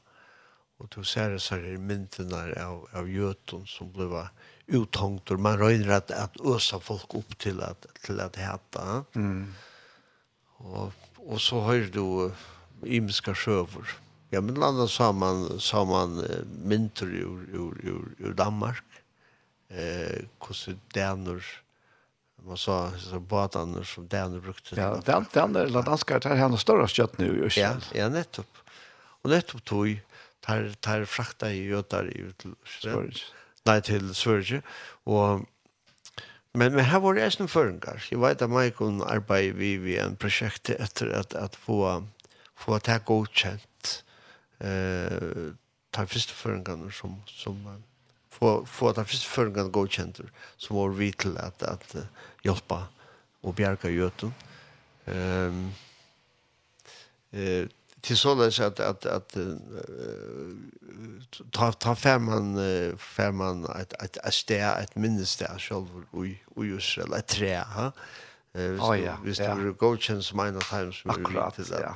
Og 0.81 0.89
du 0.95 1.03
ser 1.05 1.35
disse 1.35 1.55
her 1.55 1.77
myndene 1.77 2.39
av, 2.59 2.87
av 2.97 3.09
jøten 3.09 3.67
som 3.69 3.91
ble 3.93 4.25
uthangt, 4.73 5.29
og 5.31 5.43
man 5.43 5.59
røyner 5.61 5.99
at, 5.99 6.11
at 6.11 6.39
øser 6.41 6.81
folk 6.81 7.13
opp 7.19 7.37
til 7.39 7.61
at, 7.61 7.85
til 8.03 8.19
at 8.23 8.39
heta. 8.41 9.03
Mm. 9.13 9.53
Og, 10.63 10.95
og 11.21 11.39
så 11.43 11.61
hører 11.61 11.91
du 11.93 12.03
uh, 12.25 12.47
imiska 12.83 13.35
sjøver. 13.37 13.99
Ja, 14.33 14.41
men 14.41 14.57
landa 14.57 14.87
saman, 14.89 15.45
saman 15.61 16.17
uh, 16.23 16.41
mynter 16.65 17.13
ur, 17.21 17.45
ur, 17.53 17.77
ur, 17.93 18.09
ur 18.19 18.33
Danmark. 18.33 18.83
Eh, 19.73 20.25
hvordan 20.37 20.79
danner 20.93 21.41
man 22.45 22.57
sa 22.57 22.91
så 22.97 23.19
båtarna 23.19 23.83
som 23.83 24.07
Danne 24.07 24.39
brukte. 24.39 24.75
Ja, 24.75 25.01
den 25.05 25.25
den 25.33 25.53
där 25.53 25.81
danska 25.83 26.19
tar 26.19 26.35
han 26.35 26.57
större 26.57 26.87
kött 26.87 27.17
nu 27.17 27.49
i 27.55 27.59
Ja, 27.59 27.75
ja 27.93 28.09
nettopp. 28.09 28.57
Och 29.21 29.29
nettopp 29.29 29.63
tog 29.63 30.01
tar 30.39 30.73
tar 30.79 31.05
frakta 31.05 31.51
i 31.51 31.65
jötar 31.65 32.03
ut 32.03 32.37
till 32.37 32.55
Sverige. 32.81 33.13
Nej 33.63 33.81
till 33.81 34.15
Sverige 34.15 34.61
och 35.03 35.39
Men 36.55 36.73
men 36.73 36.85
här 36.85 36.99
var 36.99 37.13
det 37.13 37.39
en 37.39 37.47
förringar. 37.47 38.03
Jag 38.11 38.19
vet 38.19 38.41
att 38.41 38.49
Michael 38.49 39.01
arbetar 39.01 39.57
vi 39.57 39.77
vi 39.77 39.97
en 39.97 40.15
projekt 40.15 40.69
efter 40.69 41.09
att 41.09 41.33
att 41.33 41.55
få 41.55 42.07
få 42.55 42.79
ta 42.79 42.97
godkänt 42.97 44.03
eh 44.59 45.53
ta 45.91 46.05
första 46.07 46.33
förringarna 46.33 46.91
som 46.91 47.21
som 47.27 47.83
få, 48.43 48.65
få 48.65 48.89
att 48.89 49.09
först 49.09 49.23
förgången 49.23 49.71
godkänter 49.71 50.31
som 50.57 50.75
var 50.75 50.89
vi 50.89 51.11
till 51.11 51.37
att, 51.37 51.63
att 51.63 51.95
uh, 51.95 52.01
hjälpa 52.43 52.87
och 53.41 53.53
bjärka 53.53 53.89
göten. 53.89 54.33
Um, 55.05 55.71
eh 57.31 57.67
till 58.01 58.17
sådant 58.17 58.59
att, 58.59 58.79
att, 58.79 59.05
att 59.05 59.37
uh, 59.37 59.55
ta, 61.51 61.71
ta 61.71 61.95
färman, 61.95 62.57
uh, 62.57 62.97
färman 62.97 63.65
ett, 63.65 63.93
ett, 63.93 64.17
ett 64.17 64.33
stä, 64.33 64.75
ett 64.83 64.95
minnesstä 64.95 65.59
själv 65.59 65.87
oj 66.11 66.43
oj 66.55 66.67
just 66.67 66.97
ett 66.97 67.27
trä. 67.27 67.63
Ha? 67.75 67.91
Eh 68.53 68.71
visst, 68.71 69.05
ja, 69.05 69.17
visst 69.23 69.41
ja. 69.41 69.55
du 69.55 69.73
godkänns 69.73 70.27
som 70.27 70.39
en 70.39 70.55
av 70.55 70.61
times. 70.61 71.01
Akkurat, 71.05 71.59
ja. 71.69 71.95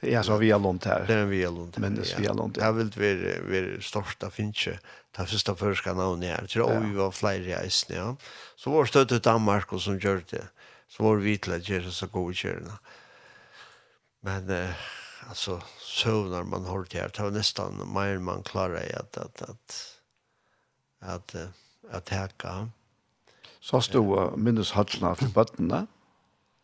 Det 0.00 0.14
är 0.14 0.22
så 0.22 0.36
via 0.36 0.58
Lund 0.58 0.84
här. 0.84 1.04
Det 1.06 1.14
är 1.14 1.24
via 1.24 1.50
Lund. 1.50 1.76
Men 1.78 1.94
det 1.94 2.12
är 2.12 2.18
via 2.18 2.32
Lund. 2.32 2.58
jag 2.60 2.72
vill 2.72 2.90
väl 2.90 3.18
varit 3.18 3.72
varit 3.72 3.84
största 3.84 4.30
finche. 4.30 4.78
Det 5.16 5.26
första 5.26 5.56
förska 5.56 5.94
namnet 5.94 6.38
här. 6.40 6.46
Tror 6.46 6.80
vi 6.80 6.94
var 6.94 7.10
flera 7.10 7.64
i 7.64 7.66
Isne, 7.66 7.96
ja. 7.96 8.16
Så 8.56 8.70
var 8.70 8.84
stöd 8.84 9.08
till 9.08 9.20
Danmark 9.20 9.72
och 9.72 9.82
som 9.82 9.98
gör 9.98 10.22
det. 10.30 10.48
Så 10.88 11.02
var 11.02 11.16
vi 11.16 11.38
till 11.38 11.52
att 11.52 11.68
göra 11.68 11.90
så 11.90 12.06
god 12.06 12.34
körna. 12.34 12.78
Men 14.20 14.50
eh, 14.50 14.70
alltså 15.28 15.62
så 15.78 16.22
när 16.22 16.42
man 16.42 16.64
har 16.64 16.86
det 16.90 16.98
här, 16.98 17.10
det 17.16 17.22
var 17.22 17.30
nästan 17.30 17.92
mer 17.94 18.18
man 18.18 18.42
klarar 18.42 18.90
i 18.90 18.92
att 18.92 19.16
att 19.16 19.42
att 19.42 19.96
att 21.00 21.36
att 21.90 22.08
häcka. 22.08 22.70
Så 23.60 23.80
stod 23.80 24.38
minnes 24.38 24.72
hatsna 24.72 25.14
för 25.14 25.26
bötterna. 25.26 25.86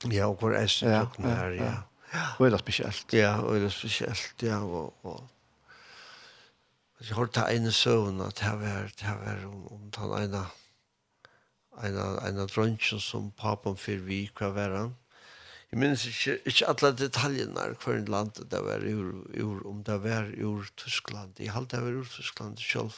Ja, 0.04 0.26
och 0.26 0.42
var 0.42 0.50
är 0.52 0.84
det 1.16 1.28
här, 1.28 1.50
ja. 1.50 1.64
ja. 1.64 1.95
Och 2.38 2.50
det 2.50 2.58
speciellt. 2.58 3.12
Ja, 3.12 3.40
och 3.40 3.54
det 3.54 3.64
är 3.64 3.68
speciellt. 3.68 4.34
Ja, 4.42 4.58
och 4.60 5.04
och 5.04 5.24
Jag 6.98 7.16
har 7.16 7.26
tagit 7.26 7.58
en 7.60 7.72
sån 7.72 8.20
att 8.20 8.38
här 8.38 8.56
var 8.56 8.90
det 8.98 9.04
här 9.04 9.18
var 9.24 9.46
om 9.46 9.66
om 9.66 9.90
den 9.90 10.22
ena 10.24 10.46
ena 11.82 12.28
ena 12.28 12.46
drunchen 12.46 13.00
som 13.00 13.30
papen 13.30 13.76
för 13.76 13.96
vi 13.96 14.26
kvar 14.26 14.50
var 14.50 14.70
han. 14.70 14.96
Jag 15.70 15.80
minns 15.80 16.06
inte 16.06 16.48
inte 16.48 16.66
alla 16.66 16.92
detaljerna 16.92 17.74
kvar 17.74 17.94
i 17.94 18.06
landet 18.06 18.50
där 18.50 18.62
var 18.62 18.80
ur 18.84 19.26
ur 19.32 19.66
om 19.66 19.82
det 19.82 19.98
var 19.98 20.24
ur 20.24 20.72
Tyskland. 20.74 21.32
Jag 21.36 21.52
halt 21.52 21.70
det 21.70 21.80
var 21.80 21.88
ur 21.88 22.04
Tyskland 22.04 22.58
själv. 22.58 22.94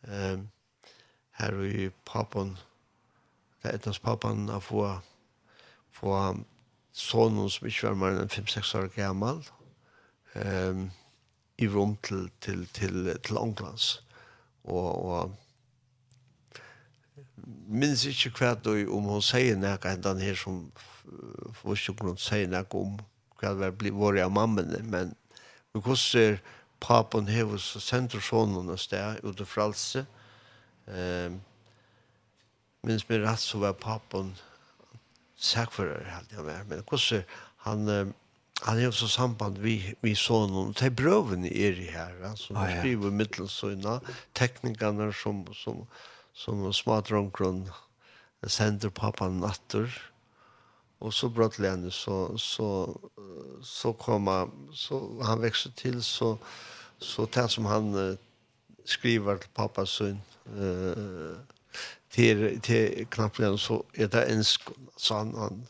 Um, 0.00 0.50
här 1.30 1.64
i 1.64 1.90
pappan 2.04 2.58
där 3.62 3.72
ettans 3.74 3.98
pappan 3.98 4.50
av 4.50 4.60
få 4.60 5.00
få 5.92 6.36
sonen 6.96 7.50
som 7.52 7.68
ikke 7.68 7.90
var 7.90 7.98
mer 8.00 8.20
enn 8.22 8.32
5-6 8.32 8.72
år 8.78 8.86
gammel, 8.94 9.42
um, 10.34 10.86
i 11.60 11.68
rom 11.68 11.96
til, 12.04 12.30
til, 12.40 12.64
til, 12.76 13.10
til 13.24 13.38
Ånglands. 13.40 14.02
Og, 14.64 15.04
og 15.04 15.34
minns 17.68 18.04
ikke 18.08 18.32
hva 18.38 18.54
du 18.58 18.72
om 18.92 19.10
hun 19.12 19.24
sier 19.24 19.56
noe 19.60 19.78
enn 19.90 20.02
den 20.04 20.22
her 20.24 20.38
som 20.40 20.64
forståkron 21.60 22.18
sier 22.20 22.48
noe 22.50 22.66
om 22.80 22.96
hva 23.40 23.52
det 23.60 23.70
blir 23.78 23.94
våre 23.94 24.24
av 24.24 24.32
mammene, 24.32 24.80
men 24.88 25.12
vi 25.74 25.82
koster 25.84 26.40
papen 26.80 27.28
hever 27.28 27.60
så 27.60 27.80
sender 27.80 28.24
sånne 28.24 28.64
et 28.72 28.82
sted 28.82 29.20
ute 29.24 29.44
fra 29.48 29.68
Alse. 29.68 30.06
Um, 30.86 31.40
minns 32.86 33.04
meg 33.08 33.24
rett 33.24 33.42
så 33.42 33.60
var 33.60 33.76
papen 33.80 34.32
sakfører, 35.36 36.04
helt 36.14 36.32
jeg 36.32 36.44
med. 36.44 36.64
Men 36.70 36.82
hvordan 36.88 37.24
han, 37.66 38.14
han 38.62 38.78
har 38.78 38.86
også 38.88 39.08
samband 39.08 39.58
vi, 39.60 39.78
vi 40.02 40.14
så 40.16 40.46
noen, 40.50 40.74
det 40.76 40.88
er 40.88 40.96
brøven 40.96 41.44
i 41.44 41.52
er 41.68 41.80
her, 41.92 42.14
ja, 42.22 42.34
som 42.40 42.56
ah, 42.56 42.70
ja. 42.70 42.80
skriver 42.80 43.12
middelsøgna, 43.12 43.98
teknikerne 44.34 45.10
som, 45.12 45.44
som, 45.54 45.82
som 46.34 46.64
smadronkron 46.72 47.66
sender 48.46 48.92
pappan 48.94 49.40
natter, 49.42 49.90
og 51.00 51.12
så 51.12 51.28
brått 51.28 51.58
lene, 51.60 51.90
så, 51.92 52.36
så, 52.40 52.68
så 53.64 53.92
kom 54.00 54.30
han, 54.32 54.52
så 54.72 55.00
han 55.26 55.42
vekste 55.44 55.72
til, 55.76 56.00
så, 56.04 56.36
så 56.98 57.26
det 57.34 57.50
som 57.52 57.68
han 57.68 57.90
uh, 57.92 58.16
skriver 58.88 59.42
til 59.42 59.52
pappas 59.56 59.98
sønn, 59.98 60.22
uh, 60.56 61.36
till 62.10 62.60
till 62.60 63.06
knappen 63.06 63.58
så 63.58 63.84
är 63.92 64.08
det 64.08 64.24
en 64.24 64.44
han 65.34 65.66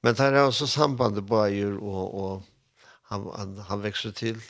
men 0.00 0.14
där 0.14 0.32
är 0.32 0.46
också 0.46 0.66
sambandet 0.66 1.28
på 1.28 1.48
ju 1.48 1.76
och 1.78 2.24
och 2.24 2.42
han 3.02 3.30
han, 3.36 3.58
han 3.58 3.80
växer 3.80 4.12
till 4.12 4.40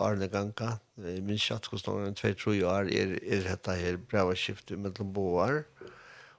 Arne 0.00 0.28
Ganka. 0.28 0.78
I 0.96 1.20
min 1.20 1.38
chattkostnaden 1.38 2.14
2 2.14 2.34
tror 2.34 2.64
år 2.64 2.90
är 2.90 3.24
är 3.24 3.44
detta 3.44 3.72
här 3.72 3.96
bra 3.96 4.34
skifte 4.34 4.76
mellom 4.76 5.12
boar 5.12 5.64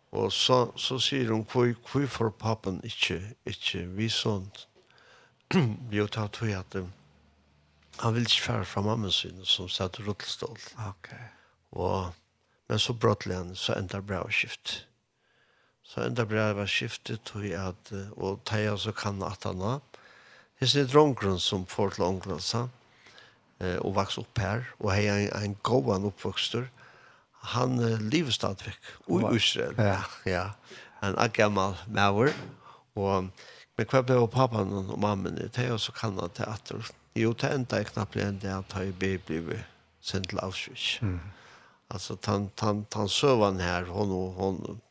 och 0.10 0.34
så 0.34 0.74
så 0.76 1.00
sier 1.00 1.26
hun, 1.26 1.46
kvui 1.46 1.76
kvui 1.86 2.08
för 2.08 2.30
pappen 2.30 2.82
inte 2.84 3.36
ikke 3.46 3.86
vi 3.86 4.10
sånt 4.10 4.68
vi 5.90 6.08
tog 6.08 6.24
at 6.24 6.44
att 6.44 6.76
han 7.98 8.14
vill 8.14 8.24
inte 8.24 8.42
fære 8.42 8.66
från 8.66 8.86
mamma 8.86 9.12
sin 9.12 9.46
som 9.46 9.70
satt 9.70 10.00
i 10.00 10.04
rullstol. 10.04 10.58
Okej. 10.78 11.32
Okay. 11.72 12.14
Men 12.70 12.80
så 12.80 12.94
brottelig 12.94 13.36
han, 13.36 13.56
så 13.58 13.76
enda 13.78 14.02
bra 14.02 14.22
å 14.26 14.32
skifte. 14.34 14.84
Så 15.90 16.04
enda 16.06 16.26
bra 16.30 16.52
å 16.54 16.68
skifte, 16.70 17.18
tog 17.26 17.48
jeg 17.48 17.58
at, 17.58 17.94
og 18.14 18.44
teia 18.46 18.76
så 18.78 18.94
kan 18.94 19.24
at 19.26 19.48
han 19.48 19.64
ha. 19.66 19.80
det 20.60 20.76
er 20.76 20.92
drongrunn 20.92 21.40
som 21.42 21.66
får 21.66 21.96
til 21.96 22.06
ångrensa, 22.06 22.68
og 23.82 23.96
vaks 23.96 24.20
opp 24.22 24.40
her, 24.40 24.68
og 24.80 24.92
hei 24.94 25.08
en, 25.10 25.26
en 25.36 25.56
gåan 25.64 26.06
oppvokster. 26.08 26.70
Han 27.56 27.80
uh, 27.80 27.98
lever 28.04 28.32
stadigvæk, 28.32 28.94
og 29.08 29.24
i 29.24 29.36
Israel. 29.36 29.76
Ja. 29.80 30.02
ja. 30.28 30.46
En 31.04 31.16
gammal 31.34 31.76
maur, 31.88 32.34
og 32.96 33.32
men 33.80 33.88
hva 33.88 34.02
ble 34.04 34.16
pappaen 34.28 34.74
og 34.76 34.98
mammen 35.00 35.38
i 35.40 35.46
det, 35.56 35.70
og 35.72 35.80
så 35.80 35.94
kan 35.96 36.18
han 36.20 36.34
til 36.36 36.50
at, 36.52 36.72
Jo, 37.16 37.32
det 37.32 37.48
enda 37.48 37.80
er 37.80 37.88
knappt 37.88 38.18
en 38.20 38.40
det 38.42 38.52
at 38.52 38.74
han 38.76 38.92
ble 39.00 39.62
sendt 40.04 40.30
til 40.30 40.40
Auschwitz. 40.44 41.00
Mm. 41.02 41.22
Alltså 41.92 42.16
tant 42.16 42.56
tant 42.56 42.90
tant 42.90 43.12
sövan 43.12 43.60
här 43.60 43.84
hon 43.84 44.12
hon 44.36 44.82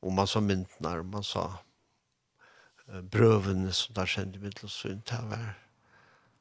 och 0.00 0.12
massa 0.12 0.40
myntnar 0.40 1.02
man 1.02 1.24
sa 1.24 1.58
brövene 3.02 3.72
som 3.72 3.94
där 3.94 4.06
kände 4.06 4.38
med 4.38 4.56
till 4.56 4.68
så 4.68 4.88
inte 4.88 5.14
var. 5.30 5.54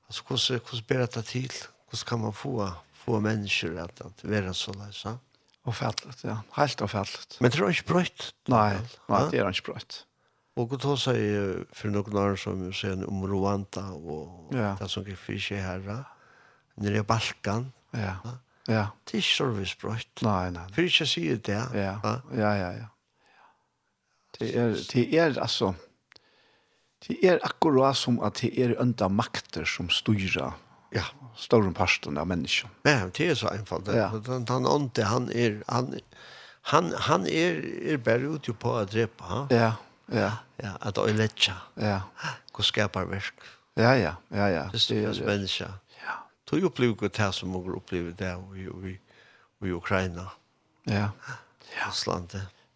Alltså 0.08 0.24
hur 0.28 0.38
ska 0.38 0.54
hur 0.54 0.98
det 1.08 1.24
till? 1.24 1.52
Hur 1.90 1.98
ska 1.98 2.18
man 2.18 2.34
få 2.34 2.72
få 2.94 3.20
människor 3.20 3.80
att 3.80 4.02
att 4.02 4.24
vara 4.24 4.54
så 4.54 4.72
där 4.72 4.92
så? 4.92 5.18
Och 5.64 5.76
fällt 5.76 6.24
ja, 6.24 6.38
helt 6.52 6.82
och 6.82 6.92
fällt. 6.92 7.38
Men 7.40 7.52
tror 7.52 7.68
jag 7.68 7.78
inte 7.78 7.94
brött. 7.94 8.36
Nej, 8.46 8.78
nej, 9.08 9.28
det 9.32 9.38
är 9.38 9.48
inte 9.48 9.62
brött. 9.62 10.06
Och 10.54 10.70
gott 10.70 10.84
har 10.84 10.96
sig 10.96 11.20
för 11.72 11.90
några 11.90 12.32
år 12.32 12.36
som 12.36 12.74
ser 12.74 13.10
om 13.10 13.28
Rwanda 13.28 13.90
och 13.90 14.54
ja. 14.54 14.78
det 14.80 14.90
som 14.90 15.04
gick 15.04 15.18
för 15.18 15.56
här. 15.56 16.04
Nere 16.76 16.98
i 16.98 17.02
Balkan. 17.02 17.72
Ja. 17.92 18.16
ja 18.24 18.38
Ja. 18.70 18.88
Det 19.06 19.18
er 19.18 19.24
ikke 19.24 19.36
servicebrøtt. 19.36 20.24
Nei, 20.26 20.52
nei. 20.56 20.66
For 20.76 20.86
ikke 20.86 21.08
å 21.08 21.12
si 21.12 21.24
det. 21.34 21.62
Ja, 21.78 21.96
ja, 22.36 22.52
ja. 22.58 22.72
ja. 22.78 22.90
Det 24.38 24.50
er, 24.58 24.76
det 24.94 25.06
er 25.18 25.40
altså, 25.42 25.74
det 27.08 27.18
er 27.26 27.42
akkurat 27.46 27.98
som 27.98 28.20
at 28.26 28.42
det 28.42 28.52
er 28.62 28.76
enda 28.82 29.10
makter 29.12 29.68
som 29.70 29.90
styrer 29.94 30.54
ja. 30.96 31.04
større 31.38 31.74
parten 31.76 32.18
av 32.22 32.30
mennesker. 32.30 32.70
Ja, 32.88 33.10
det 33.10 33.32
er 33.34 33.38
så 33.38 33.52
enkelt. 33.52 33.92
Ja. 33.96 34.10
Han, 34.28 34.46
han 34.50 34.70
ånte, 34.70 35.06
han 35.10 35.30
er, 35.34 35.60
han, 35.70 35.98
han, 36.72 36.94
han 37.10 37.28
er, 37.30 37.62
er 37.94 38.02
bare 38.02 38.36
ute 38.38 38.54
på 38.54 38.76
å 38.78 38.86
drepe. 38.90 39.26
Ha? 39.30 39.44
Ja, 39.54 39.72
ja. 40.12 40.32
Ja, 40.62 40.76
at 40.86 41.00
å 41.02 41.08
lette. 41.10 41.56
Ja. 41.82 42.02
Hvor 42.54 42.68
skaper 42.68 43.08
verk. 43.10 43.46
Ja, 43.80 43.96
ja, 43.98 44.16
ja, 44.30 44.48
ja. 44.52 44.66
Det 44.74 44.82
styrer 44.84 45.16
mennesker. 45.26 45.78
Så 46.52 46.58
vi 46.60 46.68
opplever 46.68 47.08
det 47.08 47.30
som 47.32 47.54
vi 47.56 47.72
opplever 47.72 48.12
det 48.12 48.32
i, 48.60 48.66
i, 48.92 48.98
i 49.64 49.72
Ukraina. 49.72 50.26
Ja. 50.84 51.14
Ja. 51.72 51.88
Russland. 51.88 52.34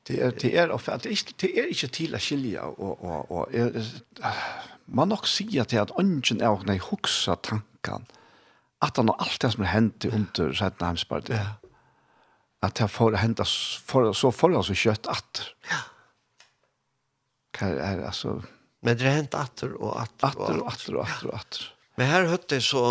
Det 0.08 0.22
er, 0.22 0.32
det 0.32 0.54
er, 0.56 0.72
det 0.72 1.06
er, 1.06 1.12
ikke, 1.12 1.34
det 1.42 1.50
er 1.60 1.68
ikke 1.74 1.90
til 1.92 2.16
å 2.16 2.22
skilje, 2.24 2.62
og, 2.62 3.04
og, 3.04 3.32
og 3.36 3.52
er, 3.52 3.76
man 4.88 5.12
nok 5.12 5.28
sier 5.28 5.68
til 5.68 5.82
at 5.82 5.92
ønsken 6.00 6.40
er 6.40 6.56
å 6.56 6.78
hukse 6.88 7.36
tankene, 7.44 8.08
at 8.86 8.96
han 8.96 9.12
har 9.12 9.28
alt 9.28 9.42
det 9.44 9.52
som 9.58 9.66
er 9.66 9.74
hendt 9.74 10.08
under 10.08 10.56
Sætna 10.56 10.94
Hemsberg. 10.94 11.36
Ja. 11.36 11.58
At 12.64 12.80
det 12.80 12.88
får 12.88 13.20
hända 13.20 13.44
for, 13.84 14.14
så 14.14 14.32
foran 14.32 14.64
så 14.64 14.78
kjøtt 14.78 15.12
atter. 15.12 15.52
Ja. 15.68 15.84
Hva 17.60 17.76
er, 17.76 18.06
altså... 18.08 18.40
Men 18.86 18.96
det 18.96 19.10
har 19.10 19.20
hänt 19.20 19.36
atter 19.36 19.76
og 19.76 19.98
atter 20.00 20.32
og 20.32 20.46
atter. 20.46 20.46
Atter 20.46 20.62
og 20.64 20.72
atter 20.72 20.96
og 20.96 21.04
atter 21.10 21.34
og 21.34 21.40
atter. 21.42 21.75
Men 21.96 22.10
her 22.12 22.28
høtte 22.28 22.60
så 22.64 22.82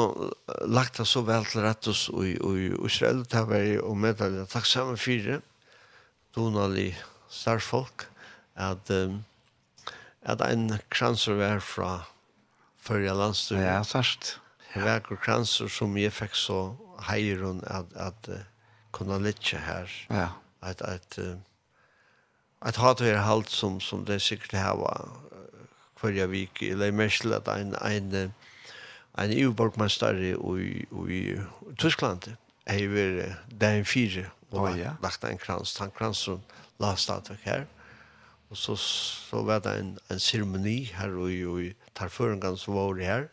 lagt 0.65 0.97
det 0.97 1.05
så 1.09 1.21
vel 1.27 1.45
til 1.49 1.65
rett 1.65 1.89
oss 1.91 2.07
i, 2.09 2.35
i 2.39 2.71
Israel, 2.87 3.25
det 3.29 3.37
har 3.37 3.51
vært 3.51 3.83
og 3.85 3.99
medalje 4.01 4.47
takk 4.53 4.69
sammen 4.69 5.01
fire, 5.01 5.43
donalig 6.37 6.95
starfolk, 7.29 8.07
at, 8.57 8.91
um, 8.91 9.21
at 10.23 10.41
en 10.47 10.79
kranser 10.89 11.37
var 11.37 11.61
fra 11.61 11.91
førre 12.81 13.13
landstyr. 13.17 13.61
Ja, 13.61 13.83
sørst. 13.85 14.39
Det 14.73 14.83
var 14.83 15.03
en 15.03 15.21
kranser 15.21 15.69
som 15.71 15.97
jeg 16.01 16.15
fikk 16.15 16.39
så 16.39 16.61
heier 17.11 17.45
hun 17.45 17.61
at, 17.69 17.93
at 18.01 18.31
uh, 18.33 18.41
kunne 18.95 19.21
lytte 19.21 19.61
her. 19.61 19.91
Ja. 20.09 20.31
At, 20.65 20.81
at, 20.81 21.19
uh, 21.21 21.37
at 22.65 22.81
hatt 22.81 23.05
og 23.05 23.21
halt 23.27 23.53
som, 23.53 23.81
som 23.85 24.07
det 24.09 24.23
sikkert 24.25 24.57
har 24.57 24.81
var 24.81 25.13
hver 26.01 26.17
jeg 26.17 26.31
vik, 26.33 26.63
eller 26.73 26.93
mest 26.93 27.23
til 27.25 27.33
at 27.37 27.49
en, 27.49 27.77
en, 27.81 28.11
en 28.15 28.35
en 29.19 29.33
EU-borgmester 29.33 30.19
i 30.19 31.21
Tyskland 31.79 32.27
har 32.67 32.91
vært 32.91 33.55
dagen 33.61 33.87
fire 33.87 34.29
og 34.55 34.69
oh, 34.69 34.77
ja. 34.79 34.95
lagt 35.03 35.25
en 35.27 35.39
krans. 35.39 35.75
Han 35.83 35.93
kransen 35.95 36.43
la 36.83 36.95
stadig 36.99 37.37
her. 37.45 37.67
Og 38.51 38.59
så, 38.59 38.77
så 38.79 39.43
var 39.43 39.63
det 39.65 39.73
en, 39.81 39.97
en 40.13 40.21
ceremoni 40.23 40.85
her 40.95 41.15
og 41.19 41.33
i 41.65 41.73
tarføringen 41.97 42.59
som 42.61 42.77
var 42.79 43.01
her. 43.03 43.27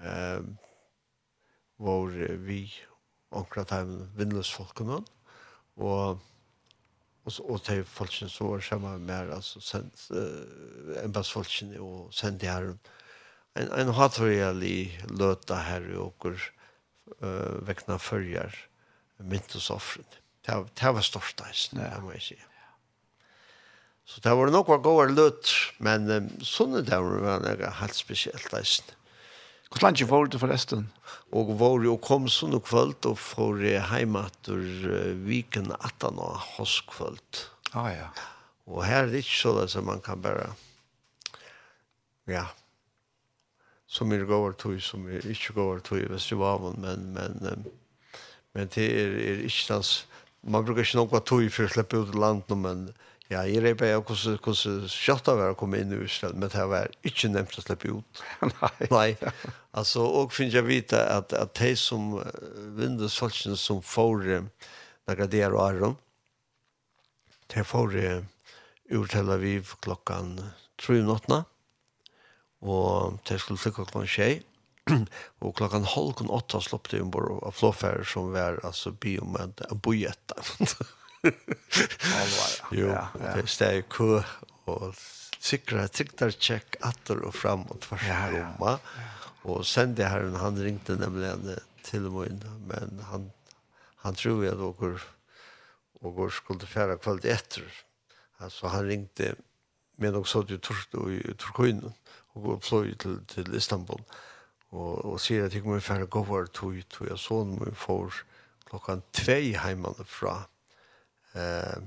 Um, 0.00 0.56
var 1.80 2.16
vi 2.46 2.62
omkrat 3.30 3.70
her 3.70 3.84
med 3.84 4.06
vindløsfolkene. 4.16 5.02
Og 5.76 6.20
og 7.24 7.32
så 7.32 7.42
og 7.42 7.60
til 7.62 7.82
folkene 7.84 8.30
som 8.32 8.48
var 8.48 8.62
sammen 8.64 9.02
med 9.06 9.14
her, 9.14 9.34
altså 9.34 9.60
send, 9.60 9.90
uh, 10.10 11.80
og 11.80 12.08
sendte 12.16 12.46
her 12.48 12.72
en, 13.54 13.72
en 13.72 13.88
hatrejali 13.88 14.98
löta 15.08 15.54
här 15.54 15.92
i 15.92 15.96
åker 15.96 16.52
uh, 17.22 17.62
väckna 17.62 17.98
följar 17.98 18.54
myntosoffren. 19.16 20.04
Det, 20.46 20.54
var, 20.54 20.68
det 20.74 20.92
var 20.92 21.00
största 21.00 21.44
hästen, 21.44 21.80
ja. 21.82 21.96
det 21.96 22.02
må 22.02 22.12
jag 22.12 22.22
säga. 22.22 22.40
Så 24.04 24.20
det 24.20 24.34
var 24.34 24.46
nog 24.46 24.66
var 24.66 24.78
goda 24.78 25.12
löt, 25.12 25.50
men 25.78 26.10
um, 26.10 26.30
sådana 26.40 26.80
det 26.80 27.00
var 27.00 27.40
det 27.40 27.70
helt 27.70 27.94
spesielt 27.94 28.52
hästen. 28.52 28.94
Hvor 29.70 29.82
langt 29.82 30.00
var 30.00 30.26
du 30.26 30.38
forresten? 30.38 30.88
Og 31.30 31.52
var 31.58 31.84
jo 31.84 31.94
kom 32.02 32.26
sånn 32.26 32.56
og 32.58 32.64
kvöld 32.66 33.06
og 33.06 33.20
får 33.22 33.60
heimater 33.92 34.64
viken 35.22 35.70
18 35.78 36.18
og 36.18 36.40
hos 36.56 36.80
kvöld. 36.90 37.44
Ah, 37.70 37.92
ja. 37.94 38.08
Og 38.66 38.82
her 38.82 39.04
er 39.04 39.12
det 39.12 39.22
ikke 39.22 39.38
sånn 39.38 39.70
som 39.70 39.86
man 39.86 40.02
kan 40.02 40.18
bare 40.22 40.48
ja, 42.26 42.48
som 43.90 44.12
är 44.12 44.18
gåvar 44.24 44.52
tog 44.52 44.82
som 44.82 45.06
är 45.06 45.26
inte 45.26 45.52
gåvar 45.52 45.78
tog 45.78 45.98
i 45.98 46.04
Västerhavn 46.04 46.74
men 46.78 47.12
men 47.12 47.64
men 48.52 48.68
det 48.74 49.02
är 49.02 49.08
är 49.08 49.48
sans, 49.48 50.06
man 50.40 50.64
brukar 50.64 50.82
inte 50.82 50.96
något 50.96 51.26
tog 51.26 51.52
för 51.52 51.64
att 51.64 51.72
släppa 51.72 51.96
ut 51.96 52.14
land 52.14 52.42
men 52.48 52.94
ja 53.28 53.46
i 53.46 53.60
det 53.60 53.80
är 53.80 53.96
också 53.96 54.34
också 54.34 54.88
skötta 54.88 55.36
vara 55.36 55.54
kom 55.54 55.74
in 55.74 55.92
i 55.92 56.04
Israel 56.04 56.34
men 56.34 56.48
det 56.48 56.66
var 56.66 56.88
inte 57.02 57.28
nämnt 57.28 57.58
att 57.58 57.64
släppa 57.64 57.88
ut 57.88 58.22
nej 58.60 58.88
nej 58.90 59.16
alltså 59.70 60.00
och 60.02 60.32
finns 60.32 60.54
jag 60.54 60.62
vita 60.62 61.16
att 61.16 61.32
att 61.32 61.54
de 61.54 61.76
som 61.76 62.22
vindes 62.56 63.12
solchen 63.12 63.56
som 63.56 63.82
får 63.82 64.48
några 65.06 65.26
där 65.26 65.52
och 65.52 65.68
aron 65.68 65.96
de 67.46 67.64
får 67.64 67.96
ur 68.84 69.06
Tel 69.06 69.30
Aviv 69.30 69.68
klockan 69.80 70.50
3 70.86 71.02
natten 71.02 71.42
og 72.60 73.18
det 73.28 73.40
skulle 73.40 73.60
flykke 73.60 73.84
klokken 73.84 74.08
tjei, 74.08 74.42
og 75.40 75.54
klockan 75.56 75.86
halv 75.86 76.14
kon 76.18 76.32
åtta 76.32 76.60
slopp 76.64 76.90
det 76.90 77.00
ombord 77.02 77.42
av 77.46 77.54
flåfærer 77.56 78.04
som 78.04 78.32
var 78.34 78.60
alltså 78.66 78.92
by 78.92 79.18
om 79.22 79.36
en, 79.40 79.54
en 79.70 79.78
bojetta. 79.78 80.40
jo, 82.72 82.88
ja, 82.88 83.06
ja. 83.20 83.32
det 83.36 83.48
steg 83.48 83.88
kø 83.92 84.22
og 84.64 84.82
och 84.82 84.94
sikra 85.40 85.88
siktar 85.88 86.30
check 86.30 86.76
og 86.80 87.10
och 87.10 87.34
framåt 87.34 87.84
för 87.84 88.00
ja, 88.08 88.54
ja. 88.60 88.78
Och 89.42 89.66
sen 89.66 89.94
det 89.94 90.04
här 90.04 90.30
han 90.38 90.58
ringte 90.58 90.96
nämligen 90.96 91.58
till 91.82 92.06
och 92.06 92.12
med 92.12 92.44
men 92.66 93.04
han 93.10 93.30
han 93.96 94.14
tror 94.14 94.44
jag 94.44 94.58
då 94.58 94.72
går 94.72 95.02
och 96.00 96.14
går 96.14 96.30
skulle 96.30 96.66
færa 96.66 96.96
kvällt 96.96 97.24
efter. 97.24 97.72
Alltså 98.36 98.66
han 98.66 98.86
ringte 98.86 99.34
med 99.96 100.16
också 100.16 100.32
sånt 100.32 100.50
i 100.50 100.58
Tur- 100.58 101.34
Turkuinen 101.34 101.92
og 102.38 102.62
fløy 102.64 102.94
til, 103.00 103.20
til 103.30 103.54
Istanbul. 103.56 104.02
Og, 104.70 104.92
og 105.04 105.16
sier 105.22 105.48
at 105.48 105.54
jeg 105.54 105.66
må 105.66 105.80
færre 105.82 106.06
gå 106.06 106.22
over 106.22 106.46
tog, 106.46 106.76
tog 106.92 107.08
jeg 107.10 107.18
sånn 107.18 107.56
må 107.58 107.72
får 107.74 108.22
klokkan 108.70 109.02
tvei 109.16 109.56
heimene 109.58 110.06
fra 110.06 110.36
eh, 111.34 111.80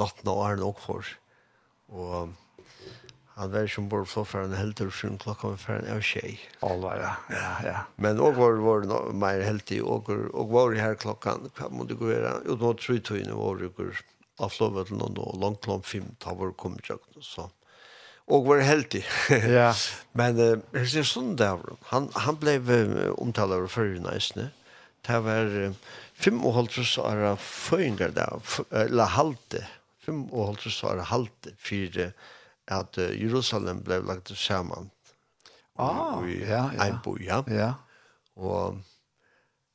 natten 0.00 0.30
og 0.32 0.46
er 0.46 0.62
nok 0.62 0.80
for. 0.80 1.10
Og 1.92 2.32
han 3.36 3.52
var 3.52 3.68
som 3.68 3.88
bor 3.88 4.04
på 4.08 4.24
for 4.28 4.44
en 4.44 4.56
helter 4.56 4.90
siden 4.92 5.18
klokka 5.20 5.54
var 5.54 5.78
en 5.78 5.90
av 5.94 6.02
tjej. 6.04 6.38
Alla, 6.64 6.96
ja, 7.00 7.12
ja, 7.32 7.52
ja. 7.64 7.78
Men 7.96 8.20
og 8.20 8.36
var 8.36 8.60
var 8.64 8.84
no, 8.88 9.02
mer 9.16 9.44
heltig, 9.44 9.82
og, 9.84 10.08
og 10.32 10.52
var 10.52 10.76
her 10.76 10.96
klokkan, 11.00 11.48
hva 11.56 11.68
må 11.72 11.88
det 11.88 11.96
gå 12.00 12.10
være 12.10 12.34
Jo, 12.48 12.58
nå 12.60 12.74
tror 12.80 12.98
jeg 12.98 13.04
tog 13.08 13.20
inn 13.20 13.32
i 13.32 13.38
vår 13.38 13.66
uker 13.70 14.04
av 14.42 14.52
fløvet 14.52 14.88
til 14.88 15.00
noen, 15.00 15.20
og 15.20 15.40
langt 15.40 15.68
langt 15.68 15.88
fem, 15.88 16.12
da 16.20 16.36
var 16.36 16.52
kommet 16.60 16.88
jeg, 16.88 17.00
så 17.24 17.48
och 18.32 18.44
var 18.44 18.58
heldig. 18.58 19.04
Ja. 19.28 19.74
Men 20.12 20.38
eh 20.38 20.58
det 20.70 20.98
är 20.98 21.02
sån 21.02 21.38
han 21.82 22.10
han 22.12 22.36
blev 22.36 22.70
omtalad 23.18 23.70
för 23.70 23.84
nice, 23.84 24.32
ne? 24.38 24.48
Det 25.06 25.20
var 25.20 25.74
5 26.14 26.46
och 26.46 26.54
halvt 26.54 26.86
så 26.86 27.06
är 27.06 27.36
föringar 27.36 28.08
där 28.08 28.40
eller 28.70 29.04
halte. 29.04 29.66
5 30.06 30.24
och 30.24 30.46
halvt 30.46 30.72
så 30.72 30.88
är 30.88 30.96
halte 30.96 31.50
för 31.58 32.12
att 32.66 32.96
Jerusalem 32.96 33.82
blev 33.82 34.04
lagt 34.04 34.38
samman. 34.38 34.90
Ah, 35.76 36.22
ja, 36.48 36.70
ja. 36.76 36.84
En 36.84 36.98
bo, 37.04 37.18
ja. 37.20 37.44
Ja. 37.46 37.74
Och 38.34 38.74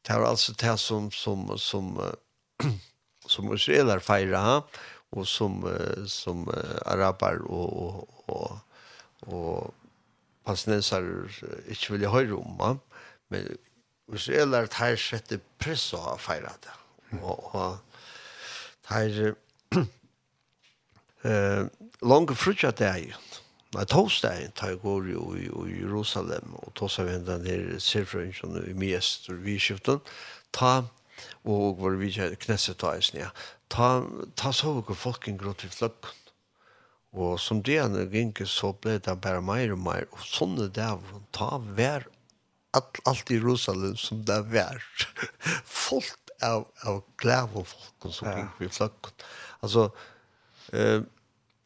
det 0.07 0.13
var 0.13 0.25
alltså 0.25 0.53
det 0.53 0.77
som 0.77 1.11
som 1.11 1.57
som 1.57 2.01
som 3.25 3.53
israeler 3.53 3.99
feirer, 3.99 4.61
og 5.17 5.27
som 5.27 5.59
uh, 5.65 6.05
som 6.07 6.47
uh, 6.47 6.77
araber 6.85 7.43
og 7.45 7.77
og 7.77 8.07
og, 8.27 8.59
og 9.27 9.73
palestinensar 10.45 11.05
ikke 11.67 11.95
vill 11.95 12.09
høre 12.11 12.37
om 12.37 12.57
va 12.59 12.73
men 13.29 13.47
israeler 14.13 14.69
tar 14.71 14.95
sette 14.95 15.39
press 15.59 15.89
å 15.93 16.17
feire 16.21 16.53
det 16.63 16.75
Og, 17.21 17.55
och 17.55 17.77
tar 18.87 19.35
eh 21.23 21.65
långa 22.01 22.35
frukta 22.35 22.71
där 22.71 23.15
Nei, 23.75 23.83
torsdagen 23.85 24.53
tar 24.55 24.69
jeg 24.71 24.79
går 24.79 25.09
jo 25.11 25.23
i, 25.35 25.47
i 25.69 25.81
Jerusalem, 25.81 26.53
og 26.55 26.71
torsdag 26.79 27.09
vende 27.09 27.33
den 27.33 27.47
her 27.47 27.79
sirfrøynsen 27.83 28.55
i 28.63 28.73
Miest 28.73 29.27
og 29.29 29.41
Vidskiften, 29.43 29.99
ta, 30.55 30.87
og 31.43 31.75
hvor 31.75 31.97
vi 31.99 32.13
knesset 32.39 32.79
ta 32.79 32.93
i 32.95 33.03
sned 33.03 33.27
ta, 33.73 33.89
ta 34.39 34.53
så 34.55 34.77
ikke 34.81 34.97
folk 34.97 35.27
en 35.27 35.39
grått 35.39 35.65
i 35.67 35.71
fløkken. 35.71 36.23
Og 37.17 37.39
som 37.41 37.63
det 37.65 37.79
han 37.79 37.97
gikk, 38.11 38.43
så 38.49 38.73
ble 38.75 38.97
det 39.03 39.15
bare 39.23 39.41
mer 39.41 39.73
og 39.73 39.81
mer. 39.81 40.05
Og 40.13 40.21
sånne 40.27 40.67
der, 40.73 41.01
ta 41.35 41.55
vær 41.77 42.05
alt, 42.77 43.01
alt 43.09 43.31
i 43.31 43.39
Jerusalem 43.39 43.95
som 43.99 44.21
det 44.27 44.41
vær. 44.51 44.83
folk 45.87 46.33
av, 46.45 46.67
av 46.85 47.01
glæv 47.21 47.55
og 47.57 47.69
folk 47.71 48.11
som 48.13 48.29
ja. 48.29 48.43
gikk 48.43 48.67
i 48.67 48.73
fløkken. 48.75 49.25
Altså, 49.65 49.87
eh, 50.73 50.99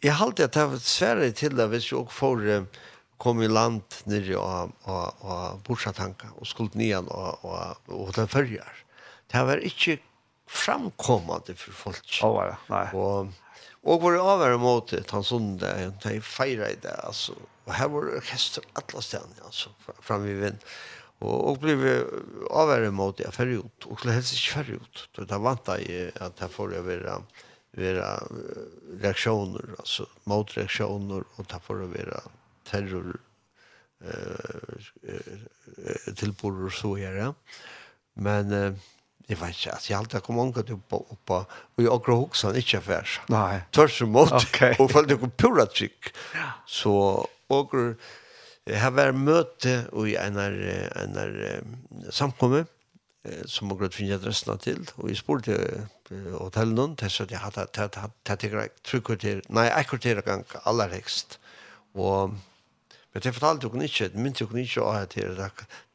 jeg 0.02 0.18
halte 0.18 0.48
at 0.48 0.56
det 0.56 0.70
var 0.72 0.86
svære 0.86 1.34
til 1.38 1.58
det 1.58 1.68
hvis 1.74 1.92
jeg 1.92 2.00
også 2.00 2.18
får 2.22 2.48
eh, 2.54 2.80
kom 3.22 3.42
i 3.44 3.50
land 3.50 4.00
nere 4.10 4.38
og, 4.40 4.72
og, 4.90 5.26
og 5.26 5.60
bortsatt 5.68 6.00
og 6.02 6.48
skulle 6.50 6.74
nian 6.80 7.10
og, 7.14 7.44
og, 7.46 7.92
og 7.94 8.16
den 8.18 8.32
følger. 8.32 8.80
Det 9.30 9.44
var 9.46 9.62
ikke 9.62 10.00
framkommande 10.52 11.56
för 11.56 11.72
folk. 11.72 12.20
Ja, 12.22 12.28
oh, 12.28 12.56
nej. 12.68 12.88
Och 12.94 13.28
och 13.84 14.02
var 14.02 14.14
över 14.14 14.58
mot 14.58 15.10
han 15.10 15.24
sonde 15.24 15.72
en 15.72 16.00
tej 16.00 16.22
fira 16.22 16.70
i 16.70 16.76
det 16.82 16.96
alltså. 16.96 17.34
Och 17.66 17.74
här 17.74 17.88
var 17.88 18.18
orkester 18.18 18.64
alla 18.74 19.02
ställen 19.02 19.30
alltså 19.46 19.70
fram 20.02 20.24
vid 20.24 20.36
vind. 20.36 20.58
Och 21.20 21.50
och 21.50 21.58
blev 21.58 21.86
över 22.52 22.90
mot 22.90 23.18
det 23.18 23.32
för 23.32 23.48
ut 23.48 23.86
och 23.86 24.00
skulle 24.00 24.14
helst 24.14 24.34
inte 24.34 24.52
för 24.52 24.72
ut. 24.72 25.10
Det 25.16 25.26
det 25.26 25.38
vant 25.38 25.68
jag 25.68 26.12
att 26.20 26.40
här 26.40 26.48
får 26.48 26.74
jag 26.74 26.82
vara 26.82 27.22
vara 27.72 28.24
reaktioner 29.02 29.66
alltså 29.80 30.06
motreaktioner 30.24 31.24
och 31.36 31.48
ta 31.48 31.60
för 31.60 31.84
att 31.84 31.90
vara 31.90 32.22
terror 32.70 33.20
eh 34.04 36.16
tillbord 36.16 36.74
så 36.74 36.98
är 36.98 37.14
det. 37.14 37.34
Men 38.14 38.52
eh, 38.52 38.74
jeg 39.32 39.40
vet 39.40 39.56
ikke, 39.56 39.76
altså, 39.76 39.92
jeg 39.92 39.98
halte 39.98 40.20
kom 40.26 40.40
unga 40.44 40.64
til 40.68 40.76
oppa, 40.76 41.00
oppa, 41.16 41.38
og 41.48 41.84
jeg 41.84 41.92
akkurat 41.94 42.20
hoksa 42.26 42.50
han 42.50 42.60
ikke 42.60 42.82
affærs. 42.82 43.20
Nei. 43.32 43.62
Tvers 43.72 44.02
og 44.04 44.12
mått, 44.12 44.36
okay. 44.42 44.76
og 44.76 44.92
følte 44.92 45.16
jeg 45.16 45.32
pura 45.40 45.66
trykk. 45.72 46.12
Ja. 46.36 46.50
Så, 46.68 46.92
og 47.52 47.76
her 48.68 48.94
var 48.98 49.16
møte 49.16 49.72
i 49.72 49.88
og 49.96 50.12
i 50.12 50.18
einar, 50.20 50.56
einar 51.00 51.34
samkomme, 52.14 52.66
som 53.46 53.70
akkurat 53.72 53.94
finne 53.94 54.18
adressene 54.18 54.58
til, 54.62 54.82
og 54.98 55.12
jeg 55.12 55.20
spurte 55.20 55.58
hotellet 56.12 56.76
noen, 56.76 56.96
til 57.00 57.12
så 57.14 57.28
jeg 57.30 57.40
hadde 57.40 57.68
tatt 57.76 58.00
tre 58.28 58.68
kvarter, 59.06 59.44
nei, 59.54 59.68
ekkorter 59.78 60.24
gang, 60.26 60.44
aller 60.66 60.92
hekst. 60.98 61.38
Og 61.96 62.34
Men 63.14 63.24
det 63.24 63.34
fortalte 63.36 63.70
henne 63.72 63.88
ikke, 63.90 64.08
det 64.14 64.22
mynte 64.24 64.46
henne 64.48 64.64
ikke 64.64 64.84
å 64.86 64.92
ha 64.96 65.02
til 65.12 65.34
det, 65.36 65.50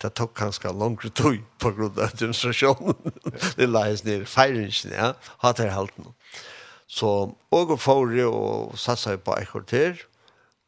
det 0.05 0.11
tok 0.19 0.35
ganske 0.37 0.73
langere 0.73 1.09
tog 1.17 1.39
på 1.63 1.73
grunn 1.79 2.03
av 2.05 2.13
demonstrasjonen. 2.21 2.99
det 3.57 3.69
la 3.73 3.87
jeg 3.89 4.05
ned 4.05 4.27
i 4.27 4.29
feiringen, 4.29 4.93
ja, 4.93 5.15
ha 5.45 5.53
til 5.57 5.73
halten. 5.73 6.13
Så, 6.87 7.13
og 7.51 7.73
og 7.73 7.81
får 7.81 8.13
jeg 8.19 8.29
og 8.29 8.77
satt 8.79 9.01
seg 9.01 9.25
på 9.25 9.35
et 9.41 9.49
kvarter, 9.49 10.05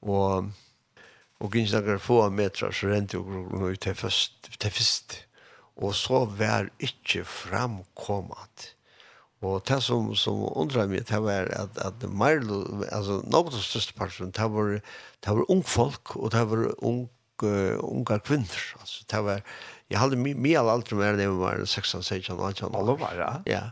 og, 0.02 0.48
og 1.38 1.54
ikke 1.60 1.82
noen 1.84 2.02
få 2.02 2.22
meter, 2.32 2.72
så 2.72 2.90
rente 2.94 3.20
jeg 3.20 3.28
henne 3.28 3.76
til 3.76 4.00
først, 4.00 4.50
til 4.56 4.72
først. 4.80 5.20
Og 5.78 5.94
så 5.94 6.24
var 6.24 6.72
ikke 6.82 7.22
framkommet 7.28 8.72
Og 9.47 9.60
det 9.69 9.78
som, 9.86 10.09
som 10.19 10.40
undrar 10.59 10.89
meg, 10.90 11.05
det 11.06 11.19
var 11.23 11.51
at, 11.55 11.77
at 11.78 12.06
Marlo, 12.10 12.65
altså 12.90 13.20
noen 13.23 13.52
av 13.52 13.52
de 13.55 13.60
største 13.62 13.94
partene, 13.94 14.35
det 14.35 14.48
var, 14.51 14.73
det 15.23 15.35
var 15.36 15.52
ung 15.55 15.62
folk, 15.62 16.16
og 16.19 16.32
det 16.35 16.43
var 16.51 16.65
ung, 16.86 17.05
uh, 17.44 17.77
unga 17.86 18.19
kvinner. 18.19 18.65
Altså, 18.81 19.05
det 19.10 19.20
var, 19.28 19.44
jeg 19.89 20.02
hadde 20.02 20.19
mye 20.19 20.40
my 20.43 20.56
av 20.59 20.73
alt 20.73 20.90
mer 20.98 21.15
enn 21.15 21.23
jeg 21.23 21.36
var 21.39 21.62
16, 21.62 22.02
16, 22.02 22.35
18 22.35 22.66
år. 22.66 22.81
Alle 22.81 22.98
var, 22.98 23.23
ja. 23.23 23.31
Ja, 23.47 23.62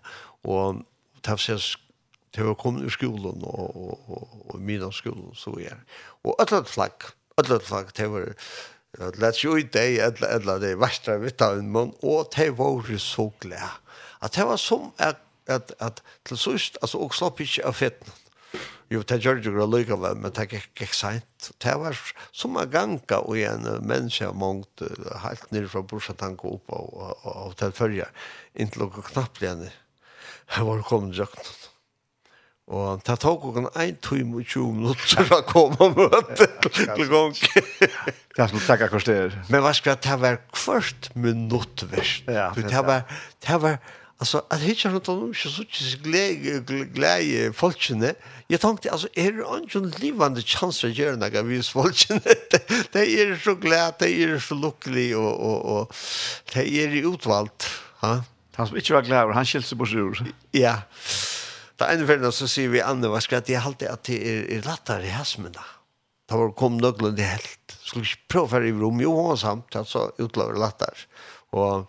og 0.47 0.85
det 1.19 1.35
var 1.35 1.43
sånn, 1.43 1.83
det 2.37 2.45
var 2.45 2.57
kommet 2.61 2.87
ur 2.87 2.93
skolen, 2.93 3.43
og, 3.49 3.67
og, 3.75 4.09
og, 4.13 4.41
og 4.53 4.63
min 4.63 4.87
av 4.87 4.95
skolen, 4.95 5.35
så 5.35 5.57
er. 5.59 5.83
Og 6.23 6.37
et 6.37 6.47
eller 6.47 6.63
annet 6.63 6.75
flagg, 6.77 7.11
et 7.35 7.47
eller 7.47 7.67
flagg, 7.67 7.95
det 7.97 8.11
var, 8.13 8.35
Let's 8.97 9.21
lett 9.21 9.43
jo 9.43 9.59
i 9.61 9.65
deg, 9.69 9.99
et 10.01 10.23
eller 10.25 10.61
det 10.63 10.71
var 10.79 10.87
verste 10.87 11.19
vitt 11.21 11.43
av 11.45 11.59
en 11.59 11.69
mann, 11.69 11.91
og 12.01 12.31
det 12.33 12.47
var 12.57 12.87
så 13.03 13.27
glad. 13.43 13.83
At 14.25 14.39
det 14.39 14.47
var 14.49 14.57
som 14.57 14.87
at 14.97 15.21
at, 15.53 15.75
at 15.81 16.03
til 16.27 16.39
sust, 16.41 16.79
altså, 16.83 17.01
og 17.03 17.15
slapp 17.15 17.41
ikke 17.45 17.67
av 17.67 17.77
fetten. 17.79 18.15
Jo, 18.93 19.01
det 19.03 19.19
gjør 19.25 19.41
det 19.43 19.51
jo 19.51 19.67
lykkevel, 19.67 20.19
men 20.23 20.35
det 20.35 20.47
gikk 20.53 20.85
ikke 20.85 20.95
sent. 20.95 21.49
Det 21.63 21.75
var 21.83 21.99
som 22.31 22.55
en 22.61 22.71
ganga 22.71 23.19
og 23.19 23.39
en 23.43 23.67
menneske 23.83 24.29
av 24.29 24.37
mångt, 24.39 24.85
helt 25.25 25.49
nere 25.51 25.71
fra 25.73 25.83
Borsatank 25.83 26.45
og 26.47 26.61
opp 26.61 26.77
av, 26.77 26.93
av, 27.09 27.33
av 27.33 27.57
tilfølger, 27.59 28.13
inntil 28.55 28.87
dere 28.87 29.07
knappt 29.11 29.43
igjen. 29.43 29.65
Jeg 30.55 30.69
var 30.69 30.85
kommet 30.87 31.17
i 31.17 31.25
jøkken. 31.25 31.51
Og 32.67 33.03
det 33.07 33.15
tok 33.23 33.45
dere 33.55 33.71
en 33.83 33.99
time 34.03 34.41
og 34.41 34.47
20 34.55 34.79
minutter 34.79 35.35
å 35.35 35.43
komme 35.47 35.87
og 35.87 35.99
møte 35.99 36.49
til 36.67 37.05
gang. 37.11 37.37
Det 38.37 38.43
er 38.43 38.51
som 38.51 38.63
takk 38.67 38.87
akkurat 38.89 39.07
det. 39.11 39.19
Men 39.51 39.63
hva 39.63 39.75
skal 39.75 39.95
jeg 39.95 40.03
ta 40.07 40.17
hver 40.23 40.41
kvart 40.55 41.11
minutt 41.15 41.87
verst? 41.91 42.27
Ja, 42.31 42.51
det 42.55 42.83
var, 42.87 43.07
det 43.47 43.61
var, 43.63 43.79
Altså, 44.17 44.41
at 44.51 44.63
hitta 44.65 44.89
rundt 44.89 45.09
om 45.13 45.29
ikke 45.29 45.51
så 45.53 45.63
ikke 45.63 46.01
glede 46.05 46.87
glädje 46.95 47.53
folkene. 47.53 48.15
jeg 48.49 48.61
tenkte, 48.61 48.93
altså, 48.93 49.09
er 49.17 49.31
det 49.31 49.45
ikke 49.63 49.79
en 49.79 49.95
livande 50.01 50.41
chans 50.43 50.81
gjøre 50.81 51.19
noe 51.21 51.37
av 51.37 51.49
vis 51.49 51.69
folkene. 51.69 52.21
de, 52.53 52.61
de 52.95 53.03
er 53.21 53.35
så 53.37 53.55
glede, 53.61 53.93
de 54.01 54.25
er 54.25 54.39
så 54.41 54.57
lycklig 54.57 55.11
og, 55.17 55.41
og, 55.41 55.65
og 55.65 55.93
de 56.55 56.65
er 56.81 56.97
utvalgt. 57.07 57.69
va? 58.01 58.23
Han 58.57 58.71
som 58.71 58.77
ikke 58.81 58.95
var 58.95 59.05
glad, 59.05 59.35
han 59.37 59.45
skilde 59.45 59.77
på 59.77 59.87
sig 59.87 60.01
ur. 60.01 60.21
Ja. 60.57 60.79
Da 61.77 61.91
ene 61.93 62.09
en 62.09 62.33
så 62.33 62.49
sier 62.49 62.73
vi 62.73 62.81
andre, 62.81 63.11
hva 63.13 63.21
skal 63.21 63.43
jeg 63.45 63.61
alltid 63.61 63.91
at 63.91 64.07
det 64.09 64.17
er, 64.17 64.47
er 64.57 64.65
lättare 64.65 65.05
i 65.05 65.13
hesmen 65.13 65.53
da? 65.53 65.65
Da 66.27 66.39
var 66.41 66.55
kom 66.57 66.81
någon 66.81 67.15
det 67.15 67.29
helt. 67.29 67.77
Skulle 67.85 68.09
ikke 68.09 68.33
prøve 68.33 68.49
å 68.49 68.53
være 68.55 68.71
i 68.71 68.73
Rom 68.73 69.03
jo 69.05 69.13
samt 69.37 69.77
alltså 69.77 70.09
utlover 70.19 70.57
lättare. 70.59 71.05
Og 71.53 71.85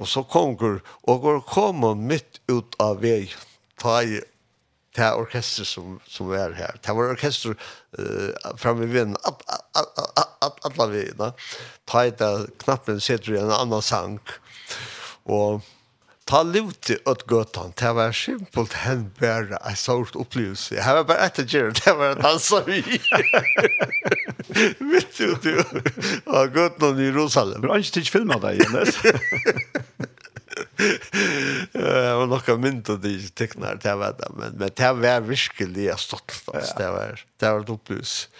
og 0.00 0.08
så 0.08 0.24
konger, 0.24 0.80
og 1.04 1.24
hun 1.26 1.40
kom 1.46 1.84
hun 1.84 2.04
midt 2.08 2.40
ut 2.48 2.76
av 2.80 3.02
vei, 3.04 3.28
ta 3.80 4.00
i 4.02 4.20
det 4.96 5.04
er 5.06 5.20
orkester 5.20 5.64
som, 5.64 6.00
som 6.10 6.32
er 6.34 6.50
her. 6.58 6.78
Det 6.82 6.94
var 6.98 7.12
orkester 7.12 7.54
uh, 7.54 8.54
framme 8.58 8.88
i 8.88 8.90
vinden, 8.90 9.14
alle 9.22 10.86
veiene. 10.90 11.28
Ta 11.86 12.02
i 12.08 12.10
det 12.10 12.30
knappen 12.64 12.98
sitter 12.98 13.36
i 13.36 13.38
en 13.38 13.52
annan 13.54 13.84
sang, 13.86 14.18
og 15.30 15.62
ta 16.30 16.42
lute 16.42 16.98
åt 17.04 17.26
gatan. 17.26 17.72
Det 17.76 17.92
var 17.92 18.12
simpelt 18.12 18.72
hen 18.72 19.10
bare 19.20 19.58
en 19.66 19.76
sort 19.76 20.16
opplevelse. 20.16 20.76
Jeg 20.78 20.94
var 20.94 21.06
bare 21.08 21.26
etter 21.26 21.48
gjerne, 21.50 21.74
det 21.74 21.94
var 21.98 22.14
en 22.14 22.22
dansa 22.22 22.60
vi. 22.68 22.78
Mitt 24.92 25.18
ut 25.20 25.48
jo. 25.50 25.64
Og 26.30 26.54
gatan 26.54 27.00
i 27.02 27.08
Jerusalem. 27.08 27.64
Men 27.64 27.74
han 27.74 27.86
ikke 27.86 28.14
filma 28.14 28.38
deg, 28.42 28.62
Jens. 28.62 29.00
Det 30.80 32.14
var 32.16 32.28
nok 32.28 32.48
mynd 32.60 32.88
og 32.92 33.02
de 33.02 33.12
teknar, 33.36 33.76
det 33.82 33.92
var 34.00 34.14
det. 34.16 34.30
Men 34.36 34.56
det 34.58 34.90
var 34.96 35.20
virkelig 35.26 35.84
jeg 35.86 36.00
stått. 36.00 36.38
Det 36.48 36.88
var, 36.88 37.20
det 37.40 37.52
var 37.52 37.60
et 37.64 37.72
opplevelse 37.74 38.30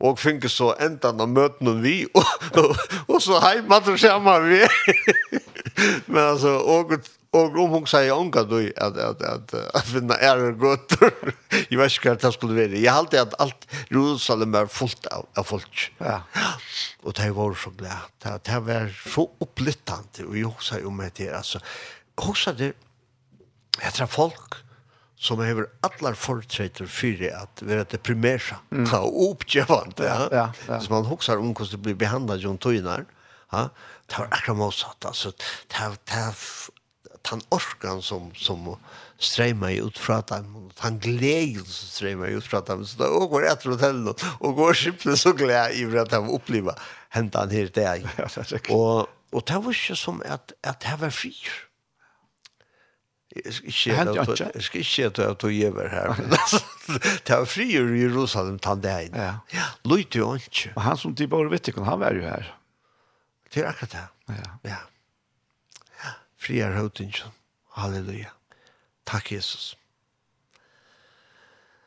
og 0.00 0.18
finke 0.20 0.48
så 0.48 0.72
enda 0.80 1.12
av 1.12 1.28
møten 1.28 1.80
vi, 1.84 2.02
og, 2.18 2.50
og, 2.56 2.84
og 3.06 3.22
så 3.22 3.40
heimat 3.44 3.88
og 3.90 3.98
sjama 4.00 4.38
vi. 4.44 4.60
Men 6.12 6.22
altså, 6.24 6.56
og, 6.58 6.96
og 7.36 7.58
om 7.62 7.74
hun 7.76 7.86
sier 7.88 8.16
unga 8.16 8.42
du, 8.48 8.56
at, 8.58 8.96
at, 8.98 9.20
at, 9.22 9.54
at 9.76 9.86
finna 9.86 10.16
ære 10.18 10.54
gøtter, 10.60 11.12
jeg 11.70 11.78
vet 11.80 11.94
ikke 11.94 12.14
hva 12.14 12.16
det 12.24 12.32
skulle 12.34 12.58
være. 12.58 12.80
Jeg 12.80 12.96
halte 12.96 13.20
at 13.20 13.36
alt 13.42 13.68
Jerusalem 13.92 14.56
var 14.56 14.72
fullt 14.72 15.06
av, 15.12 15.28
av 15.38 15.46
folk. 15.46 15.84
Ja. 16.00 16.22
Og 17.06 17.14
det 17.16 17.30
var 17.36 17.54
så 17.56 17.72
glad. 17.76 18.08
Det, 18.24 18.34
det 18.48 18.62
var 18.66 18.90
så 19.04 19.28
opplyttende, 19.40 20.26
og 20.26 20.34
jeg 20.36 20.50
husker 20.50 20.88
om 20.88 20.98
det, 21.16 21.30
altså, 21.32 21.62
husker 22.20 22.56
det, 22.58 22.74
jeg 23.80 23.94
tror 23.96 24.10
folk, 24.12 24.58
som 25.20 25.40
hever 25.40 25.66
allar 25.80 26.14
fortsätter 26.14 26.86
för 26.86 27.42
at 27.42 27.62
vara 27.62 27.84
det 27.84 28.08
mm. 28.70 28.94
og 28.94 29.30
uppgivande. 29.30 30.04
Ja, 30.04 30.28
ja, 30.32 30.52
ja. 30.68 30.80
Så 30.80 30.92
man 30.92 31.04
huxar 31.04 31.36
om 31.36 31.52
hvordan 31.52 31.70
det 31.70 31.82
blir 31.82 31.94
behandlet 31.94 32.40
John 32.40 32.58
och. 32.58 33.04
Ja, 33.52 33.68
det 34.06 34.18
var 34.18 34.28
akkurat 34.30 34.56
motsatt. 34.56 35.04
altså, 35.04 35.32
det 35.68 35.80
var, 35.80 35.96
det 36.04 36.34
den 37.30 37.40
orkan 37.50 38.02
som, 38.02 38.34
som 38.34 38.76
strejma 39.18 39.70
ut 39.72 39.98
från 39.98 40.22
dem, 40.28 40.70
den 40.82 40.98
gleden 40.98 41.64
som 41.64 41.88
strejma 41.88 42.26
ut 42.26 42.44
från 42.44 42.64
dem, 42.64 42.86
så 42.86 43.04
og 43.04 43.30
går 43.30 43.46
etter 43.46 43.60
till 43.62 43.70
hotellet 43.70 44.24
och 44.40 44.54
går 44.54 44.74
simpelthen 44.74 45.16
så 45.16 45.32
glad 45.32 45.72
i 45.72 45.98
att 45.98 46.10
de 46.10 46.30
upplever 46.30 46.74
hända 47.08 47.46
den 47.46 47.56
här 47.56 47.66
dagen. 47.66 48.08
og, 48.70 49.08
og 49.32 49.42
det 49.46 49.64
var 49.64 49.70
ikke 49.70 49.96
som 49.96 50.22
at, 50.24 50.52
at 50.62 50.80
det 50.80 51.00
var 51.00 51.10
frier. 51.10 51.69
Jeg 53.30 53.52
skal 53.54 54.80
ikke 54.80 54.84
si 54.90 55.02
at 55.06 55.18
jeg 55.22 55.36
tog 55.38 55.52
gjever 55.54 55.88
her, 55.92 56.14
men 56.18 56.32
det 57.26 57.30
var 57.36 57.44
fri 57.46 57.68
i 57.76 57.78
Jerusalem 57.78 58.56
tann 58.58 58.80
det 58.82 58.94
inn. 59.06 59.14
Ja, 59.14 59.66
løyte 59.86 60.18
jo 60.18 60.32
ikke. 60.34 60.72
Og 60.74 60.82
han 60.82 60.98
som 60.98 61.14
de 61.14 61.28
bor 61.30 61.46
vet 61.52 61.70
ikke, 61.70 61.84
han 61.86 62.00
var 62.02 62.16
jo 62.18 62.24
her. 62.26 62.48
Det 63.54 63.62
er 63.62 63.68
akkurat 63.70 63.94
det. 63.94 64.40
Ja. 64.40 64.50
ja. 64.72 66.14
Fri 66.40 66.58
er 66.64 66.74
høytingen. 66.74 67.30
Halleluja. 67.78 68.32
Takk, 69.06 69.30
Jesus. 69.36 69.76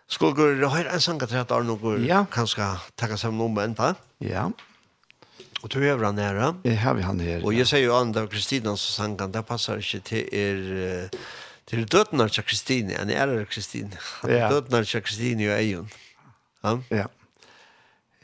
Skulle 0.07 0.35
gå 0.37 0.47
og 0.63 0.71
høre 0.75 0.93
en 0.93 1.01
sang 1.03 1.19
til 1.19 1.39
at 1.39 1.51
Arne 1.51 1.75
går 1.79 2.03
Ja. 2.07 2.23
kanskje 2.31 2.67
takke 2.99 3.17
sammen 3.17 3.41
om 3.41 3.57
en, 3.59 3.73
da? 3.75 3.93
Ja. 4.21 4.47
Ja. 4.47 4.49
Och 5.63 5.69
du 5.69 5.89
är 5.89 5.97
han 5.97 6.15
nära. 6.15 6.55
Det 6.63 6.75
har 6.75 6.93
vi 6.93 7.01
han 7.01 7.19
här. 7.19 7.45
Och 7.45 7.53
jag 7.53 7.67
säger 7.67 7.87
ju 7.87 7.93
andra 7.93 8.27
Kristina 8.27 8.77
så 8.77 8.91
sang 8.91 9.19
han 9.19 9.31
det 9.31 9.43
passar 9.43 9.77
inte 9.77 9.99
till 10.09 10.35
er 10.35 11.09
till 11.65 11.85
döttnar 11.85 12.27
till 12.27 12.97
han 12.97 13.09
en 13.09 13.09
är 13.09 13.45
Kristina. 13.45 13.97
Ja. 14.23 14.49
Döttnar 14.49 14.83
till 14.83 15.01
Kristine 15.01 15.43
ju 15.43 15.51
Eion. 15.51 15.89
Ja. 16.61 16.79
Ja. 16.89 17.07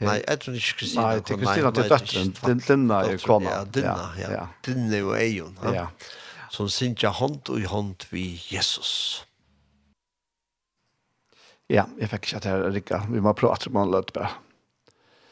Nej, 0.00 0.24
jeg 0.28 0.40
tror 0.40 0.54
ikke 0.54 0.76
Kristina. 0.80 1.02
Nei, 1.06 1.16
det 1.16 1.38
Kristina 1.38 1.70
til 1.70 1.88
døtteren. 1.88 2.30
Din, 2.46 2.60
Dinna 2.68 3.00
er 3.04 3.18
kona. 3.20 3.50
Ja, 3.50 3.64
Dinna, 3.64 4.06
ja. 4.20 4.46
Dinna 4.66 4.96
är 4.96 5.16
Ejon. 5.16 5.58
Ja. 5.74 5.86
Som 6.50 6.68
synja 6.68 7.10
hand 7.10 7.48
och 7.48 7.60
hand 7.60 8.04
vid 8.10 8.40
Jesus. 8.52 9.24
Ja, 11.68 11.86
jag 12.00 12.10
fikk 12.10 12.24
ikke 12.26 12.36
att 12.36 12.44
jeg 12.44 12.52
här 12.52 12.70
rikka. 12.70 13.06
Vi 13.10 13.20
må 13.20 13.34
prata 13.34 13.70
om 13.70 13.76
honom 13.76 14.00
lite 14.00 14.12
bara. 14.12 14.30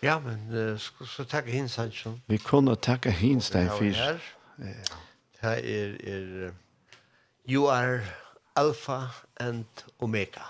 Ja, 0.03 0.19
men 0.19 0.41
uh, 0.51 0.79
så 0.79 1.07
so 1.07 1.25
takke 1.25 1.51
hins 1.51 1.77
han 1.77 1.93
som. 1.93 2.20
Vi 2.27 2.37
kunne 2.37 2.77
takke 2.77 3.11
hins 3.11 3.51
deg 3.51 3.70
fyr. 3.79 3.93
Ja. 3.93 4.19
Det 5.43 5.43
er, 5.43 5.97
er 6.03 6.53
You 7.49 7.66
are 7.66 8.01
Alpha 8.57 9.01
and 9.41 9.65
Omega. 10.01 10.43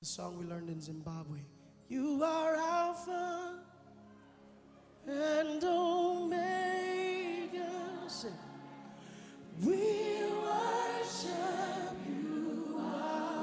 The 0.00 0.06
song 0.06 0.38
we 0.38 0.46
learned 0.46 0.70
in 0.70 0.80
Zimbabwe. 0.80 1.38
You 1.90 2.22
are 2.22 2.56
Alpha 2.56 3.54
and 5.06 5.64
Omega. 5.64 6.38
Sing. 8.08 8.30
We 9.64 10.22
worship 10.44 11.96
you 12.08 12.78
are 12.78 13.37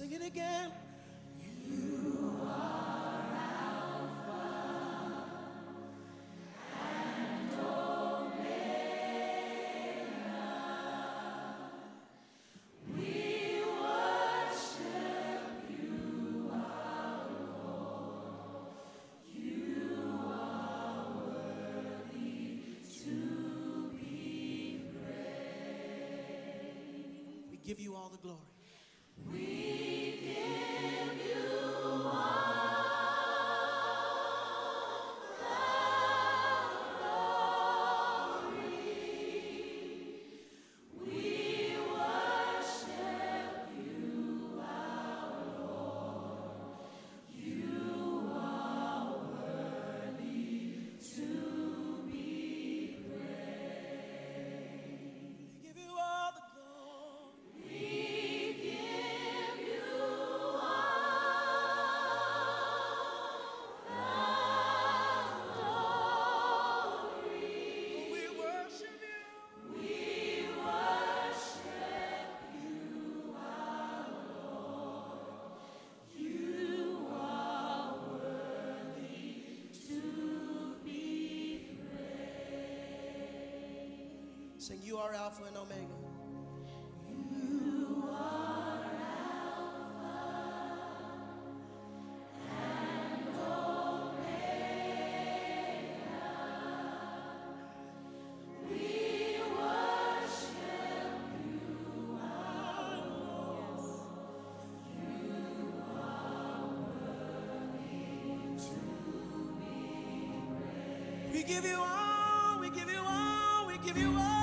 Sing 0.00 0.12
it 0.12 0.22
again. 0.26 0.72
You 1.68 2.40
are 2.42 3.22
and 6.80 7.50
We 12.96 13.62
worship 13.78 15.44
you, 15.68 16.50
our 16.50 17.26
Lord. 17.62 18.72
You 19.30 19.84
are 20.32 21.12
worthy 21.14 22.62
to 23.04 23.14
be. 23.92 24.80
We 27.50 27.56
give 27.62 27.78
you 27.78 27.94
all 27.94 28.08
the 28.08 28.16
glory. 28.16 28.49
Sing, 84.70 84.80
you 84.84 84.98
are 84.98 85.12
Alpha 85.14 85.42
and 85.44 85.56
Omega. 85.56 85.96
You 87.08 88.04
are 88.12 88.84
Alpha 89.00 89.90
and 92.52 93.26
We 98.68 99.40
worship 99.58 101.14
you, 101.46 102.20
all, 102.22 103.02
You 105.10 105.82
are. 105.90 106.90
We 111.32 111.42
give 111.42 111.64
you 111.64 111.80
all. 111.80 112.60
we 113.66 113.78
give 113.78 113.96
you 113.98 114.14
all. 114.18 114.39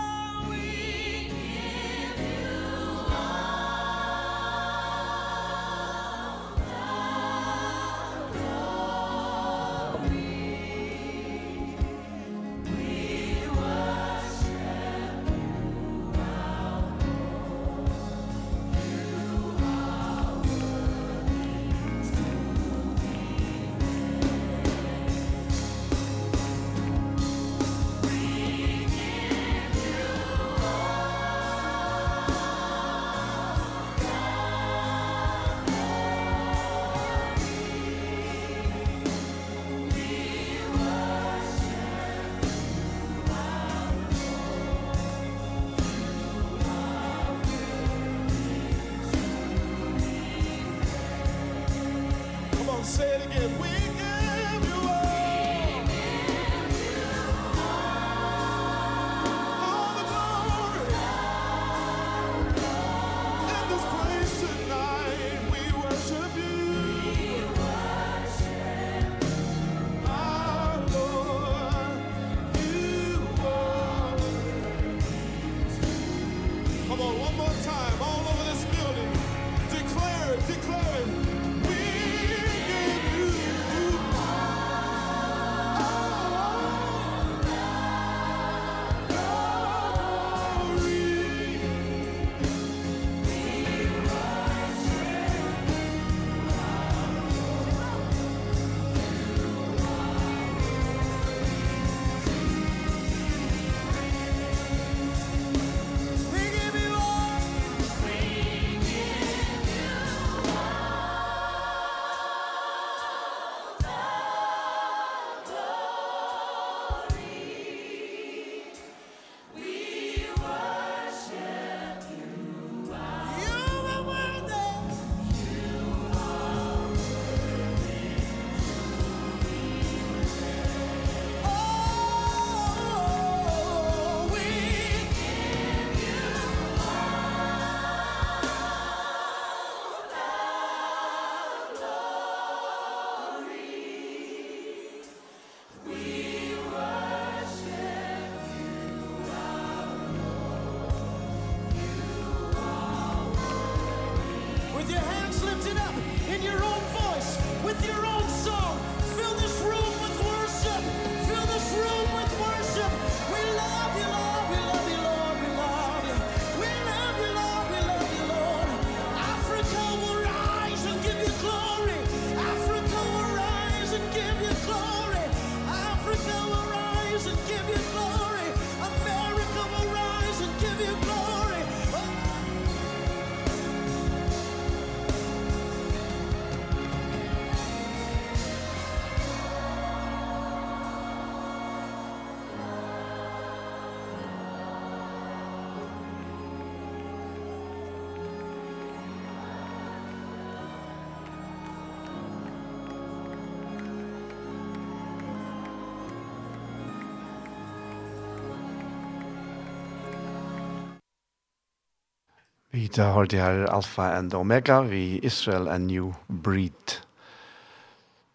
Vi 212.78 212.88
tar 212.88 213.14
hørt 213.14 213.32
det 213.32 213.40
her 213.42 213.66
Alfa 213.74 214.12
and 214.14 214.34
Omega, 214.34 214.82
vi 214.82 215.20
Israel 215.24 215.68
and 215.68 215.88
New 215.88 216.14
Breed. 216.28 217.00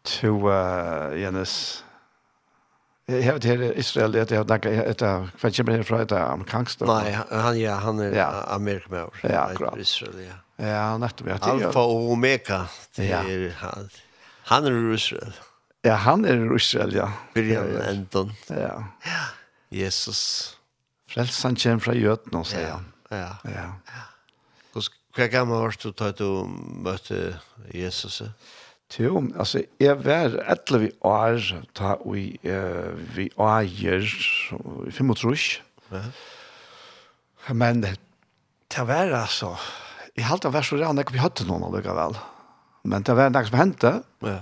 To 0.04 0.50
uh, 0.50 1.20
Jens, 1.20 1.84
Jeg 3.08 3.24
har 3.24 3.32
vet 3.32 3.44
her 3.44 3.72
Israel, 3.78 4.14
jeg 4.14 4.26
har 4.30 4.42
danket 4.44 4.82
etter, 4.90 5.30
hva 5.38 5.52
kommer 5.54 5.78
her 5.78 5.86
fra 5.86 6.02
etter 6.02 6.18
amerikansk? 6.24 6.82
Nei, 6.90 7.14
han, 7.14 7.60
ja, 7.60 7.78
han 7.84 8.02
er 8.02 8.18
ja. 8.18 8.28
amerikaner. 8.56 9.14
Ja, 9.22 9.46
akkurat. 9.46 9.78
Israel, 9.78 10.18
ja. 10.26 10.36
Ja, 10.58 10.84
nettopp. 10.98 11.30
Ja, 11.30 11.38
Alfa 11.54 11.86
og 11.86 12.10
Omega, 12.16 12.64
det 12.98 13.10
ja. 13.12 13.22
er 13.22 13.48
han. 13.62 13.90
Han 14.50 14.66
er 14.66 14.84
Israel. 14.98 15.42
Ja, 15.86 16.00
han 16.02 16.26
er 16.26 16.48
Israel, 16.56 16.98
ja. 16.98 17.12
Byrjan 17.34 17.76
Anton. 17.86 18.34
Ja. 18.50 18.80
ja. 19.06 19.26
Jesus. 19.70 20.56
Frelsen 21.06 21.54
kommer 21.54 21.90
fra 21.90 21.94
Jøten, 21.94 22.42
sier 22.42 22.72
han. 22.74 22.96
Ja, 23.12 23.28
ja. 23.28 23.36
ja. 23.46 23.68
ja. 23.86 24.08
Hva 25.12 25.26
gammel 25.28 25.60
var 25.60 25.74
du 25.76 25.90
da 25.92 26.08
du 26.16 26.28
møtte 26.80 27.34
Jesus? 27.68 28.22
Jo, 28.96 29.20
altså, 29.36 29.60
jeg 29.80 29.96
var 30.04 30.38
etter 30.52 30.80
vi 30.80 30.88
år, 31.04 31.40
da 31.76 31.94
vi, 32.04 32.24
uh, 32.48 32.96
vi 33.16 33.28
åger, 33.36 34.08
i 34.88 34.92
fem 34.92 35.12
og 35.12 35.20
trus. 35.20 35.60
Men 37.52 37.84
det 37.84 38.86
var 38.88 39.12
altså, 39.20 39.52
jeg 40.16 40.28
halte 40.28 40.48
det 40.48 40.54
var 40.56 40.64
så 40.64 40.80
rann, 40.80 41.00
jeg 41.00 41.20
hadde 41.20 41.48
noen 41.48 41.68
allikevel. 41.68 42.16
Men 42.88 43.04
det 43.04 43.16
var 43.16 43.32
noe 43.32 43.48
som 43.48 43.60
hendte. 43.60 43.94
Ja. 44.24 44.40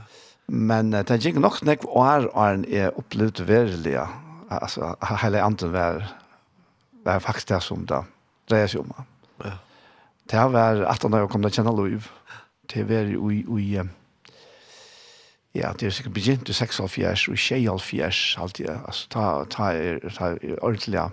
Men 0.50 0.94
det 0.94 1.20
gikk 1.22 1.38
nok 1.42 1.60
nok 1.66 1.86
år, 1.90 2.30
år 2.34 2.64
jeg 2.70 2.94
opplevde 2.98 3.46
verlig, 3.46 3.98
altså, 4.50 4.94
hele 5.22 5.42
andre 5.42 5.70
var, 5.74 6.10
var 7.06 7.22
faktisk 7.22 7.50
det 7.50 7.62
som 7.66 7.86
da 7.86 8.04
dreier 8.50 8.70
seg 8.70 8.86
om. 8.86 8.94
Ja. 8.94 9.06
Det 10.30 10.38
har 10.38 10.52
vært 10.54 10.84
18 10.86 11.14
år 11.14 11.24
jeg 11.24 11.30
kom 11.32 11.42
til 11.42 11.50
å 11.50 11.56
kjenne 11.56 11.74
lov. 11.74 12.10
Det 12.70 12.78
har 12.78 12.86
vært 12.86 13.16
i, 13.16 13.40
i, 13.58 13.80
ja, 15.58 15.72
det 15.74 15.88
er 15.88 15.94
sikkert 15.94 16.14
begynt 16.14 16.48
i 16.48 16.54
6 16.54 16.80
og 16.84 16.90
4, 16.94 17.14
og 17.32 17.38
6 17.38 17.68
og 17.72 17.80
4, 17.82 18.10
alltid. 18.38 18.68
Altså, 18.70 19.08
ta, 19.10 19.24
ta, 19.50 19.72
er, 19.74 19.98
ta, 20.14 20.34
er 20.38 20.60
ordentlig, 20.62 20.94
ja. 21.00 21.08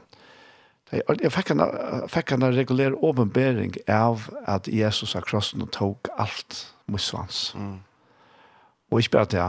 Jeg 0.93 1.31
fikk 1.33 1.49
en, 1.51 1.63
fikk 2.07 2.31
en 2.31 2.45
regulær 2.55 2.93
åpenbering 3.03 3.73
av 3.91 4.29
at 4.47 4.69
Jesus 4.71 5.17
av 5.19 5.25
krossen 5.27 5.65
og 5.65 5.73
tok 5.75 6.07
alt 6.15 6.61
mot 6.87 7.01
svans. 7.01 7.49
Mm. 7.57 7.79
Og 8.91 9.01
ikke 9.01 9.17
bare 9.17 9.31
det, 9.33 9.47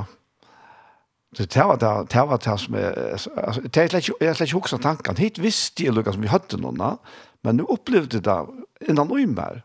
Så 1.36 1.44
det 1.44 1.64
var 1.64 1.76
det, 1.76 2.10
det 2.12 2.28
var 2.28 2.36
det 2.36 2.60
som 2.60 2.74
er, 2.74 2.92
altså, 3.12 3.60
det 3.60 3.76
er 3.76 3.88
slett 3.88 4.08
ikke, 4.08 4.24
jeg 4.24 4.36
slett 4.36 4.48
ikke 4.48 4.58
huksa 4.58 4.78
tanken. 4.78 5.16
Hitt 5.20 5.38
visste 5.38 5.84
jeg 5.84 5.92
lukka 5.92 6.12
som 6.12 6.22
vi 6.22 6.32
hadde 6.32 6.56
noen, 6.56 6.98
men 7.44 7.56
nu 7.56 7.66
opplevde 7.68 8.20
det 8.24 8.38
innan 8.86 9.10
og. 9.10 9.62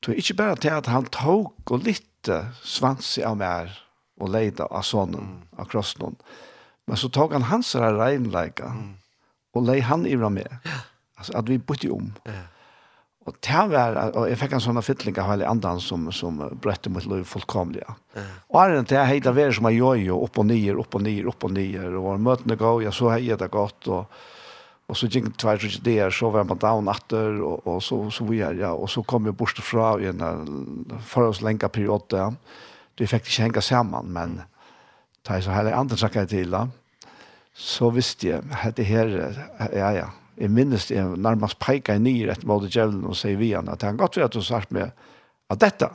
Det 0.00 0.14
er 0.14 0.22
ikke 0.22 0.38
bare 0.38 0.56
til 0.56 0.72
at 0.72 0.88
han 0.88 1.08
tog 1.12 1.52
og 1.66 1.84
lytte 1.84 2.42
svans 2.64 3.18
av 3.18 3.36
mer 3.40 3.72
og 4.20 4.32
leide 4.32 4.64
av 4.68 4.84
sonen, 4.84 5.42
av 5.58 5.68
krossen. 5.68 6.16
Men 6.88 6.96
så 6.96 7.10
tog 7.12 7.32
han 7.36 7.48
hans 7.50 7.74
regnleika 7.76 8.72
og 9.54 9.66
lei 9.66 9.80
han 9.84 10.06
i 10.06 10.16
med. 10.16 10.48
Altså 11.18 11.36
at 11.36 11.48
vi 11.48 11.58
bytte 11.58 11.92
om. 11.92 12.12
Ja. 12.26 12.46
Og 13.28 13.36
det 13.44 13.64
var, 13.68 13.98
og 14.16 14.24
jeg 14.30 14.38
fikk 14.40 14.54
en 14.56 14.62
sånn 14.64 14.80
fytling 14.82 15.18
av 15.20 15.28
hele 15.28 15.48
andan 15.48 15.80
som, 15.84 16.06
som 16.14 16.38
brøtte 16.62 16.90
mot 16.90 17.04
liv 17.04 17.26
fullkomlig. 17.28 17.82
Ja. 17.84 18.24
Og 18.48 18.60
er 18.62 18.78
det 18.80 18.96
jeg 18.96 19.10
heiter 19.10 19.36
vær 19.36 19.52
som 19.52 19.68
er 19.68 19.76
jojo, 19.76 20.16
opp 20.24 20.40
og 20.40 20.48
nyer, 20.48 20.78
opp 20.80 20.96
og 20.96 21.04
nyer, 21.04 21.28
opp 21.28 21.44
og 21.44 21.52
nyer, 21.52 21.98
og 22.00 22.22
møtene 22.24 22.56
gå 22.58 22.72
ja, 22.86 22.92
så 22.94 23.12
hejade 23.12 23.44
det 23.44 23.52
godt, 23.52 23.90
og 23.92 24.22
Og 24.90 24.96
så 24.98 25.06
gikk 25.06 25.28
det 25.28 25.38
två 25.38 25.52
tre 25.56 25.70
der, 25.86 26.10
så 26.10 26.30
var 26.34 26.44
man 26.44 26.58
down 26.58 26.88
atter, 26.90 27.38
og, 27.46 27.66
og 27.66 27.82
så 27.82 28.10
så 28.10 28.24
vi 28.26 28.40
ja 28.40 28.72
Og 28.74 28.90
så 28.90 29.02
kom 29.02 29.26
jeg 29.26 29.36
bort 29.36 29.60
fra 29.62 29.98
i 30.00 30.06
en 30.06 30.96
for 31.00 31.28
oss 31.28 31.42
lenge 31.42 31.68
periode. 31.68 32.04
där. 32.10 32.34
Det 32.98 33.06
fick 33.06 33.26
inte 33.26 33.42
hänga 33.42 33.60
samman 33.60 34.12
men 34.12 34.42
jeg 35.28 35.44
så 35.44 35.50
här 35.50 35.72
andre 35.72 35.96
snakket 35.96 36.28
til, 36.28 36.50
da. 36.50 36.68
Så 37.54 37.90
visste 37.90 38.28
jeg, 38.28 38.42
att 38.64 38.76
det 38.76 38.84
här 38.84 39.34
ja 39.72 39.92
ja 39.92 40.10
Jeg 40.38 40.50
minnes 40.50 40.86
det 40.86 41.18
nærmest 41.18 41.58
peika 41.58 41.94
i 41.94 41.98
nyr 41.98 42.30
etter 42.32 42.48
måte 42.48 42.70
djevelen 42.72 43.04
og 43.04 43.16
sier 43.16 43.36
vi 43.36 43.50
han 43.52 43.68
at 43.68 43.80
det 43.80 43.90
han 43.90 43.98
godt 44.00 44.16
vet 44.16 44.24
at 44.24 44.32
du 44.32 44.40
sagt 44.42 44.72
med 44.72 44.88
at 45.50 45.60
dette, 45.60 45.90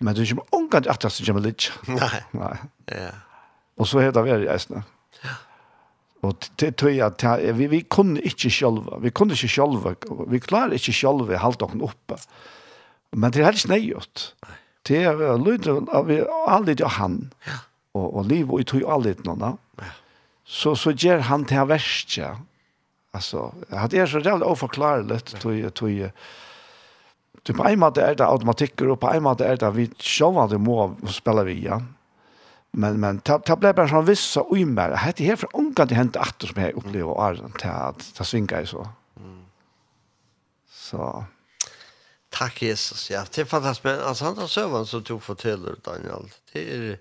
men 0.00 0.14
du 0.14 0.26
kommer 0.26 0.44
omgang 0.52 0.82
til 0.82 0.90
at 0.90 1.18
du 1.18 1.24
kommer 1.24 1.40
litt. 1.40 1.72
Nei. 1.88 2.20
Nei. 2.32 2.56
Ja. 2.90 3.10
Og 3.78 3.88
så 3.88 4.02
heter 4.02 4.20
det 4.20 4.26
vært 4.26 4.44
i 4.44 4.50
eisene. 4.52 4.82
Ja. 5.24 5.38
Og 6.22 6.46
det 6.60 6.76
tror 6.78 6.92
jeg 6.94 7.02
at 7.02 7.58
vi, 7.58 7.66
vi 7.66 7.80
kunne 7.90 8.22
ikke 8.22 8.50
sjølve, 8.52 9.00
vi 9.02 9.10
kunne 9.10 9.34
ikke 9.34 9.50
sjølve, 9.50 9.96
vi 10.30 10.38
klarer 10.42 10.76
ikke 10.76 10.94
sjølve 10.94 11.40
halvt 11.42 11.64
åkken 11.66 11.82
oppe. 11.82 12.18
Men 13.12 13.34
det 13.34 13.42
er 13.42 13.56
ikke 13.56 13.72
nøyot. 13.72 14.28
Det 14.86 15.00
er 15.02 15.18
lyder 15.38 15.82
av 15.94 16.06
vi 16.06 16.20
aldri 16.46 16.76
av 16.82 16.94
han, 16.98 17.18
og, 17.94 18.06
og 18.06 18.30
liv 18.30 18.50
og 18.54 18.62
tog 18.70 18.86
aldri 18.86 19.16
noen 19.26 19.42
av. 19.50 19.90
Så, 20.46 20.76
så 20.78 20.92
gjør 20.94 21.26
han 21.26 21.46
til 21.48 21.66
verst, 21.70 22.16
ja. 22.18 22.36
Altså, 23.12 23.50
det 23.90 24.00
er 24.00 24.08
så 24.08 24.22
jævlig 24.22 24.46
overforklarelig, 24.46 25.18
tog, 25.34 25.58
tog, 25.76 25.98
tog, 27.44 27.58
på 27.58 27.66
en 27.68 27.82
måte 27.82 28.02
er 28.02 28.16
det 28.16 28.26
automatikker, 28.26 28.94
og 28.94 29.00
på 29.02 29.10
en 29.12 29.26
måte 29.26 29.46
er 29.46 29.58
det 29.60 29.72
vi 29.76 29.88
sjølve 29.98 30.60
må 30.62 30.86
spille 31.10 31.44
vi, 31.50 31.58
ja. 31.66 31.80
Mm 31.82 32.01
men 32.72 33.00
men 33.00 33.20
ta 33.20 33.38
ta 33.38 33.56
blev 33.56 33.74
bara 33.74 33.88
sån 33.88 34.04
vissa 34.04 34.42
ojmar. 34.46 34.90
Det 34.90 34.96
hade 34.96 35.24
här 35.24 35.36
för 35.36 35.48
unga 35.52 35.84
det 35.84 35.94
hänt 35.94 36.16
åter 36.16 36.46
som 36.46 36.62
jag 36.62 36.72
upplever 36.72 37.30
är 37.30 37.34
sånt 37.34 37.62
här 37.62 37.88
att 37.88 38.14
ta 38.14 38.24
svinga 38.24 38.60
i 38.60 38.66
så. 38.66 38.88
Mm. 39.16 39.44
Så 40.70 41.24
Tack 42.32 42.62
Jesus. 42.62 43.10
Ja, 43.10 43.24
det 43.34 43.40
är 43.40 43.44
fantastiskt 43.44 43.84
men 43.84 44.00
alltså 44.00 44.24
han 44.24 44.48
sövan 44.48 44.86
så 44.86 45.00
tog 45.00 45.22
fortäller 45.22 45.76
Daniel. 45.84 46.30
Det 46.52 46.74
är 46.74 46.98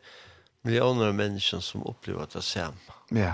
miljoner 0.62 1.08
av 1.08 1.16
människor 1.16 1.60
som 1.60 1.84
upplever 1.84 2.28
det 2.34 2.42
samma. 2.42 2.94
Ja. 3.10 3.34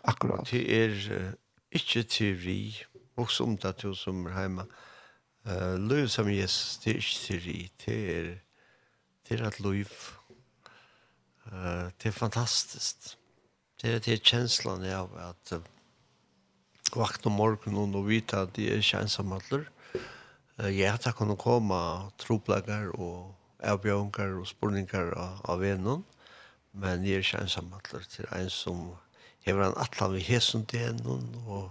Akkurat. 0.00 0.50
Det 0.50 0.84
är 0.84 1.12
uh, 1.12 1.30
inte 1.70 2.04
teori 2.04 2.76
och 3.14 3.30
som 3.30 3.56
det 3.56 3.72
tog 3.72 3.96
som 3.96 4.26
är 4.26 4.30
hemma. 4.30 4.66
Uh, 5.46 5.78
löv 5.78 6.06
som 6.06 6.32
Jesus, 6.32 6.78
det 6.84 6.90
är 6.90 6.94
inte 6.94 7.26
teori. 7.26 7.70
Det 7.84 8.18
är, 8.18 8.40
det 9.28 9.34
är 9.34 9.42
att 9.42 9.60
löv. 9.60 9.92
Uh, 11.54 11.88
det 11.98 12.08
är 12.08 12.12
fantastiskt. 12.12 13.16
Det 13.82 13.92
är, 13.92 14.00
det 14.00 14.12
är 14.12 14.16
känslan 14.16 14.94
av 14.94 15.18
att 15.18 15.52
uh, 15.52 15.58
vakna 16.94 17.30
morgonen 17.30 17.94
och 17.94 18.10
vita 18.10 18.40
att 18.40 18.54
det 18.54 18.74
är 18.74 18.80
känsamheter. 18.80 19.70
Uh, 20.60 20.70
ja, 20.70 20.96
det 21.04 21.12
kan 21.12 21.36
komma 21.36 22.10
troplaggar 22.16 23.00
och 23.00 23.34
avbjörningar 23.62 24.40
och 24.40 24.48
spurningar 24.48 25.12
av, 25.12 25.40
av 25.44 25.60
vännen. 25.60 26.04
Men 26.70 27.02
det 27.02 27.16
är 27.16 27.22
känsamheter 27.22 28.00
till 28.10 28.26
en 28.30 28.50
som 28.50 28.96
hever 29.40 29.62
en 29.62 29.76
atlan 29.76 30.12
vid 30.12 30.22
hesen 30.22 30.66
til 30.66 30.80
henne 30.80 31.16
og 31.46 31.70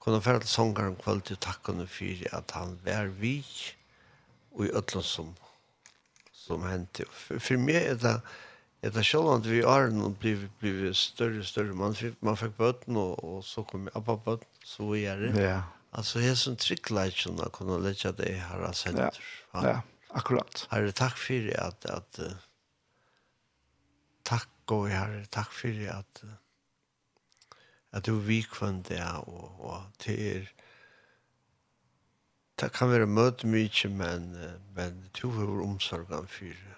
kunne 0.00 0.20
fære 0.22 0.44
til 0.44 0.62
om 0.62 0.96
kvalitet 0.96 1.38
og 1.38 1.40
takkene 1.40 1.86
for 1.86 2.36
at 2.36 2.52
han 2.54 2.78
var 2.84 3.10
vi 3.20 3.44
og 4.52 4.66
i 4.66 4.70
ødlen 4.70 5.02
som, 5.02 5.34
som 6.32 6.62
hendte. 6.62 7.04
For, 7.10 7.38
for 7.38 7.56
meg 7.56 7.82
er 7.82 7.98
det 8.00 8.14
Det 8.80 8.96
er 8.96 9.04
selv 9.04 9.28
om 9.28 9.42
vi 9.44 9.60
er 9.60 9.90
nå 9.92 10.08
blir 10.20 10.46
vi 10.62 10.92
større 10.96 11.42
og 11.42 11.48
større. 11.48 11.76
Man 11.76 11.96
fikk, 11.96 12.16
man 12.24 12.38
fikk 12.40 12.56
bøten, 12.56 12.96
og, 12.96 13.18
og 13.24 13.42
så 13.44 13.64
kom 13.68 13.88
jeg 13.88 13.96
opp 14.00 14.08
av 14.08 14.22
bøten, 14.24 14.50
så 14.64 14.88
vi 14.88 15.04
er 15.10 15.20
det. 15.20 15.34
Ja. 15.36 15.58
Altså, 15.92 16.22
jeg 16.22 16.32
er 16.32 16.38
sånn 16.40 16.60
tryggleitjen 16.60 17.42
å 17.42 17.50
kunne 17.52 17.80
lette 17.84 18.14
det 18.16 18.30
jeg 18.30 18.44
har 18.46 18.64
sett. 18.78 18.96
Ja, 18.96 19.64
ja 19.66 19.78
akkurat. 20.16 20.64
Herre, 20.72 20.94
takk 20.96 21.18
for 21.20 21.50
at, 21.60 21.84
at 21.86 22.22
uh, 22.24 22.38
takk 24.26 24.74
og 24.74 24.88
herre, 24.90 25.26
takk 25.34 25.52
for 25.54 25.82
at 25.92 26.22
uh, 26.24 26.38
at 27.92 28.06
du 28.06 28.14
vikvann 28.22 28.82
det, 28.86 29.02
og, 29.26 29.60
og 29.66 29.86
til 29.98 30.20
er 30.22 30.50
det 32.60 32.68
kan 32.76 32.90
være 32.92 33.06
møte 33.08 33.48
mye, 33.48 33.88
men, 33.88 34.34
men 34.76 34.98
du 35.16 35.30
har 35.32 35.62
omsorgen 35.64 36.26
for 36.28 36.69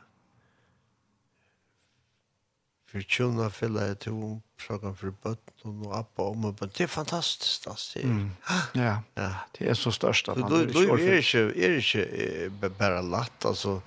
för 2.92 3.00
tjuna 3.00 3.50
fylla 3.50 3.86
jag 3.86 3.98
till 3.98 4.12
om 4.12 4.42
frågan 4.58 4.96
för 4.96 5.12
bötten 5.22 5.86
och 5.86 5.98
appa 5.98 6.22
om 6.22 6.44
och 6.44 6.54
Det 6.76 6.80
är 6.80 6.86
fantastiskt 6.86 7.66
alltså. 7.66 7.98
Mm. 7.98 8.30
Ja. 8.72 9.02
ja, 9.14 9.34
det 9.58 9.68
är 9.68 9.74
så 9.74 9.92
störst 9.92 10.28
att 10.28 10.38
man 10.38 10.50
då, 10.50 10.56
då 10.56 10.62
är 10.62 10.96
det 10.96 11.16
inte, 11.16 11.38
är 11.38 11.68
det 11.68 12.44
inte 12.44 12.68
bara 12.68 13.00
latt 13.00 13.44
alltså. 13.44 13.82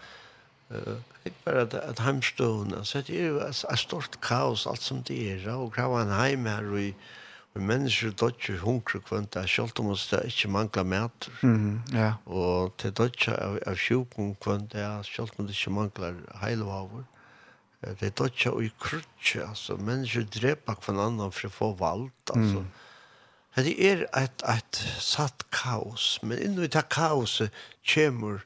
eh 0.69 0.97
inte 1.23 1.37
bara 1.43 1.61
att, 1.61 1.73
att 1.73 1.99
hemstående. 1.99 2.77
Alltså 2.77 3.01
det 3.01 3.19
är 3.19 3.23
ju 3.23 3.39
ett 3.39 3.79
stort 3.79 4.21
kaos 4.21 4.67
allt 4.67 4.81
som 4.81 5.03
det 5.03 5.31
är. 5.31 5.55
Och 5.55 5.75
kan 5.75 6.01
en 6.01 6.11
hem 6.11 6.45
här 6.45 6.71
och 6.71 6.79
i 6.79 6.95
Men 7.55 7.65
människor 7.65 8.11
dodger 8.11 8.57
hunger 8.57 8.99
kvant 9.07 9.35
av 9.39 9.45
sjølt 9.47 9.79
om 9.79 9.93
oss 9.93 10.09
det 10.11 10.25
ikke 10.27 10.49
mangla 10.51 10.83
mat. 10.83 11.29
Mm, 11.39 11.77
ja. 11.93 12.09
Og 12.27 12.73
til 12.81 12.91
dodger 12.91 13.37
av, 13.39 13.59
av 13.71 13.77
sjukken 13.79 14.33
kvant 14.43 14.75
av 14.75 15.05
sjølt 15.07 15.39
om 15.39 15.47
det 15.47 15.55
ikke 15.55 15.71
mangler 15.71 16.17
heilvaver 16.41 17.05
det 17.99 18.05
är 18.05 18.23
dock 18.23 18.45
och 18.45 18.63
i 18.63 18.71
krutche 18.79 19.45
alltså 19.47 19.77
människor 19.77 20.21
drepa 20.21 20.75
kvann 20.75 20.99
annan 20.99 21.31
för 21.31 21.47
att 21.47 21.53
få 21.53 21.71
vald 21.71 22.11
alltså 22.29 22.57
mm. 22.57 22.71
det 23.55 23.81
är 23.81 24.07
ett 24.23 24.41
ett 24.41 24.75
satt 24.99 25.45
kaos 25.49 26.19
men 26.21 26.39
inne 26.39 26.63
i 26.63 26.67
det 26.67 26.89
kaoset 26.89 27.51
kommer 27.93 28.41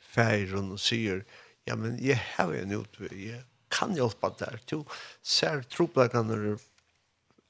feiren 0.00 0.72
og 0.72 0.80
säger 0.80 1.24
ja 1.64 1.76
men 1.76 1.98
jeg 2.04 2.20
har 2.36 2.52
en 2.54 2.72
utvei, 2.72 3.28
jeg 3.28 3.44
kan 3.68 3.96
hjälpa 3.96 4.34
där 4.38 4.60
du 4.66 4.84
ser 5.22 5.62
tropläggande 5.62 6.58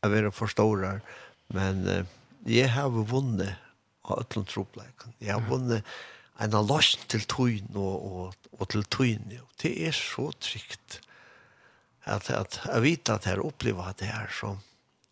är 0.03 0.09
vara 0.09 0.31
för 0.33 0.47
stora 0.47 1.01
men 1.47 1.89
uh, 1.89 2.05
jeg 2.47 2.69
har 2.71 2.89
vunnet 2.89 3.55
av 4.03 4.19
ötlund 4.19 4.49
troplekene. 4.49 5.15
Jeg 5.21 5.35
har 5.35 5.51
vunnet 5.51 5.83
mm 5.83 6.22
en 6.41 6.57
løsning 6.67 7.09
til 7.09 7.25
tøyen 7.29 7.77
og, 7.77 8.07
og, 8.13 8.35
og 8.59 8.69
til 8.73 8.85
tøyen. 8.85 9.39
Det 9.63 9.73
er 9.87 9.93
så 9.93 10.31
trygt 10.41 11.01
at, 12.05 12.31
at 12.31 12.61
jeg 12.67 12.83
vet 12.83 13.11
at 13.11 13.27
jeg 13.27 13.41
opplever 13.41 13.89
at 13.89 14.01
det 14.01 14.09
er 14.09 14.31
så. 14.41 14.57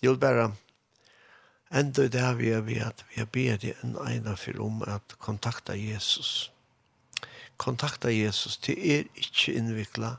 Jeg 0.02 0.10
vil 0.10 0.18
bare 0.18 0.52
enda 1.70 2.08
det 2.08 2.38
vi 2.38 2.48
er 2.50 2.60
ved 2.60 2.80
at 2.82 3.04
vi 3.10 3.20
er 3.22 3.28
bedre 3.30 3.74
enn 3.84 3.98
ene 4.08 4.36
for 4.36 4.62
om 4.64 4.82
at 4.82 5.14
kontakta 5.18 5.76
Jesus. 5.76 6.50
Kontakta 7.60 8.10
Jesus, 8.10 8.56
det 8.56 8.78
er 8.78 9.04
ikke 9.14 9.54
innviklet. 9.54 10.16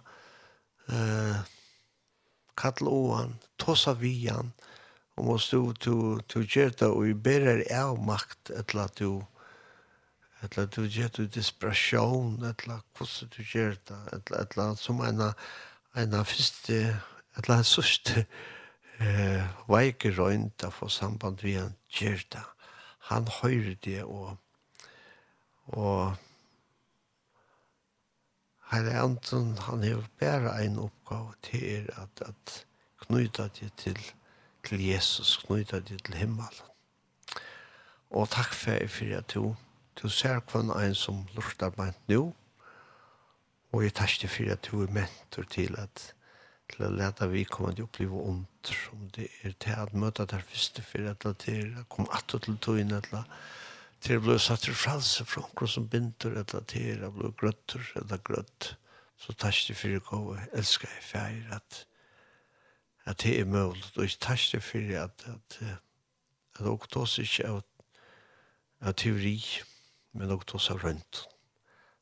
Uh, 0.88 1.42
Kattel 2.58 2.88
oan, 2.88 3.40
tosa 3.58 3.94
vian, 3.98 4.52
og 5.18 5.26
må 5.26 5.38
stå 5.42 5.62
til 5.82 6.20
å 6.22 6.44
gjøre 6.44 6.76
det 6.80 6.90
og 6.90 7.08
i 7.10 7.14
bedre 7.14 7.64
avmakt 7.74 8.52
etter 8.54 8.84
at 8.86 9.00
du 9.00 9.22
eller 10.42 10.66
du 10.66 10.82
gjør 10.88 11.12
du 11.18 11.26
desperasjon, 11.26 12.40
eller 12.44 12.82
hvordan 12.98 13.30
du 13.38 13.44
gjør 13.44 13.76
det, 13.88 14.00
eller 14.38 14.76
som 14.76 15.02
en 15.02 15.22
av 15.22 16.26
første, 16.26 16.80
eller 17.38 17.58
en 17.58 17.68
sørste 17.68 18.26
eh, 19.00 19.46
veike 19.70 20.14
røynt 20.18 20.66
av 20.66 20.82
samband 20.90 21.44
vi 21.46 21.58
han 21.60 21.76
gjør 21.94 22.26
det. 22.34 22.44
Han 23.12 23.30
høyre 23.42 23.76
det, 23.86 24.04
og, 24.04 24.38
og 25.68 26.18
Herre 28.72 29.02
Anton, 29.04 29.58
han 29.68 29.84
har 29.84 30.04
bare 30.20 30.58
en 30.64 30.80
oppgave 30.80 31.34
til 31.44 31.64
er 31.76 31.90
at, 32.02 32.22
at 32.26 32.66
knyta 33.06 33.50
det 33.60 33.74
til, 33.78 33.98
til 34.64 34.86
Jesus, 34.88 35.38
knyta 35.46 35.82
det 35.84 36.00
til 36.06 36.16
himmelen. 36.16 36.70
Og 38.12 38.30
takk 38.30 38.54
for, 38.56 38.88
for 38.88 39.18
at 39.18 39.34
du 39.34 39.56
Du 40.02 40.10
ser 40.10 40.42
kvann 40.42 40.72
ein 40.74 40.96
som 40.98 41.28
lortar 41.36 41.76
meg 41.78 41.94
nå, 42.10 42.32
og 43.72 43.84
jeg 43.86 43.94
tar 43.94 44.10
for 44.34 44.50
at 44.50 44.66
du 44.66 44.82
er 44.82 44.96
mentor 44.96 45.46
til 45.46 45.78
at 45.78 46.12
til 46.72 46.86
å 46.88 46.92
lete 46.96 47.28
vi 47.28 47.44
komme 47.46 47.74
til 47.76 47.86
å 47.86 47.90
oppleve 47.90 48.22
ondt, 48.32 48.72
om 48.96 49.08
det 49.16 49.28
er 49.44 49.54
til 49.60 49.76
at 49.76 49.94
møte 49.94 50.26
der 50.26 50.42
første 50.48 50.82
for 50.88 51.10
at 51.12 51.26
det 51.44 51.54
er 51.54 51.82
å 51.82 51.88
komme 51.92 52.14
atter 52.16 52.40
til 52.40 52.58
togene, 52.64 53.02
til 53.04 53.20
til 54.02 54.18
å 54.18 54.24
bli 54.26 54.38
satt 54.42 54.64
til 54.66 54.74
fralse 54.74 55.26
fra 55.30 55.44
noen 55.46 55.70
som 55.70 55.88
binder, 55.92 56.40
eller 56.42 56.64
til 56.72 57.04
å 57.06 57.12
bli 57.14 57.30
grøtter, 57.38 57.84
eller 58.02 58.24
grøtt, 58.26 58.72
så 59.22 59.36
tar 59.38 59.54
ikke 59.54 59.78
for 59.78 59.98
å 59.98 60.06
gå 60.08 60.22
og 60.32 60.56
elske 60.58 60.90
i 60.90 61.04
feir 61.06 61.58
at 61.58 61.86
at 63.06 63.18
det 63.24 63.40
er 63.40 63.46
mulig, 63.50 63.84
og 63.98 64.06
jeg 64.06 64.18
tar 64.22 64.38
ikke 64.38 64.62
for 64.66 64.96
at 65.04 65.28
at 65.30 65.62
at 65.62 66.66
at 66.66 66.98
at 66.98 67.20
ikke 67.20 67.48
av 67.50 67.62
at 67.62 67.68
at 68.82 68.98
teori, 68.98 69.38
men 70.14 70.32
og 70.34 70.46
tosa 70.48 70.76
rundt. 70.80 71.26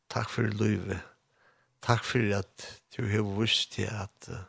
Takk 0.09 0.29
for 0.33 0.49
livet. 0.61 1.01
Takk 1.85 2.03
for 2.03 2.31
at 2.35 2.65
du 2.95 3.05
har 3.07 3.27
vist 3.37 3.75
til 3.77 3.89
at 3.91 4.31
uh, 4.31 4.45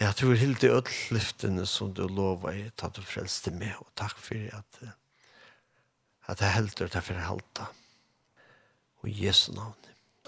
Ja, 0.00 0.10
du 0.18 0.32
er 0.32 0.40
helt 0.40 0.64
i 0.64 0.70
ødel 0.72 0.94
lyftene 1.14 1.66
som 1.66 1.92
du 1.94 2.06
lover 2.08 2.50
i, 2.50 2.62
at 2.66 2.96
du 2.96 3.02
frelste 3.06 3.52
med, 3.54 3.70
og 3.78 3.86
takk 3.96 4.16
for 4.18 4.48
at, 4.56 4.80
at 6.26 6.40
jeg 6.40 6.54
helter 6.56 6.90
deg 6.90 7.04
for 7.06 7.20
halte. 7.22 7.66
Og 9.02 9.10
i 9.10 9.26
Jesu 9.26 9.52
navn. 9.52 9.76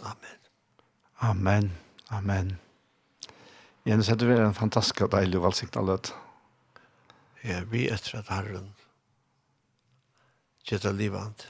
Amen. 0.02 0.44
Amen. 1.20 1.72
Amen. 2.10 2.58
Jens, 3.86 4.06
det 4.06 4.28
var 4.28 4.44
en 4.44 4.54
fantastisk 4.54 5.02
deilig 5.10 5.42
valgsikt 5.42 5.76
av 5.76 5.88
løt. 5.88 6.12
Ja, 7.44 7.64
vi 7.68 7.88
etter 7.92 8.20
at 8.20 8.30
Herren 8.32 8.70
gjør 10.64 10.86
det 10.86 10.94
livet 10.96 11.44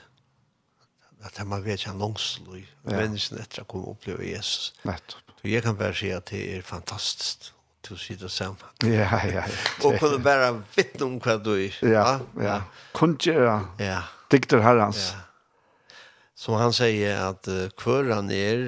at 1.24 1.40
man 1.48 1.64
vet 1.64 1.80
ikke 1.80 1.96
langslo 1.98 2.59
i 2.59 2.62
ja. 2.64 2.98
menneskene 2.98 3.42
etter 3.44 3.64
å 3.64 3.68
komme 3.68 3.88
og 3.88 3.96
oppleve 3.98 4.28
Jesus. 4.28 4.72
Nettopp. 4.84 5.34
Så 5.40 5.51
jeg 5.52 5.64
kan 5.64 5.76
bare 5.76 5.96
si 5.96 6.12
at 6.14 6.30
det 6.30 6.42
er 6.55 6.64
fantastisk 6.64 7.51
til 7.84 7.96
å 7.96 8.01
si 8.01 8.16
det 8.20 8.30
samme. 8.32 8.72
Ja, 8.84 9.10
ja. 9.28 9.44
ja. 9.44 9.44
og 9.84 9.98
kunne 10.01 10.22
bare 10.24 10.55
vittne 10.76 11.09
om 11.09 11.20
hva 11.22 11.36
du 11.40 11.55
er. 11.56 11.76
Ja, 11.84 12.09
ja. 12.40 12.62
Kunne 12.96 13.20
gjøre 13.20 13.60
ja. 13.82 14.01
dikter 14.32 14.64
herrens. 14.64 15.10
Ja. 15.12 15.20
Som 16.44 16.59
han 16.59 16.74
sier 16.74 17.20
at 17.30 17.46
uh, 17.48 17.70
hver 17.78 18.09
han 18.10 18.26
er, 18.34 18.64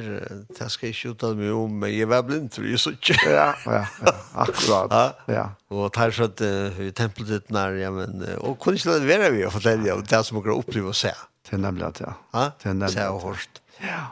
det 0.55 0.69
skal 0.73 0.87
jeg 0.87 0.95
ikke 0.95 1.11
uttale 1.13 1.37
meg 1.37 1.51
om, 1.53 1.73
men 1.83 1.91
jeg 1.93 2.09
var 2.09 2.23
blind, 2.25 2.47
tror 2.55 2.69
jeg 2.71 2.79
så 2.81 2.93
ikke. 2.95 3.17
ja, 3.27 3.49
ja, 3.67 3.81
ja, 4.07 4.15
akkurat. 4.47 4.95
ja. 4.95 5.35
ja. 5.35 5.47
Og 5.75 5.91
tar 5.93 6.15
så 6.15 6.29
at 6.31 6.41
uh, 6.47 6.79
vi 6.79 6.93
tempelet 6.97 7.33
ditt 7.35 7.51
nær, 7.53 7.75
ja, 7.77 7.91
men, 7.93 8.23
uh, 8.23 8.37
og 8.47 8.61
kunne 8.63 8.79
ikke 8.79 8.95
lade 8.95 9.11
være 9.11 9.33
vi 9.35 9.43
å 9.49 9.53
fortelle 9.53 9.97
om 9.99 10.05
det 10.07 10.23
som 10.29 10.39
dere 10.39 10.57
opplever 10.57 10.95
å 10.95 10.97
se. 10.97 11.13
Ja. 11.13 11.27
Det 11.47 11.55
er 11.55 11.63
nemlig 11.63 11.87
at, 11.87 12.01
ja. 12.03 12.13
Ja, 12.35 12.45
Det 12.63 12.71
er 12.71 12.79
nemlig 12.81 13.03
at, 13.03 13.23
hårst. 13.23 13.63
Ja. 13.83 14.05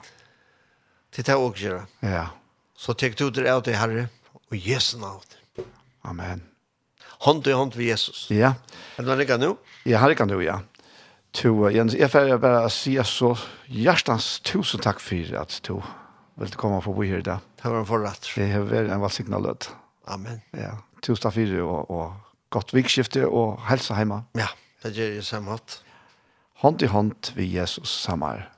Det 1.16 1.28
er 1.28 1.38
også 1.38 1.62
gjøre. 1.62 1.86
Ja. 2.02 2.26
Så 2.76 2.94
tek 2.98 3.18
du 3.18 3.28
det 3.30 3.46
av 3.50 3.62
det, 3.66 3.76
Herre, 3.78 4.08
og 4.50 4.56
Jesu 4.58 4.98
navn. 4.98 5.22
Amen. 6.04 6.42
Hånd 7.24 7.46
i 7.46 7.54
hånd 7.56 7.74
ved 7.78 7.86
Jesus. 7.92 8.26
Ja. 8.30 8.54
Er 8.98 9.06
det 9.06 9.24
ikke 9.26 9.38
nå? 9.40 9.54
Jeg 9.86 9.98
har 9.98 10.14
kan 10.14 10.28
nå, 10.28 10.40
ja. 10.44 10.58
To, 11.34 11.68
Jens, 11.72 11.94
jeg 11.98 12.10
får 12.12 12.36
bare 12.38 12.66
si 12.70 12.94
så 13.02 13.32
hjertens 13.66 14.40
tusen 14.46 14.82
takk 14.82 15.00
for 15.02 15.32
at 15.40 15.56
du 15.66 15.80
vil 16.38 16.52
komme 16.58 16.82
på 16.82 16.92
bo 16.94 17.02
her 17.02 17.22
i 17.22 17.26
dag. 17.26 17.42
Det 17.58 17.70
var 17.70 17.80
en 17.80 17.88
forrett. 17.88 18.28
Det 18.36 18.50
har 18.52 18.66
vært 18.68 18.92
en 18.92 19.02
valgsignal 19.02 19.42
lød. 19.42 19.70
Amen. 20.06 20.42
Ja, 20.54 20.76
tusen 21.02 21.24
takk 21.24 21.34
for 21.38 21.50
det, 21.50 21.62
og, 21.62 21.90
og 21.90 22.12
godt 22.54 22.74
vikskifte, 22.74 23.24
og 23.26 23.62
helse 23.70 23.96
hjemme. 23.98 24.20
Ja, 24.38 24.50
det 24.84 24.94
gjør 24.94 25.16
jeg 25.16 25.26
samme 25.26 25.56
hatt 25.56 25.80
hånd 26.64 26.82
i 26.82 26.86
hånd 26.88 27.32
vi 27.36 27.44
Jesus 27.44 27.90
samar. 28.02 28.48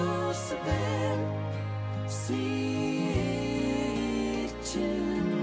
ben, 0.65 1.19
sier 2.09 3.23
ikke 4.43 5.36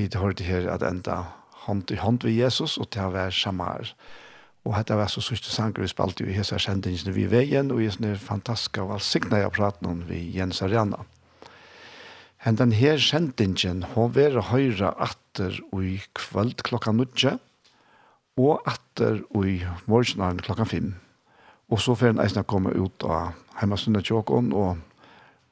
Vi 0.00 0.08
har 0.16 0.32
det 0.32 0.46
her 0.46 0.64
at 0.72 0.82
enda 0.82 1.26
hånd 1.66 1.90
i 1.92 1.98
hånd 2.00 2.22
ved 2.24 2.32
Jesus, 2.32 2.78
og 2.80 2.88
til 2.94 3.04
å 3.04 3.12
være 3.12 3.34
samar. 3.36 3.90
Og 4.64 4.72
dette 4.72 4.96
var 4.96 5.10
så 5.12 5.20
sørste 5.20 5.52
sanger 5.52 5.84
vi 5.84 5.90
spalte 5.92 6.24
i 6.24 6.32
hese 6.32 6.56
kjendingene 6.56 7.12
vi 7.12 7.26
veien, 7.28 7.68
og 7.68 7.82
i 7.84 7.88
sånne 7.92 8.14
fantastiske 8.16 8.80
og 8.80 8.94
valgsikne 8.94 9.42
jeg 9.42 9.52
pratet 9.52 9.88
om 9.90 9.98
vi 10.08 10.22
Jens 10.32 10.62
Ariana. 10.64 11.02
Men 12.40 12.56
den 12.56 12.72
her 12.72 12.96
kjendingen, 12.96 13.82
hun 13.92 14.14
var 14.16 14.38
høyre 14.48 14.94
atter 14.96 15.58
i 15.76 15.98
kveld 16.16 16.64
klokka 16.64 16.94
nødje, 16.96 17.34
og 18.40 18.64
atter 18.64 19.20
i 19.36 19.58
morgenen 19.84 20.40
klokka 20.40 20.64
fem. 20.64 20.94
Og 21.68 21.82
så 21.84 21.92
får 21.92 22.14
den 22.14 22.22
eisene 22.24 22.46
komme 22.48 22.72
ut 22.72 23.04
av 23.04 23.36
hjemmestundet 23.60 24.08
tjåkon, 24.08 24.48
og, 24.56 24.80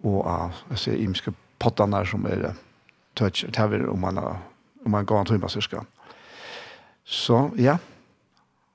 og 0.08 0.24
av, 0.24 0.64
jeg 0.72 0.82
ser, 0.86 1.04
imiske 1.04 1.36
pottene 1.60 2.00
som 2.08 2.24
er 2.32 2.46
det 2.46 2.54
touch 3.18 3.44
det 3.48 3.58
här 3.58 3.88
om 3.88 4.00
man 4.00 4.18
om 4.84 4.90
man 4.90 5.06
går 5.06 5.20
en 5.20 5.26
timme 5.26 5.48
så. 5.48 5.84
Så 7.04 7.50
ja. 7.56 7.78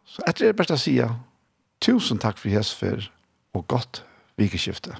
Så 0.05 0.21
efter 0.27 0.45
det 0.45 0.53
bästa 0.53 0.77
säga 0.77 1.15
tusen 1.79 2.17
tack 2.17 2.37
för 2.37 2.49
hes 2.49 2.73
för 2.73 3.11
och 3.51 3.67
gott 3.67 4.03
vikeskifte. 4.35 4.97